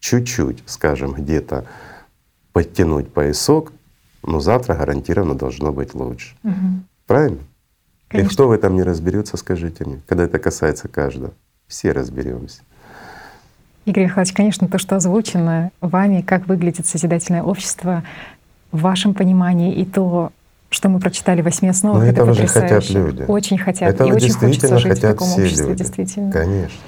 чуть-чуть, 0.00 0.62
скажем, 0.66 1.12
где-то 1.12 1.66
подтянуть 2.52 3.12
поясок, 3.12 3.72
но 4.22 4.40
завтра 4.40 4.74
гарантированно 4.74 5.34
должно 5.34 5.72
быть 5.72 5.94
лучше. 5.94 6.36
Угу. 6.42 6.54
Правильно? 7.06 7.38
Конечно. 8.08 8.28
И 8.28 8.32
кто 8.32 8.48
в 8.48 8.52
этом 8.52 8.76
не 8.76 8.82
разберется, 8.82 9.36
скажите 9.36 9.84
мне, 9.84 10.00
когда 10.06 10.24
это 10.24 10.38
касается 10.38 10.88
каждого? 10.88 11.32
Все 11.66 11.92
разберемся. 11.92 12.62
Игорь 13.84 14.04
Михайлович, 14.04 14.32
конечно, 14.32 14.68
то, 14.68 14.78
что 14.78 14.96
озвучено 14.96 15.70
вами, 15.80 16.20
как 16.20 16.48
выглядит 16.48 16.86
созидательное 16.86 17.42
общество, 17.42 18.02
в 18.72 18.80
вашем 18.80 19.14
понимании 19.14 19.72
и 19.74 19.84
то, 19.84 20.30
что 20.68 20.88
мы 20.88 20.98
прочитали 20.98 21.40
в 21.40 21.44
восьми 21.44 21.68
основах, 21.68 22.02
Но 22.02 22.04
это 22.04 22.22
этого 22.22 22.34
же 22.34 22.46
хотят 22.46 22.88
люди. 22.90 23.24
Очень 23.28 23.58
хотят. 23.58 23.94
Этого 23.94 24.08
и 24.08 24.12
очень 24.12 24.32
хочется 24.32 24.78
жить 24.78 24.92
хотят 24.92 24.98
в 24.98 25.12
таком 25.12 25.28
все 25.28 25.42
обществе, 25.42 25.68
люди. 25.68 25.78
действительно. 25.78 26.32
Конечно. 26.32 26.78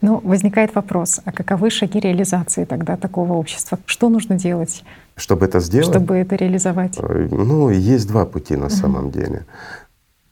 Ну, 0.00 0.18
возникает 0.24 0.74
вопрос, 0.74 1.20
а 1.26 1.32
каковы 1.32 1.68
шаги 1.68 2.00
реализации 2.00 2.64
тогда 2.64 2.96
такого 2.96 3.34
общества? 3.34 3.78
Что 3.84 4.08
нужно 4.08 4.36
делать? 4.36 4.82
Чтобы 5.16 5.44
это 5.44 5.60
сделать? 5.60 5.88
Чтобы 5.88 6.16
это 6.16 6.36
реализовать? 6.36 6.98
Ну, 6.98 7.68
есть 7.68 8.08
два 8.08 8.24
пути 8.24 8.56
на 8.56 8.70
самом 8.70 9.10
деле. 9.10 9.44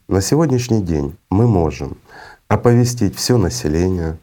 На 0.07 0.21
сегодняшний 0.21 0.81
день 0.81 1.15
мы 1.29 1.47
можем 1.47 1.97
оповестить 2.47 3.15
все 3.15 3.37
население 3.37 4.17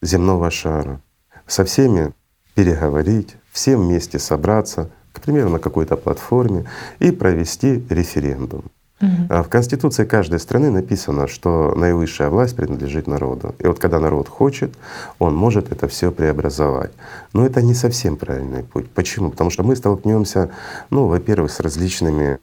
земного 0.00 0.52
шара, 0.52 1.00
со 1.48 1.64
всеми 1.64 2.12
переговорить, 2.54 3.36
всем 3.50 3.80
вместе 3.80 4.20
собраться, 4.20 4.88
к 5.16 5.20
примеру, 5.20 5.48
на 5.48 5.58
какой-то 5.58 5.96
платформе 5.96 6.64
и 6.98 7.10
провести 7.10 7.84
референдум. 7.88 8.64
Угу. 9.00 9.42
В 9.42 9.48
Конституции 9.48 10.04
каждой 10.04 10.40
страны 10.40 10.70
написано, 10.70 11.26
что 11.28 11.74
наивысшая 11.76 12.30
власть 12.30 12.56
принадлежит 12.56 13.06
народу. 13.06 13.54
И 13.58 13.66
вот 13.66 13.78
когда 13.78 14.00
народ 14.00 14.28
хочет, 14.28 14.74
он 15.18 15.34
может 15.34 15.70
это 15.70 15.86
все 15.86 16.10
преобразовать. 16.10 16.92
Но 17.34 17.44
это 17.44 17.60
не 17.60 17.74
совсем 17.74 18.16
правильный 18.16 18.62
путь. 18.62 18.88
Почему? 18.90 19.30
Потому 19.30 19.50
что 19.50 19.62
мы 19.64 19.76
столкнемся, 19.76 20.50
ну, 20.88 21.06
во-первых, 21.08 21.50
с 21.50 21.60
различными 21.60 22.38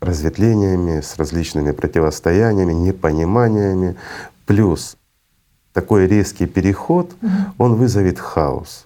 разветвлениями, 0.00 1.00
с 1.00 1.16
различными 1.16 1.72
противостояниями, 1.72 2.72
непониманиями. 2.72 3.96
Плюс 4.46 4.96
такой 5.74 6.06
резкий 6.06 6.46
переход, 6.46 7.12
угу. 7.20 7.30
он 7.58 7.74
вызовет 7.74 8.18
хаос. 8.18 8.83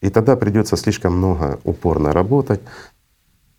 И 0.00 0.10
тогда 0.10 0.36
придется 0.36 0.76
слишком 0.76 1.16
много 1.16 1.58
упорно 1.64 2.12
работать, 2.12 2.60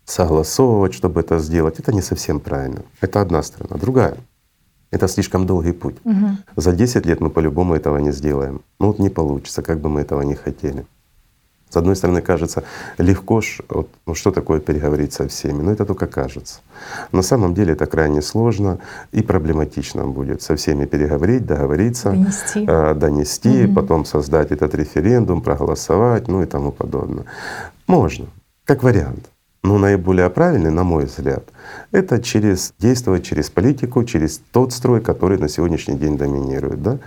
согласовывать, 0.06 0.94
чтобы 0.94 1.22
это 1.22 1.40
сделать. 1.40 1.80
Это 1.80 1.94
не 1.94 2.02
совсем 2.02 2.40
правильно. 2.40 2.84
Это 3.02 3.22
одна 3.22 3.44
сторона. 3.44 3.78
Другая— 3.78 4.18
это 4.92 5.08
слишком 5.08 5.46
долгий 5.46 5.74
путь. 5.74 5.98
Угу. 6.06 6.28
За 6.56 6.72
10 6.72 7.06
лет 7.06 7.20
мы 7.20 7.30
по-любому 7.30 7.76
этого 7.76 7.98
не 7.98 8.12
сделаем. 8.12 8.62
Ну 8.80 8.88
вот 8.88 9.00
не 9.00 9.10
получится, 9.10 9.62
как 9.62 9.80
бы 9.80 9.90
мы 9.90 10.02
этого 10.02 10.22
не 10.22 10.36
хотели. 10.36 10.86
С 11.70 11.78
одной 11.78 11.96
стороны, 11.96 12.22
кажется, 12.22 12.64
легко 12.98 13.42
ж, 13.42 13.62
вот, 13.70 13.90
ну 14.08 14.16
что 14.16 14.32
такое 14.32 14.60
переговорить 14.60 15.14
со 15.14 15.28
всеми, 15.28 15.62
но 15.62 15.72
это 15.72 15.86
только 15.86 16.08
кажется. 16.08 16.62
На 17.12 17.22
самом 17.22 17.54
деле 17.54 17.74
это 17.74 17.86
крайне 17.86 18.22
сложно 18.22 18.80
и 19.12 19.22
проблематично 19.22 20.06
будет 20.06 20.42
со 20.42 20.56
всеми 20.56 20.86
переговорить, 20.86 21.46
договориться, 21.46 22.10
донести, 22.10 22.66
э, 22.68 22.94
донести 22.96 23.66
угу. 23.66 23.76
потом 23.76 24.06
создать 24.06 24.52
этот 24.52 24.74
референдум, 24.74 25.42
проголосовать, 25.42 26.28
ну 26.28 26.42
и 26.42 26.46
тому 26.48 26.72
подобное. 26.72 27.26
Можно, 27.86 28.26
как 28.66 28.82
вариант. 28.84 29.30
Но 29.62 29.78
наиболее 29.78 30.30
правильный, 30.30 30.72
на 30.72 30.84
мой 30.84 31.06
взгляд, 31.06 31.44
это 31.92 32.22
через 32.22 32.74
действовать 32.80 33.26
через 33.26 33.50
политику, 33.50 34.04
через 34.06 34.42
тот 34.52 34.72
строй, 34.72 35.02
который 35.02 35.38
на 35.38 35.50
сегодняшний 35.50 35.98
день 35.98 36.18
доминирует. 36.18 36.82
Да? 36.82 36.98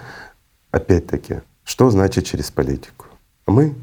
Опять-таки, 0.71 1.41
что 1.65 1.91
значит 1.91 2.27
через 2.27 2.51
политику? 2.51 3.07
Мы 3.47 3.75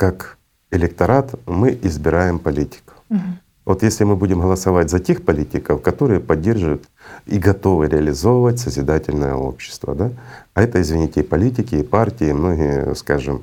как 0.00 0.38
электорат 0.70 1.34
мы 1.46 1.78
избираем 1.82 2.38
политику. 2.38 2.94
Угу. 3.10 3.20
Вот 3.66 3.82
если 3.82 4.04
мы 4.04 4.16
будем 4.16 4.40
голосовать 4.40 4.88
за 4.88 4.98
тех 4.98 5.22
политиков, 5.22 5.82
которые 5.82 6.20
поддерживают 6.20 6.84
и 7.26 7.38
готовы 7.38 7.86
реализовывать 7.86 8.58
созидательное 8.58 9.34
общество, 9.34 9.94
да? 9.94 10.10
а 10.54 10.62
это, 10.62 10.80
извините, 10.80 11.20
и 11.20 11.22
политики, 11.22 11.74
и 11.74 11.82
партии, 11.82 12.28
и 12.30 12.32
многие, 12.32 12.94
скажем, 12.94 13.42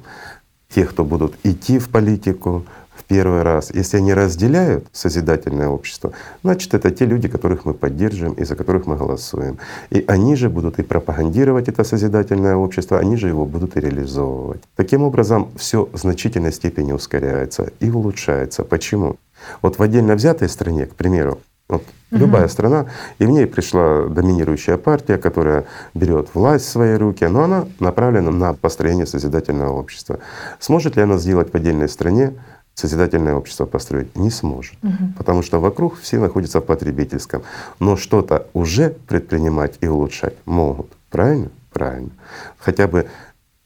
те, 0.67 0.83
кто 0.85 1.05
будут 1.05 1.35
идти 1.43 1.77
в 1.77 1.89
политику, 1.89 2.65
первый 3.03 3.43
раз. 3.43 3.71
Если 3.73 3.97
они 3.97 4.13
разделяют 4.13 4.87
созидательное 4.91 5.69
общество, 5.69 6.11
значит 6.43 6.73
это 6.73 6.91
те 6.91 7.05
люди, 7.05 7.27
которых 7.27 7.65
мы 7.65 7.73
поддерживаем 7.73 8.33
и 8.33 8.43
за 8.43 8.55
которых 8.55 8.85
мы 8.85 8.95
голосуем. 8.95 9.57
И 9.89 10.03
они 10.07 10.35
же 10.35 10.49
будут 10.49 10.79
и 10.79 10.83
пропагандировать 10.83 11.67
это 11.67 11.83
созидательное 11.83 12.55
общество, 12.55 12.99
они 12.99 13.17
же 13.17 13.27
его 13.27 13.45
будут 13.45 13.77
и 13.77 13.79
реализовывать. 13.79 14.61
Таким 14.75 15.03
образом, 15.03 15.49
все 15.57 15.89
в 15.91 15.97
значительной 15.97 16.51
степени 16.51 16.91
ускоряется 16.91 17.71
и 17.79 17.89
улучшается. 17.89 18.63
Почему? 18.63 19.17
Вот 19.61 19.77
в 19.77 19.83
отдельно 19.83 20.15
взятой 20.15 20.49
стране, 20.49 20.85
к 20.85 20.95
примеру, 20.95 21.39
вот 21.69 21.81
угу. 21.81 22.19
любая 22.19 22.47
страна, 22.47 22.85
и 23.19 23.25
в 23.25 23.29
ней 23.29 23.45
пришла 23.45 24.07
доминирующая 24.07 24.77
партия, 24.77 25.17
которая 25.17 25.65
берет 25.93 26.29
власть 26.33 26.65
в 26.65 26.69
свои 26.69 26.95
руки, 26.95 27.25
но 27.25 27.43
она 27.43 27.67
направлена 27.79 28.31
на 28.31 28.53
построение 28.53 29.05
созидательного 29.05 29.73
общества. 29.73 30.19
Сможет 30.59 30.95
ли 30.95 31.01
она 31.03 31.17
сделать 31.17 31.51
в 31.51 31.55
отдельной 31.55 31.89
стране 31.89 32.33
созидательное 32.77 33.33
общество 33.33 33.65
построить 33.65 34.15
не 34.15 34.29
сможет, 34.29 34.75
угу. 34.83 35.13
потому 35.17 35.41
что 35.41 35.59
вокруг 35.59 35.97
все 35.99 36.19
находятся 36.19 36.59
в 36.59 36.65
потребительском. 36.65 37.41
Но 37.79 37.97
что-то 37.97 38.45
уже 38.53 38.95
предпринимать 39.07 39.77
и 39.81 39.87
улучшать 39.87 40.35
могут. 40.45 40.87
Правильно? 41.09 41.49
Правильно. 41.73 42.11
Хотя 42.59 42.87
бы, 42.87 43.07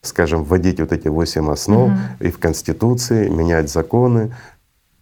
скажем, 0.02 0.46
вводить 0.46 0.80
вот 0.80 0.94
эти 0.94 1.10
восемь 1.10 1.52
основ 1.52 1.92
угу. 1.92 1.98
и 2.22 2.32
в 2.32 2.40
Конституции, 2.40 3.28
менять 3.28 3.70
законы, 3.70 4.34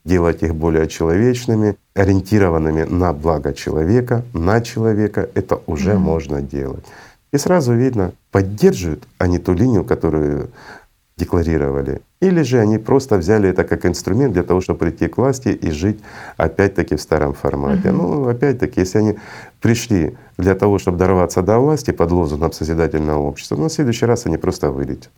делать 0.04 0.42
их 0.42 0.56
более 0.56 0.88
человечными, 0.88 1.76
ориентированными 1.94 2.86
на 2.86 3.14
благо 3.14 3.54
человека, 3.54 4.26
на 4.34 4.62
человека, 4.62 5.30
это 5.36 5.62
уже 5.68 5.94
угу. 5.94 6.00
можно 6.00 6.42
делать. 6.42 6.86
И 7.32 7.38
сразу 7.38 7.74
видно, 7.74 8.14
поддерживают 8.32 9.08
они 9.20 9.38
ту 9.38 9.54
линию, 9.54 9.84
которую 9.84 10.50
декларировали, 11.20 12.02
или 12.22 12.44
же 12.44 12.60
они 12.60 12.78
просто 12.78 13.18
взяли 13.18 13.50
это 13.50 13.64
как 13.64 13.86
инструмент 13.86 14.34
для 14.34 14.44
того, 14.44 14.62
чтобы 14.62 14.80
прийти 14.80 15.08
к 15.08 15.18
власти 15.18 15.50
и 15.50 15.72
жить 15.72 16.00
опять-таки 16.38 16.96
в 16.96 17.02
старом 17.02 17.34
формате. 17.34 17.90
Uh-huh. 17.90 17.92
Ну, 17.92 18.30
опять-таки, 18.30 18.80
если 18.80 19.00
они 19.00 19.16
пришли 19.62 20.18
для 20.38 20.56
того, 20.56 20.80
чтобы 20.80 20.98
дорваться 20.98 21.42
до 21.42 21.60
власти 21.60 21.92
под 21.92 22.12
лозунгом 22.12 22.52
созидательного 22.52 23.20
общества, 23.20 23.58
ну, 23.58 23.66
в 23.66 23.72
следующий 23.72 24.06
раз 24.06 24.26
они 24.26 24.38
просто 24.38 24.72
вылетят. 24.72 25.12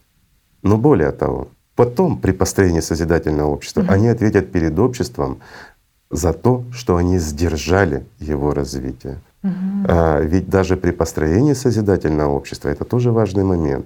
Но 0.63 0.77
более 0.77 1.11
того, 1.11 1.47
потом 1.75 2.17
при 2.17 2.31
построении 2.31 2.81
созидательного 2.81 3.49
общества 3.51 3.81
uh-huh. 3.81 3.93
они 3.93 4.07
ответят 4.09 4.51
перед 4.51 4.77
обществом 4.79 5.37
за 6.09 6.33
то, 6.33 6.63
что 6.71 6.97
они 6.97 7.19
сдержали 7.19 8.03
его 8.19 8.53
развитие. 8.53 9.15
Uh-huh. 9.43 9.85
А, 9.87 10.21
ведь 10.21 10.49
даже 10.49 10.77
при 10.77 10.91
построении 10.91 11.53
созидательного 11.53 12.31
общества 12.31 12.69
это 12.69 12.85
тоже 12.85 13.11
важный 13.11 13.43
момент 13.43 13.85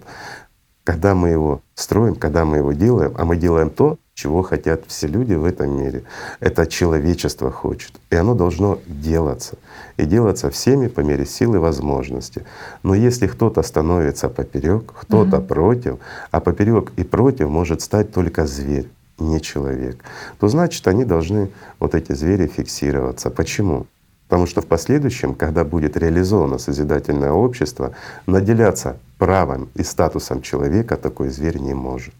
когда 0.86 1.16
мы 1.16 1.30
его 1.30 1.62
строим, 1.74 2.16
когда 2.16 2.46
мы 2.46 2.58
его 2.58 2.72
делаем, 2.72 3.14
а 3.18 3.26
мы 3.26 3.36
делаем 3.36 3.70
то, 3.70 3.98
чего 4.14 4.44
хотят 4.44 4.84
все 4.88 5.08
люди 5.08 5.34
в 5.34 5.44
этом 5.44 5.78
мире. 5.78 6.04
Это 6.40 6.68
человечество 6.68 7.52
хочет. 7.52 7.92
И 8.12 8.16
оно 8.16 8.34
должно 8.34 8.80
делаться. 8.88 9.58
И 9.98 10.06
делаться 10.06 10.50
всеми 10.50 10.88
по 10.88 11.02
мере 11.02 11.26
силы 11.26 11.58
и 11.58 11.60
возможности. 11.60 12.46
Но 12.84 12.96
если 12.96 13.28
кто-то 13.28 13.62
становится 13.64 14.30
поперек, 14.30 14.94
кто-то 15.02 15.40
угу. 15.40 15.46
против, 15.46 15.98
а 16.32 16.40
поперек 16.40 16.94
и 16.96 17.04
против 17.04 17.50
может 17.50 17.82
стать 17.82 18.14
только 18.14 18.46
зверь, 18.46 18.88
не 19.20 19.42
человек, 19.42 19.98
то 20.40 20.48
значит 20.48 20.88
они 20.88 21.04
должны, 21.04 21.50
вот 21.80 21.96
эти 21.96 22.14
звери, 22.14 22.48
фиксироваться. 22.48 23.30
Почему? 23.30 23.88
Потому 24.28 24.48
что 24.48 24.62
в 24.62 24.66
последующем, 24.66 25.36
когда 25.36 25.64
будет 25.64 25.98
реализовано 25.98 26.58
созидательное 26.58 27.32
общество, 27.32 27.94
наделяться 28.26 28.98
правом 29.18 29.70
и 29.76 29.84
статусом 29.84 30.42
человека 30.42 30.98
такой 30.98 31.30
зверь 31.30 31.60
не 31.60 31.74
может. 31.74 32.14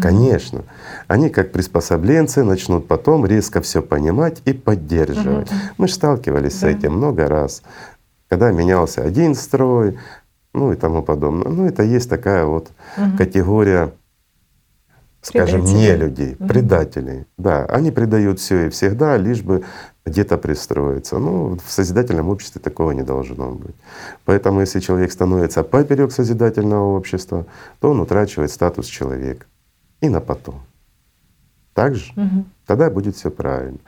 Конечно, 0.00 0.62
они 1.06 1.30
как 1.30 1.52
приспособленцы 1.52 2.42
начнут 2.42 2.88
потом 2.88 3.24
резко 3.24 3.60
все 3.60 3.80
понимать 3.80 4.42
и 4.44 4.52
поддерживать. 4.52 5.46
Угу. 5.46 5.58
Мы 5.78 5.88
же 5.88 5.94
сталкивались 5.94 6.54
да. 6.54 6.58
с 6.58 6.64
этим 6.64 6.94
много 6.94 7.28
раз, 7.28 7.62
когда 8.28 8.50
менялся 8.50 9.02
один 9.02 9.36
строй, 9.36 9.96
ну 10.52 10.72
и 10.72 10.76
тому 10.76 11.02
подобное. 11.04 11.52
Ну 11.52 11.66
это 11.66 11.84
есть 11.84 12.10
такая 12.10 12.44
вот 12.44 12.70
угу. 12.96 13.16
категория 13.16 13.92
скажем, 15.22 15.64
не 15.64 15.94
людей, 15.94 16.36
угу. 16.38 16.48
предателей. 16.48 17.26
Да, 17.38 17.64
они 17.66 17.92
предают 17.92 18.40
все 18.40 18.66
и 18.66 18.70
всегда, 18.70 19.16
лишь 19.16 19.42
бы 19.42 19.62
где-то 20.06 20.36
пристроиться. 20.36 21.18
Ну, 21.18 21.58
в 21.64 21.70
созидательном 21.70 22.28
обществе 22.28 22.60
такого 22.60 22.92
не 22.92 23.02
должно 23.02 23.52
быть. 23.52 23.74
Поэтому, 24.24 24.60
если 24.60 24.80
человек 24.80 25.12
становится 25.12 25.62
поперек 25.62 26.12
созидательного 26.12 26.96
общества, 26.96 27.46
то 27.80 27.90
он 27.90 28.00
утрачивает 28.00 28.50
статус 28.50 28.86
человека 28.86 29.46
и 30.00 30.08
на 30.08 30.20
потом. 30.20 30.60
Так 31.74 31.96
же? 31.96 32.12
Угу. 32.16 32.44
Тогда 32.66 32.88
будет 32.88 33.16
все 33.16 33.30
правильно. 33.30 33.78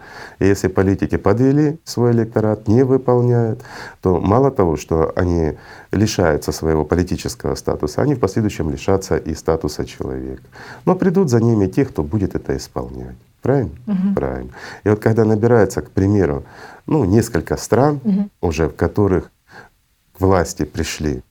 И 0.40 0.46
если 0.46 0.68
политики 0.68 1.16
подвели 1.16 1.78
свой 1.84 2.12
электорат, 2.12 2.66
не 2.66 2.82
выполняют, 2.82 3.62
то 4.00 4.20
мало 4.20 4.50
того, 4.50 4.76
что 4.76 5.12
они 5.14 5.52
лишаются 5.92 6.50
своего 6.50 6.84
политического 6.84 7.54
статуса, 7.54 8.02
они 8.02 8.14
в 8.14 8.20
последующем 8.20 8.70
лишатся 8.70 9.16
и 9.16 9.34
статуса 9.34 9.84
человека. 9.84 10.42
Но 10.84 10.96
придут 10.96 11.30
за 11.30 11.40
ними 11.40 11.68
те, 11.68 11.84
кто 11.84 12.02
будет 12.02 12.34
это 12.34 12.56
исполнять. 12.56 13.16
Правильно? 13.46 13.70
Угу. 13.86 14.14
Правильно. 14.16 14.50
И 14.82 14.88
вот 14.88 14.98
когда 14.98 15.24
набирается, 15.24 15.80
к 15.80 15.90
примеру, 15.92 16.44
ну, 16.86 17.04
несколько 17.04 17.56
стран, 17.56 18.00
угу. 18.02 18.28
уже 18.40 18.68
в 18.68 18.74
которых 18.74 19.30
к 20.16 20.20
власти 20.20 20.64
пришли 20.64 21.22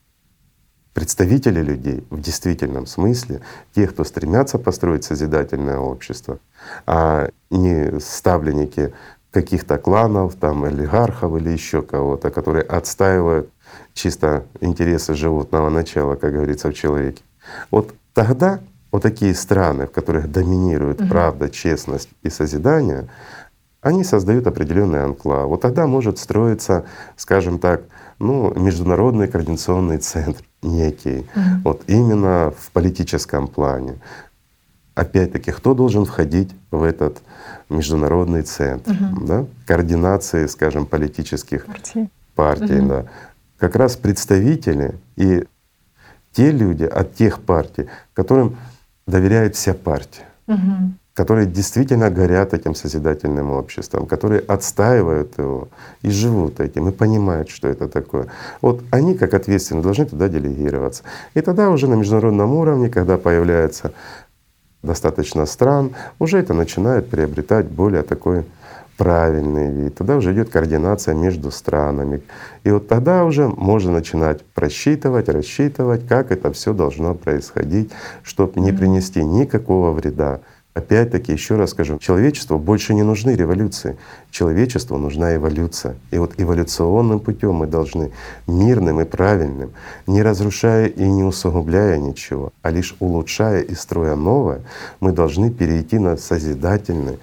представители 0.94 1.62
людей 1.62 2.08
в 2.10 2.22
действительном 2.22 2.86
смысле, 2.86 3.42
те, 3.76 3.86
кто 3.86 4.06
стремятся 4.06 4.58
построить 4.58 5.04
созидательное 5.04 5.78
общество, 5.78 6.40
а 6.86 7.32
не 7.50 8.00
ставленники 8.00 8.94
каких-то 9.32 9.78
кланов, 9.78 10.36
там, 10.36 10.64
олигархов 10.64 11.36
или 11.36 11.50
еще 11.50 11.82
кого-то, 11.82 12.30
которые 12.30 12.64
отстаивают 12.64 13.50
чисто 13.94 14.46
интересы 14.62 15.16
животного 15.16 15.70
начала, 15.70 16.16
как 16.16 16.32
говорится, 16.32 16.70
в 16.70 16.74
человеке. 16.76 17.24
Вот 17.72 17.94
тогда 18.14 18.62
вот 18.92 19.02
такие 19.02 19.36
страны, 19.36 19.88
в 19.88 19.92
которых 19.92 20.32
доминирует 20.32 21.02
угу. 21.02 21.10
правда, 21.10 21.50
честность 21.50 22.10
и 22.24 22.30
созидание, 22.30 23.08
они 23.82 24.04
создают 24.04 24.48
определенный 24.48 25.04
анклав. 25.04 25.48
Вот 25.48 25.62
тогда 25.62 25.86
может 25.86 26.18
строиться, 26.18 26.86
скажем 27.18 27.60
так, 27.60 27.84
ну, 28.18 28.54
международный 28.56 29.28
координационный 29.28 29.98
центр 29.98 30.44
некий, 30.64 31.28
угу. 31.36 31.62
вот 31.64 31.84
именно 31.88 32.54
в 32.58 32.72
политическом 32.72 33.48
плане. 33.48 33.96
Опять-таки, 34.96 35.52
кто 35.52 35.74
должен 35.74 36.06
входить 36.06 36.56
в 36.72 36.82
этот 36.82 37.22
международный 37.70 38.44
центр, 38.44 38.92
угу. 38.92 39.26
да? 39.26 39.46
координации, 39.66 40.48
скажем, 40.48 40.86
политических 40.86 41.66
партий, 41.66 42.10
партий 42.34 42.80
угу. 42.80 42.88
да. 42.88 43.06
как 43.58 43.76
раз 43.76 43.98
представители 43.98 44.96
и 45.16 45.46
те 46.32 46.52
люди 46.52 46.84
от 46.84 47.14
тех 47.16 47.42
партий, 47.42 47.88
которым 48.14 48.58
доверяет 49.08 49.56
вся 49.56 49.74
партия. 49.74 50.26
Угу 50.48 50.94
которые 51.16 51.48
действительно 51.48 52.10
горят 52.10 52.54
этим 52.54 52.76
созидательным 52.76 53.50
обществом, 53.50 54.06
которые 54.06 54.42
отстаивают 54.42 55.38
его 55.38 55.70
и 56.02 56.10
живут 56.10 56.60
этим, 56.60 56.90
и 56.90 56.92
понимают, 56.92 57.50
что 57.50 57.70
это 57.70 57.88
такое. 57.88 58.28
Вот 58.62 58.84
они, 58.92 59.16
как 59.16 59.34
ответственные, 59.34 59.82
должны 59.82 60.06
туда 60.06 60.28
делегироваться. 60.28 61.04
И 61.34 61.40
тогда 61.40 61.70
уже 61.70 61.88
на 61.88 61.94
международном 61.96 62.54
уровне, 62.54 62.90
когда 62.90 63.18
появляется 63.18 63.94
достаточно 64.84 65.46
стран, 65.46 65.96
уже 66.20 66.38
это 66.38 66.54
начинает 66.54 67.10
приобретать 67.10 67.68
более 67.68 68.04
такой 68.04 68.44
правильный 68.98 69.72
вид. 69.72 69.96
Тогда 69.96 70.18
уже 70.18 70.34
идет 70.34 70.50
координация 70.50 71.14
между 71.14 71.52
странами. 71.52 72.22
И 72.64 72.72
вот 72.72 72.88
тогда 72.88 73.26
уже 73.26 73.48
можно 73.48 73.92
начинать 73.92 74.44
просчитывать, 74.44 75.30
рассчитывать, 75.30 76.08
как 76.08 76.32
это 76.32 76.52
все 76.52 76.74
должно 76.74 77.14
происходить, 77.16 77.92
чтобы 78.24 78.60
не 78.60 78.72
принести 78.72 79.24
никакого 79.24 79.92
вреда 79.92 80.40
Опять-таки, 80.76 81.32
еще 81.32 81.56
раз 81.56 81.70
скажу, 81.70 81.98
человечеству 82.00 82.60
больше 82.60 82.94
не 82.94 83.04
нужны 83.04 83.30
революции. 83.30 83.98
Человечеству 84.30 84.98
нужна 84.98 85.34
эволюция. 85.34 85.96
И 86.12 86.18
вот 86.18 86.34
эволюционным 86.36 87.22
путем 87.22 87.54
мы 87.54 87.66
должны 87.66 88.12
мирным 88.46 89.00
и 89.00 89.06
правильным, 89.06 89.72
не 90.06 90.22
разрушая 90.22 90.88
и 90.88 91.08
не 91.08 91.24
усугубляя 91.24 91.98
ничего, 91.98 92.52
а 92.62 92.72
лишь 92.72 92.94
улучшая 93.00 93.62
и 93.62 93.74
строя 93.74 94.18
новое, 94.18 94.64
мы 95.00 95.14
должны 95.14 95.50
перейти 95.50 95.98
на 95.98 96.18
созидательный 96.18 97.20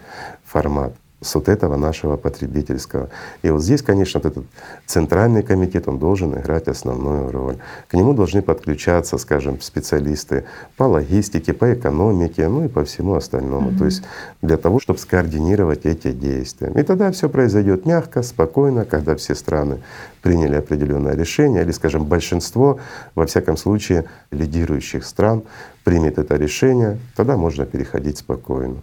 формат 0.47 0.95
с 1.23 1.35
вот 1.35 1.49
этого 1.49 1.77
нашего 1.77 2.17
потребительского. 2.17 3.09
И 3.43 3.51
вот 3.51 3.63
здесь, 3.63 3.83
конечно, 3.83 4.21
вот 4.23 4.33
этот 4.33 4.45
центральный 4.87 5.43
комитет, 5.43 5.89
он 5.89 5.99
должен 5.99 6.39
играть 6.39 6.69
основную 6.69 7.31
роль. 7.31 7.57
К 7.89 7.95
нему 7.95 8.13
должны 8.13 8.43
подключаться, 8.43 9.19
скажем, 9.19 9.61
специалисты 9.61 10.45
по 10.77 10.85
логистике, 10.85 11.53
по 11.53 11.73
экономике, 11.73 12.49
ну 12.49 12.65
и 12.65 12.69
по 12.69 12.85
всему 12.85 13.15
остальному. 13.15 13.71
Mm-hmm. 13.71 13.79
То 13.79 13.85
есть 13.85 14.03
для 14.43 14.57
того, 14.57 14.81
чтобы 14.81 14.99
скоординировать 14.99 15.87
эти 15.87 16.13
действия. 16.13 16.73
И 16.75 16.83
тогда 16.83 17.11
все 17.13 17.29
произойдет 17.29 17.87
мягко, 17.87 18.23
спокойно, 18.23 18.85
когда 18.85 19.15
все 19.17 19.35
страны 19.35 19.83
приняли 20.23 20.57
определенное 20.57 21.15
решение, 21.15 21.63
или, 21.63 21.73
скажем, 21.73 22.05
большинство, 22.05 22.79
во 23.15 23.27
всяком 23.27 23.57
случае, 23.57 24.05
лидирующих 24.31 25.05
стран 25.05 25.43
примет 25.85 26.19
это 26.19 26.37
решение, 26.37 26.99
тогда 27.17 27.37
можно 27.37 27.65
переходить 27.65 28.19
спокойно. 28.19 28.77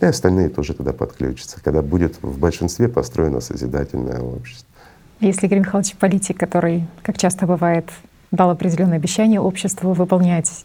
И 0.00 0.04
остальные 0.04 0.48
тоже 0.48 0.74
туда 0.74 0.92
подключатся, 0.92 1.58
когда 1.62 1.82
будет 1.82 2.22
в 2.22 2.38
большинстве 2.38 2.88
построено 2.88 3.40
созидательное 3.40 4.20
общество. 4.20 4.68
Если 5.20 5.46
Игорь 5.46 5.60
Михайлович 5.60 5.94
политик, 5.96 6.38
который, 6.38 6.86
как 7.02 7.18
часто 7.18 7.46
бывает, 7.46 7.88
дал 8.30 8.50
определенное 8.50 8.96
обещание 8.96 9.40
обществу 9.40 9.92
выполнять 9.92 10.64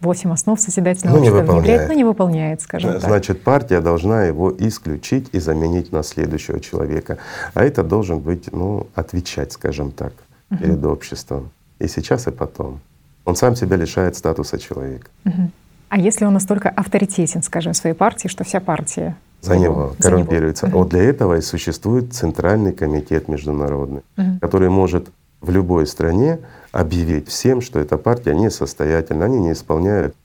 восемь 0.00 0.32
основ 0.32 0.60
созидательного 0.60 1.16
ну, 1.16 1.22
общества 1.22 1.52
внедряет, 1.52 1.88
но 1.88 1.94
не 1.94 2.04
выполняет, 2.04 2.60
скажем 2.60 2.90
Значит, 2.90 3.02
так. 3.02 3.10
Значит, 3.10 3.42
партия 3.42 3.80
должна 3.80 4.24
его 4.24 4.54
исключить 4.58 5.28
и 5.32 5.38
заменить 5.38 5.92
на 5.92 6.02
следующего 6.02 6.60
человека. 6.60 7.18
А 7.54 7.64
это 7.64 7.82
должен 7.82 8.18
быть, 8.18 8.52
ну, 8.52 8.88
отвечать, 8.94 9.52
скажем 9.52 9.92
так, 9.92 10.12
угу. 10.50 10.58
перед 10.58 10.84
обществом. 10.84 11.50
И 11.78 11.88
сейчас, 11.88 12.26
и 12.26 12.30
потом. 12.30 12.80
Он 13.24 13.36
сам 13.36 13.54
себя 13.54 13.76
лишает 13.76 14.16
статуса 14.16 14.58
человека. 14.58 15.06
Угу. 15.24 15.50
А 15.92 15.98
если 15.98 16.24
он 16.24 16.32
настолько 16.32 16.70
авторитетен, 16.70 17.42
скажем, 17.42 17.74
в 17.74 17.76
своей 17.76 17.94
партии, 17.94 18.26
что 18.26 18.44
вся 18.44 18.60
партия 18.60 19.14
за 19.42 19.58
него 19.58 19.94
за 19.98 20.08
коррумпируется. 20.08 20.66
Него. 20.66 20.78
Вот 20.78 20.88
для 20.88 21.02
этого 21.02 21.36
и 21.36 21.42
существует 21.42 22.14
Центральный 22.14 22.72
комитет 22.72 23.28
международный, 23.28 24.00
угу. 24.16 24.38
который 24.40 24.70
может 24.70 25.08
в 25.42 25.50
любой 25.50 25.86
стране 25.86 26.38
объявить 26.70 27.28
всем, 27.28 27.60
что 27.60 27.78
эта 27.78 27.98
партия 27.98 28.34
несостоятельна, 28.34 29.26
они 29.26 29.38
не 29.38 29.52
исполняют 29.52 30.16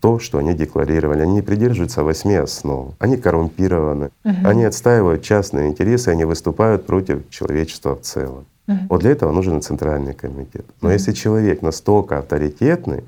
то, 0.00 0.18
что 0.18 0.38
они 0.38 0.54
декларировали. 0.54 1.20
Они 1.20 1.34
не 1.34 1.42
придерживаются 1.42 2.02
восьми 2.02 2.36
основ. 2.36 2.94
Они 2.98 3.18
коррумпированы, 3.18 4.12
угу. 4.24 4.36
они 4.44 4.64
отстаивают 4.64 5.22
частные 5.22 5.68
интересы, 5.68 6.08
они 6.08 6.24
выступают 6.24 6.86
против 6.86 7.28
человечества 7.28 7.94
в 7.94 8.00
целом. 8.00 8.46
Вот 8.88 9.00
для 9.00 9.10
этого 9.10 9.32
нужен 9.32 9.62
центральный 9.62 10.14
комитет. 10.14 10.64
Но 10.80 10.90
если 10.90 11.12
человек 11.12 11.62
настолько 11.62 12.18
авторитетный 12.18 13.04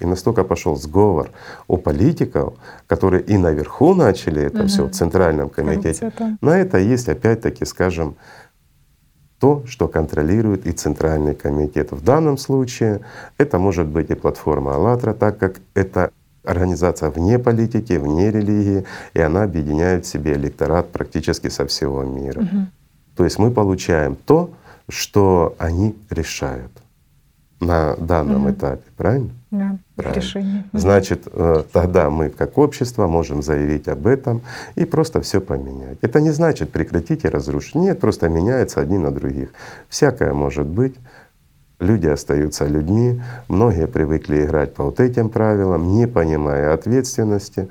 и 0.00 0.06
настолько 0.06 0.44
пошел 0.44 0.76
сговор 0.76 1.30
у 1.68 1.76
политиков, 1.76 2.54
которые 2.86 3.22
и 3.22 3.38
наверху 3.38 3.94
начали 3.94 4.42
это 4.42 4.66
все 4.66 4.84
в 4.84 4.90
центральном 4.90 5.48
комитете, 5.48 6.12
на 6.40 6.58
это 6.58 6.78
есть 6.78 7.08
опять-таки, 7.08 7.64
скажем, 7.64 8.16
то, 9.38 9.64
что 9.66 9.88
контролирует 9.88 10.66
и 10.66 10.70
Центральный 10.72 11.34
комитет. 11.34 11.90
В 11.90 12.04
данном 12.04 12.38
случае 12.38 13.00
это 13.38 13.58
может 13.58 13.88
быть 13.88 14.08
и 14.10 14.14
платформа 14.14 14.76
«АЛЛАТРА», 14.76 15.14
так 15.14 15.38
как 15.38 15.60
это 15.74 16.12
организация 16.44 17.10
вне 17.10 17.40
политики, 17.40 17.94
вне 17.94 18.30
религии, 18.30 18.84
и 19.14 19.20
она 19.20 19.42
объединяет 19.42 20.04
в 20.04 20.08
себе 20.08 20.34
электорат 20.34 20.90
практически 20.92 21.48
со 21.48 21.66
всего 21.66 22.04
мира. 22.04 22.40
Угу. 22.40 22.66
То 23.16 23.24
есть 23.24 23.38
мы 23.38 23.50
получаем 23.50 24.16
то, 24.16 24.50
что 24.88 25.54
они 25.58 25.96
решают 26.10 26.70
на 27.62 27.94
данном 27.96 28.46
угу. 28.46 28.52
этапе, 28.52 28.82
правильно? 28.96 29.30
Да, 29.50 29.78
правильно. 29.94 30.20
решение. 30.20 30.64
Значит, 30.72 31.28
э, 31.30 31.62
тогда 31.72 32.10
мы 32.10 32.30
как 32.30 32.58
общество 32.58 33.06
можем 33.06 33.42
заявить 33.42 33.86
об 33.88 34.06
этом 34.06 34.42
и 34.74 34.84
просто 34.84 35.20
все 35.20 35.40
поменять. 35.40 35.98
Это 36.00 36.20
не 36.20 36.30
значит 36.30 36.72
прекратить 36.72 37.24
и 37.24 37.28
разрушить. 37.28 37.76
Нет, 37.76 38.00
просто 38.00 38.28
меняется 38.28 38.80
одни 38.80 38.98
на 38.98 39.10
других. 39.10 39.50
Всякое 39.88 40.32
может 40.32 40.66
быть. 40.66 40.94
Люди 41.78 42.06
остаются 42.06 42.64
людьми, 42.66 43.20
многие 43.48 43.88
привыкли 43.88 44.44
играть 44.44 44.72
по 44.72 44.84
вот 44.84 45.00
этим 45.00 45.28
правилам, 45.28 45.96
не 45.96 46.06
понимая 46.06 46.74
ответственности, 46.74 47.68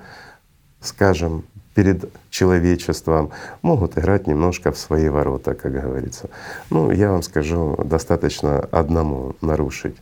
скажем, 0.81 1.45
перед 1.73 2.09
человечеством, 2.29 3.31
могут 3.61 3.97
играть 3.97 4.27
немножко 4.27 4.71
в 4.71 4.77
свои 4.77 5.09
ворота, 5.09 5.53
как 5.53 5.71
говорится. 5.71 6.29
Ну, 6.69 6.91
я 6.91 7.11
вам 7.11 7.23
скажу, 7.23 7.77
достаточно 7.83 8.59
одному 8.59 9.35
нарушить 9.41 9.95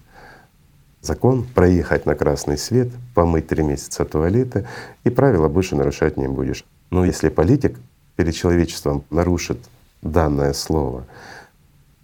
закон, 1.02 1.44
проехать 1.44 2.06
на 2.06 2.16
красный 2.16 2.58
свет, 2.58 2.90
помыть 3.14 3.48
три 3.48 3.64
месяца 3.64 4.06
туалеты, 4.06 4.68
и 5.04 5.10
правила 5.10 5.48
больше 5.48 5.76
нарушать 5.76 6.18
не 6.18 6.28
будешь. 6.28 6.66
Но 6.90 7.06
если 7.06 7.30
политик 7.30 7.78
перед 8.16 8.36
человечеством 8.36 9.04
нарушит 9.10 9.60
данное 10.02 10.54
слово 10.54 11.06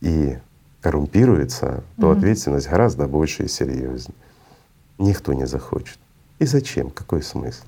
и 0.01 0.37
коррумпируется, 0.81 1.83
то 1.99 2.11
mm-hmm. 2.11 2.17
ответственность 2.17 2.69
гораздо 2.69 3.07
больше 3.07 3.43
и 3.43 3.47
серьезнее. 3.47 4.15
Никто 4.97 5.33
не 5.33 5.47
захочет. 5.47 5.97
И 6.39 6.45
зачем? 6.45 6.89
Какой 6.89 7.23
смысл? 7.23 7.63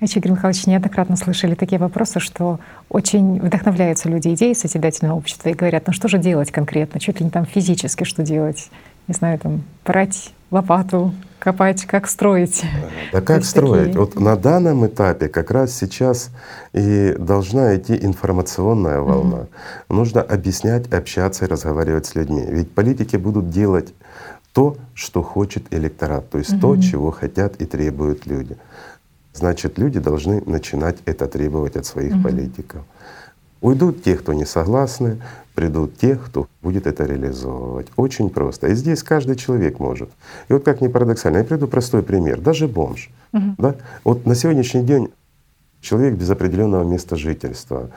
Игорь 0.00 0.32
Михайлович, 0.32 0.66
неоднократно 0.66 1.16
слышали 1.16 1.54
такие 1.54 1.78
вопросы, 1.78 2.20
что 2.20 2.58
очень 2.88 3.38
вдохновляются 3.40 4.08
люди 4.08 4.28
идеей 4.28 4.54
созидательного 4.54 5.16
общества 5.16 5.50
и 5.50 5.54
говорят, 5.54 5.86
ну 5.86 5.92
что 5.92 6.08
же 6.08 6.18
делать 6.18 6.50
конкретно, 6.50 6.98
чуть 7.00 7.20
ли 7.20 7.24
не 7.24 7.30
там 7.30 7.44
физически 7.44 8.04
что 8.04 8.22
делать, 8.22 8.70
не 9.08 9.14
знаю, 9.14 9.38
там 9.38 9.62
брать 9.84 10.32
лопату, 10.50 11.12
копать, 11.38 11.84
как 11.84 12.08
строить. 12.08 12.64
Да 13.12 13.20
как 13.20 13.44
строить? 13.44 13.88
Такие... 13.88 14.00
Вот 14.00 14.18
на 14.18 14.36
данном 14.36 14.86
этапе 14.86 15.28
как 15.28 15.50
раз 15.50 15.74
сейчас 15.74 16.30
и 16.72 17.14
должна 17.18 17.76
идти 17.76 17.94
информационная 18.00 19.00
волна. 19.00 19.36
Mm-hmm. 19.36 19.94
Нужно 19.94 20.22
объяснять, 20.22 20.92
общаться 20.92 21.44
и 21.44 21.48
разговаривать 21.48 22.06
с 22.06 22.14
людьми. 22.14 22.44
Ведь 22.48 22.72
политики 22.72 23.16
будут 23.16 23.50
делать 23.50 23.92
то, 24.52 24.76
что 24.94 25.22
хочет 25.22 25.72
электорат, 25.72 26.28
то 26.30 26.38
есть 26.38 26.54
mm-hmm. 26.54 26.60
то, 26.60 26.76
чего 26.76 27.10
хотят 27.10 27.56
и 27.56 27.66
требуют 27.66 28.26
люди. 28.26 28.56
Значит, 29.32 29.78
люди 29.78 30.00
должны 30.00 30.42
начинать 30.46 30.98
это 31.04 31.26
требовать 31.26 31.76
от 31.76 31.86
своих 31.86 32.14
угу. 32.14 32.22
политиков. 32.24 32.82
Уйдут 33.60 34.02
те, 34.02 34.16
кто 34.16 34.32
не 34.32 34.46
согласны, 34.46 35.20
придут 35.54 35.98
те, 35.98 36.16
кто 36.16 36.48
будет 36.62 36.86
это 36.86 37.04
реализовывать. 37.04 37.88
Очень 37.96 38.30
просто. 38.30 38.68
И 38.68 38.74
здесь 38.74 39.02
каждый 39.02 39.36
человек 39.36 39.78
может. 39.78 40.10
И 40.48 40.52
вот 40.52 40.64
как 40.64 40.80
ни 40.80 40.88
парадоксально, 40.88 41.38
я 41.38 41.44
приведу 41.44 41.68
простой 41.68 42.02
пример. 42.02 42.40
Даже 42.40 42.66
бомж. 42.66 43.10
Угу. 43.32 43.54
Да? 43.58 43.76
Вот 44.04 44.26
на 44.26 44.34
сегодняшний 44.34 44.82
день 44.82 45.10
человек 45.80 46.14
без 46.14 46.30
определенного 46.30 46.84
места 46.84 47.16
жительства, 47.16 47.90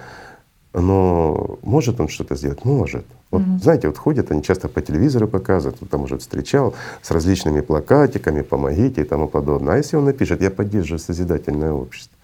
но 0.74 1.58
может 1.62 2.00
он 2.00 2.08
что-то 2.08 2.36
сделать? 2.36 2.66
Может. 2.66 3.06
Вот 3.32 3.42
угу. 3.42 3.58
знаете, 3.60 3.88
вот 3.88 3.98
ходят, 3.98 4.32
они 4.32 4.44
часто 4.44 4.68
по 4.68 4.82
телевизору 4.82 5.28
показывают, 5.28 5.82
вот 5.82 5.90
там 5.90 6.04
уже 6.04 6.18
встречал 6.18 6.74
с 7.02 7.12
различными 7.12 7.62
плакатиками, 7.62 8.42
помогите 8.42 9.02
и 9.02 9.06
тому 9.06 9.28
подобное. 9.28 9.76
А 9.76 9.78
если 9.78 9.98
он 9.98 10.06
напишет, 10.06 10.42
я 10.42 10.52
поддерживаю 10.52 11.00
созидательное 11.00 11.72
общество, 11.72 12.18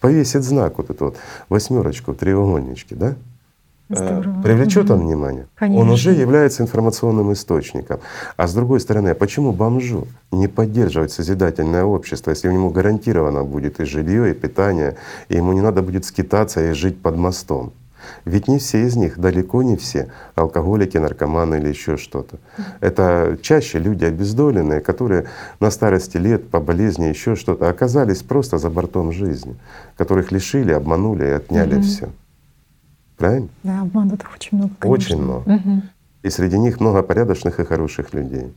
Повесит 0.00 0.44
знак 0.44 0.78
вот 0.78 0.88
эту 0.90 1.06
вот 1.06 1.16
восьмерочку 1.50 2.12
в 2.12 2.16
треугольничке, 2.16 2.94
да? 2.94 3.16
Э, 3.90 3.94
Здорово. 3.94 4.42
Привлечет 4.42 4.84
угу. 4.84 4.94
он 4.94 5.06
внимание? 5.06 5.46
Конечно. 5.56 5.82
Он 5.82 5.90
уже 5.90 6.12
является 6.12 6.62
информационным 6.62 7.32
источником. 7.32 8.00
А 8.36 8.46
с 8.46 8.54
другой 8.54 8.80
стороны, 8.80 9.10
а 9.10 9.14
почему 9.14 9.52
бомжу 9.52 10.06
не 10.32 10.48
поддерживать 10.48 11.12
созидательное 11.12 11.84
общество, 11.84 12.30
если 12.30 12.48
у 12.48 12.52
него 12.52 12.70
гарантированно 12.70 13.44
будет 13.44 13.80
и 13.80 13.84
жилье, 13.84 14.30
и 14.30 14.34
питание, 14.34 14.96
и 15.28 15.36
ему 15.36 15.52
не 15.52 15.60
надо 15.60 15.82
будет 15.82 16.04
скитаться 16.04 16.70
и 16.70 16.72
жить 16.72 17.00
под 17.00 17.16
мостом? 17.16 17.72
Ведь 18.24 18.48
не 18.48 18.58
все 18.58 18.86
из 18.86 18.96
них, 18.96 19.18
далеко 19.18 19.62
не 19.62 19.76
все, 19.76 20.10
алкоголики, 20.34 20.98
наркоманы 20.98 21.56
или 21.56 21.68
еще 21.68 21.96
что-то. 21.96 22.38
Это 22.80 23.38
чаще 23.42 23.78
люди 23.78 24.04
обездоленные, 24.04 24.80
которые 24.80 25.26
на 25.60 25.70
старости 25.70 26.16
лет 26.16 26.48
по 26.48 26.60
болезни 26.60 27.06
еще 27.06 27.36
что-то 27.36 27.68
оказались 27.68 28.22
просто 28.22 28.58
за 28.58 28.70
бортом 28.70 29.12
жизни, 29.12 29.56
которых 29.96 30.32
лишили, 30.32 30.72
обманули 30.72 31.24
и 31.24 31.30
отняли 31.30 31.76
угу. 31.76 31.82
все. 31.82 32.08
Правильно? 33.16 33.48
Да, 33.62 33.82
обманутых 33.82 34.30
очень 34.34 34.56
много. 34.56 34.72
Конечно. 34.78 35.14
Очень 35.14 35.22
много. 35.22 35.50
Угу. 35.50 35.82
И 36.22 36.30
среди 36.30 36.58
них 36.58 36.80
много 36.80 37.02
порядочных 37.02 37.60
и 37.60 37.64
хороших 37.64 38.14
людей. 38.14 38.52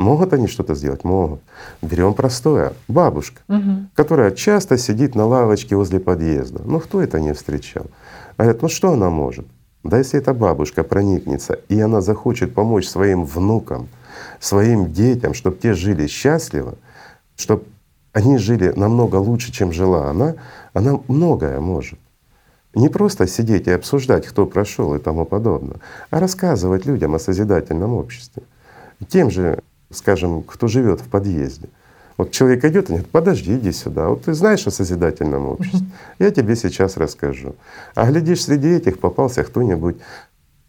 Могут 0.00 0.32
они 0.32 0.46
что-то 0.46 0.74
сделать? 0.74 1.04
Могут. 1.04 1.40
Берем 1.82 2.14
простое. 2.14 2.72
Бабушка, 2.88 3.42
угу. 3.48 3.86
которая 3.94 4.30
часто 4.30 4.78
сидит 4.78 5.14
на 5.14 5.26
лавочке 5.26 5.76
возле 5.76 6.00
подъезда. 6.00 6.62
Ну 6.64 6.80
кто 6.80 7.02
это 7.02 7.20
не 7.20 7.34
встречал? 7.34 7.86
Говорят, 8.40 8.62
ну 8.62 8.68
что 8.70 8.92
она 8.92 9.10
может? 9.10 9.46
Да 9.82 9.98
если 9.98 10.18
эта 10.18 10.32
бабушка 10.32 10.82
проникнется, 10.82 11.60
и 11.68 11.78
она 11.78 12.00
захочет 12.00 12.54
помочь 12.54 12.88
своим 12.88 13.26
внукам, 13.26 13.88
своим 14.38 14.94
детям, 14.94 15.34
чтобы 15.34 15.58
те 15.58 15.74
жили 15.74 16.06
счастливо, 16.06 16.76
чтобы 17.36 17.64
они 18.14 18.38
жили 18.38 18.72
намного 18.74 19.16
лучше, 19.16 19.52
чем 19.52 19.74
жила 19.74 20.08
она, 20.08 20.36
она 20.72 21.00
многое 21.06 21.60
может. 21.60 21.98
Не 22.74 22.88
просто 22.88 23.26
сидеть 23.26 23.66
и 23.66 23.72
обсуждать, 23.72 24.26
кто 24.26 24.46
прошел 24.46 24.94
и 24.94 24.98
тому 24.98 25.26
подобное, 25.26 25.76
а 26.08 26.18
рассказывать 26.18 26.86
людям 26.86 27.14
о 27.14 27.18
созидательном 27.18 27.92
обществе. 27.92 28.42
Тем 29.06 29.30
же, 29.30 29.62
скажем, 29.90 30.42
кто 30.44 30.66
живет 30.66 31.02
в 31.02 31.10
подъезде. 31.10 31.68
Вот 32.20 32.32
человек 32.32 32.62
идет 32.66 32.84
и 32.84 32.88
говорит, 32.88 33.08
подожди, 33.08 33.56
иди 33.56 33.72
сюда. 33.72 34.10
Вот 34.10 34.24
ты 34.24 34.34
знаешь 34.34 34.66
о 34.66 34.70
созидательном 34.70 35.46
обществе, 35.46 35.86
я 36.18 36.30
тебе 36.30 36.54
сейчас 36.54 36.98
расскажу. 36.98 37.54
А 37.94 38.10
глядишь, 38.10 38.44
среди 38.44 38.68
этих 38.68 38.98
попался 38.98 39.42
кто-нибудь 39.42 39.96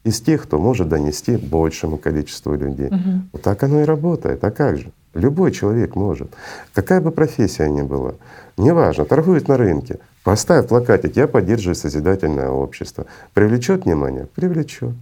из 0.06 0.22
тех, 0.22 0.44
кто 0.44 0.60
может 0.60 0.88
донести 0.88 1.36
большему 1.36 1.98
количеству 1.98 2.56
людей. 2.56 2.88
Угу. 2.88 3.22
Вот 3.34 3.42
так 3.42 3.62
оно 3.64 3.82
и 3.82 3.84
работает. 3.84 4.42
А 4.46 4.52
как 4.52 4.78
же? 4.78 4.94
Любой 5.14 5.52
человек 5.52 5.96
может. 5.96 6.32
Какая 6.74 7.02
бы 7.02 7.12
профессия 7.12 7.68
ни 7.68 7.82
была, 7.82 8.14
неважно, 8.56 9.04
торгует 9.04 9.50
на 9.50 9.58
рынке, 9.58 10.00
поставь 10.24 10.70
плакатик 10.70 11.18
«Я 11.18 11.28
поддерживаю 11.28 11.76
созидательное 11.76 12.48
общество». 12.48 13.08
Привлечет 13.34 13.84
внимание? 13.84 14.26
Привлечет. 14.34 14.94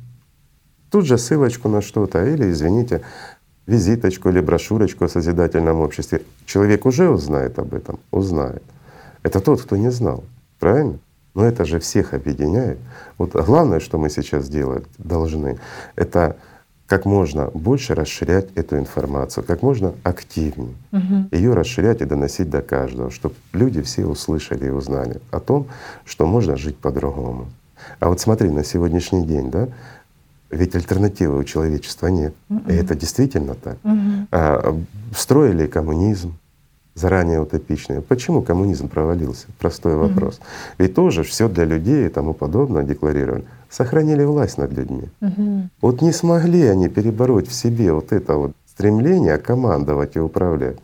Тут 0.90 1.06
же 1.06 1.20
ссылочку 1.20 1.70
на 1.70 1.84
что-то 1.84 2.26
или, 2.26 2.50
извините, 2.50 3.02
визиточку 3.70 4.30
или 4.30 4.41
брошюрочку 4.41 5.06
о 5.06 5.10
созидательном 5.10 5.80
обществе. 5.80 6.22
Человек 6.46 6.86
уже 6.86 7.10
узнает 7.10 7.60
об 7.60 7.74
этом, 7.74 8.00
узнает. 8.12 8.64
Это 9.24 9.40
тот, 9.40 9.62
кто 9.62 9.78
не 9.78 9.91
знал, 9.91 10.24
правильно? 10.60 10.98
Но 11.36 11.46
это 11.46 11.64
же 11.66 11.80
всех 11.80 12.14
объединяет. 12.14 12.80
Вот 13.18 13.32
главное, 13.34 13.80
что 13.80 13.98
мы 13.98 14.10
сейчас 14.10 14.50
делать 14.50 14.86
должны, 14.98 15.60
это 15.96 16.36
как 16.88 17.06
можно 17.06 17.52
больше 17.54 17.94
расширять 17.94 18.48
эту 18.56 18.78
информацию, 18.78 19.44
как 19.44 19.62
можно 19.62 19.94
активнее 20.04 20.74
угу. 20.91 21.28
ее 21.32 21.54
расширять 21.54 22.02
и 22.02 22.06
доносить 22.06 22.50
до 22.50 22.64
каждого, 22.64 23.12
чтобы 23.12 23.36
люди 23.54 23.84
все 23.84 24.06
услышали 24.06 24.66
и 24.66 24.72
узнали 24.72 25.22
о 25.30 25.40
том, 25.40 25.68
что 26.04 26.26
можно 26.26 26.58
жить 26.58 26.78
по-другому. 26.78 27.46
А 28.00 28.10
вот 28.10 28.20
смотри, 28.20 28.50
на 28.50 28.64
сегодняшний 28.64 29.24
день, 29.24 29.52
да, 29.52 29.70
ведь 30.52 30.76
альтернативы 30.76 31.38
у 31.38 31.44
человечества 31.44 32.08
нет. 32.08 32.34
Mm-mm. 32.50 32.72
И 32.72 32.76
это 32.76 32.96
действительно 32.96 33.56
так. 33.56 33.78
Mm-hmm. 33.84 34.28
А, 34.32 34.80
строили 35.16 35.68
коммунизм, 35.68 36.34
заранее 36.96 37.42
утопичный. 37.42 38.02
Почему 38.02 38.42
коммунизм 38.42 38.88
провалился? 38.88 39.48
Простой 39.60 39.96
вопрос. 39.96 40.36
Mm-hmm. 40.36 40.76
Ведь 40.80 40.96
тоже 40.96 41.24
все 41.24 41.48
для 41.48 41.66
людей 41.66 42.08
и 42.08 42.10
тому 42.10 42.34
подобное 42.34 42.84
декларировали 42.84 43.46
сохранили 43.70 44.24
власть 44.24 44.58
над 44.58 44.74
людьми. 44.74 45.10
Угу. 45.22 45.70
Вот 45.82 46.02
не 46.02 46.12
смогли 46.12 46.66
они 46.66 46.90
перебороть 46.90 47.48
в 47.48 47.54
себе 47.54 47.94
вот 47.94 48.12
это 48.12 48.36
вот 48.36 48.52
стремление 48.66 49.38
командовать 49.38 50.16
и 50.16 50.20
управлять. 50.20 50.78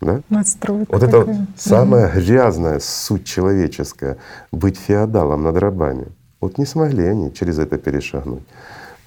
Да? 0.00 0.20
Надстройка 0.30 0.92
вот 0.92 1.02
это 1.02 1.20
вот 1.20 1.36
самая 1.56 2.08
угу. 2.08 2.20
грязная 2.20 2.78
суть 2.80 3.24
человеческая— 3.24 4.16
быть 4.52 4.78
феодалом 4.78 5.42
над 5.42 5.56
рабами. 5.56 6.06
Вот 6.40 6.56
не 6.56 6.64
смогли 6.64 7.04
они 7.04 7.34
через 7.34 7.58
это 7.58 7.76
перешагнуть. 7.76 8.42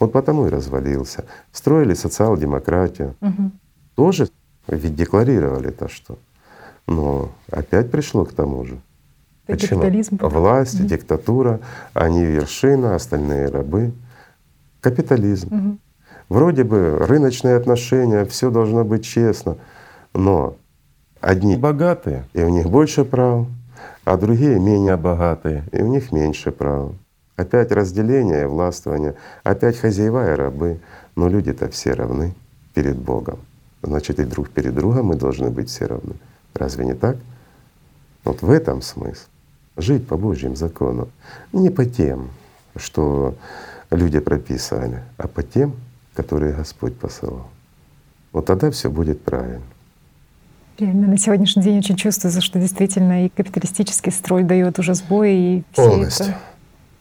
Вот 0.04 0.12
потому 0.12 0.48
и 0.48 0.50
развалился. 0.50 1.24
Строили 1.54 1.94
социал-демократию. 1.94 3.16
Угу. 3.22 3.52
Тоже 3.96 4.28
ведь 4.68 4.96
декларировали 4.96 5.72
то, 5.72 5.88
что. 5.88 6.18
Но 6.88 7.30
опять 7.50 7.90
пришло 7.90 8.26
к 8.26 8.34
тому 8.34 8.66
же. 8.66 8.82
Почему? 9.46 9.80
Капитализм. 9.80 10.18
Власть, 10.20 10.82
угу. 10.82 10.90
диктатура, 10.90 11.62
они 11.94 12.26
вершина, 12.26 12.96
остальные 12.96 13.48
рабы. 13.48 13.94
Капитализм. 14.82 15.56
Угу. 15.56 15.78
Вроде 16.28 16.66
бы 16.66 16.98
рыночные 17.00 17.56
отношения, 17.56 18.26
все 18.26 18.52
должно 18.52 18.84
быть 18.84 19.06
честно, 19.06 19.56
но 20.14 20.58
одни 21.22 21.56
богатые, 21.56 22.26
и 22.34 22.44
у 22.44 22.50
них 22.50 22.70
больше 22.70 23.06
прав, 23.06 23.48
а 24.04 24.18
другие 24.18 24.60
менее 24.60 24.98
богатые, 24.98 25.64
и 25.72 25.82
у 25.82 25.88
них 25.88 26.12
меньше 26.12 26.52
прав. 26.52 26.92
Опять 27.36 27.72
разделение 27.72 28.44
и 28.44 28.46
властвование, 28.46 29.16
опять 29.44 29.78
хозяева 29.78 30.34
и 30.34 30.36
рабы, 30.36 30.80
но 31.16 31.28
люди-то 31.28 31.68
все 31.70 31.94
равны 31.94 32.34
перед 32.74 32.98
Богом. 32.98 33.40
Значит, 33.82 34.20
и 34.20 34.24
друг 34.24 34.50
перед 34.50 34.76
другом 34.76 35.08
мы 35.08 35.16
должны 35.16 35.50
быть 35.50 35.70
все 35.70 35.86
равны. 35.86 36.14
Разве 36.54 36.86
не 36.86 36.94
так? 36.94 37.18
Вот 38.24 38.42
в 38.42 38.50
этом 38.52 38.82
смысл 38.82 39.28
жить 39.78 40.08
по 40.08 40.18
Божьим 40.18 40.56
законам. 40.56 41.10
Не 41.52 41.70
по 41.70 41.86
тем, 41.86 42.30
что 42.76 43.36
люди 43.90 44.20
прописали, 44.20 45.02
а 45.18 45.28
по 45.28 45.44
тем, 45.44 45.76
которые 46.14 46.54
Господь 46.54 46.96
посылал. 46.96 47.48
Вот 48.32 48.46
тогда 48.46 48.72
все 48.72 48.90
будет 48.90 49.22
правильно. 49.22 49.64
Реально, 50.80 51.08
на 51.08 51.18
сегодняшний 51.18 51.62
день 51.62 51.80
очень 51.80 51.96
чувствуется, 51.96 52.42
что 52.42 52.60
действительно 52.60 53.26
и 53.26 53.30
капиталистический 53.30 54.12
строй 54.12 54.44
дает 54.44 54.80
уже 54.80 54.96
сбой, 54.96 55.36
и 55.36 55.64
все 55.72 55.90
Полностью. 55.90 56.26
это 56.28 56.36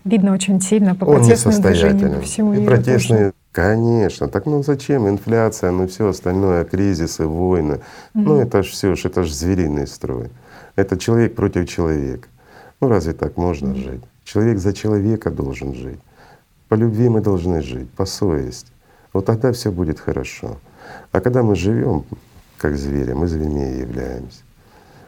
видно 0.05 0.33
очень 0.33 0.61
сильно 0.61 0.95
по 0.95 1.05
Он 1.05 1.21
по 1.21 2.21
всему 2.21 2.55
И 2.55 2.65
протестные, 2.65 3.19
тоже. 3.21 3.35
конечно. 3.53 4.29
Так 4.29 4.47
ну 4.47 4.63
зачем? 4.63 5.09
Инфляция, 5.09 5.71
ну 5.71 5.87
все 5.87 6.09
остальное, 6.09 6.65
кризисы, 6.65 7.27
войны. 7.27 7.75
Mm-hmm. 7.75 7.81
Ну 8.15 8.41
это 8.41 8.63
ж 8.63 8.67
все, 8.67 8.93
это 8.93 9.25
ж 9.25 9.33
звериный 9.33 9.87
строй. 9.87 10.31
Это 10.77 10.97
человек 10.99 11.35
против 11.35 11.69
человека. 11.69 12.29
Ну 12.81 12.89
разве 12.89 13.13
так 13.13 13.37
можно 13.37 13.75
жить? 13.75 14.03
Человек 14.25 14.59
за 14.59 14.73
человека 14.73 15.31
должен 15.31 15.75
жить. 15.75 16.01
По 16.69 16.75
любви 16.75 17.09
мы 17.09 17.21
должны 17.21 17.63
жить, 17.63 17.91
по 17.91 18.07
совести. 18.07 18.73
Вот 19.13 19.27
тогда 19.27 19.53
все 19.53 19.71
будет 19.71 20.01
хорошо. 20.01 20.59
А 21.13 21.21
когда 21.21 21.43
мы 21.43 21.55
живем 21.55 22.05
как 22.59 22.77
звери, 22.77 23.13
мы 23.13 23.29
зверьми 23.29 23.79
являемся. 23.79 24.41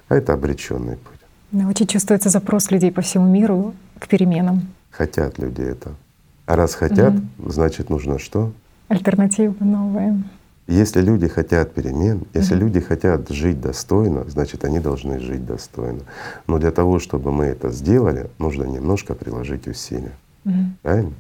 А 0.09 0.17
это 0.17 0.35
обреченный 0.35 0.97
путь. 0.97 1.21
Но 1.53 1.69
очень 1.69 1.87
чувствуется 1.87 2.29
запрос 2.29 2.71
людей 2.71 2.91
по 2.93 3.01
всему 3.01 3.27
миру 3.27 3.75
к 3.99 4.09
переменам. 4.09 4.69
Хотят 4.97 5.39
люди 5.39 5.63
это. 5.63 5.95
А 6.47 6.57
раз 6.57 6.75
хотят, 6.75 7.15
угу. 7.15 7.51
значит 7.51 7.91
нужно 7.91 8.19
что? 8.19 8.53
Альтернативы 8.89 9.57
новые. 9.65 10.23
Если 10.67 11.03
люди 11.03 11.29
хотят 11.29 11.75
перемен, 11.75 12.23
если 12.33 12.57
mm-hmm. 12.57 12.61
люди 12.61 12.81
хотят 12.81 13.29
жить 13.29 13.61
достойно, 13.61 14.25
значит 14.29 14.65
они 14.65 14.81
должны 14.81 15.21
жить 15.21 15.45
достойно. 15.45 16.01
Но 16.47 16.59
для 16.59 16.71
того, 16.71 16.99
чтобы 17.01 17.33
мы 17.33 17.45
это 17.45 17.71
сделали, 17.71 18.31
нужно 18.39 18.65
немножко 18.65 19.15
приложить 19.15 19.69
усилия. 19.69 20.13
Mm-hmm. 20.47 20.71
Правильно? 20.81 21.13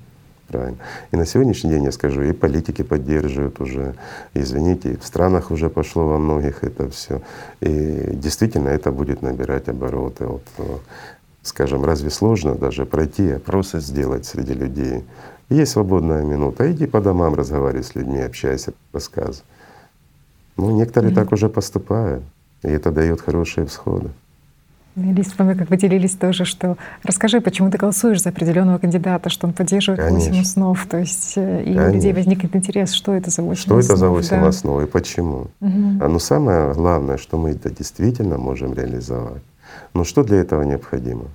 Правильно. 0.48 0.78
И 1.10 1.16
на 1.16 1.26
сегодняшний 1.26 1.70
день 1.70 1.84
я 1.84 1.92
скажу, 1.92 2.22
и 2.22 2.32
политики 2.32 2.80
поддерживают 2.80 3.60
уже, 3.60 3.94
извините, 4.32 4.92
и 4.92 4.96
в 4.96 5.04
странах 5.04 5.50
уже 5.50 5.68
пошло 5.68 6.06
во 6.06 6.18
многих 6.18 6.64
это 6.64 6.88
все. 6.88 7.20
И 7.60 8.12
действительно 8.14 8.68
это 8.68 8.92
будет 8.92 9.20
набирать 9.20 9.68
обороты. 9.68 10.24
Вот, 10.26 10.44
э, 10.58 10.76
скажем, 11.44 11.84
разве 11.84 12.10
сложно 12.10 12.54
даже 12.54 12.84
пройти 12.84 13.32
опросы 13.32 13.80
сделать 13.80 14.26
среди 14.26 14.54
людей? 14.54 15.04
Есть 15.50 15.72
свободная 15.72 16.22
минута, 16.22 16.70
иди 16.72 16.86
по 16.86 17.00
домам 17.00 17.34
разговаривай 17.34 17.84
с 17.84 17.94
людьми, 17.94 18.20
общайся, 18.20 18.72
рассказывай. 18.92 19.44
Ну, 20.56 20.70
некоторые 20.70 21.12
mm-hmm. 21.12 21.14
так 21.14 21.32
уже 21.32 21.48
поступают, 21.48 22.24
и 22.62 22.68
это 22.68 22.90
дает 22.90 23.20
хорошие 23.20 23.66
всходы. 23.66 24.10
Или 24.96 25.22
с 25.22 25.36
вами 25.36 25.54
как 25.54 25.70
вы 25.70 25.76
делились 25.76 26.12
тоже, 26.12 26.44
что 26.44 26.76
расскажи, 27.02 27.40
почему 27.40 27.68
ты 27.68 27.78
голосуешь 27.78 28.22
за 28.22 28.28
определенного 28.28 28.78
кандидата, 28.78 29.28
что 29.28 29.48
он 29.48 29.52
поддерживает 29.52 30.00
Конечно. 30.00 30.30
8 30.30 30.40
основ. 30.40 30.86
То 30.86 30.98
есть 30.98 31.32
э, 31.36 31.64
и 31.64 31.72
у 31.72 31.74
Конечно. 31.74 31.94
людей 31.94 32.12
возникнет 32.12 32.54
интерес, 32.54 32.92
что 32.92 33.12
это 33.12 33.30
за 33.30 33.42
8 33.42 33.60
Что 33.60 33.76
основ. 33.76 33.84
это 33.84 33.96
за 33.96 34.08
8 34.08 34.30
да. 34.30 34.46
основ 34.46 34.82
и 34.82 34.86
почему? 34.86 35.48
Мгм. 35.58 36.00
А 36.00 36.08
ну 36.08 36.20
самое 36.20 36.72
главное, 36.74 37.16
что 37.16 37.38
мы 37.38 37.50
это 37.50 37.70
действительно 37.70 38.38
можем 38.38 38.72
реализовать. 38.72 39.42
Но 39.92 40.04
что 40.04 40.24
для 40.24 40.38
этого 40.38 40.62
необходимо? 40.62 41.26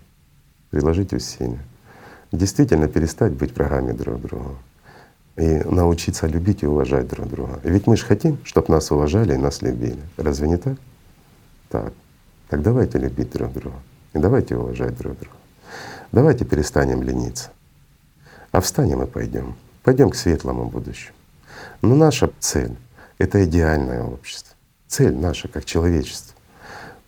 Приложить 0.70 1.14
усилия. 1.14 1.60
Действительно 2.32 2.88
перестать 2.88 3.34
быть 3.34 3.56
врагами 3.56 3.91
друг 3.91 4.22
друга. 4.22 4.56
И 5.36 5.61
научиться 5.64 6.28
любить 6.28 6.64
и 6.64 6.68
уважать 6.68 7.07
друг 7.07 7.30
друга. 7.30 7.60
Ведь 7.64 7.88
мы 7.88 7.95
же 7.95 8.06
хотим, 8.06 8.38
чтобы 8.44 8.74
нас 8.74 8.91
уважали 8.91 9.34
и 9.34 9.38
нас 9.38 9.61
любили. 9.61 10.02
Разве 10.18 10.48
не 10.48 10.57
так? 10.57 10.78
Так. 11.70 11.94
Так 12.49 12.61
давайте 12.61 12.98
любить 12.98 13.32
друг 13.32 13.53
друга. 13.53 13.78
И 14.14 14.20
давайте 14.20 14.57
уважать 14.57 14.98
друг 14.98 15.18
друга. 15.18 15.36
Давайте 16.11 16.45
перестанем 16.45 17.03
лениться. 17.03 17.52
А 18.52 18.61
встанем 18.61 19.03
и 19.03 19.07
пойдем. 19.07 19.56
Пойдем 19.84 20.10
к 20.10 20.16
светлому 20.16 20.66
будущему. 20.66 21.16
Но 21.82 21.95
наша 21.95 22.32
цель— 22.40 22.76
это 23.18 23.45
идеальное 23.45 24.03
общество. 24.03 24.56
Цель 24.88 25.16
наша 25.16 25.48
как 25.48 25.66
человечество. 25.66 26.36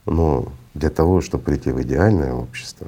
Но 0.05 0.51
для 0.73 0.89
того, 0.89 1.21
чтобы 1.21 1.43
прийти 1.43 1.71
в 1.71 1.81
идеальное 1.81 2.33
общество, 2.33 2.87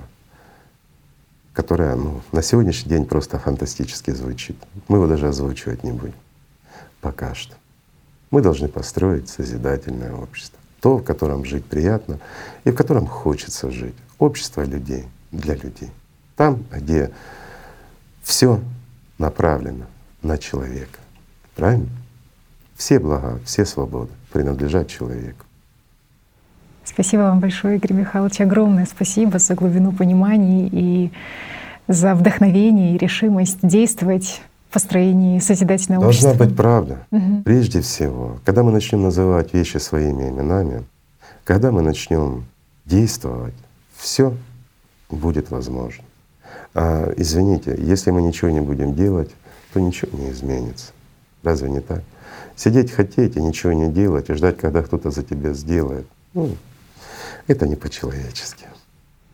которое 1.53 1.95
ну, 1.95 2.21
на 2.31 2.41
сегодняшний 2.41 2.89
день 2.89 3.05
просто 3.05 3.39
фантастически 3.39 4.11
звучит, 4.11 4.57
мы 4.87 4.97
его 4.97 5.07
даже 5.07 5.27
озвучивать 5.27 5.83
не 5.83 5.91
будем 5.91 6.15
пока 7.03 7.35
что. 7.35 7.53
Мы 8.31 8.41
должны 8.41 8.67
построить 8.67 9.29
созидательное 9.29 10.13
общество, 10.13 10.57
то, 10.81 10.97
в 10.97 11.03
котором 11.03 11.45
жить 11.45 11.65
приятно 11.65 12.19
и 12.63 12.71
в 12.71 12.75
котором 12.75 13.05
хочется 13.05 13.69
жить. 13.69 13.93
Общество 14.17 14.63
людей 14.63 15.05
для 15.31 15.53
людей. 15.55 15.91
Там, 16.35 16.63
где 16.71 17.11
все 18.23 18.59
направлено 19.19 19.85
на 20.23 20.37
человека. 20.37 20.99
Правильно? 21.55 21.89
Все 22.75 22.99
блага, 22.99 23.39
все 23.45 23.65
свободы 23.65 24.11
принадлежат 24.31 24.87
человеку. 24.87 25.45
Спасибо 26.85 27.21
вам 27.21 27.39
большое, 27.39 27.77
Игорь 27.77 27.93
Михайлович. 27.93 28.41
Огромное 28.41 28.85
спасибо 28.85 29.39
за 29.39 29.55
глубину 29.55 29.91
понимания 29.91 30.67
и 30.71 31.11
за 31.87 32.13
вдохновение 32.15 32.95
и 32.95 32.97
решимость 32.97 33.59
действовать 33.61 34.41
в 34.69 34.73
построении 34.73 35.39
созидательного 35.39 36.03
Должна 36.03 36.29
общества. 36.29 36.45
быть 36.45 36.55
правда. 36.55 36.97
Мгм. 37.11 37.43
Прежде 37.43 37.81
всего, 37.81 38.39
когда 38.43 38.63
мы 38.63 38.71
начнем 38.71 39.01
называть 39.01 39.53
вещи 39.53 39.77
своими 39.77 40.29
именами, 40.29 40.83
когда 41.43 41.71
мы 41.71 41.81
начнем 41.81 42.45
действовать, 42.85 43.53
все 43.95 44.33
будет 45.09 45.51
возможно. 45.51 46.03
А 46.73 47.13
извините, 47.17 47.75
если 47.77 48.11
мы 48.11 48.21
ничего 48.21 48.49
не 48.49 48.61
будем 48.61 48.93
делать, 48.93 49.31
то 49.73 49.79
ничего 49.79 50.17
не 50.17 50.31
изменится. 50.31 50.91
Разве 51.43 51.69
не 51.69 51.79
так? 51.81 52.01
Сидеть 52.55 52.91
хотеть 52.91 53.35
и 53.35 53.41
ничего 53.41 53.73
не 53.73 53.89
делать, 53.89 54.29
и 54.29 54.33
ждать, 54.33 54.57
когда 54.57 54.81
кто-то 54.81 55.11
за 55.11 55.23
тебя 55.23 55.53
сделает, 55.53 56.05
ну, 56.33 56.49
это 57.47 57.67
не 57.67 57.75
по-человечески. 57.75 58.65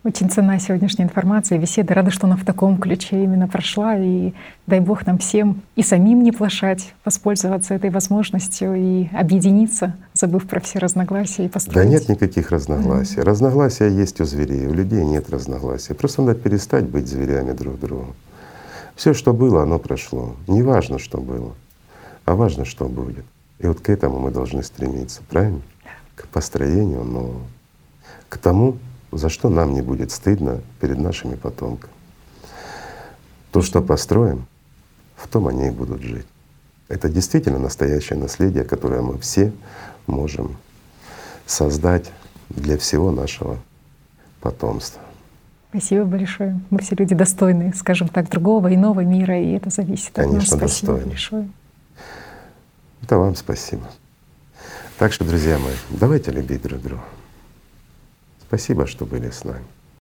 Очень 0.05 0.29
ценна 0.29 0.57
сегодняшняя 0.59 1.03
информация, 1.03 1.57
беседа. 1.57 1.93
Рада, 1.93 2.09
что 2.09 2.25
она 2.25 2.37
в 2.37 2.45
таком 2.45 2.77
ключе 2.77 3.21
именно 3.21 3.49
прошла. 3.49 3.97
И 3.97 4.31
дай 4.65 4.79
Бог 4.79 5.05
нам 5.05 5.17
всем 5.17 5.61
и 5.75 5.83
самим 5.83 6.23
не 6.23 6.31
плашать, 6.31 6.93
воспользоваться 7.03 7.73
этой 7.73 7.89
возможностью 7.89 8.75
и 8.75 9.09
объединиться, 9.13 9.97
забыв 10.13 10.47
про 10.47 10.61
все 10.61 10.79
разногласия 10.79 11.43
и 11.43 11.47
Да 11.47 11.53
построить. 11.53 11.89
нет 11.89 12.07
никаких 12.07 12.51
разногласий. 12.51 13.19
Разногласия 13.21 13.89
есть 13.89 14.21
у 14.21 14.25
зверей, 14.25 14.67
у 14.67 14.73
людей 14.73 15.03
нет 15.03 15.29
разногласий. 15.29 15.93
Просто 15.93 16.21
надо 16.21 16.39
перестать 16.39 16.85
быть 16.85 17.05
зверями 17.07 17.51
друг 17.51 17.77
другу. 17.77 18.15
Все, 18.95 19.13
что 19.13 19.33
было, 19.33 19.63
оно 19.63 19.79
прошло. 19.79 20.37
Не 20.47 20.63
важно, 20.63 20.97
что 20.97 21.19
было, 21.19 21.53
а 22.23 22.35
важно, 22.35 22.63
что 22.63 22.85
будет. 22.85 23.25
И 23.59 23.67
вот 23.67 23.81
к 23.81 23.89
этому 23.89 24.19
мы 24.19 24.31
должны 24.31 24.63
стремиться, 24.63 25.21
правильно? 25.29 25.61
К 26.15 26.25
построению 26.29 27.03
нового. 27.03 27.41
К 28.29 28.37
тому, 28.37 28.77
за 29.11 29.29
что 29.29 29.49
нам 29.49 29.73
не 29.73 29.81
будет 29.81 30.11
стыдно 30.11 30.61
перед 30.79 30.97
нашими 30.97 31.35
потомками. 31.35 31.91
То, 33.51 33.61
что 33.61 33.81
построим, 33.81 34.45
в 35.17 35.27
том 35.27 35.47
они 35.47 35.67
и 35.67 35.71
будут 35.71 36.01
жить. 36.01 36.27
Это 36.87 37.09
действительно 37.09 37.59
настоящее 37.59 38.17
наследие, 38.17 38.63
которое 38.63 39.01
мы 39.01 39.17
все 39.19 39.51
можем 40.07 40.55
создать 41.45 42.11
для 42.49 42.77
всего 42.77 43.11
нашего 43.11 43.57
потомства. 44.41 45.01
Спасибо 45.69 46.05
большое. 46.05 46.59
Мы 46.71 46.79
все 46.79 46.95
люди 46.95 47.13
достойные, 47.13 47.73
скажем 47.73 48.07
так, 48.07 48.29
другого 48.29 48.73
иного 48.73 49.01
мира, 49.01 49.39
и 49.39 49.51
это 49.51 49.69
зависит 49.69 50.17
от 50.17 50.25
нас. 50.25 50.27
Конечно, 50.27 50.57
достойны. 50.57 51.05
большое. 51.05 51.49
Это 53.03 53.17
вам 53.17 53.35
спасибо. 53.35 53.83
Так 54.97 55.13
что, 55.13 55.25
друзья 55.25 55.59
мои, 55.59 55.73
давайте 55.89 56.31
любить 56.31 56.63
друг 56.63 56.81
друга. 56.81 57.03
Спасибо, 58.49 58.87
что 58.87 59.05
были 59.05 59.29
с 59.29 59.43
нами. 59.43 59.63